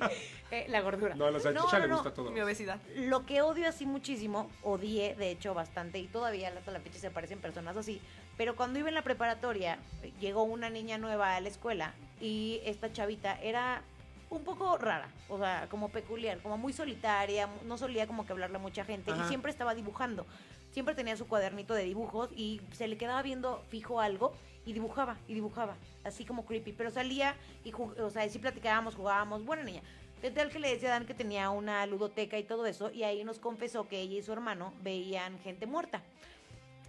eh, 0.51 0.67
la 0.69 0.81
gordura. 0.81 1.15
No, 1.15 1.27
a 1.27 1.31
la 1.31 1.41
salchicha 1.41 1.79
le 1.79 1.89
no, 1.89 1.97
gusta 1.97 2.13
todo. 2.13 2.31
Mi 2.31 2.41
obesidad. 2.41 2.81
Lo 2.97 3.27
que 3.27 3.43
odio 3.43 3.69
así 3.69 3.87
muchísimo, 3.87 4.51
odié 4.63 5.15
de 5.15 5.31
hecho 5.31 5.55
bastante 5.55 5.99
y 5.99 6.07
todavía 6.07 6.49
hasta 6.49 6.71
la 6.71 6.81
fecha 6.81 6.99
se 6.99 7.07
aparecen 7.09 7.39
personas 7.39 7.77
así, 7.77 8.01
pero 8.37 8.57
cuando 8.57 8.79
iba 8.79 8.89
en 8.89 8.95
la 8.95 9.03
preparatoria 9.03 9.79
llegó 10.21 10.43
una 10.43 10.71
niña 10.71 10.99
nueva 10.99 11.37
a 11.37 11.41
la 11.41 11.49
escuela 11.49 11.95
y 12.21 12.61
esta 12.65 12.93
chavita 12.93 13.41
era 13.41 13.83
un 14.31 14.43
poco 14.43 14.77
rara, 14.79 15.09
o 15.29 15.39
sea, 15.39 15.69
como 15.71 15.89
peculiar, 15.89 16.39
como 16.39 16.59
muy 16.59 16.73
solitaria, 16.73 17.49
no 17.65 17.79
solía 17.79 18.07
como 18.07 18.27
que 18.27 18.33
hablarle 18.33 18.57
a 18.57 18.61
mucha 18.61 18.85
gente 18.85 19.13
Ajá. 19.13 19.25
y 19.25 19.29
siempre 19.29 19.51
estaba 19.51 19.75
dibujando. 19.75 20.27
Siempre 20.73 20.97
tenía 20.97 21.17
su 21.17 21.29
cuadernito 21.29 21.73
de 21.75 21.85
dibujos 21.85 22.31
y 22.35 22.61
se 22.73 22.89
le 22.89 22.97
quedaba 22.97 23.23
viendo 23.23 23.63
fijo 23.69 24.01
algo 24.01 24.35
y 24.67 24.73
dibujaba 24.73 25.17
y 25.29 25.35
dibujaba, 25.35 25.77
así 26.05 26.25
como 26.25 26.45
creepy, 26.47 26.73
pero 26.73 26.91
salía 26.91 27.35
y 27.65 27.73
o 27.73 28.11
sea, 28.11 28.29
sí 28.29 28.39
platicábamos, 28.39 28.95
jugábamos, 28.95 29.45
buena 29.45 29.63
niña. 29.63 29.83
De 30.23 30.31
tal 30.31 30.49
que 30.51 30.59
le 30.59 30.71
decía 30.71 30.89
a 30.89 30.93
Dan 30.93 31.07
que 31.07 31.13
tenía 31.13 31.51
una 31.51 31.85
ludoteca 31.87 32.39
y 32.39 32.45
todo 32.45 32.65
eso, 32.67 32.91
y 32.91 33.03
ahí 33.03 33.25
nos 33.25 33.39
confesó 33.39 33.87
que 33.89 34.01
ella 34.01 34.17
y 34.19 34.23
su 34.23 34.33
hermano 34.33 34.73
veían 34.83 35.39
gente 35.41 35.67
muerta. 35.67 36.03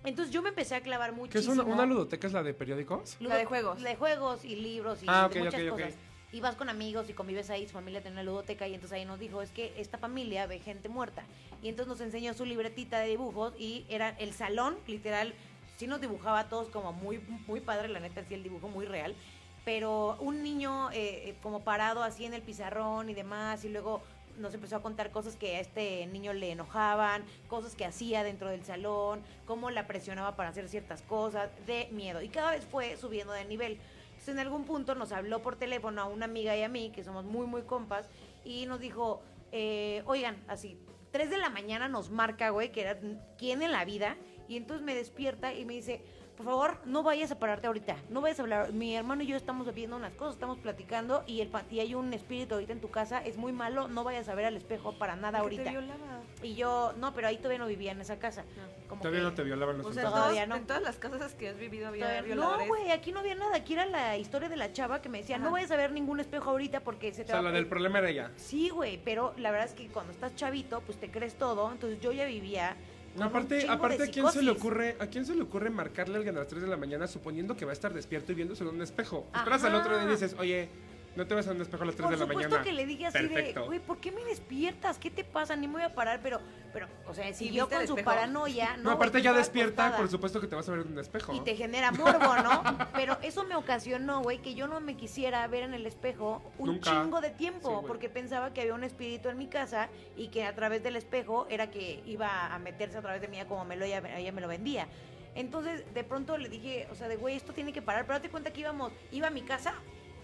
Entonces 0.06 0.34
yo 0.34 0.42
me 0.42 0.50
empecé 0.50 0.76
a 0.76 0.82
clavar 0.82 1.10
¿Qué 1.10 1.16
es 1.16 1.18
muchísimo. 1.48 1.54
una, 1.54 1.64
una 1.64 1.86
ludoteca? 1.86 2.28
¿Es 2.28 2.34
la 2.34 2.44
de 2.44 2.54
periódicos? 2.54 3.18
Ludo- 3.20 3.30
La 3.30 3.38
de 3.38 3.46
juegos. 3.46 3.82
De 3.82 3.96
juegos 3.96 4.46
y 4.46 4.56
libros 4.56 5.02
y 5.04 5.06
Ah, 5.10 5.28
de 5.32 5.40
ok, 5.40 5.46
muchas 5.46 5.62
cosas. 5.70 5.94
Y 6.32 6.42
vas 6.42 6.56
con 6.56 6.70
amigos 6.70 7.10
y 7.10 7.14
convives 7.14 7.50
ahí, 7.50 7.66
su 7.66 7.74
familia 7.74 8.02
tiene 8.02 8.16
una 8.16 8.24
ludoteca 8.24 8.68
y 8.68 8.74
entonces 8.74 8.98
ahí 8.98 9.06
nos 9.06 9.20
dijo, 9.20 9.42
es 9.42 9.52
que 9.52 9.74
esta 9.78 9.98
familia 9.98 10.46
ve 10.48 10.60
gente 10.60 10.90
muerta. 10.90 11.24
Y 11.64 11.70
entonces 11.70 11.90
nos 11.90 12.02
enseñó 12.02 12.34
su 12.34 12.46
libretita 12.46 13.00
de 13.00 13.08
dibujos 13.10 13.54
y 13.58 13.86
era 13.90 14.10
el 14.20 14.34
salón, 14.34 14.76
literal, 14.86 15.34
sí 15.78 15.88
nos 15.88 16.02
dibujaba 16.02 16.40
a 16.40 16.50
todos 16.50 16.70
como 16.70 16.94
muy, 16.94 17.20
muy 17.48 17.62
padre, 17.62 17.88
la 17.88 18.00
neta, 18.00 18.24
sí 18.24 18.34
el 18.34 18.44
dibujo 18.44 18.68
muy 18.68 18.86
real. 18.86 19.16
Pero 19.64 20.18
un 20.20 20.44
niño 20.44 20.92
eh, 20.92 21.30
eh, 21.30 21.36
como 21.42 21.64
parado 21.64 22.04
así 22.04 22.26
en 22.26 22.34
el 22.34 22.42
pizarrón 22.42 23.10
y 23.10 23.14
demás 23.14 23.66
y 23.66 23.70
luego 23.70 24.02
nos 24.38 24.54
empezó 24.54 24.76
a 24.76 24.82
contar 24.82 25.12
cosas 25.12 25.36
que 25.36 25.56
a 25.56 25.60
este 25.60 26.06
niño 26.08 26.34
le 26.34 26.52
enojaban, 26.52 27.24
cosas 27.48 27.76
que 27.76 27.86
hacía 27.86 28.24
dentro 28.24 28.50
del 28.50 28.64
salón, 28.64 29.22
cómo 29.46 29.72
la 29.72 29.88
presionaba 29.88 30.36
para 30.36 30.50
hacer 30.50 30.68
ciertas 30.70 31.02
cosas, 31.02 31.50
de 31.66 31.88
miedo. 31.92 32.22
Y 32.22 32.30
cada 32.30 32.52
vez 32.52 32.66
fue 32.66 32.98
subiendo 32.98 33.34
de 33.34 33.46
nivel. 33.46 33.80
Entonces 34.10 34.30
en 34.30 34.40
algún 34.40 34.66
punto 34.66 34.96
nos 34.96 35.12
habló 35.12 35.42
por 35.42 35.56
teléfono 35.56 36.02
a 36.02 36.06
una 36.06 36.26
amiga 36.26 36.56
y 36.56 36.64
a 36.64 36.70
mí, 36.70 36.92
que 36.94 37.04
somos 37.04 37.26
muy, 37.26 37.48
muy 37.48 37.62
compas, 37.64 38.10
y 38.44 38.66
nos 38.66 38.80
dijo, 38.80 39.22
eh, 39.52 40.04
oigan, 40.06 40.44
así, 40.48 40.78
3 41.12 41.30
de 41.30 41.38
la 41.38 41.50
mañana 41.50 41.88
nos 41.88 42.10
marca, 42.10 42.50
güey, 42.50 42.72
que 42.72 42.82
era 42.82 43.00
quién 43.38 43.62
en 43.62 43.72
la 43.72 43.86
vida, 43.86 44.18
y 44.48 44.58
entonces 44.58 44.86
me 44.86 44.96
despierta 44.96 45.54
y 45.54 45.66
me 45.66 45.74
dice, 45.74 46.02
por 46.38 46.46
favor, 46.48 46.78
no 46.86 47.02
vayas 47.02 47.32
a 47.32 47.40
pararte 47.40 47.68
ahorita, 47.68 47.96
no 48.10 48.20
vayas 48.20 48.40
a 48.40 48.44
hablar. 48.44 48.74
Mi 48.74 48.94
hermano 48.96 49.24
y 49.24 49.28
yo 49.28 49.38
estamos 49.38 49.74
viendo 49.74 49.96
unas 49.96 50.14
cosas, 50.16 50.34
estamos 50.34 50.58
platicando 50.60 51.24
y, 51.28 51.40
el, 51.40 51.50
y 51.72 51.80
hay 51.80 51.96
un 51.96 52.14
espíritu 52.14 52.56
ahorita 52.56 52.74
en 52.74 52.82
tu 52.82 52.90
casa, 52.90 53.20
es 53.24 53.38
muy 53.38 53.54
malo, 53.54 53.88
no 53.88 54.04
vayas 54.04 54.28
a 54.28 54.36
ver 54.36 54.44
al 54.46 54.58
espejo 54.58 54.98
para 54.98 55.16
nada 55.16 55.38
te 55.40 55.44
ahorita. 55.44 55.70
violaba. 55.72 56.22
Y 56.44 56.56
yo, 56.56 56.94
no, 56.98 57.14
pero 57.14 57.30
ahí 57.30 57.38
todavía 57.38 57.60
no 57.60 57.68
vivía 57.68 57.94
en 57.94 58.02
esa 58.02 58.20
casa. 58.20 58.44
Como 58.90 59.02
Todavía 59.02 59.22
que- 59.22 59.24
no 59.24 59.34
te 59.34 59.44
violaban 59.44 59.78
los 59.78 59.88
O 59.88 59.94
sea. 59.94 60.04
Todavía 60.04 60.46
no. 60.46 60.58
en 60.58 60.68
todas 60.68 60.82
las 60.84 60.98
casas 60.98 61.34
que 61.36 61.48
has 61.50 61.58
vivido 61.58 61.88
había 61.88 62.02
Todavía- 62.06 62.22
violadores. 62.36 62.68
No, 62.68 62.76
güey, 62.76 62.92
aquí 62.92 63.14
no 63.14 63.20
había 63.22 63.36
nada. 63.36 63.56
Aquí 63.56 63.74
era 63.74 63.86
la 63.86 64.18
historia 64.18 64.50
de 64.50 64.58
la 64.58 64.74
chava 64.74 65.02
que 65.02 65.08
me 65.08 65.20
decía, 65.20 65.38
no 65.38 65.52
vayas 65.52 65.72
a 65.72 65.78
ver 65.78 65.94
ningún 65.94 66.20
espejo 66.20 66.50
ahorita 66.50 66.82
porque 66.82 67.14
se 67.14 67.22
O 67.22 67.26
te 67.26 67.32
sea, 67.32 67.38
va 67.38 67.44
la 67.44 67.50
a... 67.50 67.54
del 67.54 67.68
problema 67.68 68.00
era 68.00 68.10
ella. 68.10 68.32
Sí, 68.36 68.70
güey, 68.70 69.00
pero 69.04 69.34
la 69.38 69.52
verdad 69.52 69.68
es 69.70 69.74
que 69.74 69.88
cuando 69.88 70.12
estás 70.12 70.36
chavito, 70.36 70.82
pues 70.82 71.00
te 71.00 71.10
crees 71.10 71.36
todo. 71.36 71.72
Entonces 71.72 72.02
yo 72.02 72.12
ya 72.12 72.26
vivía... 72.26 72.76
Aparte, 73.22 73.68
aparte 73.70 74.04
¿a 74.04 74.08
quién 74.08 74.30
se 74.30 74.42
le 74.42 74.52
ocurre, 74.52 74.96
a 75.00 75.08
quién 75.08 75.26
se 75.26 75.36
le 75.36 75.42
ocurre 75.44 75.70
marcarle 75.70 76.16
a 76.16 76.18
alguien 76.18 76.36
a 76.36 76.40
las 76.40 76.48
3 76.48 76.62
de 76.62 76.68
la 76.68 76.78
mañana 76.78 77.08
suponiendo 77.08 77.56
que 77.56 77.66
va 77.66 77.72
a 77.72 77.74
estar 77.74 77.94
despierto 77.94 78.32
y 78.32 78.36
viéndose 78.36 78.64
en 78.64 78.70
un 78.70 78.82
espejo? 78.82 79.28
Esperas 79.36 79.64
al 79.64 79.76
otro 79.76 79.98
día 79.98 80.08
y 80.08 80.12
dices, 80.12 80.36
"Oye, 80.40 80.70
no 81.16 81.26
te 81.28 81.34
vas 81.36 81.48
a 81.48 81.52
un 81.52 81.62
espejo 81.62 81.84
a 81.84 81.86
las 81.88 81.96
3 81.96 82.04
Por 82.06 82.12
de 82.14 82.18
la 82.20 82.26
supuesto 82.28 82.50
mañana." 82.50 82.64
que 82.64 82.74
le 82.74 82.86
dije 82.86 83.06
así 83.08 83.18
Perfecto. 83.18 83.62
de, 83.62 83.66
güey, 83.68 83.80
¿por 83.80 83.98
qué 84.00 84.12
me 84.12 84.24
despiertas? 84.26 84.98
¿Qué 85.00 85.10
te 85.10 85.24
pasa? 85.24 85.56
Ni 85.56 85.68
me 85.68 85.74
voy 85.74 85.84
a 85.84 85.94
parar, 85.94 86.20
pero, 86.22 86.40
pero, 86.74 86.88
o 87.08 87.14
sea, 87.14 87.34
siguió 87.34 87.64
viste 87.66 87.76
con 87.78 87.88
su 87.88 87.94
espejo? 87.94 88.06
paranoia. 88.10 88.78
No, 88.78 88.84
No, 88.84 88.92
aparte 88.92 89.22
ya 89.22 89.34
despierta, 89.34 89.84
acostada. 89.86 89.98
por 89.98 90.10
supuesto 90.10 90.42
que 90.42 90.48
te 90.48 90.56
vas 90.56 90.68
a 90.68 90.72
ver 90.74 90.82
en 90.86 90.92
un 90.94 91.00
espejo. 91.00 91.34
Y 91.34 91.40
te 91.42 91.56
genera 91.56 91.92
morbo, 91.92 92.36
¿no? 92.44 92.64
Pero 92.94 93.18
eso 93.22 93.44
me 93.46 93.56
ocasionó, 93.56 94.22
güey, 94.22 94.40
que 94.40 94.56
yo 94.56 94.68
no 94.68 94.80
me 94.82 94.96
quisiera 94.98 95.46
ver 95.48 95.64
en 95.64 95.74
el 95.74 95.86
espejo 95.86 96.42
un 96.58 96.68
Nunca. 96.74 96.92
chingo 96.92 97.22
de 97.22 97.30
tiempo, 97.32 97.80
Sí, 97.82 97.86
porque 97.88 98.10
pensaba 98.10 98.54
que 98.54 98.62
había 98.62 98.74
un 98.74 98.84
espíritu 98.84 99.30
en 99.30 99.38
mi 99.38 99.48
casa 99.48 99.90
y 100.16 100.28
que 100.30 100.44
a 100.46 100.54
través 100.56 100.84
del 100.84 100.96
espejo 100.96 101.48
era 101.50 101.72
que 101.72 102.02
iba 102.06 102.54
a 102.54 102.60
meterse 102.60 102.98
a 102.98 103.02
través 103.02 103.22
de 103.22 103.28
mí 103.28 103.38
como 103.48 103.66
me 103.66 103.76
lo, 103.76 103.86
ella, 103.86 104.02
ella 104.18 104.32
me 104.32 104.42
lo 104.42 104.48
vendía. 104.48 104.88
Entonces, 105.36 105.84
de 105.94 106.04
pronto 106.06 106.38
le 106.38 106.48
dije, 106.48 106.88
o 106.92 106.96
sea, 106.96 107.08
de 107.10 107.18
güey, 107.18 107.36
esto 107.36 107.52
tiene 107.54 107.74
que 107.74 107.82
parar, 107.82 108.04
pero 108.06 108.20
date 108.20 108.30
cuenta 108.30 108.54
que 108.54 108.62
íbamos, 108.62 108.94
iba 109.12 109.28
a 109.28 109.32
mi 109.32 109.42
casa 109.42 109.74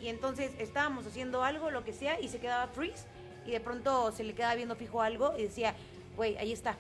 y 0.02 0.08
entonces 0.10 0.52
estábamos 0.60 1.06
haciendo 1.06 1.44
algo, 1.44 1.70
lo 1.72 1.84
que 1.84 1.94
sea, 1.94 2.20
y 2.20 2.28
se 2.28 2.40
quedaba 2.40 2.68
freeze 2.68 3.06
y 3.46 3.52
de 3.52 3.60
pronto 3.60 4.12
se 4.12 4.24
le 4.24 4.34
quedaba 4.34 4.56
viendo 4.56 4.76
fijo 4.76 5.02
algo 5.02 5.34
y 5.38 5.44
decía, 5.44 5.76
güey, 6.16 6.38
ahí 6.38 6.52
está, 6.52 6.78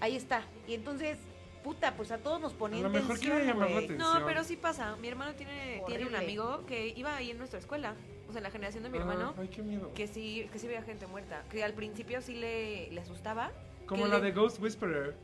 ahí 0.00 0.16
está. 0.16 0.42
Y 0.68 0.74
entonces, 0.74 1.18
puta, 1.64 1.94
pues 1.96 2.10
a 2.12 2.18
todos 2.18 2.40
nos 2.40 2.52
ponía 2.52 2.80
A 2.80 2.82
lo 2.84 2.90
mejor 2.90 3.08
tensión, 3.16 3.32
quiere 3.36 3.46
llamar 3.46 3.70
la 3.70 3.76
atención. 3.78 3.98
No, 4.20 4.26
pero 4.26 4.44
sí 4.44 4.56
pasa. 4.56 4.96
Mi 4.96 5.08
hermano 5.08 5.34
tiene, 5.34 5.82
tiene 5.86 6.06
un 6.06 6.14
amigo 6.16 6.64
que 6.66 6.88
iba 6.96 7.16
ahí 7.16 7.30
en 7.30 7.38
nuestra 7.38 7.58
escuela. 7.58 7.94
O 8.28 8.32
sea, 8.32 8.38
en 8.40 8.44
la 8.44 8.50
generación 8.50 8.82
de 8.82 8.90
mi 8.90 8.98
Ah, 8.98 9.02
hermano. 9.02 9.34
Ay, 9.38 9.46
qué 9.48 9.62
miedo. 9.62 9.92
Que 9.94 10.08
sí, 10.08 10.48
que 10.52 10.58
sí 10.58 10.66
veía 10.66 10.82
gente 10.82 11.06
muerta. 11.06 11.44
Que 11.50 11.62
al 11.62 11.74
principio 11.74 12.20
sí 12.20 12.34
le, 12.34 12.90
le 12.90 13.00
asustaba. 13.00 13.52
Como 13.86 14.06
la 14.08 14.18
le- 14.18 14.24
de 14.24 14.32
Ghost 14.32 14.60
Whisperer. 14.60 15.14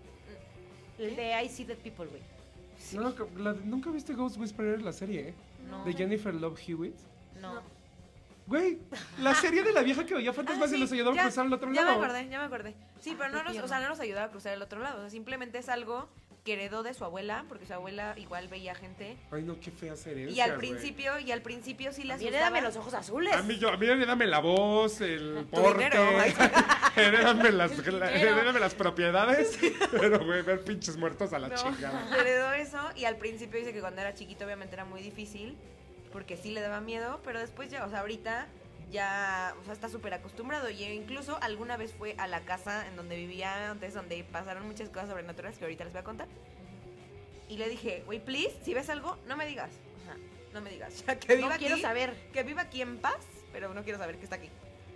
El 0.98 1.16
de 1.16 1.42
I 1.44 1.48
See 1.48 1.64
Dead 1.64 1.76
People, 1.78 2.06
güey. 2.06 2.22
No, 2.92 3.14
que- 3.14 3.24
la 3.40 3.54
de- 3.54 3.64
¿Nunca 3.64 3.90
viste 3.90 4.14
Ghost 4.14 4.36
Whisperer, 4.38 4.82
la 4.82 4.92
serie? 4.92 5.30
eh? 5.30 5.34
No. 5.68 5.84
De 5.84 5.92
Jennifer 5.94 6.32
Love 6.34 6.60
Hewitt. 6.68 6.94
No. 7.42 7.62
Güey, 8.46 8.78
la 9.20 9.34
serie 9.36 9.62
de 9.62 9.72
la 9.72 9.82
vieja 9.82 10.04
que 10.04 10.14
veía 10.14 10.32
fantasmas 10.32 10.68
Ah, 10.68 10.72
y 10.72 10.74
sí, 10.74 10.80
los 10.80 10.92
ayudaba 10.92 11.14
ya- 11.14 11.22
a 11.22 11.24
cruzar 11.26 11.46
al 11.46 11.52
otro 11.52 11.72
Ya 11.72 11.82
lado. 11.84 11.98
me 12.00 12.04
acordé, 12.06 12.28
ya 12.28 12.38
me 12.40 12.44
acordé. 12.46 12.74
Sí, 13.00 13.14
pero 13.16 13.26
Ay, 13.26 13.32
no 13.32 13.42
nos, 13.44 13.56
o 13.64 13.68
sea, 13.68 13.78
no 13.80 13.88
nos 13.88 14.00
ayudaba 14.00 14.26
a 14.26 14.30
cruzar 14.30 14.52
al 14.54 14.62
otro 14.62 14.80
lado. 14.80 14.98
O 14.98 15.00
sea, 15.02 15.10
simplemente 15.10 15.58
es 15.58 15.68
algo 15.68 16.08
que 16.44 16.54
heredó 16.54 16.82
de 16.82 16.92
su 16.92 17.04
abuela, 17.04 17.44
porque 17.48 17.66
su 17.66 17.72
abuela 17.72 18.14
igual 18.18 18.48
veía 18.48 18.74
gente. 18.74 19.16
Ay, 19.30 19.42
no, 19.44 19.60
qué 19.60 19.70
fea 19.70 19.94
serie. 19.94 20.28
Y 20.28 20.40
al 20.40 20.56
principio, 20.56 21.20
y 21.20 21.30
al 21.30 21.40
principio 21.40 21.92
sí 21.92 22.02
la 22.02 22.14
También 22.14 22.34
asustaba. 22.34 22.50
dame 22.56 22.66
los 22.66 22.76
ojos 22.76 22.94
azules. 22.94 23.32
A 23.32 23.42
mí, 23.42 23.58
yo, 23.58 23.68
a 23.70 23.76
mí 23.76 23.86
heredame 23.86 24.26
la 24.26 24.40
voz, 24.40 25.00
el 25.00 25.46
porte, 25.48 25.84
heredame, 26.96 27.52
las, 27.52 27.70
El 27.78 28.02
heredame 28.02 28.58
las 28.58 28.74
propiedades, 28.74 29.56
pero 29.92 30.24
güey, 30.24 30.42
ver 30.42 30.64
pinches 30.64 30.96
muertos 30.96 31.32
a 31.32 31.38
la 31.38 31.46
No, 31.48 31.54
chingada. 31.54 32.08
heredó 32.18 32.52
eso 32.54 32.90
y 32.96 33.04
al 33.04 33.16
principio 33.18 33.60
dice 33.60 33.72
que 33.72 33.80
cuando 33.80 34.00
era 34.00 34.12
chiquito 34.14 34.44
obviamente 34.44 34.74
era 34.74 34.84
muy 34.84 35.00
difícil 35.00 35.56
porque 36.12 36.36
sí 36.36 36.50
le 36.50 36.60
daba 36.60 36.80
miedo, 36.80 37.20
pero 37.24 37.40
después 37.40 37.70
ya, 37.70 37.84
o 37.84 37.90
sea, 37.90 38.00
ahorita 38.00 38.46
ya, 38.90 39.54
o 39.60 39.64
sea, 39.64 39.72
está 39.72 39.88
súper 39.88 40.14
acostumbrado 40.14 40.68
y 40.70 40.84
incluso 40.84 41.38
alguna 41.40 41.76
vez 41.76 41.92
fue 41.92 42.14
a 42.18 42.26
la 42.26 42.42
casa 42.42 42.86
en 42.86 42.94
donde 42.94 43.16
vivía 43.16 43.70
antes, 43.70 43.94
donde 43.94 44.22
pasaron 44.24 44.66
muchas 44.66 44.90
cosas 44.90 45.08
sobrenaturales 45.08 45.58
que 45.58 45.64
ahorita 45.64 45.84
les 45.84 45.92
voy 45.92 46.00
a 46.00 46.04
contar. 46.04 46.28
Y 47.48 47.56
le 47.56 47.68
dije, 47.68 48.02
güey, 48.06 48.22
please, 48.24 48.56
si 48.62 48.74
ves 48.74 48.88
algo, 48.90 49.18
no 49.26 49.36
me 49.36 49.46
digas. 49.46 49.70
O 50.00 50.04
sea, 50.04 50.16
no 50.52 50.60
me 50.60 50.70
digas. 50.70 51.02
Ya 51.06 51.18
que 51.18 51.36
no 51.36 51.42
viva 51.44 51.56
quiero 51.56 51.74
aquí, 51.74 51.82
saber. 51.82 52.14
que 52.32 52.42
viva 52.42 52.62
aquí 52.62 52.82
en 52.82 52.98
paz, 52.98 53.26
pero 53.52 53.74
no 53.74 53.82
quiero 53.82 53.98
saber 53.98 54.16
que 54.16 54.24
está 54.24 54.36
aquí. 54.36 54.50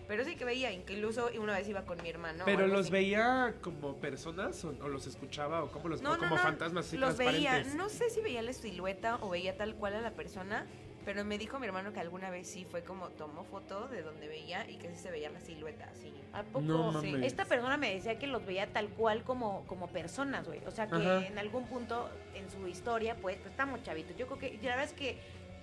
Pero 0.09 0.25
sí 0.25 0.37
que 0.37 0.45
veía, 0.45 0.71
incluso 0.71 1.31
una 1.41 1.55
vez 1.59 1.69
iba 1.69 1.83
con 1.85 2.01
mi 2.01 2.09
hermano. 2.09 2.45
¿Pero 2.45 2.69
los 2.69 2.83
así. 2.83 2.93
veía 2.93 3.55
como 3.61 3.97
personas 3.97 4.64
o, 4.64 4.69
o 4.81 4.89
los 4.89 5.07
escuchaba 5.07 5.64
o 5.64 5.73
cómo 5.73 5.89
los 5.89 6.01
No, 6.01 6.12
o 6.12 6.14
no, 6.14 6.21
como 6.21 6.37
no, 6.37 6.43
fantasmas 6.43 6.87
así 6.87 6.97
los 6.97 7.17
veía, 7.17 7.64
no 7.75 7.89
sé 7.89 8.09
si 8.11 8.21
veía 8.21 8.41
la 8.43 8.53
silueta 8.53 9.17
o 9.17 9.31
veía 9.31 9.57
tal 9.57 9.75
cual 9.75 9.95
a 9.95 10.01
la 10.01 10.12
persona, 10.12 10.67
pero 11.07 11.24
me 11.24 11.38
dijo 11.38 11.61
mi 11.61 11.68
hermano 11.68 11.92
que 11.92 12.00
alguna 12.00 12.30
vez 12.30 12.48
sí 12.48 12.64
fue 12.64 12.82
como 12.82 13.11
tomó 13.11 13.44
foto 13.44 13.86
de 13.86 14.02
donde 14.02 14.26
veía 14.26 14.68
y 14.68 14.76
que 14.76 14.90
sí 14.90 14.96
se 14.96 15.12
veía 15.12 15.30
la 15.30 15.38
silueta, 15.38 15.88
así. 15.92 16.12
¿A 16.32 16.42
poco? 16.42 16.61
No 16.62 17.00
Sí. 17.00 17.14
Esta 17.22 17.44
persona 17.44 17.76
me 17.76 17.94
decía 17.94 18.18
que 18.18 18.26
los 18.26 18.44
veía 18.44 18.66
tal 18.72 18.88
cual 18.88 19.22
como, 19.22 19.64
como 19.68 19.86
personas, 19.86 20.48
güey. 20.48 20.61
O 20.66 20.72
sea, 20.72 20.88
que 20.88 20.96
Ajá. 20.96 21.24
en 21.24 21.38
algún 21.38 21.66
punto 21.66 22.11
en 22.34 22.50
su 22.50 22.66
historia, 22.66 23.14
pues, 23.22 23.36
pues 23.36 23.52
estamos 23.52 23.84
chavitos. 23.84 24.16
Yo 24.16 24.26
creo 24.26 24.38
que, 24.40 24.59
la 24.61 24.70
verdad 24.70 24.84
es 24.84 24.94
que 24.94 25.16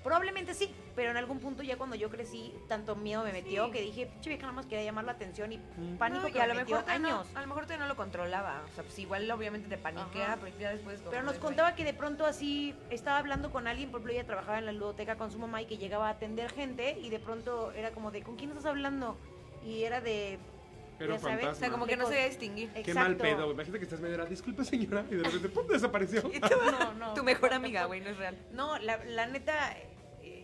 probablemente 0.04 0.54
sí, 0.54 0.74
pero 0.96 1.12
en 1.12 1.18
algún 1.18 1.40
punto 1.40 1.64
ya 1.64 1.78
cuando 1.78 1.96
yo 1.96 2.10
crecí, 2.10 2.54
tanto 2.68 2.96
miedo 2.96 3.24
me 3.24 3.32
metió 3.32 3.66
Sí. 3.68 3.72
que 3.72 3.82
dije, 3.82 4.06
pinche 4.08 4.30
vieja 4.30 4.44
nada 4.44 4.54
más 4.54 4.66
quería 4.66 4.84
llamar 4.86 5.06
la 5.06 5.14
atención 5.14 5.52
y 5.54 5.58
pánico 5.98 6.24
No, 6.24 6.28
y 6.28 6.32
que 6.32 6.40
a 6.42 6.44
me 6.44 6.50
lo 6.50 6.56
metió 6.56 6.76
mejor 6.76 6.86
todavía 6.86 7.08
no- 7.10 7.16
años. 7.22 7.28
a 7.36 7.42
lo 7.42 7.48
mejor 7.48 7.64
todavía 7.64 7.86
no 7.86 7.90
lo 7.90 7.96
controlaba, 7.96 8.62
o 8.70 8.76
sea, 8.76 8.84
pues 8.84 9.00
igual 9.00 9.30
obviamente 9.32 9.70
te 9.70 9.78
paniquea, 9.78 10.34
Ajá. 10.34 10.38
pero 10.42 10.58
ya 10.60 10.70
después 10.72 11.02
Pero 11.10 11.24
nos 11.24 11.38
contaba 11.38 11.76
que 11.76 11.84
de 11.86 11.94
pronto 11.94 12.26
así 12.26 12.76
estaba 12.90 13.18
hablando 13.18 13.52
con 13.52 13.68
alguien, 13.68 13.90
por 13.92 14.00
ejemplo, 14.02 14.14
ella 14.14 14.26
trabajaba 14.26 14.60
en 14.60 14.66
la 14.66 14.72
ludoteca 14.74 15.16
con 15.16 15.32
su 15.32 15.40
mamá 15.40 15.62
y 15.62 15.66
que 15.66 15.78
llegaba 15.78 16.08
a 16.08 16.12
atender 16.12 16.52
gente 16.52 16.98
y 17.02 17.10
de 17.10 17.20
pronto 17.20 17.72
era 17.72 17.92
como 17.92 18.12
de, 18.12 18.22
¿con 18.24 18.36
quién 18.36 18.50
estás 18.50 18.66
hablando? 18.66 19.18
Y 19.66 19.84
era 19.84 20.02
de, 20.02 20.38
Pero 21.00 21.14
ya 21.16 21.20
sabes. 21.20 21.36
fantasma. 21.38 21.52
O 21.52 21.60
sea, 21.60 21.72
como 21.72 21.86
que 21.88 21.96
no 21.98 22.06
se 22.08 22.28
distinguir. 22.28 22.70
Qué 22.72 22.94
mal 22.94 23.16
pedo. 23.16 23.50
Imagínate 23.52 23.80
que 23.80 23.86
estás 23.86 24.00
medio 24.02 24.16
era, 24.16 24.26
disculpe 24.26 24.64
señora, 24.66 25.06
y 25.10 25.16
de 25.16 25.24
repente 25.24 25.50
¡pum! 25.50 25.66
desapareció. 25.68 26.22
No, 26.80 26.94
no. 26.94 27.14
tu 27.16 27.24
mejor 27.24 27.54
amiga, 27.54 27.86
güey, 27.86 28.02
no 28.02 28.10
es 28.10 28.18
real. 28.18 28.38
No, 28.52 28.78
la, 28.80 28.98
la 29.06 29.26
neta, 29.28 29.76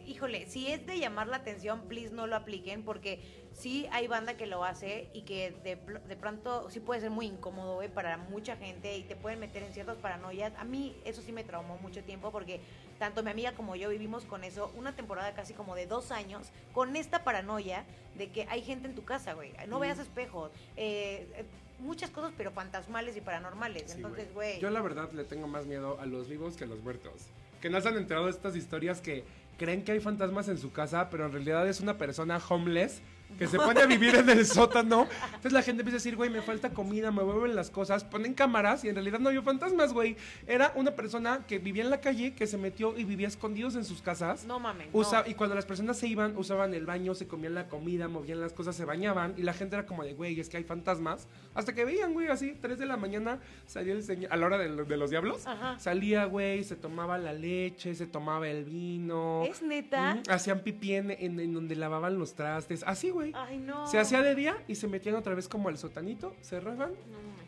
híjole, 0.09 0.47
si 0.47 0.67
es 0.67 0.85
de 0.85 0.97
llamar 0.97 1.27
la 1.27 1.37
atención, 1.37 1.81
please 1.87 2.13
no 2.13 2.27
lo 2.27 2.35
apliquen 2.35 2.83
porque 2.83 3.21
sí 3.53 3.87
hay 3.91 4.07
banda 4.07 4.35
que 4.37 4.47
lo 4.47 4.63
hace 4.63 5.09
y 5.13 5.21
que 5.21 5.51
de, 5.63 5.77
pronto 6.15 6.69
sí 6.69 6.79
puede 6.79 7.01
ser 7.01 7.11
muy 7.11 7.27
incómodo, 7.27 7.75
güey, 7.75 7.89
para 7.89 8.17
mucha 8.17 8.55
gente 8.55 8.97
y 8.97 9.03
te 9.03 9.15
pueden 9.15 9.39
meter 9.39 9.63
en 9.63 9.73
ciertas 9.73 9.97
paranoias. 9.97 10.53
A 10.57 10.63
mí 10.63 10.95
eso 11.05 11.21
sí 11.21 11.31
me 11.31 11.43
traumó 11.43 11.77
mucho 11.77 12.03
tiempo 12.03 12.31
porque 12.31 12.59
tanto 12.97 13.23
mi 13.23 13.31
amiga 13.31 13.53
como 13.53 13.75
yo 13.75 13.89
vivimos 13.89 14.25
con 14.25 14.43
eso 14.43 14.71
una 14.75 14.95
temporada 14.95 15.33
casi 15.33 15.53
como 15.53 15.75
de 15.75 15.85
dos 15.85 16.11
años 16.11 16.47
con 16.73 16.95
esta 16.95 17.23
paranoia 17.23 17.85
de 18.17 18.29
que 18.29 18.47
hay 18.49 18.61
gente 18.61 18.87
en 18.87 18.95
tu 18.95 19.05
casa, 19.05 19.33
güey. 19.33 19.53
No 19.67 19.79
veas 19.79 19.99
espejos. 19.99 20.51
eh, 20.75 21.27
eh, 21.35 21.45
muchas 21.79 22.09
cosas, 22.09 22.33
pero 22.35 22.51
fantasmales 22.51 23.15
y 23.15 23.21
paranormales. 23.21 23.91
Sí, 23.91 23.93
Entonces, 23.95 24.33
güey. 24.33 24.59
Yo 24.59 24.69
la 24.69 24.81
verdad 24.81 25.11
le 25.13 25.23
tengo 25.23 25.47
más 25.47 25.65
miedo 25.65 25.97
a 26.01 26.05
los 26.05 26.27
vivos 26.27 26.57
que 26.57 26.65
a 26.65 26.67
los 26.67 26.81
muertos. 26.81 27.27
Que 27.61 27.69
no 27.69 27.79
se 27.79 27.87
han 27.87 27.97
enterado 27.97 28.25
de 28.25 28.31
estas 28.31 28.55
historias 28.55 29.01
que 29.01 29.23
creen 29.59 29.83
que 29.83 29.91
hay 29.91 29.99
fantasmas 29.99 30.47
en 30.47 30.57
su 30.57 30.71
casa, 30.71 31.11
pero 31.11 31.27
en 31.27 31.33
realidad 31.33 31.67
es 31.67 31.81
una 31.81 31.99
persona 31.99 32.41
homeless 32.49 33.03
que 33.37 33.47
se 33.47 33.57
pone 33.57 33.81
a 33.81 33.85
vivir 33.85 34.15
en 34.15 34.29
el 34.29 34.45
sótano. 34.45 35.07
Entonces 35.27 35.53
la 35.53 35.61
gente 35.61 35.81
empieza 35.81 35.95
a 35.95 35.99
decir, 35.99 36.15
güey, 36.15 36.29
me 36.29 36.41
falta 36.41 36.71
comida, 36.71 37.11
me 37.11 37.23
vuelven 37.23 37.55
las 37.55 37.69
cosas. 37.69 38.03
Ponen 38.03 38.33
cámaras 38.33 38.83
y 38.83 38.89
en 38.89 38.95
realidad 38.95 39.19
no 39.19 39.29
había 39.29 39.41
fantasmas, 39.41 39.93
güey. 39.93 40.17
Era 40.47 40.71
una 40.75 40.91
persona 40.91 41.45
que 41.47 41.59
vivía 41.59 41.83
en 41.83 41.89
la 41.89 42.01
calle, 42.01 42.33
que 42.33 42.47
se 42.47 42.57
metió 42.57 42.97
y 42.97 43.03
vivía 43.05 43.27
escondidos 43.27 43.75
en 43.75 43.85
sus 43.85 44.01
casas. 44.01 44.43
No 44.45 44.59
mames. 44.59 44.87
Usa- 44.93 45.23
no. 45.23 45.29
Y 45.29 45.35
cuando 45.35 45.55
las 45.55 45.65
personas 45.65 45.97
se 45.97 46.07
iban, 46.07 46.35
usaban 46.37 46.73
el 46.73 46.85
baño, 46.85 47.15
se 47.15 47.27
comían 47.27 47.53
la 47.55 47.67
comida, 47.67 48.07
movían 48.07 48.41
las 48.41 48.53
cosas, 48.53 48.75
se 48.75 48.85
bañaban. 48.85 49.33
Y 49.37 49.43
la 49.43 49.53
gente 49.53 49.75
era 49.75 49.85
como 49.85 50.03
de, 50.03 50.13
güey, 50.13 50.39
es 50.39 50.49
que 50.49 50.57
hay 50.57 50.63
fantasmas. 50.63 51.27
Hasta 51.53 51.73
que 51.73 51.85
veían, 51.85 52.13
güey, 52.13 52.27
así, 52.27 52.57
3 52.61 52.77
de 52.79 52.85
la 52.85 52.97
mañana, 52.97 53.39
salía 53.67 53.93
el 53.93 54.03
señor, 54.03 54.33
a 54.33 54.37
la 54.37 54.45
hora 54.47 54.57
de, 54.57 54.69
lo- 54.69 54.85
de 54.85 54.97
los 54.97 55.09
diablos. 55.09 55.45
Ajá. 55.47 55.77
Salía, 55.79 56.25
güey, 56.25 56.63
se 56.63 56.75
tomaba 56.75 57.17
la 57.17 57.33
leche, 57.33 57.95
se 57.95 58.05
tomaba 58.07 58.47
el 58.49 58.65
vino. 58.65 59.43
¿Es 59.45 59.61
neta? 59.61 60.21
Hacían 60.29 60.59
pipí 60.61 60.93
en, 60.95 61.11
en- 61.11 61.39
en 61.39 61.53
donde 61.53 61.75
lavaban 61.75 62.17
los 62.17 62.33
trastes. 62.35 62.83
Así, 62.85 63.09
güey. 63.11 63.18
Ay, 63.35 63.57
no. 63.57 63.87
Se 63.87 63.99
hacía 63.99 64.21
de 64.21 64.35
día 64.35 64.57
y 64.67 64.75
se 64.75 64.87
metían 64.87 65.15
otra 65.15 65.35
vez 65.35 65.47
como 65.47 65.69
al 65.69 65.77
sotanito, 65.77 66.35
cerraban. 66.41 66.93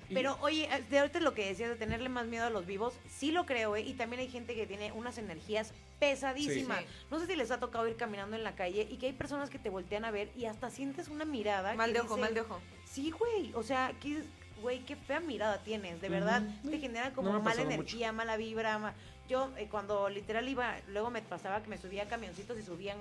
y- 0.09 0.13
Pero 0.13 0.37
oye, 0.41 0.67
de 0.89 0.99
ahorita 0.99 1.19
lo 1.21 1.33
que 1.33 1.45
decías 1.47 1.69
de 1.69 1.75
tenerle 1.75 2.09
más 2.09 2.25
miedo 2.27 2.45
a 2.45 2.49
los 2.49 2.65
vivos, 2.65 2.93
sí 3.09 3.31
lo 3.31 3.45
creo, 3.45 3.75
¿eh? 3.75 3.81
Y 3.81 3.93
también 3.93 4.19
hay 4.19 4.29
gente 4.29 4.55
que 4.55 4.67
tiene 4.67 4.91
unas 4.91 5.17
energías 5.17 5.73
pesadísimas. 5.99 6.79
Sí. 6.79 6.85
No 7.09 7.19
sé 7.19 7.27
si 7.27 7.35
les 7.35 7.51
ha 7.51 7.59
tocado 7.59 7.87
ir 7.87 7.95
caminando 7.95 8.35
en 8.35 8.43
la 8.43 8.55
calle 8.55 8.87
y 8.89 8.97
que 8.97 9.05
hay 9.07 9.13
personas 9.13 9.49
que 9.49 9.59
te 9.59 9.69
voltean 9.69 10.03
a 10.05 10.11
ver 10.11 10.29
y 10.35 10.45
hasta 10.45 10.69
sientes 10.69 11.07
una 11.07 11.23
mirada. 11.25 11.73
Mal 11.75 11.93
de 11.93 11.99
ojo, 12.01 12.15
dice, 12.15 12.21
mal 12.25 12.33
de 12.33 12.41
ojo. 12.41 12.59
Sí, 12.85 13.11
güey. 13.11 13.53
O 13.53 13.63
sea, 13.63 13.93
que, 14.01 14.23
güey, 14.61 14.79
qué 14.85 14.95
fea 14.97 15.19
mirada 15.21 15.59
tienes. 15.63 16.01
De 16.01 16.09
verdad, 16.09 16.43
te 16.69 16.77
genera 16.79 17.09
No 17.09 17.15
como 17.15 17.39
mala 17.39 17.61
energía, 17.61 18.11
mala 18.11 18.35
vibra. 18.37 18.77
ma- 18.79 18.93
Yo, 19.29 19.49
eh, 19.57 19.67
cuando 19.69 20.09
literal 20.09 20.47
iba, 20.49 20.75
luego 20.87 21.09
me 21.09 21.21
pasaba 21.21 21.61
que 21.63 21.69
me 21.69 21.77
subía 21.77 22.03
a 22.03 22.07
camioncitos 22.07 22.59
y 22.59 22.63
subían 22.63 22.97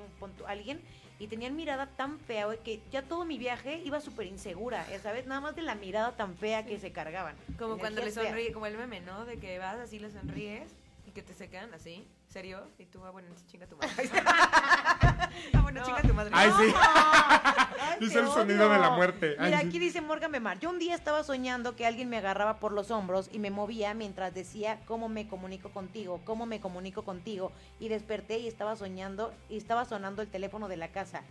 alguien 0.47 0.81
y 1.19 1.27
tenían 1.27 1.55
mirada 1.55 1.87
tan 1.87 2.19
fea, 2.19 2.47
güey, 2.47 2.59
que 2.59 2.81
ya 2.91 3.03
todo 3.03 3.25
mi 3.25 3.37
viaje 3.37 3.83
iba 3.85 4.01
súper 4.01 4.27
insegura, 4.27 4.89
ya 4.89 4.99
¿sabes? 5.01 5.27
Nada 5.27 5.41
más 5.41 5.55
de 5.55 5.63
la 5.63 5.75
mirada 5.75 6.17
tan 6.17 6.37
fea 6.37 6.65
que 6.65 6.79
se 6.79 6.93
cargaban. 6.93 7.37
Como 7.59 7.79
cuando 7.79 8.03
le 8.03 8.11
feas. 8.11 8.29
sonríe, 8.29 8.53
como 8.53 8.67
el 8.67 8.77
meme, 8.77 9.01
¿no? 9.01 9.27
De 9.27 9.39
que 9.39 9.59
vas 9.59 9.79
así, 9.79 9.99
le 9.99 10.11
sonríes 10.11 10.71
y 11.07 11.11
que 11.11 11.23
te 11.23 11.35
se 11.35 11.49
quedan 11.49 11.75
así. 11.75 12.07
¿Serio? 12.31 12.61
Y 12.79 12.87
tú, 12.87 13.05
ah, 13.05 13.11
bueno, 13.11 13.29
chinga 13.49 13.67
tu 13.67 13.77
madre. 13.77 13.91
ah, 14.25 15.61
bueno, 15.63 15.81
No. 15.81 15.87
chinga 15.87 16.03
tu 16.03 16.15
madre. 16.15 16.31
Ay, 16.33 16.51
sí. 16.59 16.73
Ay, 16.77 17.99
te 17.99 18.05
el 18.05 18.27
sonido 18.29 18.67
odio. 18.67 18.69
de 18.75 18.79
la 18.79 18.91
muerte. 18.91 19.35
Ay, 19.37 19.47
Mira, 19.47 19.61
sí. 19.63 19.67
aquí 19.67 19.79
dice 19.81 20.01
Morgan 20.01 20.31
Memar. 20.31 20.61
Yo 20.61 20.71
un 20.71 20.79
día 20.79 20.95
estaba 20.95 21.25
soñando 21.25 21.75
que 21.75 21.87
alguien 21.87 22.09
me 22.09 22.19
agarraba 22.19 22.61
por 22.61 22.71
los 22.73 22.93
hombros 22.93 23.29
y 23.33 23.41
me 23.41 23.51
movía 23.51 23.95
mientras 23.95 24.33
decía 24.33 24.79
cómo 24.87 25.09
me 25.09 25.27
comunico 25.27 25.71
contigo, 25.71 26.21
cómo 26.25 26.47
me 26.47 26.61
comunico 26.61 27.03
contigo. 27.03 27.51
Y 27.81 27.89
desperté 27.89 28.39
y 28.39 28.47
estaba 28.47 28.77
soñando 28.77 29.35
y 29.49 29.57
estaba 29.57 29.85
sonando 29.85 30.23
el 30.23 30.29
teléfono 30.29 30.69
de 30.69 30.77
la 30.77 30.89
casa. 30.93 31.23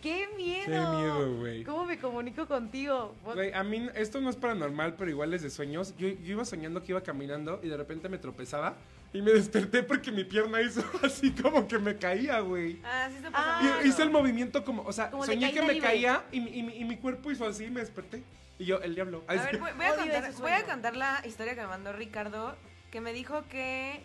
¡Qué 0.00 0.28
miedo! 0.36 0.64
Qué 0.66 0.96
miedo, 0.96 1.36
güey. 1.38 1.64
¿Cómo 1.64 1.84
me 1.84 1.98
comunico 1.98 2.46
contigo? 2.46 3.14
Güey, 3.24 3.52
a 3.52 3.62
mí 3.64 3.88
esto 3.94 4.20
no 4.20 4.30
es 4.30 4.36
paranormal, 4.36 4.94
pero 4.94 5.10
igual 5.10 5.34
es 5.34 5.42
de 5.42 5.50
sueños. 5.50 5.94
Yo, 5.98 6.08
yo 6.08 6.32
iba 6.34 6.44
soñando 6.44 6.82
que 6.82 6.92
iba 6.92 7.02
caminando 7.02 7.58
y 7.62 7.68
de 7.68 7.76
repente 7.76 8.08
me 8.08 8.16
tropezaba 8.16 8.76
y 9.12 9.22
me 9.22 9.32
desperté 9.32 9.82
porque 9.82 10.12
mi 10.12 10.24
pierna 10.24 10.60
hizo 10.62 10.82
así 11.02 11.32
como 11.32 11.66
que 11.66 11.78
me 11.78 11.96
caía, 11.96 12.40
güey. 12.40 12.80
Ah, 12.84 13.08
sí 13.10 13.20
se 13.20 13.28
Ah. 13.32 13.60
Y 13.62 13.66
mucho. 13.66 13.86
hice 13.88 14.02
el 14.02 14.10
movimiento 14.10 14.64
como, 14.64 14.82
o 14.82 14.92
sea, 14.92 15.10
Como 15.10 15.24
soñé 15.26 15.52
que 15.52 15.62
me 15.62 15.78
caía 15.78 16.24
y, 16.32 16.40
mi- 16.40 16.50
y 16.58 16.62
mi- 16.62 16.76
y 16.76 16.84
mi 16.84 16.96
cuerpo 16.96 17.30
hizo 17.30 17.46
así 17.46 17.64
y 17.64 17.70
me 17.70 17.80
desperté. 17.80 18.22
Y 18.58 18.66
yo, 18.66 18.78
el 18.82 18.94
diablo. 18.94 19.24
A 19.26 19.34
ver, 19.34 19.58
voy, 19.58 19.70
voy 19.74 19.86
a 19.86 19.94
contar, 19.96 20.32
voy 20.34 20.52
a 20.52 20.64
contar 20.64 20.94
la 20.96 21.22
historia 21.26 21.54
que 21.54 21.62
me 21.62 21.66
mandó 21.66 21.92
Ricardo, 21.92 22.54
que 22.90 23.00
me 23.00 23.12
dijo 23.12 23.44
que 23.48 24.02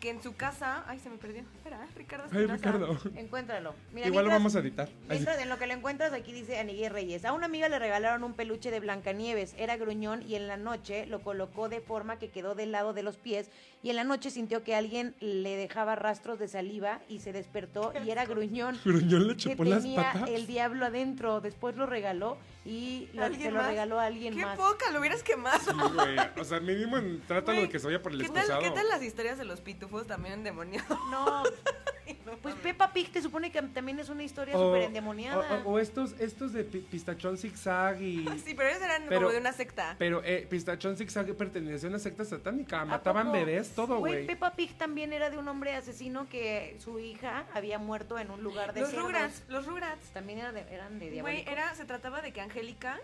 que 0.00 0.10
en 0.10 0.22
su 0.22 0.34
casa, 0.34 0.84
ay, 0.86 0.98
se 0.98 1.10
me 1.10 1.16
perdió. 1.16 1.42
Espera, 1.56 1.86
Ricardo. 1.96 2.26
Ay. 2.32 2.46
Ricardo. 2.46 2.98
Encuéntralo. 3.16 3.74
Mira, 3.92 4.06
Igual 4.06 4.24
lo 4.26 4.30
vamos 4.30 4.54
a 4.56 4.60
editar. 4.60 4.88
Mientras 5.08 5.38
en 5.40 5.48
lo 5.48 5.58
que 5.58 5.66
lo 5.66 5.74
encuentras, 5.74 6.12
aquí 6.12 6.32
dice 6.32 6.58
Anigué 6.58 6.88
Reyes. 6.88 7.24
A 7.24 7.32
una 7.32 7.46
amiga 7.46 7.68
le 7.68 7.78
regalaron 7.78 8.24
un 8.24 8.34
peluche 8.34 8.70
de 8.70 8.80
Blancanieves. 8.80 9.54
Era 9.58 9.76
gruñón 9.76 10.22
y 10.22 10.34
en 10.36 10.46
la 10.46 10.56
noche 10.56 11.06
lo 11.06 11.20
colocó 11.22 11.68
de 11.68 11.80
forma 11.80 12.18
que 12.18 12.30
quedó 12.30 12.54
del 12.54 12.72
lado 12.72 12.92
de 12.92 13.02
los 13.02 13.16
pies. 13.16 13.50
Y 13.82 13.90
en 13.90 13.96
la 13.96 14.04
noche 14.04 14.30
sintió 14.30 14.62
que 14.62 14.74
alguien 14.74 15.14
le 15.20 15.56
dejaba 15.56 15.94
rastros 15.96 16.38
de 16.38 16.48
saliva 16.48 17.00
y 17.08 17.20
se 17.20 17.32
despertó 17.32 17.92
y 18.04 18.10
era 18.10 18.26
gruñón. 18.26 18.78
Gruñón 18.84 19.26
le 19.28 19.34
Que 19.36 19.50
chupó 19.50 19.64
las 19.64 19.82
tenía 19.82 20.02
patas. 20.12 20.28
el 20.30 20.46
diablo 20.46 20.86
adentro. 20.86 21.40
Después 21.40 21.76
lo 21.76 21.86
regaló 21.86 22.36
y 22.66 23.08
lo, 23.14 23.24
¿Alguien 23.24 23.42
se 23.42 23.50
lo 23.52 23.58
más? 23.60 23.68
regaló 23.68 23.98
a 23.98 24.04
alguien 24.06 24.34
Qué 24.36 24.44
más. 24.44 24.56
poca, 24.58 24.90
lo 24.90 25.00
hubieras 25.00 25.22
quemado. 25.22 25.58
Sí, 25.60 25.72
güey. 25.94 26.16
O 26.38 26.44
sea, 26.44 26.60
mínimo 26.60 26.98
en- 26.98 27.20
trátalo 27.26 27.56
Güey, 27.56 27.66
de 27.66 27.72
que 27.72 27.78
se 27.78 27.86
vaya 27.86 28.02
por 28.02 28.12
el 28.12 28.18
¿Qué 28.20 28.26
tal, 28.28 28.36
excusado. 28.36 28.60
¿Qué 28.62 28.70
tal 28.70 28.88
las 28.88 29.00
historias 29.10 29.38
de 29.38 29.44
los 29.44 29.60
pitufos 29.60 30.06
también 30.06 30.34
endemoniados? 30.34 30.98
No, 31.10 31.42
pues 32.42 32.54
Peppa 32.56 32.92
Pig 32.92 33.12
te 33.12 33.20
supone 33.22 33.50
que 33.52 33.60
también 33.62 33.98
es 34.00 34.08
una 34.08 34.22
historia 34.22 34.54
súper 34.54 34.82
endemoniada. 34.82 35.62
O, 35.64 35.72
o 35.72 35.78
estos, 35.78 36.14
estos 36.18 36.52
de 36.52 36.64
pi- 36.64 36.80
pistachón 36.80 37.36
zigzag 37.36 38.00
y... 38.02 38.24
Sí, 38.44 38.54
pero 38.54 38.68
ellos 38.70 38.82
eran 38.82 39.02
Pero- 39.08 39.20
como 39.22 39.32
de 39.32 39.38
una 39.38 39.52
secta. 39.52 39.94
Pero 39.98 40.22
eh, 40.24 40.46
Pistachón 40.48 40.96
Zigzag 40.96 41.34
pertenecía 41.34 41.88
a 41.88 41.90
una 41.90 41.98
secta 41.98 42.24
satánica. 42.24 42.84
Mataban 42.84 43.26
poco? 43.26 43.38
bebés, 43.38 43.70
todo, 43.74 43.98
güey. 43.98 44.26
Peppa 44.26 44.52
Pig 44.54 44.76
también 44.78 45.12
era 45.12 45.30
de 45.30 45.38
un 45.38 45.46
hombre 45.48 45.74
asesino 45.74 46.28
que 46.28 46.76
su 46.82 46.98
hija 46.98 47.44
había 47.54 47.78
muerto 47.78 48.18
en 48.18 48.30
un 48.30 48.42
lugar 48.42 48.72
de 48.72 48.80
Los 48.80 48.90
cerdos. 48.90 49.06
Rugrats, 49.06 49.42
los 49.48 49.66
Rugrats. 49.66 50.06
También 50.12 50.38
era 50.38 50.52
de- 50.52 50.64
eran 50.72 50.94
de 50.98 51.06
Güey, 51.06 51.12
diabólico. 51.12 51.50
era, 51.50 51.74
se 51.74 51.84
trataba 51.84 52.22
de 52.22 52.32
que 52.32 52.40
Angélica 52.40 52.98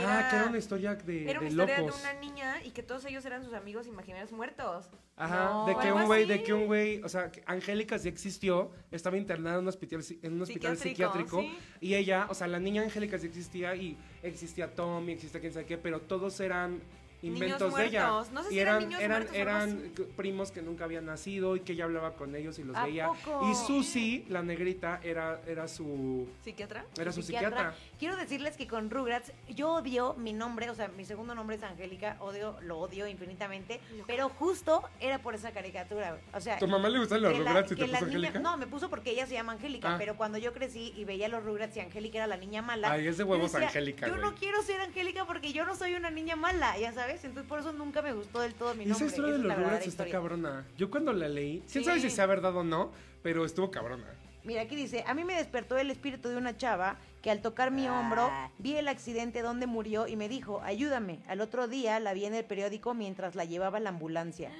era, 0.00 0.26
Ah, 0.26 0.30
que 0.30 0.36
era 0.36 0.46
una 0.46 0.58
historia 0.58 0.94
de, 0.94 1.30
era 1.30 1.40
una 1.40 1.48
de 1.48 1.54
historia 1.54 1.78
locos. 1.80 2.02
de 2.02 2.08
una 2.10 2.20
niña 2.20 2.62
y 2.64 2.70
que 2.70 2.82
todos 2.82 3.04
ellos 3.06 3.24
eran 3.24 3.44
sus 3.44 3.54
amigos 3.54 3.86
imaginarios 3.86 4.32
muertos. 4.32 4.90
Ajá, 5.16 5.44
No. 5.50 5.66
de 5.66 5.76
que 5.76 5.92
un 5.92 6.04
güey, 6.06 6.24
de 6.26 6.42
que 6.42 6.52
un 6.52 6.66
güey, 6.66 7.02
o 7.02 7.08
sea, 7.08 7.30
Angélica 7.46 7.98
sí 7.98 8.08
existió, 8.08 8.70
estaba 8.90 9.16
internada 9.16 9.56
en 9.56 9.62
un 9.62 9.68
hospital, 9.68 10.02
en 10.22 10.32
un 10.34 10.42
hospital 10.42 10.76
Psiquiátrico, 10.76 11.40
psiquiátrico, 11.40 11.40
sí. 11.40 11.58
y 11.80 11.94
ella, 11.94 12.26
o 12.28 12.34
sea, 12.34 12.46
la 12.48 12.58
niña 12.60 12.82
Angélica 12.82 13.18
sí 13.18 13.26
existía 13.26 13.74
y 13.74 13.96
existía 14.22 14.74
Tommy, 14.74 15.12
existía 15.12 15.40
quién 15.40 15.52
sabe 15.52 15.66
qué, 15.66 15.78
pero 15.78 16.00
todos 16.02 16.38
eran 16.40 16.80
inventos 17.26 17.60
Niños 17.60 17.76
de 17.76 17.84
ella. 17.86 18.08
muertos. 18.10 18.32
No 18.32 18.42
sé 18.42 18.48
y 18.48 18.52
si 18.52 18.58
eran 18.60 18.76
eran, 18.76 18.88
niños 18.88 19.00
eran, 19.02 19.28
eran 19.34 19.92
primos 20.16 20.50
que 20.50 20.62
nunca 20.62 20.84
habían 20.84 21.06
nacido 21.06 21.56
y 21.56 21.60
que 21.60 21.72
ella 21.72 21.84
hablaba 21.84 22.14
con 22.14 22.34
ellos 22.34 22.58
y 22.58 22.64
los 22.64 22.76
¿A 22.76 22.84
veía. 22.84 23.08
poco? 23.08 23.50
Y 23.50 23.54
Susi, 23.54 24.24
la 24.28 24.42
negrita, 24.42 25.00
era, 25.02 25.40
era 25.46 25.68
su 25.68 26.28
¿Psiquiatra? 26.42 26.84
era 26.98 27.12
su 27.12 27.22
psiquiatra. 27.22 27.48
psiquiatra. 27.72 27.74
Quiero 27.98 28.16
decirles 28.16 28.56
que 28.56 28.66
con 28.66 28.90
Rugrats 28.90 29.32
yo 29.48 29.72
odio 29.72 30.14
mi 30.14 30.32
nombre, 30.32 30.68
o 30.70 30.74
sea, 30.74 30.88
mi 30.88 31.04
segundo 31.04 31.34
nombre 31.34 31.56
es 31.56 31.62
Angélica, 31.62 32.16
odio, 32.20 32.56
lo 32.62 32.78
odio 32.78 33.06
infinitamente, 33.06 33.80
pero 34.06 34.28
justo 34.28 34.82
era 35.00 35.18
por 35.18 35.34
esa 35.34 35.52
caricatura, 35.52 36.18
o 36.32 36.40
sea, 36.40 36.58
¿Tu 36.58 36.66
mamá 36.68 36.88
le 36.88 36.98
gustan 36.98 37.22
los 37.22 37.36
Rugrats 37.36 37.72
y 37.72 37.76
te 37.76 37.84
puso 37.86 38.04
Angélica? 38.04 38.38
No, 38.38 38.56
me 38.56 38.66
puso 38.66 38.88
porque 38.90 39.10
ella 39.10 39.26
se 39.26 39.34
llama 39.34 39.52
Angélica, 39.52 39.94
Ah. 39.94 39.96
pero 39.98 40.16
cuando 40.16 40.38
yo 40.38 40.52
crecí 40.52 40.92
y 40.96 41.04
veía 41.04 41.28
los 41.28 41.44
Rugrats 41.44 41.76
y 41.76 41.80
Angélica 41.80 42.18
era 42.18 42.26
la 42.26 42.36
niña 42.36 42.62
mala. 42.62 42.90
Ay, 42.92 43.06
es 43.06 43.16
de 43.18 43.24
huevos 43.24 43.52
decía, 43.52 43.68
Angélica, 43.68 44.06
Yo 44.06 44.12
güey. 44.14 44.22
no 44.24 44.34
quiero 44.34 44.62
ser 44.62 44.80
Angélica 44.80 45.24
porque 45.26 45.52
yo 45.52 45.64
no 45.64 45.74
soy 45.76 45.94
una 45.94 46.10
niña 46.10 46.36
mala, 46.36 46.76
ya 46.78 46.92
sabes, 46.92 47.15
entonces 47.24 47.48
por 47.48 47.58
eso 47.60 47.72
nunca 47.72 48.02
me 48.02 48.12
gustó 48.12 48.40
del 48.40 48.54
todo 48.54 48.74
mi 48.74 48.84
Esa 48.84 48.90
nombre. 48.90 49.06
historia 49.08 49.28
esa 49.30 49.36
de 49.38 49.42
es 49.42 49.48
los 49.48 49.56
Rugrats 49.56 49.78
está 49.80 49.88
historia. 49.88 50.12
cabrona. 50.12 50.66
Yo 50.76 50.90
cuando 50.90 51.12
la 51.12 51.28
leí, 51.28 51.62
quién 51.70 51.84
sabe 51.84 52.00
Sí. 52.00 52.10
si 52.10 52.16
sea 52.16 52.26
verdad 52.26 52.54
o 52.56 52.64
no, 52.64 52.92
pero 53.22 53.44
estuvo 53.44 53.70
cabrona. 53.70 54.04
Mira, 54.44 54.62
aquí 54.62 54.76
dice, 54.76 55.02
a 55.06 55.14
mí 55.14 55.24
me 55.24 55.34
despertó 55.34 55.76
el 55.76 55.90
espíritu 55.90 56.28
de 56.28 56.36
una 56.36 56.56
chava 56.56 56.98
que 57.20 57.32
al 57.32 57.40
tocar 57.42 57.72
mi 57.72 57.88
hombro 57.88 58.28
Ah. 58.30 58.50
vi 58.58 58.76
el 58.76 58.86
accidente 58.86 59.42
donde 59.42 59.66
murió 59.66 60.06
y 60.06 60.14
me 60.14 60.28
dijo, 60.28 60.60
ayúdame. 60.62 61.18
Al 61.26 61.40
otro 61.40 61.66
día 61.66 61.98
la 61.98 62.12
vi 62.14 62.26
en 62.26 62.34
el 62.34 62.44
periódico 62.44 62.94
mientras 62.94 63.34
la 63.34 63.44
llevaba 63.44 63.78
a 63.78 63.80
la 63.80 63.88
ambulancia. 63.88 64.52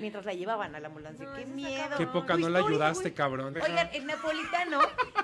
Mientras 0.00 0.24
la 0.24 0.32
llevaban 0.34 0.74
a 0.74 0.80
la 0.80 0.88
ambulancia. 0.88 1.24
No, 1.26 1.34
¡Qué 1.34 1.44
miedo! 1.46 1.96
Qué 1.96 2.06
poca 2.06 2.36
no 2.36 2.48
la 2.48 2.60
ayudaste, 2.60 3.12
cabrón. 3.14 3.54
Oigan, 3.60 3.88
en 3.92 4.06
napolitano 4.06 4.80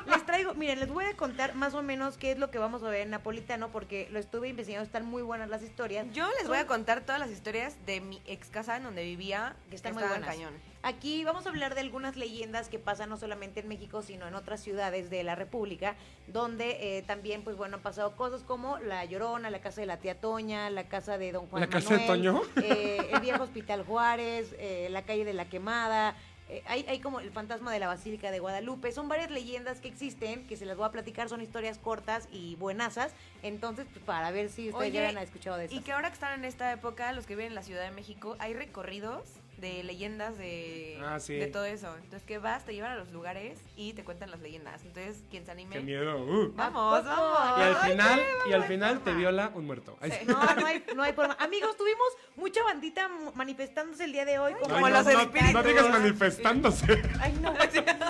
les 0.06 0.26
traigo, 0.26 0.54
miren, 0.54 0.80
les 0.80 0.88
voy 0.88 1.04
a 1.04 1.16
contar 1.16 1.54
más 1.54 1.74
o 1.74 1.82
menos 1.82 2.16
qué 2.16 2.32
es 2.32 2.38
lo 2.38 2.50
que 2.50 2.58
vamos 2.58 2.82
a 2.82 2.88
ver 2.88 3.02
en 3.02 3.10
napolitano 3.10 3.70
porque 3.70 4.08
lo 4.10 4.18
estuve 4.18 4.48
investigando, 4.48 4.84
están 4.84 5.04
muy 5.04 5.22
buenas 5.22 5.48
las 5.48 5.62
historias. 5.62 6.06
Yo 6.12 6.28
les 6.38 6.48
voy 6.48 6.58
a 6.58 6.66
contar 6.66 7.02
todas 7.02 7.20
las 7.20 7.30
historias 7.30 7.76
de 7.86 8.00
mi 8.00 8.20
ex 8.26 8.48
casa 8.48 8.76
en 8.76 8.82
donde 8.84 9.04
vivía, 9.04 9.54
Que 9.70 9.76
están 9.76 9.94
muy 9.94 10.02
buenas. 10.02 10.28
cañón. 10.28 10.52
Aquí 10.84 11.24
vamos 11.24 11.46
a 11.46 11.48
hablar 11.48 11.74
de 11.74 11.80
algunas 11.80 12.14
leyendas 12.14 12.68
que 12.68 12.78
pasan 12.78 13.08
no 13.08 13.16
solamente 13.16 13.60
en 13.60 13.68
México, 13.68 14.02
sino 14.02 14.28
en 14.28 14.34
otras 14.34 14.60
ciudades 14.60 15.08
de 15.08 15.24
la 15.24 15.34
República, 15.34 15.96
donde 16.26 16.98
eh, 16.98 17.02
también, 17.02 17.42
pues 17.42 17.56
bueno, 17.56 17.76
han 17.78 17.82
pasado 17.82 18.14
cosas 18.16 18.42
como 18.42 18.76
La 18.80 19.02
Llorona, 19.06 19.48
la 19.48 19.62
casa 19.62 19.80
de 19.80 19.86
la 19.86 19.96
tía 19.96 20.20
Toña, 20.20 20.68
la 20.68 20.84
casa 20.84 21.16
de 21.16 21.32
Don 21.32 21.46
Juan 21.46 21.62
¿La 21.62 21.68
casa 21.68 21.96
de 21.96 22.06
Manuel, 22.06 22.06
Toño? 22.06 22.42
eh, 22.62 23.08
el 23.12 23.20
viejo 23.20 23.42
Hospital 23.44 23.82
Juárez, 23.86 24.54
eh, 24.58 24.88
la 24.90 25.00
calle 25.02 25.24
de 25.24 25.32
la 25.32 25.46
Quemada. 25.48 26.16
eh, 26.50 26.62
hay, 26.66 26.84
hay 26.86 27.00
como 27.00 27.20
el 27.20 27.30
fantasma 27.30 27.72
de 27.72 27.78
la 27.78 27.86
Basílica 27.86 28.30
de 28.30 28.40
Guadalupe. 28.40 28.92
Son 28.92 29.08
varias 29.08 29.30
leyendas 29.30 29.80
que 29.80 29.88
existen, 29.88 30.46
que 30.46 30.58
se 30.58 30.66
las 30.66 30.76
voy 30.76 30.84
a 30.84 30.90
platicar. 30.90 31.30
Son 31.30 31.40
historias 31.40 31.78
cortas 31.78 32.28
y 32.30 32.56
buenasas. 32.56 33.14
Entonces, 33.42 33.86
pues, 33.90 34.04
para 34.04 34.30
ver 34.32 34.50
si 34.50 34.68
ustedes 34.68 34.90
Oye, 34.90 35.00
ya 35.00 35.08
han 35.08 35.16
escuchado 35.16 35.56
de 35.56 35.64
eso. 35.64 35.74
Y 35.74 35.80
que 35.80 35.92
ahora 35.92 36.08
que 36.08 36.14
están 36.14 36.38
en 36.38 36.44
esta 36.44 36.70
época, 36.70 37.10
los 37.12 37.24
que 37.24 37.36
viven 37.36 37.52
en 37.52 37.54
la 37.54 37.62
Ciudad 37.62 37.84
de 37.84 37.90
México, 37.92 38.36
hay 38.38 38.52
recorridos 38.52 39.22
de 39.64 39.82
leyendas 39.82 40.36
de, 40.36 40.98
Ah, 41.02 41.18
sí. 41.18 41.34
de 41.34 41.46
todo 41.46 41.64
eso. 41.64 41.88
Entonces 41.96 42.22
que 42.22 42.36
vas, 42.38 42.64
te 42.66 42.74
llevan 42.74 42.92
a 42.92 42.96
los 42.96 43.10
lugares 43.12 43.58
y 43.76 43.94
te 43.94 44.04
cuentan 44.04 44.30
las 44.30 44.40
leyendas. 44.40 44.82
Entonces, 44.84 45.22
quien 45.30 45.46
se 45.46 45.52
anime, 45.52 45.76
Qué 45.76 45.80
miedo. 45.80 46.18
uh. 46.22 46.52
vamos, 46.54 47.04
vamos. 47.04 47.58
Y 47.58 47.62
al 47.62 47.76
final, 47.76 48.20
qué 48.44 48.50
y 48.50 48.52
al 48.52 48.64
final 48.64 49.00
te 49.02 49.12
viola 49.14 49.50
un 49.54 49.64
muerto. 49.64 49.96
Sí. 50.02 50.10
No, 50.26 50.34
no 50.54 50.66
hay, 50.66 50.84
no 50.96 51.02
hay 51.02 51.12
forma. 51.14 51.34
Amigos, 51.40 51.76
tuvimos 51.78 52.06
mucha 52.36 52.62
bandita 52.62 53.08
manifestándose 53.34 54.04
el 54.04 54.12
día 54.12 54.24
de 54.26 54.38
hoy. 54.38 54.52
Como 54.52 54.66
Ay, 54.66 54.82
como 54.82 54.88
no, 54.90 54.96
los 55.02 55.04
no, 55.06 55.20
espíritus. 55.20 55.52
no 55.54 55.62
digas 55.62 55.88
manifestándose. 55.90 57.02
Ay, 57.20 57.32
no, 57.40 57.54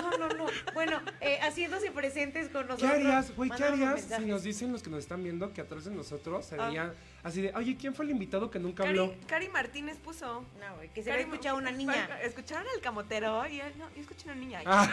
no, 0.01 0.17
no, 0.17 0.27
no. 0.29 0.45
Bueno, 0.73 1.01
eh, 1.21 1.39
haciéndose 1.41 1.89
presentes 1.91 2.49
con 2.49 2.63
¿Qué 2.63 2.67
nosotros. 2.67 2.91
harías, 2.91 3.35
güey? 3.35 3.49
¿Qué 3.49 3.63
harías 3.63 4.01
si 4.01 4.25
nos 4.25 4.43
dicen 4.43 4.71
los 4.73 4.83
que 4.83 4.89
nos 4.89 4.99
están 4.99 5.23
viendo 5.23 5.53
que 5.53 5.61
atrás 5.61 5.85
de 5.85 5.91
nosotros 5.91 6.45
se 6.45 6.57
Ah. 6.59 6.91
Así 7.25 7.41
de, 7.41 7.51
oye, 7.55 7.75
¿quién 7.75 7.93
fue 7.93 8.05
el 8.05 8.11
invitado 8.11 8.49
que 8.49 8.59
nunca 8.59 8.83
habló? 8.83 9.09
Cari, 9.09 9.25
Cari 9.25 9.49
Martínez 9.49 9.97
puso. 9.97 10.45
No, 10.59 10.75
güey, 10.77 10.89
que 10.89 11.03
se 11.03 11.11
había 11.11 11.23
escuchado 11.23 11.57
una 11.57 11.71
niña. 11.71 12.07
Escucharon 12.23 12.65
al 12.73 12.81
camotero 12.81 13.45
y 13.47 13.59
él, 13.59 13.73
no, 13.77 13.89
yo 13.95 14.01
escuché 14.01 14.25
una 14.25 14.35
niña. 14.35 14.61
Ah, 14.65 14.87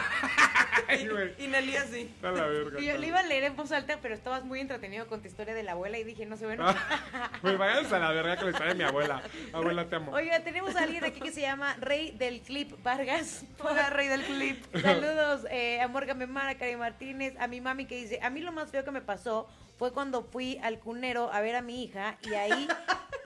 Ay, 0.87 1.07
güey. 1.07 1.33
Y 1.37 1.47
Nelly 1.47 1.75
así. 1.77 2.13
A 2.23 2.31
la 2.31 2.47
verga. 2.47 2.79
Y 2.81 2.85
yo 2.85 2.97
le 2.97 3.07
iba 3.07 3.19
a 3.19 3.23
leer 3.23 3.43
en 3.43 3.55
voz 3.55 3.71
alta, 3.71 3.99
pero 4.01 4.15
estabas 4.15 4.43
muy 4.43 4.59
entretenido 4.59 5.07
con 5.07 5.21
tu 5.21 5.27
historia 5.27 5.53
de 5.53 5.63
la 5.63 5.73
abuela 5.73 5.97
y 5.99 6.03
dije, 6.03 6.25
no 6.25 6.35
se 6.35 6.45
ven. 6.47 6.59
Ah, 6.61 7.31
Güey, 7.41 7.55
váyanse 7.55 7.95
a 7.95 7.99
la 7.99 8.11
verga 8.11 8.37
que 8.37 8.45
le 8.45 8.53
sale 8.53 8.73
mi 8.73 8.83
abuela. 8.83 9.21
Abuela, 9.53 9.87
te 9.87 9.95
amo. 9.95 10.11
Oiga, 10.11 10.39
tenemos 10.41 10.75
a 10.75 10.83
alguien 10.83 11.03
aquí 11.03 11.19
que 11.19 11.31
se 11.31 11.41
llama 11.41 11.75
Rey 11.79 12.11
del 12.11 12.41
Clip 12.41 12.71
Vargas. 12.83 13.45
Hola, 13.59 13.89
rey 13.91 14.07
del 14.07 14.23
clip. 14.23 14.63
Saludos 14.81 15.45
eh, 15.51 15.79
a 15.81 15.87
Morgan 15.87 16.17
Memara, 16.17 16.55
Cari 16.55 16.75
Martínez, 16.75 17.35
a 17.39 17.47
mi 17.47 17.61
mami 17.61 17.85
que 17.85 17.95
dice, 17.95 18.19
a 18.21 18.29
mí 18.29 18.41
lo 18.41 18.51
más 18.51 18.71
feo 18.71 18.83
que 18.83 18.91
me 18.91 19.01
pasó 19.01 19.47
fue 19.77 19.91
cuando 19.93 20.23
fui 20.23 20.57
al 20.63 20.79
cunero 20.79 21.31
a 21.31 21.41
ver 21.41 21.55
a 21.55 21.61
mi 21.61 21.83
hija 21.83 22.17
y 22.21 22.33
ahí, 22.35 22.67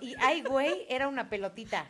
y 0.01 0.15
ay, 0.19 0.41
güey, 0.41 0.85
era 0.89 1.07
una 1.07 1.29
pelotita. 1.29 1.85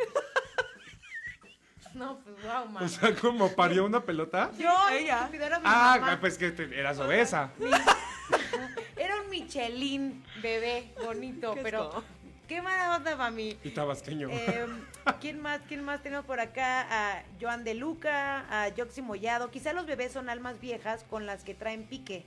No, 1.93 2.19
pues 2.19 2.35
wow, 2.43 2.65
man. 2.67 2.83
O 2.83 2.87
sea, 2.87 3.15
como 3.15 3.51
parió 3.53 3.85
una 3.85 4.03
pelota. 4.03 4.51
Yo, 4.57 4.69
ella. 4.91 5.19
estúpido, 5.21 5.45
era 5.45 5.59
mi 5.59 5.65
Ah, 5.67 5.97
mamá. 5.99 6.19
pues 6.19 6.37
que 6.37 6.51
te- 6.51 6.77
eras 6.79 6.99
obesa. 6.99 7.51
Era 8.97 9.21
un 9.21 9.29
Michelin 9.29 10.23
bebé 10.41 10.91
bonito, 11.05 11.53
Qué 11.55 11.61
pero 11.61 12.03
qué 12.47 12.61
mala 12.61 12.95
onda 12.97 13.15
para 13.15 13.31
mí. 13.31 13.57
Y 13.63 13.69
tabasqueño. 13.69 14.27
Eh, 14.29 14.65
¿Quién 15.21 15.39
más? 15.39 15.61
¿Quién 15.67 15.83
más 15.83 16.01
tenemos 16.03 16.25
por 16.25 16.39
acá? 16.39 16.87
A 16.89 17.23
Joan 17.39 17.63
de 17.63 17.73
Luca, 17.75 18.45
a 18.49 18.69
Yoxi 18.69 19.01
Mollado. 19.01 19.49
Quizá 19.51 19.71
los 19.73 19.85
bebés 19.85 20.11
son 20.11 20.29
almas 20.29 20.59
viejas 20.59 21.05
con 21.09 21.25
las 21.25 21.43
que 21.43 21.53
traen 21.53 21.83
pique. 21.87 22.25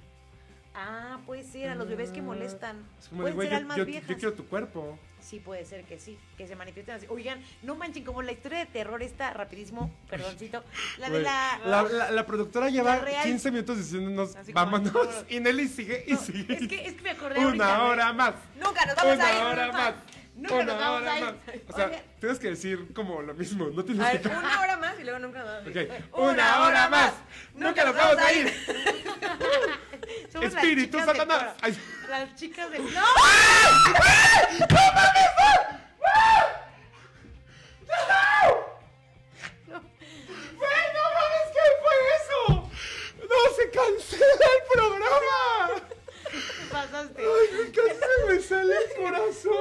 Ah, 0.74 1.18
puede 1.26 1.42
ser, 1.42 1.68
a 1.70 1.74
los 1.74 1.88
bebés 1.88 2.10
que 2.10 2.22
molestan. 2.22 2.84
Es 3.00 3.08
como 3.08 3.24
de, 3.24 3.32
Pueden 3.32 3.50
ser 3.50 3.58
yo, 3.58 3.62
almas 3.62 3.76
yo- 3.76 3.84
viejas. 3.86 4.08
yo 4.08 4.16
quiero 4.16 4.34
tu 4.34 4.46
cuerpo. 4.46 4.98
Sí, 5.20 5.38
puede 5.38 5.66
ser 5.66 5.84
que 5.84 5.98
sí, 5.98 6.16
que 6.38 6.46
se 6.46 6.56
manifiesten 6.56 6.94
así. 6.94 7.06
Oigan, 7.10 7.42
no 7.62 7.74
manchen, 7.74 8.04
como 8.04 8.22
la 8.22 8.32
historia 8.32 8.60
de 8.60 8.66
terror 8.66 9.02
está 9.02 9.32
rapidísimo, 9.34 9.92
perdoncito. 10.08 10.64
La 10.98 11.10
de 11.10 11.20
la... 11.20 11.60
la, 11.66 11.82
la- 11.82 12.10
la 12.10 12.24
productora 12.26 12.70
lleva 12.70 12.96
La 12.96 13.02
real- 13.02 13.24
15 13.24 13.50
minutos 13.50 13.76
diciéndonos, 13.78 14.34
como, 14.34 14.52
vámonos. 14.54 15.24
Y 15.28 15.40
Nelly 15.40 15.68
sigue 15.68 16.04
y 16.06 16.12
No, 16.12 16.20
sigue. 16.20 16.54
es, 16.54 16.68
que, 16.68 16.86
es 16.86 16.94
que 16.94 17.02
me 17.02 17.10
acordé. 17.10 17.44
Una 17.44 17.82
hora 17.84 18.12
más. 18.12 18.34
Nunca 18.56 18.86
nos 18.86 18.96
vamos 18.96 19.14
Una 19.16 19.26
a 19.26 19.34
ir. 19.36 19.42
hora 19.44 19.72
más. 19.72 19.94
Nunca 20.40 20.54
Una 20.54 20.64
nos 20.64 20.78
vamos 20.78 21.02
hora 21.02 21.12
a 21.12 21.18
ir. 21.18 21.24
más. 21.24 21.34
O 21.68 21.72
sea, 21.76 21.86
Oigan. 21.86 22.02
tienes 22.18 22.38
que 22.38 22.48
decir 22.48 22.92
como 22.94 23.20
lo 23.22 23.34
mismo. 23.34 23.66
No 23.68 23.84
tienes 23.84 24.06
A 24.06 24.10
que. 24.12 24.18
ver, 24.28 24.36
una 24.38 24.60
hora 24.60 24.76
más 24.78 24.98
y 24.98 25.04
luego 25.04 25.18
nunca 25.18 25.38
nos 25.40 25.48
vamos 25.48 25.66
a 25.66 25.70
ir. 25.80 25.92
Ok, 26.10 26.18
Una 26.18 26.60
hora 26.62 26.88
más. 26.88 27.12
Nunca 27.54 27.84
nos 27.84 27.94
vamos 27.94 28.16
a 28.18 28.32
ir. 28.32 28.48
Somos 30.32 30.52
las 30.52 30.54
Espíritu 30.64 30.98
chicas 30.98 31.06
del 31.06 31.16
Satanás. 31.16 31.38
coro. 31.38 31.54
Ay. 31.60 31.78
Las 32.08 32.34
chicas 32.36 32.70
del... 32.70 32.82
¡No! 32.94 33.00
Güey, 39.66 40.86
no 40.94 41.02
mames, 41.16 41.48
¿qué 41.54 41.64
fue 41.82 41.96
eso? 42.18 42.70
No, 43.28 43.38
se 43.56 43.64
cancela 43.70 44.46
el 44.56 44.62
programa. 44.72 45.82
Te 46.70 46.76
pasaste. 46.76 47.22
Ay, 47.22 47.72
casi 47.72 48.28
me 48.28 48.40
sale 48.40 48.74
el 48.74 49.02
corazón. 49.02 49.52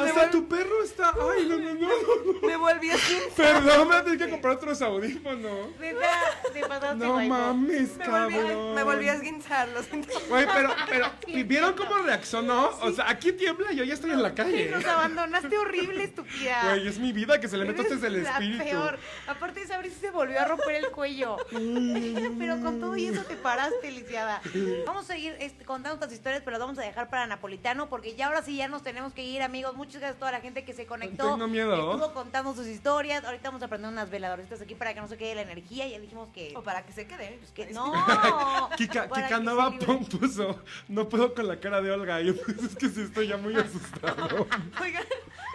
Hasta 0.00 0.26
me 0.26 0.28
tu 0.32 0.48
perro 0.48 0.82
está. 0.82 1.10
Ay, 1.10 1.46
no, 1.48 1.58
no, 1.58 1.74
no. 1.74 2.46
Me 2.46 2.56
volví 2.56 2.90
así. 2.90 3.18
Perdón, 3.36 3.88
me 3.88 4.02
tengo 4.02 4.18
que 4.18 4.30
comprar 4.30 4.54
otros 4.54 4.82
audífonos. 4.82 5.68
Te 5.78 6.60
pasaste, 6.60 6.96
No 6.96 7.20
mames, 7.20 7.96
Me 7.96 8.08
volví, 8.08 8.34
cabrón. 8.34 8.74
me 8.74 8.82
volví 8.82 9.08
a 9.08 9.14
esguinzar, 9.14 9.68
lo 9.68 9.82
siento. 9.82 10.08
Güey, 10.28 10.46
pero, 10.52 10.74
pero, 10.88 11.06
¿y 11.26 11.42
¿vieron 11.42 11.74
cómo 11.74 11.98
reaccionó? 11.98 12.70
O 12.82 12.90
sea, 12.92 13.08
aquí 13.08 13.32
tiembla 13.32 13.72
y 13.72 13.76
yo 13.76 13.84
ya 13.84 13.94
estoy 13.94 14.10
en 14.10 14.22
la 14.22 14.34
calle. 14.34 14.70
nos 14.70 14.84
abandonaste 14.84 15.56
horrible, 15.56 16.04
estúpida. 16.04 16.62
Güey, 16.64 16.88
es 16.88 16.98
mi 16.98 17.12
vida 17.12 17.40
que 17.40 17.48
se 17.48 17.56
le 17.56 17.64
meto 17.64 17.82
desde 17.82 18.06
el 18.08 18.16
espíritu. 18.16 18.64
peor. 18.64 18.98
Aparte 19.26 19.64
vez 19.82 19.94
se 20.00 20.10
volvió 20.10 20.40
a 20.40 20.44
romper 20.44 20.76
el 20.76 20.90
cuello. 20.90 21.36
pero 22.38 22.60
con 22.60 22.80
todo 22.80 22.96
y 22.96 23.06
eso 23.06 23.22
te 23.24 23.36
paraste, 23.36 23.90
lisiada. 23.90 24.40
Vamos 24.86 25.04
a 25.04 25.14
seguir 25.14 25.36
este, 25.40 25.64
contando 25.64 25.96
otras 25.96 26.12
historias, 26.12 26.23
pero 26.32 26.52
las 26.52 26.60
vamos 26.60 26.78
a 26.78 26.82
dejar 26.82 27.10
para 27.10 27.26
Napolitano 27.26 27.88
porque 27.88 28.14
ya 28.14 28.26
ahora 28.26 28.42
sí 28.42 28.56
ya 28.56 28.68
nos 28.68 28.82
tenemos 28.82 29.12
que 29.12 29.22
ir, 29.24 29.42
amigos. 29.42 29.76
Muchas 29.76 30.00
gracias 30.00 30.16
a 30.16 30.18
toda 30.18 30.32
la 30.32 30.40
gente 30.40 30.64
que 30.64 30.72
se 30.72 30.86
conectó. 30.86 31.32
Tengo 31.32 31.48
miedo. 31.48 31.92
Estuvo 31.92 32.12
contando 32.12 32.54
sus 32.54 32.66
historias. 32.66 33.24
Ahorita 33.24 33.48
vamos 33.48 33.62
a 33.62 33.68
prender 33.68 33.90
unas 33.90 34.10
veladoritas 34.10 34.60
aquí 34.60 34.74
para 34.74 34.94
que 34.94 35.00
no 35.00 35.08
se 35.08 35.16
quede 35.16 35.34
la 35.34 35.42
energía. 35.42 35.86
Ya 35.86 35.98
dijimos 35.98 36.28
que... 36.32 36.52
O 36.56 36.62
para 36.62 36.84
que 36.84 36.92
se 36.92 37.06
quede. 37.06 37.38
pues 37.38 37.52
que 37.52 37.72
no. 37.72 37.92
Kika, 38.76 39.08
Kika. 39.08 39.40
Pon 39.84 40.04
puso, 40.04 40.60
no 40.88 41.08
puedo 41.08 41.34
con 41.34 41.46
la 41.48 41.58
cara 41.58 41.80
de 41.80 41.90
Olga. 41.90 42.20
Y 42.20 42.26
yo, 42.26 42.34
pues 42.36 42.62
es 42.62 42.76
que 42.76 42.88
sí 42.88 43.02
estoy 43.02 43.28
ya 43.28 43.36
muy 43.36 43.54
asustado. 43.58 44.46
Oigan, 44.80 45.04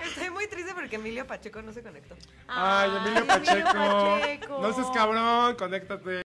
estoy 0.03 0.30
muy 0.30 0.47
triste 0.47 0.74
porque 0.74 0.95
Emilio 0.95 1.26
Pacheco 1.26 1.61
no 1.61 1.74
se 1.74 1.82
conectó. 1.82 2.15
Ay, 2.47 2.91
Emilio 2.97 3.26
Pacheco. 3.26 4.61
No 4.61 4.74
seas 4.74 4.89
cabrón, 4.91 5.55
conéctate. 5.55 6.28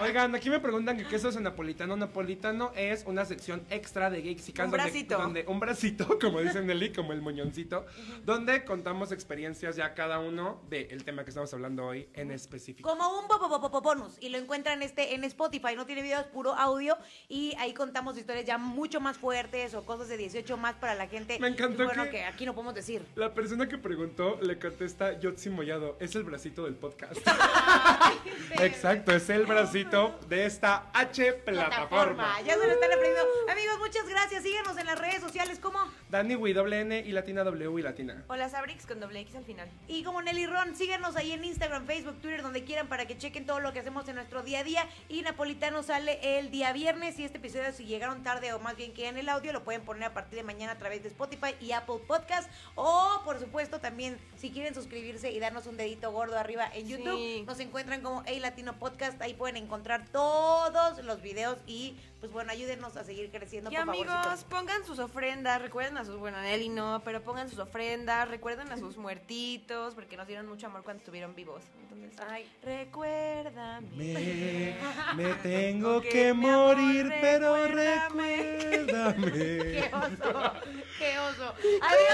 Oigan, 0.00 0.34
aquí 0.34 0.50
me 0.50 0.60
preguntan 0.60 0.98
que 0.98 1.04
qué 1.04 1.16
es 1.16 1.24
eso 1.24 1.40
napolitano. 1.40 1.96
Napolitano 1.96 2.70
es 2.76 3.04
una 3.06 3.24
sección 3.24 3.64
extra 3.70 4.10
de 4.10 4.20
Geeksicas 4.20 4.66
Un 4.66 4.70
donde- 4.72 4.84
bracito. 4.84 5.16
Donde, 5.18 5.44
un 5.48 5.58
bracito, 5.58 6.18
como 6.20 6.40
dice 6.40 6.60
Nelly, 6.62 6.92
como 6.92 7.12
el 7.14 7.22
moñoncito, 7.22 7.86
donde 8.24 8.64
contamos 8.64 9.10
experiencias 9.10 9.74
ya 9.76 9.94
cada 9.94 10.18
uno 10.18 10.60
del 10.68 11.02
tema 11.04 11.24
que 11.24 11.30
estamos 11.30 11.52
hablando 11.54 11.86
hoy 11.86 12.08
en 12.12 12.30
específico. 12.30 12.88
Como 12.88 13.18
un 13.20 13.26
popo, 13.26 13.48
popo, 13.48 13.70
popo 13.70 13.80
bonus. 13.80 14.16
Y 14.20 14.28
lo 14.28 14.36
encuentran 14.36 14.82
este 14.82 15.14
en 15.14 15.24
Spotify. 15.24 15.74
No 15.74 15.86
tiene 15.86 16.02
videos, 16.02 16.26
puro 16.26 16.54
audio. 16.54 16.98
Y 17.28 17.54
ahí 17.58 17.72
contamos 17.72 18.18
historias 18.18 18.44
ya 18.44 18.58
mucho 18.58 19.00
más 19.00 19.16
fuertes 19.16 19.72
o 19.74 19.84
cosas 19.86 20.08
de 20.08 20.18
18 20.18 20.56
más 20.58 20.74
para 20.76 20.94
la 20.94 21.06
gente. 21.08 21.38
Me 21.40 21.48
encantó 21.48 21.84
Y 21.84 21.86
bueno, 21.86 22.04
que- 22.04 22.10
que... 22.10 22.24
aquí 22.24 22.44
no 22.44 22.54
podemos 22.54 22.74
decir. 22.74 23.02
La 23.14 23.32
persona 23.32 23.66
que 23.66 23.78
preguntó 23.78 24.38
le 24.42 24.58
contesta 24.58 25.18
Yotzi 25.18 25.48
Mollado. 25.48 25.96
Es 26.00 26.14
el 26.16 26.24
bracito 26.24 26.64
del 26.64 26.74
podcast. 26.74 27.16
Exacto, 28.60 29.12
es 29.12 29.28
el 29.30 29.46
bracito 29.46 29.85
de 29.90 30.46
esta 30.46 30.90
H 30.92 31.32
plataforma. 31.44 32.40
Ya 32.44 32.54
se 32.54 32.66
lo 32.66 32.72
están 32.72 32.90
aprendiendo. 32.92 33.22
Amigos, 33.48 33.78
muchas 33.78 34.08
gracias. 34.08 34.42
Síguenos 34.42 34.76
en 34.78 34.86
las 34.86 34.98
redes 34.98 35.20
sociales 35.20 35.60
como 35.60 35.78
Dani 36.10 36.34
W, 36.34 36.54
doble 36.54 36.80
N 36.80 36.98
y 37.06 37.12
latina 37.12 37.44
W 37.44 37.78
y 37.78 37.82
latina. 37.82 38.24
Hola 38.26 38.48
Sabrix 38.48 38.84
con 38.84 38.98
doble 38.98 39.20
X 39.20 39.36
al 39.36 39.44
final. 39.44 39.68
y 39.86 40.02
como 40.02 40.22
Nelly 40.22 40.46
Ron. 40.46 40.74
Síguenos 40.74 41.14
ahí 41.16 41.30
en 41.32 41.44
Instagram, 41.44 41.86
Facebook, 41.86 42.20
Twitter, 42.20 42.42
donde 42.42 42.64
quieran 42.64 42.88
para 42.88 43.06
que 43.06 43.16
chequen 43.16 43.46
todo 43.46 43.60
lo 43.60 43.72
que 43.72 43.78
hacemos 43.78 44.08
en 44.08 44.16
nuestro 44.16 44.42
día 44.42 44.60
a 44.60 44.64
día. 44.64 44.88
Y 45.08 45.22
Napolitano 45.22 45.84
sale 45.84 46.38
el 46.38 46.50
día 46.50 46.72
viernes. 46.72 47.16
Y 47.20 47.24
este 47.24 47.38
episodio, 47.38 47.72
si 47.72 47.84
llegaron 47.84 48.24
tarde 48.24 48.52
o 48.54 48.58
más 48.58 48.76
bien 48.76 48.92
que 48.92 49.06
en 49.06 49.16
el 49.18 49.28
audio, 49.28 49.52
lo 49.52 49.62
pueden 49.62 49.82
poner 49.82 50.04
a 50.04 50.14
partir 50.14 50.36
de 50.38 50.42
mañana 50.42 50.72
a 50.72 50.78
través 50.78 51.02
de 51.04 51.08
Spotify 51.08 51.54
y 51.60 51.70
Apple 51.72 52.00
Podcast. 52.08 52.50
O, 52.74 53.22
por 53.24 53.38
supuesto, 53.38 53.78
también 53.78 54.18
si 54.36 54.50
quieren 54.50 54.74
suscribirse 54.74 55.30
y 55.30 55.38
darnos 55.38 55.66
un 55.66 55.76
dedito 55.76 56.10
gordo 56.10 56.36
arriba 56.38 56.68
en 56.74 56.88
YouTube, 56.88 57.16
Sí. 57.16 57.44
nos 57.46 57.60
encuentran 57.60 58.00
como 58.02 58.20
A 58.26 58.30
Latino 58.40 58.76
Podcast. 58.80 59.22
Ahí 59.22 59.34
pueden 59.34 59.56
encontrar 59.56 59.75
todos 60.12 61.02
los 61.04 61.20
videos 61.22 61.58
y, 61.66 61.96
pues 62.20 62.32
bueno, 62.32 62.50
ayúdenos 62.52 62.96
a 62.96 63.04
seguir 63.04 63.30
creciendo. 63.30 63.70
Y 63.70 63.74
por 63.74 63.82
amigos, 63.82 64.12
favorcito. 64.14 64.48
pongan 64.48 64.84
sus 64.84 64.98
ofrendas, 64.98 65.60
recuerden 65.62 65.96
a 65.98 66.04
sus, 66.04 66.16
bueno, 66.18 66.40
Nelly 66.40 66.68
no, 66.68 67.00
pero 67.04 67.22
pongan 67.22 67.48
sus 67.48 67.58
ofrendas, 67.58 68.28
recuerden 68.28 68.70
a 68.72 68.76
sus 68.78 68.96
muertitos, 68.98 69.94
porque 69.94 70.16
nos 70.16 70.26
dieron 70.26 70.46
mucho 70.48 70.66
amor 70.66 70.82
cuando 70.82 71.00
estuvieron 71.00 71.34
vivos. 71.34 71.62
Entonces, 71.82 72.12
Ay. 72.28 72.50
recuérdame. 72.62 73.86
Me, 73.96 74.76
me 75.16 75.34
tengo 75.42 76.00
Que 76.00 76.08
que 76.08 76.34
mi 76.34 76.48
amor, 76.48 76.76
morir, 76.76 77.12
pero 77.20 77.54
recuérdame. 77.66 78.58
recuérdame. 78.58 79.26
¡Qué 79.36 79.90
oso! 79.92 80.52
¡Qué 80.98 81.18
oso! 81.18 81.54
¡Adiós! 81.82 82.06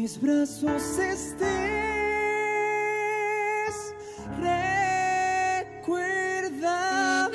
Mis 0.00 0.20
brazos 0.20 0.98
estés. 0.98 2.29
recuérdame. 5.80 7.30